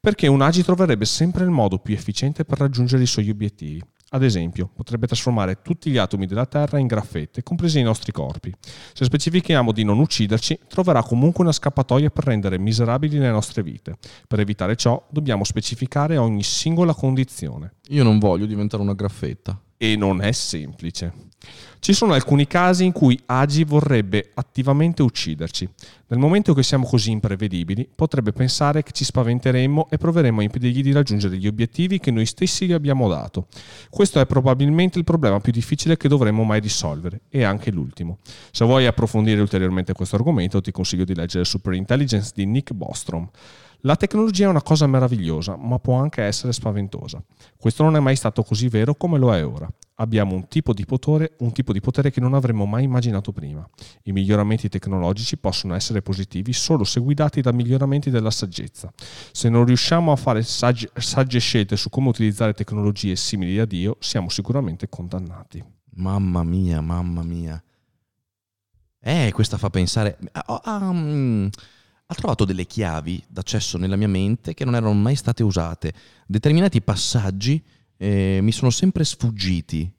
Perché 0.04 0.26
un 0.26 0.42
AGI 0.42 0.64
troverebbe 0.64 1.06
sempre 1.06 1.44
il 1.44 1.52
modo 1.52 1.78
più 1.78 1.94
efficiente 1.94 2.44
per 2.44 2.58
raggiungere 2.58 3.04
i 3.04 3.06
suoi 3.06 3.30
obiettivi. 3.30 3.80
Ad 4.14 4.24
esempio, 4.24 4.68
potrebbe 4.74 5.06
trasformare 5.06 5.62
tutti 5.62 5.92
gli 5.92 5.98
atomi 5.98 6.26
della 6.26 6.48
Terra 6.48 6.80
in 6.80 6.88
graffette, 6.88 7.44
compresi 7.44 7.78
i 7.78 7.84
nostri 7.84 8.12
corpi. 8.12 8.52
Se 8.94 9.06
specifichiamo 9.06 9.72
di 9.72 9.84
non 9.84 10.00
ucciderci, 10.00 10.62
troverà 10.68 11.04
comunque 11.04 11.44
una 11.44 11.54
scappatoia 11.54 12.10
per 12.10 12.24
rendere 12.24 12.58
miserabili 12.58 13.20
le 13.20 13.30
nostre 13.30 13.62
vite. 13.62 14.00
Per 14.28 14.40
evitare 14.40 14.76
ciò, 14.76 15.06
dobbiamo 15.12 15.44
specificare 15.44 16.18
ogni 16.18 16.42
singola 16.42 16.96
condizione. 16.96 17.76
Io 17.90 18.04
non 18.04 18.18
voglio 18.18 18.48
diventare 18.48 18.82
una 18.82 18.96
graffetta. 18.96 19.62
E 19.84 19.96
non 19.96 20.22
è 20.22 20.32
semplice. 20.32 21.12
Ci 21.80 21.94
sono 21.94 22.14
alcuni 22.14 22.46
casi 22.46 22.86
in 22.86 22.92
cui 22.92 23.20
Agi 23.26 23.64
vorrebbe 23.64 24.30
attivamente 24.36 25.02
ucciderci. 25.02 25.68
Nel 26.10 26.20
momento 26.20 26.54
che 26.54 26.62
siamo 26.62 26.86
così 26.86 27.10
imprevedibili, 27.10 27.90
potrebbe 27.96 28.32
pensare 28.32 28.84
che 28.84 28.92
ci 28.92 29.04
spaventeremmo 29.04 29.88
e 29.90 29.98
proveremo 29.98 30.40
a 30.40 30.44
impedirgli 30.44 30.84
di 30.84 30.92
raggiungere 30.92 31.36
gli 31.38 31.48
obiettivi 31.48 31.98
che 31.98 32.12
noi 32.12 32.28
stessi 32.28 32.68
gli 32.68 32.74
abbiamo 32.74 33.10
dato. 33.10 33.48
Questo 33.90 34.20
è 34.20 34.28
probabilmente 34.28 35.00
il 35.00 35.04
problema 35.04 35.40
più 35.40 35.52
difficile 35.52 35.98
che 35.98 36.08
dovremmo 36.08 36.44
mai 36.44 36.60
risolvere 36.60 37.22
e 37.28 37.44
anche 37.44 37.72
l'ultimo. 37.72 38.20
Se 38.52 38.64
vuoi 38.64 38.86
approfondire 38.86 39.42
ulteriormente 39.42 39.94
questo 39.94 40.16
argomento, 40.16 40.62
ti 40.62 40.70
consiglio 40.70 41.06
di 41.06 41.16
leggere 41.16 41.44
Super 41.44 41.74
Intelligence 41.74 42.34
di 42.36 42.46
Nick 42.46 42.72
Bostrom. 42.74 43.28
La 43.84 43.96
tecnologia 43.96 44.46
è 44.46 44.50
una 44.50 44.62
cosa 44.62 44.86
meravigliosa, 44.86 45.56
ma 45.56 45.80
può 45.80 45.96
anche 45.96 46.22
essere 46.22 46.54
spaventosa. 46.54 47.24
Questo 47.58 47.82
non 47.82 47.96
è 47.96 48.00
mai 48.00 48.16
stato 48.16 48.44
così 48.44 48.68
vero 48.68 48.94
come 48.94 49.18
lo 49.18 49.34
è 49.34 49.44
ora. 49.44 49.68
Abbiamo 49.96 50.36
un 50.36 50.48
tipo 50.48 50.74
di 50.74 50.86
potere, 50.86 51.34
un 51.40 51.52
tipo 51.52 51.74
di 51.74 51.80
potere 51.80 52.12
che 52.12 52.20
non 52.20 52.36
avremmo 52.36 52.66
mai 52.66 52.84
immaginato 52.84 53.32
prima. 53.32 53.68
I 54.04 54.12
miglioramenti 54.12 54.70
tecnologici 54.70 55.38
possono 55.38 55.74
essere 55.74 56.04
positivi 56.04 56.54
solo 56.54 56.84
se 56.84 57.00
guidati 57.00 57.42
da 57.42 57.52
miglioramenti 57.52 58.12
della 58.12 58.32
saggezza. 58.32 58.92
Se 59.32 59.50
non 59.50 59.66
riusciamo 59.66 60.12
a 60.12 60.16
fare 60.16 60.44
sagge, 60.44 60.92
sagge 60.96 61.40
scelte 61.40 61.76
su 61.76 61.90
come 61.90 62.10
utilizzare 62.10 62.54
tecnologie 62.54 63.16
simili 63.16 63.58
a 63.58 63.66
Dio, 63.66 63.98
siamo 64.00 64.30
sicuramente 64.30 64.90
condannati. 64.90 65.64
Mamma 65.96 66.44
mia, 66.44 66.82
mamma 66.82 67.24
mia. 67.24 67.62
Eh, 69.00 69.32
questa 69.34 69.58
fa 69.58 69.72
pensare... 69.72 70.20
Ah, 70.32 70.90
um, 70.90 71.50
ha 72.12 72.16
trovato 72.16 72.44
delle 72.44 72.66
chiavi 72.66 73.24
d'accesso 73.26 73.78
nella 73.78 73.96
mia 73.96 74.10
mente 74.10 74.54
che 74.54 74.66
non 74.66 74.76
erano 74.76 74.92
mai 74.92 75.16
state 75.16 75.44
usate. 75.44 75.94
Determinati 76.28 76.82
passaggi 76.82 77.64
eh, 77.96 78.40
mi 78.42 78.52
sono 78.52 78.70
sempre 78.70 79.06
sfuggiti. 79.06 79.90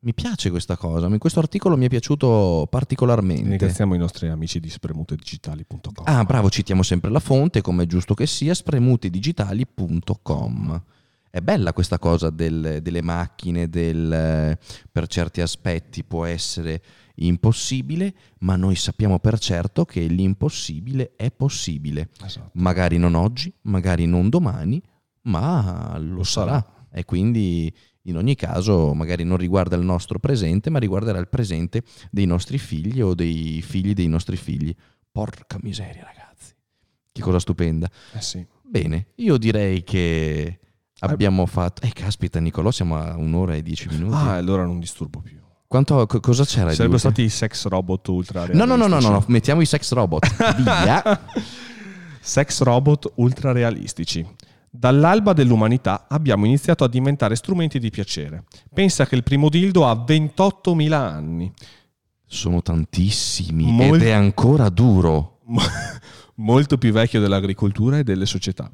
Mi 0.00 0.12
piace 0.12 0.50
questa 0.50 0.76
cosa, 0.76 1.08
questo 1.16 1.40
articolo 1.40 1.78
mi 1.78 1.86
è 1.86 1.88
piaciuto 1.88 2.66
particolarmente. 2.70 3.48
Ringraziamo 3.48 3.94
i 3.94 3.98
nostri 3.98 4.28
amici 4.28 4.60
di 4.60 4.68
spremutedigitali.com. 4.68 6.04
Ah, 6.04 6.24
bravo, 6.24 6.50
citiamo 6.50 6.82
sempre 6.82 7.10
la 7.10 7.20
fonte, 7.20 7.62
come 7.62 7.84
è 7.84 7.86
giusto 7.86 8.12
che 8.12 8.26
sia, 8.26 8.52
spremutedigitali.com. 8.52 10.82
È 11.30 11.40
bella 11.40 11.72
questa 11.72 11.98
cosa 11.98 12.28
del, 12.28 12.80
delle 12.82 13.02
macchine, 13.02 13.70
del, 13.70 14.58
per 14.92 15.06
certi 15.06 15.40
aspetti 15.40 16.04
può 16.04 16.26
essere 16.26 16.82
impossibile, 17.16 18.14
ma 18.40 18.56
noi 18.56 18.74
sappiamo 18.74 19.18
per 19.18 19.38
certo 19.38 19.84
che 19.84 20.06
l'impossibile 20.06 21.12
è 21.16 21.30
possibile. 21.30 22.10
Esatto. 22.24 22.50
Magari 22.54 22.98
non 22.98 23.14
oggi, 23.14 23.52
magari 23.62 24.06
non 24.06 24.28
domani, 24.28 24.82
ma 25.22 25.96
lo, 25.98 26.16
lo 26.16 26.24
sarà. 26.24 26.52
sarà. 26.52 26.74
E 26.92 27.04
quindi 27.04 27.72
in 28.02 28.16
ogni 28.16 28.34
caso 28.34 28.94
magari 28.94 29.24
non 29.24 29.36
riguarda 29.36 29.76
il 29.76 29.82
nostro 29.82 30.18
presente, 30.18 30.70
ma 30.70 30.78
riguarderà 30.78 31.18
il 31.18 31.28
presente 31.28 31.82
dei 32.10 32.26
nostri 32.26 32.58
figli 32.58 33.00
o 33.00 33.14
dei 33.14 33.60
figli 33.62 33.92
dei 33.92 34.08
nostri 34.08 34.36
figli. 34.36 34.74
Porca 35.10 35.58
miseria, 35.62 36.04
ragazzi. 36.04 36.54
Che 37.12 37.22
cosa 37.22 37.38
stupenda. 37.38 37.90
Eh 38.12 38.20
sì. 38.20 38.46
Bene, 38.62 39.08
io 39.16 39.38
direi 39.38 39.82
che 39.84 40.58
abbiamo 40.98 41.46
fatto... 41.46 41.82
Eh, 41.82 41.92
caspita 41.92 42.40
Nicolò, 42.40 42.70
siamo 42.70 42.96
a 42.96 43.16
un'ora 43.16 43.54
e 43.54 43.62
dieci 43.62 43.88
minuti. 43.88 44.14
Ah, 44.14 44.34
allora 44.34 44.64
non 44.64 44.78
disturbo 44.78 45.20
più. 45.20 45.40
Quanto, 45.68 46.06
co- 46.06 46.20
cosa 46.20 46.44
c'era? 46.44 46.72
Sarebbero 46.72 46.98
stati 46.98 47.22
i 47.22 47.28
sex 47.28 47.66
robot 47.66 48.08
ultra 48.08 48.44
realistici. 48.44 48.68
No, 48.68 48.76
no, 48.76 48.86
no, 48.86 49.00
no, 49.00 49.08
no, 49.08 49.24
mettiamo 49.28 49.60
i 49.60 49.66
sex 49.66 49.92
robot. 49.92 50.26
Via. 50.62 51.20
sex 52.20 52.62
robot 52.62 53.12
ultra 53.16 53.52
realistici. 53.52 54.26
Dall'alba 54.70 55.32
dell'umanità 55.32 56.06
abbiamo 56.08 56.44
iniziato 56.44 56.84
a 56.84 56.88
diventare 56.88 57.34
strumenti 57.34 57.78
di 57.78 57.90
piacere. 57.90 58.44
Pensa 58.72 59.06
che 59.06 59.14
il 59.16 59.22
primo 59.22 59.48
dildo 59.48 59.86
ha 59.88 59.92
28.000 59.94 60.92
anni. 60.92 61.52
Sono 62.26 62.60
tantissimi 62.62 63.64
Mol- 63.70 63.96
ed 63.96 64.02
è 64.02 64.10
ancora 64.10 64.68
duro. 64.68 65.38
Molto 66.38 66.76
più 66.76 66.92
vecchio 66.92 67.20
dell'agricoltura 67.20 67.98
e 67.98 68.04
delle 68.04 68.26
società. 68.26 68.70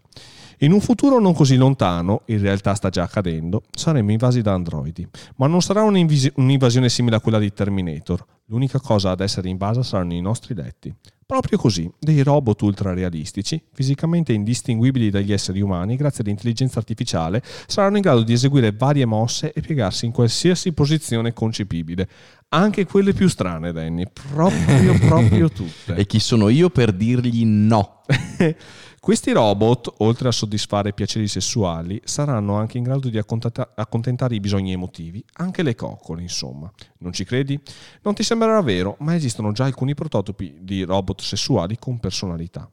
In 0.63 0.71
un 0.71 0.81
futuro 0.81 1.19
non 1.19 1.35
così 1.35 1.57
lontano, 1.57 2.23
in 2.27 2.41
realtà 2.41 2.75
sta 2.75 2.89
già 2.89 3.03
accadendo, 3.03 3.63
saremo 3.73 4.13
invasi 4.13 4.43
da 4.43 4.53
androidi, 4.53 5.05
ma 5.37 5.49
non 5.49 5.61
sarà 5.61 5.83
un'invasione 5.83 6.89
simile 6.89 7.17
a 7.17 7.21
quella 7.21 7.41
di 7.41 7.53
Terminator. 7.53 8.25
L'unica 8.47 8.79
cosa 8.79 9.11
ad 9.11 9.21
essere 9.21 9.49
invasa 9.49 9.83
saranno 9.83 10.15
i 10.15 10.21
nostri 10.21 10.55
letti. 10.55 10.95
Proprio 11.27 11.59
così, 11.59 11.91
dei 11.99 12.23
robot 12.23 12.63
ultra 12.63 12.93
realistici, 12.93 13.61
fisicamente 13.73 14.33
indistinguibili 14.33 15.11
dagli 15.11 15.33
esseri 15.33 15.61
umani 15.61 15.97
grazie 15.97 16.23
all'intelligenza 16.23 16.79
artificiale, 16.79 17.43
saranno 17.67 17.97
in 17.97 18.03
grado 18.03 18.23
di 18.23 18.33
eseguire 18.33 18.71
varie 18.71 19.05
mosse 19.05 19.53
e 19.53 19.63
piegarsi 19.63 20.07
in 20.07 20.13
qualsiasi 20.13 20.73
posizione 20.73 21.33
concepibile, 21.33 22.09
anche 22.51 22.87
quelle 22.87 23.13
più 23.13 23.27
strane, 23.27 23.73
Danny, 23.73 24.05
proprio, 24.31 24.97
proprio 24.99 25.49
tutte. 25.51 25.97
e 25.97 26.07
chi 26.07 26.21
sono 26.21 26.49
io 26.51 26.71
per 26.71 26.93
dirgli 26.93 27.45
no? 27.45 28.03
Questi 29.05 29.33
robot, 29.33 29.95
oltre 29.99 30.29
a 30.29 30.31
soddisfare 30.31 30.91
i 30.91 30.95
piaceri 30.95 31.27
sessuali, 31.27 32.01
saranno 32.05 32.55
anche 32.55 32.79
in 32.79 32.85
grado 32.85 33.09
di 33.09 33.19
accontentare 33.19 34.37
i 34.37 34.39
bisogni 34.39 34.71
emotivi, 34.71 35.25
anche 35.39 35.65
le 35.65 35.75
coccole, 35.75 36.23
insomma. 36.23 36.71
Non 36.99 37.13
ci 37.13 37.25
credi? 37.25 37.61
Non 38.03 38.15
ti 38.15 38.23
sembrerà 38.23 38.63
vero, 38.63 38.95
ma 39.01 39.17
esistono 39.17 39.51
già 39.51 39.65
alcuni 39.65 39.95
prototipi 39.95 40.59
di 40.61 40.85
robot 40.85 41.21
sessuali 41.21 41.79
con 41.81 41.99
personalità. 41.99 42.71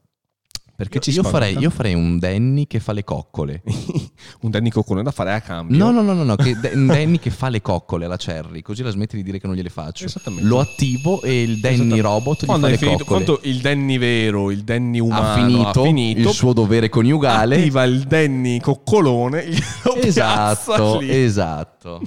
Perché 0.80 0.96
io, 0.96 1.02
ci 1.02 1.10
io 1.10 1.22
farei, 1.22 1.58
io 1.58 1.68
farei 1.68 1.92
un 1.92 2.18
Danny 2.18 2.66
che 2.66 2.80
fa 2.80 2.92
le 2.92 3.04
coccole. 3.04 3.60
un 4.40 4.50
Danny 4.50 4.70
coccone 4.70 5.02
da 5.02 5.10
fare 5.10 5.34
a 5.34 5.40
cambio. 5.42 5.76
No, 5.76 5.90
no, 5.90 6.00
no, 6.00 6.14
no, 6.14 6.22
no 6.22 6.36
che, 6.36 6.56
un 6.72 6.86
Danny 6.86 7.18
che 7.18 7.28
fa 7.28 7.50
le 7.50 7.60
alla 7.62 8.16
Cherry, 8.16 8.62
così 8.62 8.82
la 8.82 8.88
smetti 8.88 9.14
di 9.16 9.22
dire 9.22 9.38
che 9.38 9.46
non 9.46 9.56
gliele 9.56 9.68
faccio. 9.68 10.06
Lo 10.38 10.58
attivo 10.58 11.20
e 11.20 11.42
il 11.42 11.60
Danny 11.60 12.00
robot 12.00 12.46
quando 12.46 12.66
gli 12.66 12.76
fa 12.76 12.78
finito, 12.78 13.04
Quando 13.04 13.40
il 13.42 13.60
Danny 13.60 13.98
vero, 13.98 14.50
il 14.50 14.62
Danny 14.62 15.00
umano 15.00 15.32
ha 15.32 15.34
finito, 15.34 15.68
ha 15.68 15.84
finito 15.84 16.28
il 16.30 16.34
suo 16.34 16.54
dovere 16.54 16.88
coniugale. 16.88 17.56
Attiva 17.56 17.84
il 17.84 18.04
Danny 18.04 18.58
coccolone. 18.58 19.48
Esatto, 20.00 20.98
esatto. 21.02 22.00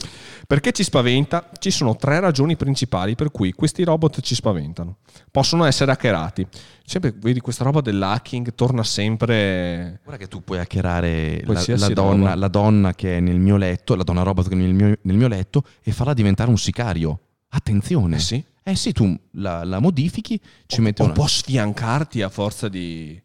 Perché 0.46 0.72
ci 0.72 0.84
spaventa? 0.84 1.50
Ci 1.58 1.72
sono 1.72 1.96
tre 1.96 2.20
ragioni 2.20 2.56
principali 2.56 3.16
per 3.16 3.32
cui 3.32 3.54
questi 3.54 3.84
robot 3.84 4.22
ci 4.22 4.36
spaventano. 4.36 4.98
Possono 5.32 5.64
essere 5.66 5.92
hackerati. 5.92 6.46
Sempre, 6.86 7.14
vedi, 7.18 7.40
questa 7.40 7.64
roba 7.64 7.82
dell'hacking 7.82 8.54
torna 8.56 8.84
sempre... 8.84 10.00
Guarda 10.04 10.24
che 10.24 10.28
tu 10.28 10.44
puoi 10.44 10.60
hackerare 10.60 11.44
la, 11.46 11.64
la, 11.68 11.90
donna, 11.90 12.36
la, 12.36 12.48
donna, 12.50 12.94
che 12.94 13.18
è 13.18 13.20
nel 13.20 13.40
mio 13.40 13.56
letto, 13.56 13.96
la 13.96 14.04
donna 14.04 14.24
robot 14.24 14.50
che 14.50 14.54
è 14.54 14.58
nel 14.58 14.74
mio, 14.74 14.98
nel 15.02 15.16
mio 15.16 15.28
letto 15.28 15.64
e 15.82 15.92
farla 15.92 16.14
diventare 16.14 16.50
un 16.50 16.58
sicario. 16.58 17.20
Attenzione. 17.50 18.18
Eh 18.18 18.20
sì. 18.20 18.44
Eh 18.66 18.76
sì, 18.76 18.94
tu 18.94 19.14
la, 19.32 19.66
la 19.66 19.80
modifichi, 19.80 20.40
ci 20.68 20.80
o, 20.80 20.84
metti 20.84 21.02
o 21.02 21.06
una... 21.06 21.14
può 21.14 21.28
sfiancarti 21.28 22.22
a 22.22 22.30
forza 22.30 22.70
di 22.70 23.22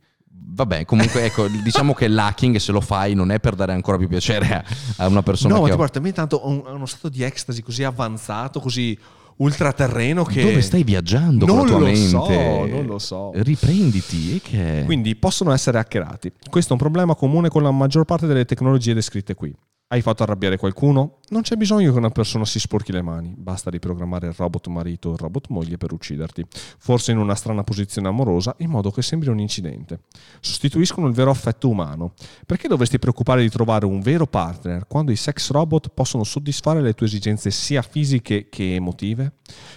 Vabbè, 0.50 0.84
comunque, 0.84 1.24
ecco, 1.24 1.46
diciamo 1.62 1.92
che 1.94 2.08
l'hacking, 2.08 2.56
se 2.56 2.72
lo 2.72 2.80
fai, 2.80 3.14
non 3.14 3.30
è 3.30 3.38
per 3.38 3.54
dare 3.54 3.72
ancora 3.72 3.96
più 3.96 4.08
piacere 4.08 4.52
a, 4.54 4.64
a 4.96 5.06
una 5.06 5.22
persona 5.22 5.54
no, 5.54 5.60
che... 5.62 5.68
ma 5.68 5.74
ho- 5.74 5.86
ti 5.86 6.00
porta 6.00 6.12
tanto 6.12 6.46
un- 6.46 6.62
uno 6.66 6.86
stato 6.86 7.08
di 7.08 7.22
ecstasy 7.22 7.60
così 7.62 7.84
avanzato, 7.84 8.60
così 8.60 8.98
ultraterreno 9.36 10.24
che... 10.24 10.42
Dove 10.42 10.62
stai 10.62 10.82
viaggiando 10.84 11.46
Non 11.46 11.56
con 11.58 11.64
la 11.64 11.70
tua 11.70 11.80
lo 11.80 11.86
mente? 11.86 12.08
so, 12.08 12.66
non 12.66 12.86
lo 12.86 12.98
so. 12.98 13.30
Riprenditi, 13.34 14.36
e 14.36 14.40
che... 14.40 14.82
Quindi 14.84 15.14
possono 15.16 15.52
essere 15.52 15.78
hackerati. 15.78 16.32
Questo 16.48 16.70
è 16.70 16.72
un 16.72 16.78
problema 16.78 17.14
comune 17.14 17.48
con 17.48 17.62
la 17.62 17.70
maggior 17.70 18.04
parte 18.04 18.26
delle 18.26 18.44
tecnologie 18.44 18.94
descritte 18.94 19.34
qui. 19.34 19.54
Hai 19.90 20.02
fatto 20.02 20.23
arrabbiare 20.23 20.59
qualcuno? 20.59 21.20
Non 21.31 21.40
c'è 21.40 21.56
bisogno 21.56 21.90
che 21.90 21.97
una 21.97 22.10
persona 22.10 22.44
si 22.44 22.59
sporchi 22.59 22.93
le 22.93 23.01
mani, 23.01 23.32
basta 23.35 23.70
riprogrammare 23.70 24.27
il 24.27 24.35
robot 24.36 24.66
marito 24.66 25.09
o 25.09 25.12
il 25.12 25.19
robot 25.19 25.47
moglie 25.48 25.78
per 25.78 25.94
ucciderti, 25.94 26.44
forse 26.77 27.12
in 27.12 27.16
una 27.16 27.35
strana 27.35 27.65
posizione 27.65 28.06
amorosa 28.06 28.55
in 28.59 28.69
modo 28.69 28.90
che 28.90 29.01
sembri 29.01 29.31
un 29.31 29.39
incidente. 29.40 30.01
Sostituiscono 30.40 31.06
il 31.06 31.15
vero 31.15 31.31
affetto 31.31 31.70
umano. 31.70 32.12
Perché 32.44 32.69
dovresti 32.69 32.98
preoccupare 32.98 33.40
di 33.40 33.48
trovare 33.48 33.86
un 33.86 34.01
vero 34.01 34.27
partner 34.27 34.86
quando 34.86 35.10
i 35.10 35.16
sex 35.16 35.51
robot 35.52 35.89
possono 35.94 36.23
soddisfare 36.23 36.82
le 36.82 36.93
tue 36.93 37.06
esigenze 37.06 37.51
sia 37.51 37.81
fisiche 37.81 38.51
che 38.51 38.74
emotive? 38.74 39.36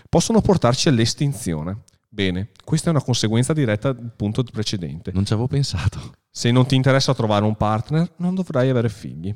Possono 0.10 0.42
portarci 0.42 0.90
all'estinzione. 0.90 1.84
Bene, 2.10 2.50
questa 2.66 2.88
è 2.88 2.90
una 2.92 3.02
conseguenza 3.02 3.54
diretta 3.54 3.94
del 3.94 4.12
punto 4.14 4.44
precedente. 4.44 5.12
Non 5.14 5.26
ci 5.26 5.32
avevo 5.32 5.48
pensato. 5.48 6.12
Se 6.30 6.52
non 6.52 6.66
ti 6.66 6.76
interessa 6.76 7.14
trovare 7.14 7.46
un 7.46 7.56
partner, 7.56 8.12
non 8.18 8.36
dovrai 8.36 8.70
avere 8.70 8.90
figli. 8.90 9.34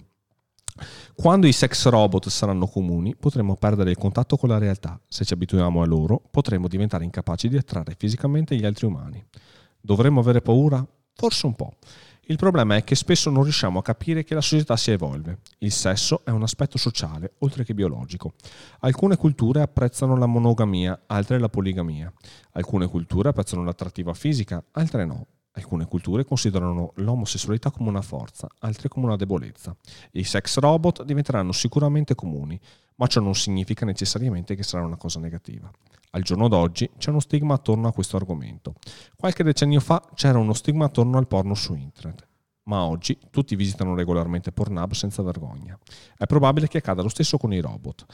Quando 1.18 1.48
i 1.48 1.54
sex 1.54 1.88
robot 1.88 2.28
saranno 2.28 2.68
comuni, 2.68 3.16
potremo 3.16 3.56
perdere 3.56 3.90
il 3.90 3.98
contatto 3.98 4.36
con 4.36 4.50
la 4.50 4.58
realtà. 4.58 5.00
Se 5.08 5.24
ci 5.24 5.34
abituiamo 5.34 5.82
a 5.82 5.86
loro, 5.86 6.22
potremo 6.30 6.68
diventare 6.68 7.06
incapaci 7.06 7.48
di 7.48 7.56
attrarre 7.56 7.96
fisicamente 7.98 8.56
gli 8.56 8.66
altri 8.66 8.86
umani. 8.86 9.26
Dovremmo 9.80 10.20
avere 10.20 10.42
paura? 10.42 10.86
Forse 11.14 11.46
un 11.46 11.56
po'. 11.56 11.76
Il 12.28 12.36
problema 12.36 12.76
è 12.76 12.84
che 12.84 12.96
spesso 12.96 13.30
non 13.30 13.44
riusciamo 13.44 13.80
a 13.80 13.82
capire 13.82 14.24
che 14.26 14.34
la 14.34 14.42
società 14.42 14.76
si 14.76 14.92
evolve. 14.92 15.40
Il 15.60 15.72
sesso 15.72 16.22
è 16.26 16.32
un 16.32 16.44
aspetto 16.44 16.78
sociale, 16.78 17.36
oltre 17.40 17.64
che 17.64 17.74
biologico. 17.74 18.34
Alcune 18.80 19.16
culture 19.16 19.62
apprezzano 19.62 20.18
la 20.18 20.26
monogamia, 20.26 21.04
altre 21.08 21.40
la 21.40 21.50
poligamia. 21.50 22.12
Alcune 22.52 22.88
culture 22.88 23.30
apprezzano 23.30 23.64
l'attrattiva 23.64 24.14
fisica, 24.14 24.62
altre 24.72 25.06
no. 25.06 25.28
Alcune 25.56 25.86
culture 25.86 26.26
considerano 26.26 26.92
l'omosessualità 26.96 27.72
come 27.72 27.90
una 27.90 28.02
forza, 28.02 28.48
altre 28.60 28.90
come 28.90 29.06
una 29.06 29.16
debolezza. 29.16 29.76
I 30.12 30.24
sex 30.24 30.58
robot 30.58 31.04
diventeranno 31.04 31.54
sicuramente 31.54 32.14
comuni, 32.14 32.60
ma 32.96 33.08
ciò 33.08 33.22
non 33.22 33.36
significa 33.36 33.86
necessariamente 33.86 34.56
che 34.56 34.64
sarà 34.64 34.84
una 34.84 34.98
cosa 34.98 35.20
negativa. 35.20 35.72
Al 36.12 36.24
giorno 36.24 36.48
d'oggi 36.48 36.90
c'è 36.98 37.10
uno 37.10 37.20
stigma 37.20 37.54
attorno 37.54 37.88
a 37.88 37.94
questo 37.94 38.18
argomento. 38.18 38.76
Qualche 39.16 39.44
decennio 39.44 39.80
fa 39.80 40.02
c'era 40.14 40.38
uno 40.38 40.54
stigma 40.54 40.86
attorno 40.86 41.18
al 41.18 41.28
porno 41.28 41.54
su 41.54 41.74
internet, 41.74 42.28
ma 42.66 42.84
oggi 42.84 43.18
tutti 43.30 43.56
visitano 43.56 43.96
regolarmente 43.96 44.52
Pornhub 44.52 44.94
senza 44.94 45.22
vergogna. 45.22 45.78
È 46.18 46.26
probabile 46.26 46.68
che 46.68 46.80
accada 46.80 47.02
lo 47.02 47.10
stesso 47.10 47.38
con 47.38 47.54
i 47.54 47.60
robot. 47.60 48.06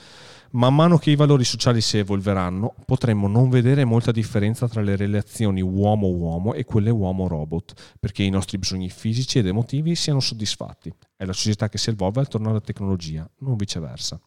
Man 0.51 0.75
mano 0.75 0.97
che 0.97 1.11
i 1.11 1.15
valori 1.15 1.45
sociali 1.45 1.79
si 1.79 1.97
evolveranno, 1.97 2.73
potremmo 2.85 3.27
non 3.27 3.49
vedere 3.49 3.85
molta 3.85 4.11
differenza 4.11 4.67
tra 4.67 4.81
le 4.81 4.97
relazioni 4.97 5.61
uomo-uomo 5.61 6.53
e 6.53 6.65
quelle 6.65 6.89
uomo-robot, 6.89 7.95
perché 7.99 8.23
i 8.23 8.29
nostri 8.29 8.57
bisogni 8.57 8.89
fisici 8.89 9.39
ed 9.39 9.47
emotivi 9.47 9.95
siano 9.95 10.19
soddisfatti. 10.19 10.93
È 11.15 11.23
la 11.23 11.33
società 11.33 11.69
che 11.69 11.77
si 11.77 11.91
evolve 11.91 12.21
attorno 12.21 12.49
alla 12.49 12.59
tecnologia, 12.59 13.29
non 13.39 13.55
viceversa. 13.55 14.19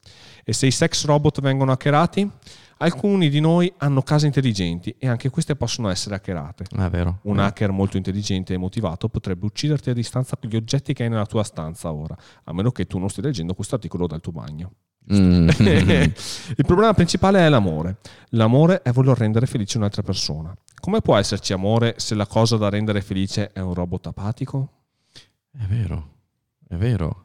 E 0.42 0.55
se 0.55 0.66
i 0.66 0.70
sex 0.70 1.05
robot 1.05 1.42
vengono 1.42 1.72
hackerati? 1.72 2.30
Alcuni 2.78 3.28
di 3.28 3.40
noi 3.40 3.72
hanno 3.78 4.02
case 4.02 4.26
intelligenti 4.26 4.94
e 4.98 5.09
anche 5.09 5.30
queste 5.30 5.56
possono 5.56 5.88
essere 5.88 6.16
hackerate. 6.16 6.64
Ah, 6.76 6.88
vero. 6.88 7.20
Un 7.22 7.38
hacker 7.38 7.70
molto 7.70 7.96
intelligente 7.96 8.55
e 8.55 8.56
motivato 8.56 9.09
potrebbe 9.09 9.46
ucciderti 9.46 9.90
a 9.90 9.94
distanza 9.94 10.36
con 10.36 10.51
gli 10.51 10.56
oggetti 10.56 10.92
che 10.92 11.05
hai 11.05 11.09
nella 11.09 11.26
tua 11.26 11.44
stanza 11.44 11.92
ora, 11.92 12.16
a 12.44 12.52
meno 12.52 12.70
che 12.70 12.86
tu 12.86 12.98
non 12.98 13.09
stia 13.09 13.22
leggendo 13.22 13.55
questo 13.55 13.76
articolo 13.76 14.06
dal 14.06 14.20
tuo 14.20 14.32
bagno. 14.32 14.72
Mm. 15.12 15.48
Il 15.59 16.64
problema 16.66 16.94
principale 16.94 17.40
è 17.40 17.48
l'amore. 17.48 17.98
L'amore 18.30 18.82
è 18.82 18.90
voler 18.90 19.18
rendere 19.18 19.46
felice 19.46 19.76
un'altra 19.76 20.02
persona. 20.02 20.55
Come 20.80 21.01
può 21.01 21.16
esserci 21.16 21.52
amore 21.52 21.94
se 21.98 22.14
la 22.14 22.26
cosa 22.26 22.56
da 22.56 22.68
rendere 22.68 23.01
felice 23.01 23.52
è 23.52 23.60
un 23.60 23.74
robot 23.74 24.06
apatico? 24.09 24.70
È 25.51 25.64
vero, 25.68 26.09
è 26.68 26.74
vero. 26.74 27.22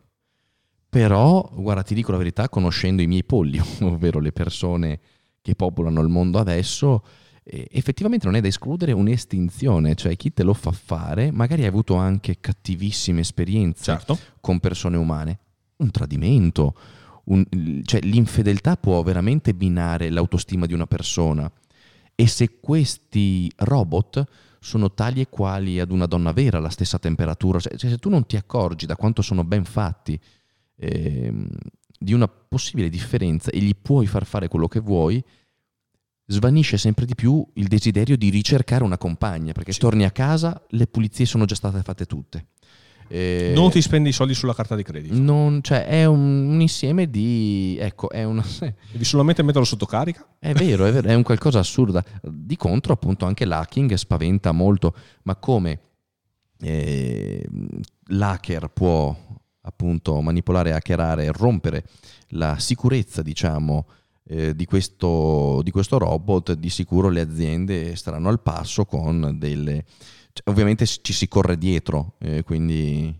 Però, 0.89 1.47
guarda, 1.53 1.84
ti 1.84 1.93
dico 1.93 2.11
la 2.11 2.17
verità, 2.17 2.49
conoscendo 2.49 3.01
i 3.01 3.07
miei 3.07 3.23
polli, 3.23 3.61
ovvero 3.81 4.19
le 4.19 4.31
persone 4.31 4.99
che 5.41 5.56
popolano 5.56 6.02
il 6.02 6.07
mondo 6.10 6.38
adesso, 6.40 7.03
effettivamente 7.44 8.26
non 8.28 8.36
è 8.36 8.41
da 8.41 8.48
escludere 8.48 8.91
un'estinzione, 8.91 9.95
cioè 9.95 10.16
chi 10.16 10.32
te 10.34 10.44
lo 10.44 10.53
fa 10.53 10.72
fare, 10.72 11.32
magari 11.32 11.61
hai 11.64 11.68
avuto 11.68 11.95
anche 11.95 12.38
cattivissime 12.40 13.22
esperienze 13.22 13.84
Certo. 13.84 14.18
con 14.40 14.60
persone 14.60 14.98
umane, 14.98 15.40
un 15.78 15.90
tradimento, 15.90 16.76
un- 17.26 17.45
cioè 17.86 18.02
l'infedeltà 18.02 18.76
può 18.78 19.02
veramente 19.02 19.53
minare 19.53 20.10
l'autostima 20.11 20.66
di 20.68 20.74
una 20.74 20.86
persona 20.88 21.52
e 22.14 22.28
se 22.28 22.60
questi 22.60 23.52
robot 23.57 24.24
sono 24.60 24.91
tali 24.94 25.22
e 25.22 25.30
quali 25.30 25.80
ad 25.80 25.90
una 25.90 26.06
donna 26.06 26.34
vera, 26.34 26.57
alla 26.57 26.70
stessa 26.70 26.99
temperatura, 26.99 27.60
cioè, 27.60 27.78
cioè, 27.78 27.90
se 27.90 27.98
tu 27.98 28.10
non 28.10 28.26
ti 28.26 28.36
accorgi 28.36 28.86
da 28.86 28.95
quanto 28.98 29.22
sono 29.22 29.44
ben 29.44 29.64
fatti 29.64 30.20
ehm, 30.76 31.48
di 32.01 32.13
una 32.13 32.27
possibile 32.30 32.88
differenza 32.89 33.51
e 33.51 33.59
gli 33.59 33.76
puoi 33.80 34.07
far 34.07 34.26
fare 34.26 34.47
quello 34.47 34.67
che 34.67 34.80
vuoi, 34.80 35.21
svanisce 36.26 36.77
sempre 36.77 37.05
di 37.05 37.13
più 37.15 37.45
il 37.55 37.67
desiderio 37.67 38.15
di 38.15 38.30
ricercare 38.30 38.84
una 38.84 38.97
compagna, 38.97 39.51
perché 39.51 39.73
Sì. 39.73 39.80
torni 39.80 40.05
a 40.05 40.11
casa, 40.11 40.63
le 40.69 40.88
pulizie 40.88 41.26
sono 41.26 41.45
già 41.45 41.55
state 41.55 41.81
fatte 41.81 42.05
tutte. 42.05 42.45
Eh, 43.11 43.51
Non 43.55 43.71
ti 43.71 43.81
spendi 43.81 44.09
i 44.09 44.13
soldi 44.13 44.35
sulla 44.35 44.53
carta 44.53 44.76
di 44.76 44.84
credito. 44.84 45.15
non- 45.19 45.61
cioè, 45.63 45.85
è 45.88 46.05
un, 46.05 46.47
un 46.51 46.61
insieme 46.61 47.09
di... 47.09 47.76
Ecco, 47.80 48.09
è 48.11 48.23
una... 48.23 48.45
Devi 48.91 49.03
solamente 49.03 49.41
metterlo 49.41 49.65
sotto 49.65 49.88
carica? 49.88 50.26
È 50.38 50.53
vero, 50.53 50.85
è 50.85 50.91
vero, 50.91 51.07
è 51.07 51.15
un 51.15 51.23
qualcosa 51.23 51.57
assurda. 51.59 52.05
Di 52.21 52.55
contro, 52.55 52.93
appunto, 52.93 53.26
anche 53.26 53.45
l'hacking 53.45 53.91
spaventa 53.95 54.51
molto, 54.51 54.93
ma 55.23 55.35
come 55.38 55.80
eh, 56.59 57.43
l'hacker 58.09 58.67
può 58.69 59.17
appunto 59.69 60.19
manipolare, 60.21 60.73
hackerare 60.73 61.31
rompere 61.31 61.85
la 62.29 62.57
sicurezza, 62.59 63.21
diciamo, 63.21 63.85
eh, 64.27 64.55
di, 64.55 64.65
questo, 64.65 65.61
di 65.63 65.71
questo 65.71 65.97
robot, 65.97 66.53
di 66.53 66.69
sicuro 66.69 67.09
le 67.09 67.21
aziende 67.21 67.95
staranno 67.95 68.29
al 68.29 68.41
passo 68.41 68.85
con 68.85 69.35
delle... 69.37 69.85
cioè, 70.33 70.49
ovviamente 70.49 70.85
ci 70.85 71.13
si 71.13 71.27
corre 71.27 71.57
dietro, 71.57 72.15
eh, 72.19 72.43
quindi 72.43 73.15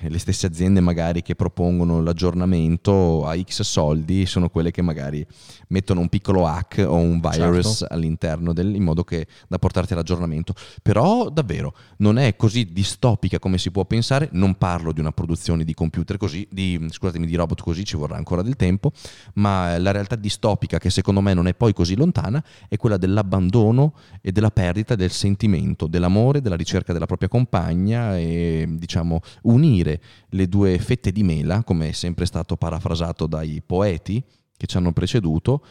le 0.00 0.18
stesse 0.18 0.46
aziende 0.46 0.80
magari 0.80 1.22
che 1.22 1.34
propongono 1.34 2.02
l'aggiornamento 2.02 3.26
a 3.26 3.36
X 3.36 3.62
soldi 3.62 4.26
sono 4.26 4.48
quelle 4.48 4.70
che 4.70 4.82
magari 4.82 5.26
mettono 5.68 6.00
un 6.00 6.08
piccolo 6.08 6.46
hack 6.46 6.84
o 6.86 6.94
un 6.94 7.20
virus 7.20 7.78
Certo. 7.78 7.94
all'interno 7.94 8.52
del, 8.52 8.74
in 8.74 8.82
modo 8.82 9.04
che 9.04 9.26
da 9.48 9.58
portarti 9.58 9.94
all'aggiornamento. 9.94 10.54
Però 10.82 11.30
davvero 11.30 11.74
non 11.98 12.18
è 12.18 12.36
così 12.36 12.72
distopica 12.72 13.38
come 13.38 13.58
si 13.58 13.70
può 13.70 13.84
pensare, 13.84 14.28
non 14.32 14.56
parlo 14.56 14.92
di 14.92 15.00
una 15.00 15.12
produzione 15.12 15.64
di 15.64 15.74
computer 15.74 16.16
così, 16.16 16.46
di, 16.50 16.86
scusatemi, 16.88 17.26
di 17.26 17.34
robot 17.34 17.62
così, 17.62 17.84
ci 17.84 17.96
vorrà 17.96 18.16
ancora 18.16 18.42
del 18.42 18.56
tempo, 18.56 18.92
ma 19.34 19.78
la 19.78 19.90
realtà 19.90 20.16
distopica 20.16 20.78
che 20.78 20.90
secondo 20.90 21.20
me 21.20 21.34
non 21.34 21.46
è 21.46 21.54
poi 21.54 21.72
così 21.72 21.96
lontana 21.96 22.42
è 22.68 22.76
quella 22.76 22.96
dell'abbandono 22.96 23.94
e 24.20 24.32
della 24.32 24.50
perdita 24.50 24.94
del 24.94 25.10
sentimento, 25.10 25.86
dell'amore, 25.86 26.40
della 26.40 26.56
ricerca 26.56 26.92
della 26.92 27.06
propria 27.06 27.28
compagna 27.28 28.16
e 28.16 28.66
diciamo 28.68 29.20
unire 29.42 29.85
le 30.28 30.48
due 30.48 30.78
fette 30.78 31.12
di 31.12 31.22
mela, 31.22 31.62
come 31.62 31.88
è 31.88 31.92
sempre 31.92 32.26
stato 32.26 32.56
parafrasato 32.56 33.26
dai 33.26 33.62
poeti 33.64 34.22
che 34.56 34.66
ci 34.66 34.76
hanno 34.76 34.92
preceduto, 34.92 35.62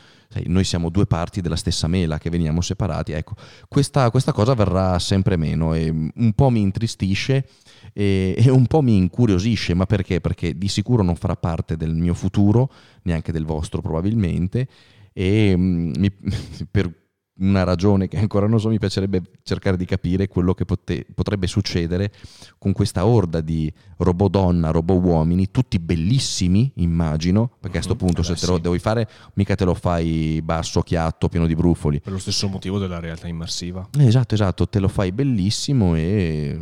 noi 0.46 0.64
siamo 0.64 0.90
due 0.90 1.08
parti 1.08 1.42
della 1.42 1.56
stessa 1.56 1.88
mela 1.88 2.18
che 2.18 2.30
veniamo 2.30 2.62
separati, 2.62 3.14
ecco, 3.14 3.34
questa, 3.68 4.12
questa 4.12 4.32
cosa 4.32 4.54
verrà 4.54 5.00
sempre 5.00 5.38
meno 5.38 5.74
e 5.74 5.90
un 5.90 6.34
po' 6.36 6.50
mi 6.50 6.62
intristisce 6.62 7.48
e, 7.94 8.36
e 8.38 8.50
un 8.50 8.68
po' 8.68 8.82
mi 8.82 8.96
incuriosisce, 8.98 9.74
ma 9.74 9.86
perché? 9.86 10.22
Perché 10.22 10.58
di 10.58 10.68
sicuro 10.68 11.02
non 11.04 11.16
farà 11.16 11.36
parte 11.36 11.78
del 11.78 11.96
mio 11.96 12.14
futuro, 12.14 12.72
neanche 13.04 13.32
del 13.32 13.46
vostro 13.46 13.82
probabilmente, 13.82 14.68
e 15.14 15.56
mm, 15.56 15.94
mi- 15.98 16.12
per 16.70 17.05
una 17.38 17.64
ragione 17.64 18.08
che 18.08 18.18
ancora 18.18 18.48
non 18.48 18.60
so, 18.62 18.70
mi 18.70 18.80
piacerebbe 18.80 19.22
cercare 19.44 19.76
di 19.76 19.84
capire 19.86 20.28
quello 20.30 20.54
che 20.54 20.64
pote- 20.64 21.06
potrebbe 21.14 21.48
succedere 21.48 22.12
con 22.58 22.72
questa 22.72 23.06
orda 23.06 23.42
di 23.42 23.72
robot 23.98 24.30
donna, 24.32 24.72
robot 24.72 25.04
uomini, 25.04 25.52
tutti 25.52 25.78
bellissimi, 25.80 26.72
immagino, 26.76 27.48
perché 27.60 27.80
a 27.80 27.82
questo 27.84 27.94
Mhm. 27.94 27.98
punto 28.00 28.22
Eh 28.22 28.24
se 28.24 28.36
te 28.36 28.46
lo 28.46 28.56
sì. 28.56 28.62
devi 28.62 28.80
fare, 28.80 29.10
mica 29.34 29.56
te 29.56 29.66
lo 29.66 29.74
fai 29.74 30.42
basso, 30.42 30.82
chiatto, 30.82 31.28
pieno 31.28 31.46
di 31.46 31.56
brufoli. 31.56 32.00
Per 32.00 32.14
lo 32.14 32.20
stesso 32.20 32.48
motivo 32.48 32.80
della 32.80 33.00
realtà 33.00 33.28
immersiva. 33.28 33.88
Esatto, 33.98 34.34
esatto, 34.34 34.68
te 34.70 34.80
lo 34.80 34.88
fai 34.88 35.12
bellissimo 35.12 35.96
e 35.96 36.58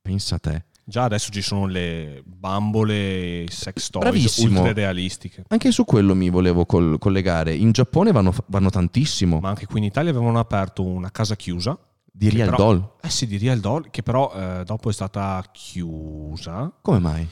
pensa 0.00 0.36
a 0.36 0.38
te. 0.38 0.64
Già 0.88 1.02
adesso 1.02 1.32
ci 1.32 1.42
sono 1.42 1.66
le 1.66 2.22
bambole, 2.24 3.44
sex 3.48 3.90
toys 3.90 4.04
Bravissimo. 4.04 4.60
ultra 4.60 4.72
realistiche. 4.72 5.42
Anche 5.48 5.72
su 5.72 5.84
quello 5.84 6.14
mi 6.14 6.30
volevo 6.30 6.64
col- 6.64 6.96
collegare. 6.98 7.52
In 7.54 7.72
Giappone 7.72 8.12
vanno, 8.12 8.32
vanno 8.46 8.70
tantissimo. 8.70 9.40
Ma 9.40 9.48
anche 9.48 9.66
qui 9.66 9.78
in 9.80 9.84
Italia 9.84 10.10
avevano 10.12 10.38
aperto 10.38 10.84
una 10.84 11.10
casa 11.10 11.34
chiusa 11.34 11.76
Di 12.04 12.30
Real 12.30 12.50
però- 12.50 12.56
Doll? 12.56 12.90
Eh 13.02 13.10
sì, 13.10 13.26
di 13.26 13.36
Real 13.36 13.58
Doll, 13.58 13.90
che 13.90 14.04
però 14.04 14.32
eh, 14.32 14.62
dopo 14.64 14.88
è 14.88 14.92
stata 14.92 15.42
chiusa. 15.52 16.72
Come 16.80 16.98
mai? 17.00 17.26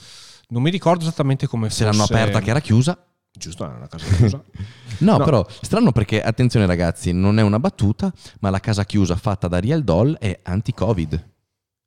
Non 0.48 0.60
mi 0.60 0.70
ricordo 0.70 1.02
esattamente 1.04 1.46
come 1.46 1.70
Se 1.70 1.84
l'hanno 1.84 1.98
fosse- 1.98 2.12
aperta 2.14 2.40
che 2.40 2.50
era 2.50 2.60
chiusa? 2.60 3.06
Giusto, 3.30 3.64
era 3.64 3.74
una 3.76 3.86
casa 3.88 4.04
chiusa. 4.16 4.42
No, 4.98 5.16
No. 5.18 5.24
però 5.24 5.46
strano 5.60 5.90
perché, 5.92 6.20
attenzione 6.22 6.66
ragazzi, 6.66 7.12
non 7.12 7.38
è 7.38 7.42
una 7.42 7.58
battuta, 7.60 8.12
ma 8.40 8.50
la 8.50 8.60
casa 8.60 8.84
chiusa 8.84 9.14
fatta 9.16 9.46
da 9.48 9.58
Real 9.60 9.82
Doll 9.84 10.16
è 10.18 10.40
anti-Covid. 10.42 11.30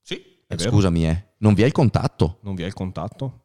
sì, 0.01 0.15
è 0.47 0.53
Eh. 0.53 0.57
Scusami, 0.57 1.07
eh. 1.07 1.25
Non 1.39 1.53
vi 1.53 1.63
è 1.63 1.65
il 1.65 1.71
contatto. 1.71 2.39
Non 2.41 2.55
vi 2.55 2.63
è 2.63 2.65
il 2.65 2.73
contatto. 2.73 3.41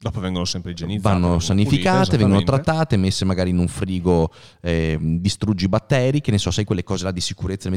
Dopo 0.00 0.20
vengono 0.20 0.44
sempre 0.44 0.70
igienizzate. 0.70 1.18
Vanno 1.18 1.40
sanificate, 1.40 2.04
pulite, 2.04 2.16
vengono 2.18 2.44
trattate, 2.44 2.96
messe 2.96 3.24
magari 3.24 3.50
in 3.50 3.58
un 3.58 3.66
frigo, 3.66 4.32
eh, 4.60 4.96
distruggi 5.00 5.68
batteri, 5.68 6.20
che 6.20 6.30
ne 6.30 6.38
so, 6.38 6.52
sai 6.52 6.64
quelle 6.64 6.84
cose 6.84 7.04
là 7.04 7.10
di 7.10 7.20
sicurezza, 7.20 7.68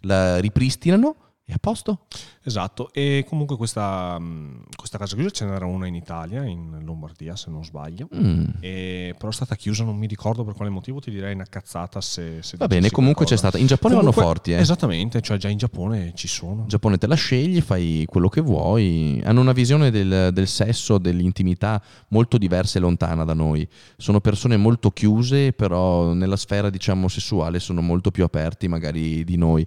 la 0.00 0.40
ripristinano 0.40 1.25
e 1.48 1.52
a 1.52 1.58
posto. 1.60 2.00
Esatto, 2.42 2.92
e 2.92 3.24
comunque 3.28 3.56
questa, 3.56 4.18
mh, 4.18 4.64
questa 4.76 4.98
casa 4.98 5.14
chiusa 5.14 5.30
ce 5.30 5.44
n'era 5.44 5.64
una 5.64 5.86
in 5.86 5.94
Italia, 5.94 6.44
in 6.44 6.80
Lombardia 6.82 7.36
se 7.36 7.50
non 7.50 7.64
sbaglio, 7.64 8.08
Mm. 8.14 8.44
e 8.60 9.14
però 9.16 9.30
è 9.30 9.32
stata 9.32 9.54
chiusa, 9.54 9.84
non 9.84 9.96
mi 9.96 10.06
ricordo 10.08 10.42
per 10.44 10.54
quale 10.54 10.70
motivo, 10.72 10.98
ti 10.98 11.10
direi 11.10 11.34
una 11.34 11.46
cazzata 11.48 12.00
se... 12.00 12.42
se 12.42 12.56
Va 12.56 12.66
bene, 12.66 12.90
comunque 12.90 13.24
c'è 13.26 13.36
stata. 13.36 13.58
In 13.58 13.66
Giappone 13.66 13.94
Comunque- 13.94 14.20
vanno 14.20 14.28
forti, 14.32 14.52
eh. 14.52 14.56
Esattamente, 14.58 15.20
cioè 15.20 15.36
già 15.36 15.48
in 15.48 15.58
Giappone 15.58 16.12
ci 16.16 16.26
sono. 16.26 16.62
In 16.62 16.68
Giappone 16.68 16.98
te 16.98 17.06
la 17.06 17.14
scegli, 17.14 17.60
fai 17.60 18.04
quello 18.08 18.28
che 18.28 18.40
vuoi. 18.40 19.20
Hanno 19.24 19.40
una 19.40 19.52
visione 19.52 19.90
del, 19.92 20.30
del 20.32 20.48
sesso, 20.48 20.98
dell'intimità 20.98 21.80
molto 22.08 22.38
diversa 22.38 22.78
e 22.78 22.80
lontana 22.80 23.24
da 23.24 23.34
noi. 23.34 23.66
Sono 23.96 24.20
persone 24.20 24.56
molto 24.56 24.90
chiuse, 24.90 25.52
però 25.52 26.12
nella 26.12 26.36
sfera, 26.36 26.70
diciamo, 26.70 27.06
sessuale 27.06 27.60
sono 27.60 27.80
molto 27.82 28.10
più 28.10 28.24
aperti 28.24 28.66
magari 28.66 29.22
di 29.24 29.36
noi. 29.36 29.64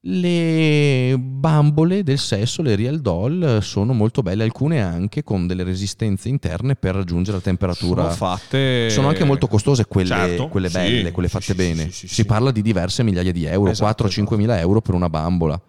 Le 0.00 1.16
bambole 1.18 2.04
del 2.04 2.18
sesso, 2.18 2.62
le 2.62 2.76
real 2.76 3.00
doll, 3.00 3.58
sono 3.58 3.92
molto 3.92 4.22
belle, 4.22 4.44
alcune 4.44 4.80
anche 4.80 5.24
con 5.24 5.48
delle 5.48 5.64
resistenze 5.64 6.28
interne 6.28 6.76
per 6.76 6.94
raggiungere 6.94 7.38
la 7.38 7.42
temperatura. 7.42 8.02
Sono 8.02 8.14
fatte... 8.14 8.90
Sono 8.90 9.08
anche 9.08 9.24
molto 9.24 9.48
costose 9.48 9.86
quelle, 9.86 10.08
Certo, 10.08 10.48
quelle 10.48 10.68
sì, 10.68 10.78
belle, 10.78 11.10
quelle 11.10 11.28
sì, 11.28 11.34
fatte 11.34 11.46
sì, 11.46 11.54
bene. 11.54 11.90
sì, 11.90 12.06
si 12.06 12.24
parla 12.24 12.52
di 12.52 12.62
diverse 12.62 13.02
migliaia 13.02 13.32
di 13.32 13.44
euro, 13.44 13.70
Esatto, 13.70 14.06
4-5 14.06 14.36
mila 14.36 14.58
euro 14.60 14.80
per 14.80 14.94
una 14.94 15.08
bambola. 15.08 15.60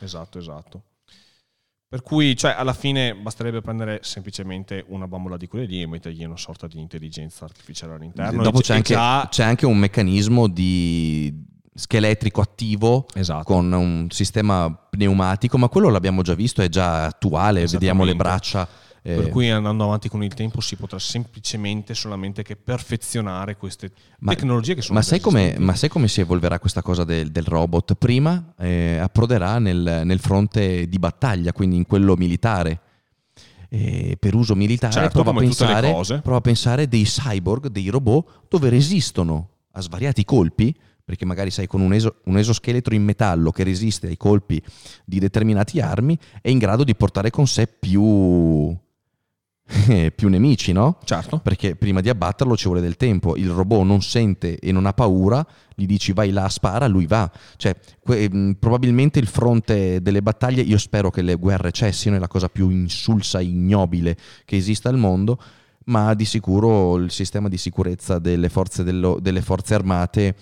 Esatto, 0.00 0.38
esatto. 0.38 0.82
Per 1.88 2.02
cui, 2.02 2.36
cioè, 2.36 2.54
alla 2.58 2.74
fine 2.74 3.14
basterebbe 3.14 3.60
prendere 3.60 4.00
semplicemente 4.02 4.84
una 4.88 5.06
bambola 5.06 5.36
di 5.36 5.46
quelle 5.46 5.66
lì 5.66 5.80
e 5.80 5.86
mettergli 5.86 6.24
una 6.24 6.36
sorta 6.36 6.66
di 6.66 6.80
intelligenza 6.80 7.44
artificiale 7.44 7.94
all'interno. 7.94 8.42
Dopo 8.42 8.58
c'è 8.58 8.74
anche, 8.74 8.94
già- 8.94 9.28
c'è 9.30 9.44
anche 9.44 9.64
un 9.64 9.78
meccanismo 9.78 10.48
di 10.48 11.54
scheletrico 11.76 12.40
attivo 12.40 13.06
Esatto. 13.14 13.44
con 13.44 13.70
un 13.70 14.06
sistema 14.10 14.70
pneumatico, 14.90 15.58
ma 15.58 15.68
quello 15.68 15.88
l'abbiamo 15.90 16.22
già 16.22 16.34
visto, 16.34 16.62
è 16.62 16.68
già 16.68 17.04
attuale, 17.04 17.66
vediamo 17.66 18.02
le 18.04 18.16
braccia. 18.16 18.66
eh, 19.02 19.14
Per 19.14 19.28
cui 19.28 19.50
andando 19.50 19.84
avanti 19.84 20.08
con 20.08 20.24
il 20.24 20.32
tempo 20.34 20.60
si 20.60 20.74
potrà 20.74 20.98
semplicemente 20.98 21.94
solamente 21.94 22.42
che 22.42 22.56
perfezionare 22.56 23.56
queste 23.56 23.92
Ma- 24.20 24.34
tecnologie 24.34 24.74
che 24.74 24.80
sono 24.82 24.98
ma 24.98 25.04
sai, 25.04 25.20
come, 25.20 25.54
ma 25.58 25.74
sai 25.76 25.88
come 25.90 26.08
si 26.08 26.20
evolverà 26.20 26.58
questa 26.58 26.82
cosa 26.82 27.04
del, 27.04 27.30
del 27.30 27.44
robot? 27.44 27.94
Prima 27.94 28.54
eh, 28.58 28.96
approderà 28.98 29.58
nel, 29.58 30.00
nel 30.04 30.18
fronte 30.18 30.88
di 30.88 30.98
battaglia, 30.98 31.52
quindi 31.52 31.76
in 31.76 31.86
quello 31.86 32.16
militare. 32.16 32.80
E 33.68 34.16
per 34.18 34.34
uso 34.34 34.54
militare 34.54 34.92
Certo, 34.92 35.22
prova, 35.22 35.36
a 35.36 35.42
pensare, 35.42 35.90
prova 36.22 36.36
a 36.38 36.40
pensare 36.40 36.88
dei 36.88 37.02
cyborg, 37.02 37.66
dei 37.66 37.88
robot, 37.88 38.44
dove 38.48 38.68
resistono 38.68 39.48
a 39.72 39.80
svariati 39.80 40.24
colpi, 40.24 40.74
perché 41.06 41.24
magari 41.24 41.52
sai 41.52 41.68
con 41.68 41.80
un, 41.80 41.92
eso- 41.94 42.16
un 42.24 42.36
esoscheletro 42.36 42.92
in 42.92 43.04
metallo 43.04 43.52
che 43.52 43.62
resiste 43.62 44.08
ai 44.08 44.16
colpi 44.16 44.60
di 45.04 45.20
determinati 45.20 45.78
armi, 45.80 46.18
è 46.42 46.48
in 46.48 46.58
grado 46.58 46.82
di 46.82 46.96
portare 46.96 47.30
con 47.30 47.46
sé 47.46 47.68
più, 47.68 48.76
più 50.16 50.28
nemici, 50.28 50.72
no? 50.72 50.98
Certo. 51.04 51.38
perché 51.38 51.76
prima 51.76 52.00
di 52.00 52.08
abbatterlo 52.08 52.56
ci 52.56 52.64
vuole 52.64 52.80
del 52.80 52.96
tempo. 52.96 53.36
Il 53.36 53.50
robot 53.50 53.84
non 53.84 54.02
sente 54.02 54.58
e 54.58 54.72
non 54.72 54.84
ha 54.84 54.92
paura, 54.92 55.46
gli 55.76 55.86
dici 55.86 56.12
vai 56.12 56.32
là, 56.32 56.48
spara, 56.48 56.88
lui 56.88 57.06
va. 57.06 57.30
Cioè, 57.56 57.76
que- 58.00 58.28
mh, 58.28 58.56
probabilmente 58.58 59.20
il 59.20 59.28
fronte 59.28 60.02
delle 60.02 60.22
battaglie, 60.22 60.62
io 60.62 60.76
spero 60.76 61.10
che 61.12 61.22
le 61.22 61.36
guerre 61.36 61.70
cessino, 61.70 62.16
è 62.16 62.18
la 62.18 62.26
cosa 62.26 62.48
più 62.48 62.68
insulsa 62.70 63.38
e 63.38 63.44
ignobile 63.44 64.16
che 64.44 64.56
esista 64.56 64.88
al 64.88 64.98
mondo, 64.98 65.40
ma 65.84 66.14
di 66.14 66.24
sicuro 66.24 66.96
il 66.96 67.12
sistema 67.12 67.48
di 67.48 67.58
sicurezza 67.58 68.18
delle 68.18 68.48
forze, 68.48 68.82
dello- 68.82 69.20
delle 69.20 69.40
forze 69.40 69.74
armate 69.74 70.34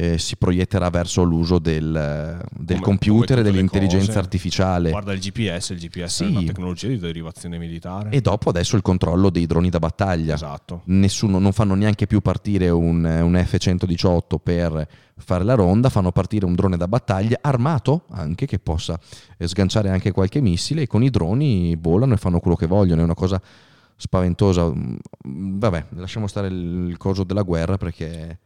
eh, 0.00 0.16
si 0.16 0.36
proietterà 0.36 0.88
verso 0.88 1.22
l'uso 1.22 1.58
del, 1.58 1.92
del 1.92 2.76
Come- 2.76 2.80
computer 2.80 3.36
come 3.36 3.48
e 3.48 3.52
dell'intelligenza 3.52 4.18
artificiale. 4.18 4.90
Guarda 4.90 5.12
il 5.12 5.20
GPS, 5.20 5.70
il 5.70 5.78
GPS 5.78 6.14
Sì. 6.14 6.24
è 6.24 6.28
una 6.28 6.42
tecnologia 6.42 6.88
di 6.88 6.98
derivazione 6.98 7.58
militare. 7.58 8.08
E 8.08 8.22
dopo 8.22 8.48
adesso 8.48 8.76
il 8.76 8.82
controllo 8.82 9.28
dei 9.28 9.44
droni 9.44 9.68
da 9.68 9.78
battaglia. 9.78 10.34
Esatto. 10.34 10.82
nessuno, 10.86 11.38
non 11.38 11.52
fanno 11.52 11.74
neanche 11.74 12.06
più 12.06 12.22
partire 12.22 12.70
un, 12.70 13.04
un 13.04 13.44
F-118 13.46 14.36
per 14.42 14.88
fare 15.18 15.44
la 15.44 15.52
ronda, 15.52 15.90
fanno 15.90 16.12
partire 16.12 16.46
un 16.46 16.54
drone 16.54 16.78
da 16.78 16.88
battaglia 16.88 17.38
armato 17.42 18.04
anche 18.12 18.46
che 18.46 18.58
possa 18.58 18.98
eh, 19.36 19.46
sganciare 19.46 19.90
anche 19.90 20.12
qualche 20.12 20.40
missile 20.40 20.82
e 20.82 20.86
con 20.86 21.02
i 21.02 21.10
droni 21.10 21.76
volano 21.78 22.14
e 22.14 22.16
fanno 22.16 22.40
quello 22.40 22.56
che 22.56 22.66
vogliono, 22.66 23.02
è 23.02 23.04
una 23.04 23.14
cosa 23.14 23.38
spaventosa. 23.96 24.64
Mm, 24.66 24.96
Vabbè, 25.58 25.86
lasciamo 25.90 26.26
stare 26.26 26.46
il, 26.46 26.94
coso 26.96 27.22
della 27.22 27.42
guerra 27.42 27.76
perché 27.76 28.38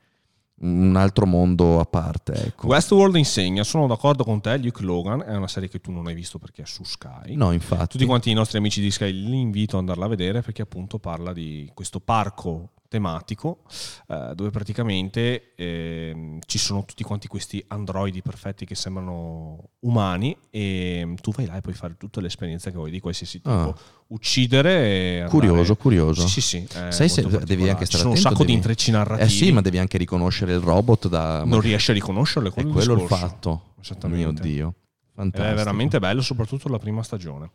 un 0.61 0.95
altro 0.97 1.27
mondo 1.27 1.81
a 1.81 1.85
parte. 1.85 2.33
Ecco. 2.33 2.67
Westworld 2.69 3.17
insegna, 3.17 3.65
sono 3.65 3.87
d'accordo 3.87 4.25
con 4.25 4.41
te, 4.41 4.57
Luke 4.59 4.83
Logan 4.83 5.23
è 5.23 5.35
una 5.35 5.49
serie 5.49 5.69
che 5.69 5.81
tu 5.81 5.91
non 5.91 6.07
hai 6.07 6.15
visto 6.15 6.39
perché 6.39 6.63
è 6.63 6.67
su 6.67 6.85
Sky. 6.85 7.35
No, 7.35 7.53
infatti. 7.53 7.93
Tutti 7.93 8.07
quanti 8.07 8.31
i 8.31 8.35
nostri 8.35 8.59
amici 8.59 8.81
di 8.81 8.91
Sky 8.91 9.13
li 9.13 9.41
invito 9.41 9.77
ad 9.77 9.81
andarla 9.81 10.05
a 10.05 10.09
vedere 10.09 10.43
perché 10.43 10.63
appunto 10.63 10.99
parla 10.99 11.33
di 11.33 11.71
questo 11.75 12.01
parco 12.01 12.71
tematico 12.95 13.63
eh, 14.07 14.33
dove 14.37 14.51
praticamente 14.51 15.55
ehm, 15.57 16.39
ci 16.47 16.59
sono 16.59 16.85
tutti 16.85 17.03
quanti 17.03 17.27
questi 17.27 17.63
androidi 17.67 18.23
perfetti 18.23 18.65
che 18.65 18.77
sembrano 18.77 19.71
umani 19.81 20.37
e 20.49 21.15
tu 21.21 21.33
vai 21.33 21.47
là 21.47 21.57
e 21.57 21.61
puoi 21.61 21.75
fare 21.75 21.97
tutte 21.97 22.21
le 22.21 22.29
esperienze 22.29 22.71
che 22.71 22.77
vuoi 22.77 22.93
di 22.93 23.01
qualsiasi 23.01 23.41
tipo. 23.41 23.51
Ah. 23.51 23.75
Uccidere 24.07 24.71
e 24.71 25.13
andare- 25.23 25.29
Curioso, 25.31 25.75
curioso. 25.75 26.27
Sì, 26.29 26.41
sì, 26.41 26.67
sì. 26.69 26.79
è 26.79 26.93
Sai 26.93 27.09
se 27.09 27.23
devi 27.45 27.69
anche 27.69 27.85
stare 27.85 27.87
Ci 27.87 27.97
sono 27.97 28.11
un 28.11 28.17
attento, 28.17 28.21
sacco 28.21 28.35
di 28.35 28.45
devi- 28.45 28.53
intrecci 28.53 28.91
narrativi. 28.93 29.27
Eh 29.27 29.31
sì, 29.31 29.51
ma 29.51 29.61
devi 29.61 29.79
anche 29.79 29.99
riconoscere 29.99 30.53
il 30.53 30.61
robot 30.61 31.09
da... 31.09 31.43
non 31.45 31.61
riesci 31.61 31.91
a 31.91 31.95
riconoscerle, 31.95 32.51
È 32.51 32.53
quello, 32.53 32.71
quello 32.71 32.95
il 32.95 33.09
fatto. 33.09 33.73
Mio 34.05 34.31
Dio. 34.31 34.75
Fantastico. 35.15 35.53
è 35.53 35.55
veramente 35.55 35.99
bello, 35.99 36.23
soprattutto 36.23 36.69
la 36.69 36.79
prima 36.79 37.03
stagione. 37.03 37.51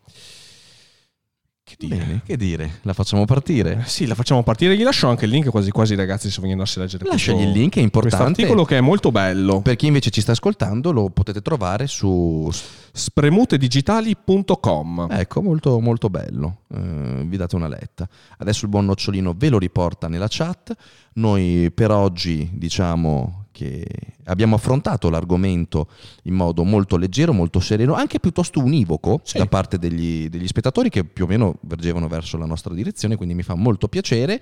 Che 1.70 1.76
dire? 1.78 1.96
Bene, 1.98 2.22
che 2.26 2.36
dire? 2.36 2.80
La 2.82 2.94
facciamo 2.94 3.26
partire? 3.26 3.84
Eh, 3.86 3.88
Sì, 3.88 4.08
la 4.08 4.16
facciamo 4.16 4.42
partire. 4.42 4.76
Gli 4.76 4.82
lascio 4.82 5.08
anche 5.08 5.26
il 5.26 5.32
link 5.32 5.50
quasi 5.50 5.70
quasi 5.70 5.94
ragazzi 5.94 6.28
se 6.30 6.38
vogliono 6.38 6.54
andarsi 6.54 6.80
a 6.80 6.82
leggere 6.82 7.06
Lasciagli 7.06 7.36
questo- 7.36 7.52
il 7.54 7.60
link, 7.60 7.74
è 7.76 7.82
questo 7.82 7.98
importante. 8.00 8.42
articolo 8.42 8.66
che 8.66 8.78
è 8.78 8.82
molto 8.82 9.12
bello. 9.12 9.62
Per 9.62 9.76
chi 9.76 9.86
invece 9.86 10.10
ci 10.10 10.22
sta 10.22 10.32
ascoltando 10.32 10.92
lo 10.92 11.12
potete 11.12 11.44
trovare 11.44 11.86
su... 11.86 12.50
Spremutedigitali.com 12.92 15.08
Ecco, 15.12 15.42
molto, 15.42 15.80
molto 15.80 16.10
bello. 16.10 16.62
Eh, 16.74 17.24
vi 17.26 17.38
date 17.38 17.56
una 17.56 17.68
letta. 17.68 18.08
Adesso 18.38 18.66
il 18.66 18.72
buon 18.72 18.86
nocciolino 18.86 19.34
ve 19.38 19.50
lo 19.50 19.58
riporta 19.60 20.08
nella 20.08 20.26
chat. 20.28 20.74
Noi 21.14 21.72
per 21.74 21.92
oggi 21.92 22.50
diciamo 22.54 23.46
che 23.60 23.86
abbiamo 24.26 24.56
affrontato 24.56 25.10
l'argomento 25.10 25.88
in 26.24 26.34
modo 26.34 26.64
molto 26.64 26.96
leggero, 26.96 27.34
molto 27.34 27.60
sereno, 27.60 27.94
anche 27.94 28.20
piuttosto 28.22 28.62
univoco 28.62 29.20
Sì. 29.24 29.38
da 29.38 29.48
parte 29.48 29.78
degli, 29.78 30.30
degli 30.30 30.48
spettatori 30.48 30.90
che 30.90 31.04
più 31.04 31.26
o 31.26 31.28
meno 31.28 31.58
vergevano 31.64 32.08
verso 32.08 32.38
la 32.38 32.46
nostra 32.46 32.74
direzione, 32.74 33.18
quindi 33.18 33.36
mi 33.36 33.44
fa 33.44 33.56
molto 33.56 33.90
piacere. 33.90 34.42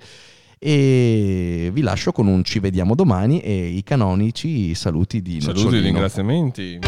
E 0.60 1.70
vi 1.72 1.80
lascio 1.82 2.12
con 2.12 2.26
un 2.26 2.42
ci 2.44 2.58
vediamo 2.60 2.94
domani 2.94 3.40
e 3.40 3.66
i 3.66 3.82
canonici 3.82 4.74
saluti 4.74 5.20
di 5.22 5.40
Saluti 5.40 5.76
e 5.76 5.80
ringraziamenti. 5.80 6.78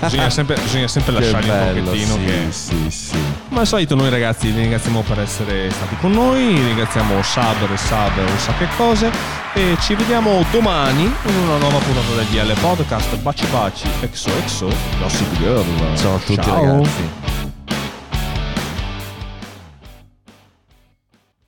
Bisogna 0.00 0.30
sempre, 0.30 0.56
bisogna 0.62 0.88
sempre 0.88 1.12
lasciargli 1.12 1.48
un 1.48 1.56
bello, 1.56 1.84
pochettino 1.84 2.14
sì, 2.14 2.24
che... 2.24 2.46
sì, 2.50 2.90
sì. 2.90 3.16
Ma 3.48 3.60
al 3.60 3.66
solito 3.66 3.94
noi 3.94 4.10
ragazzi 4.10 4.50
vi 4.50 4.60
ringraziamo 4.60 5.02
per 5.02 5.20
essere 5.20 5.70
stati 5.70 5.96
con 5.96 6.12
noi, 6.12 6.54
ringraziamo 6.54 7.22
Saber 7.22 7.72
e 7.72 7.76
Saber 7.76 8.28
un 8.28 8.38
sa 8.38 8.54
che 8.54 8.68
cose 8.76 9.10
e 9.54 9.76
ci 9.80 9.94
vediamo 9.94 10.44
domani 10.50 11.02
in 11.02 11.36
una 11.44 11.58
nuova 11.58 11.78
puntata 11.78 12.14
del 12.14 12.26
DL 12.26 12.58
Podcast. 12.60 13.16
Baci 13.16 13.46
baci, 13.46 13.88
exo 14.00 14.30
exo, 14.38 14.68
Gossip 14.98 15.36
Girl. 15.38 15.64
Ciao 15.96 16.14
a 16.14 16.18
tutti 16.18 16.42
Ciao. 16.42 16.64
ragazzi. 16.64 17.51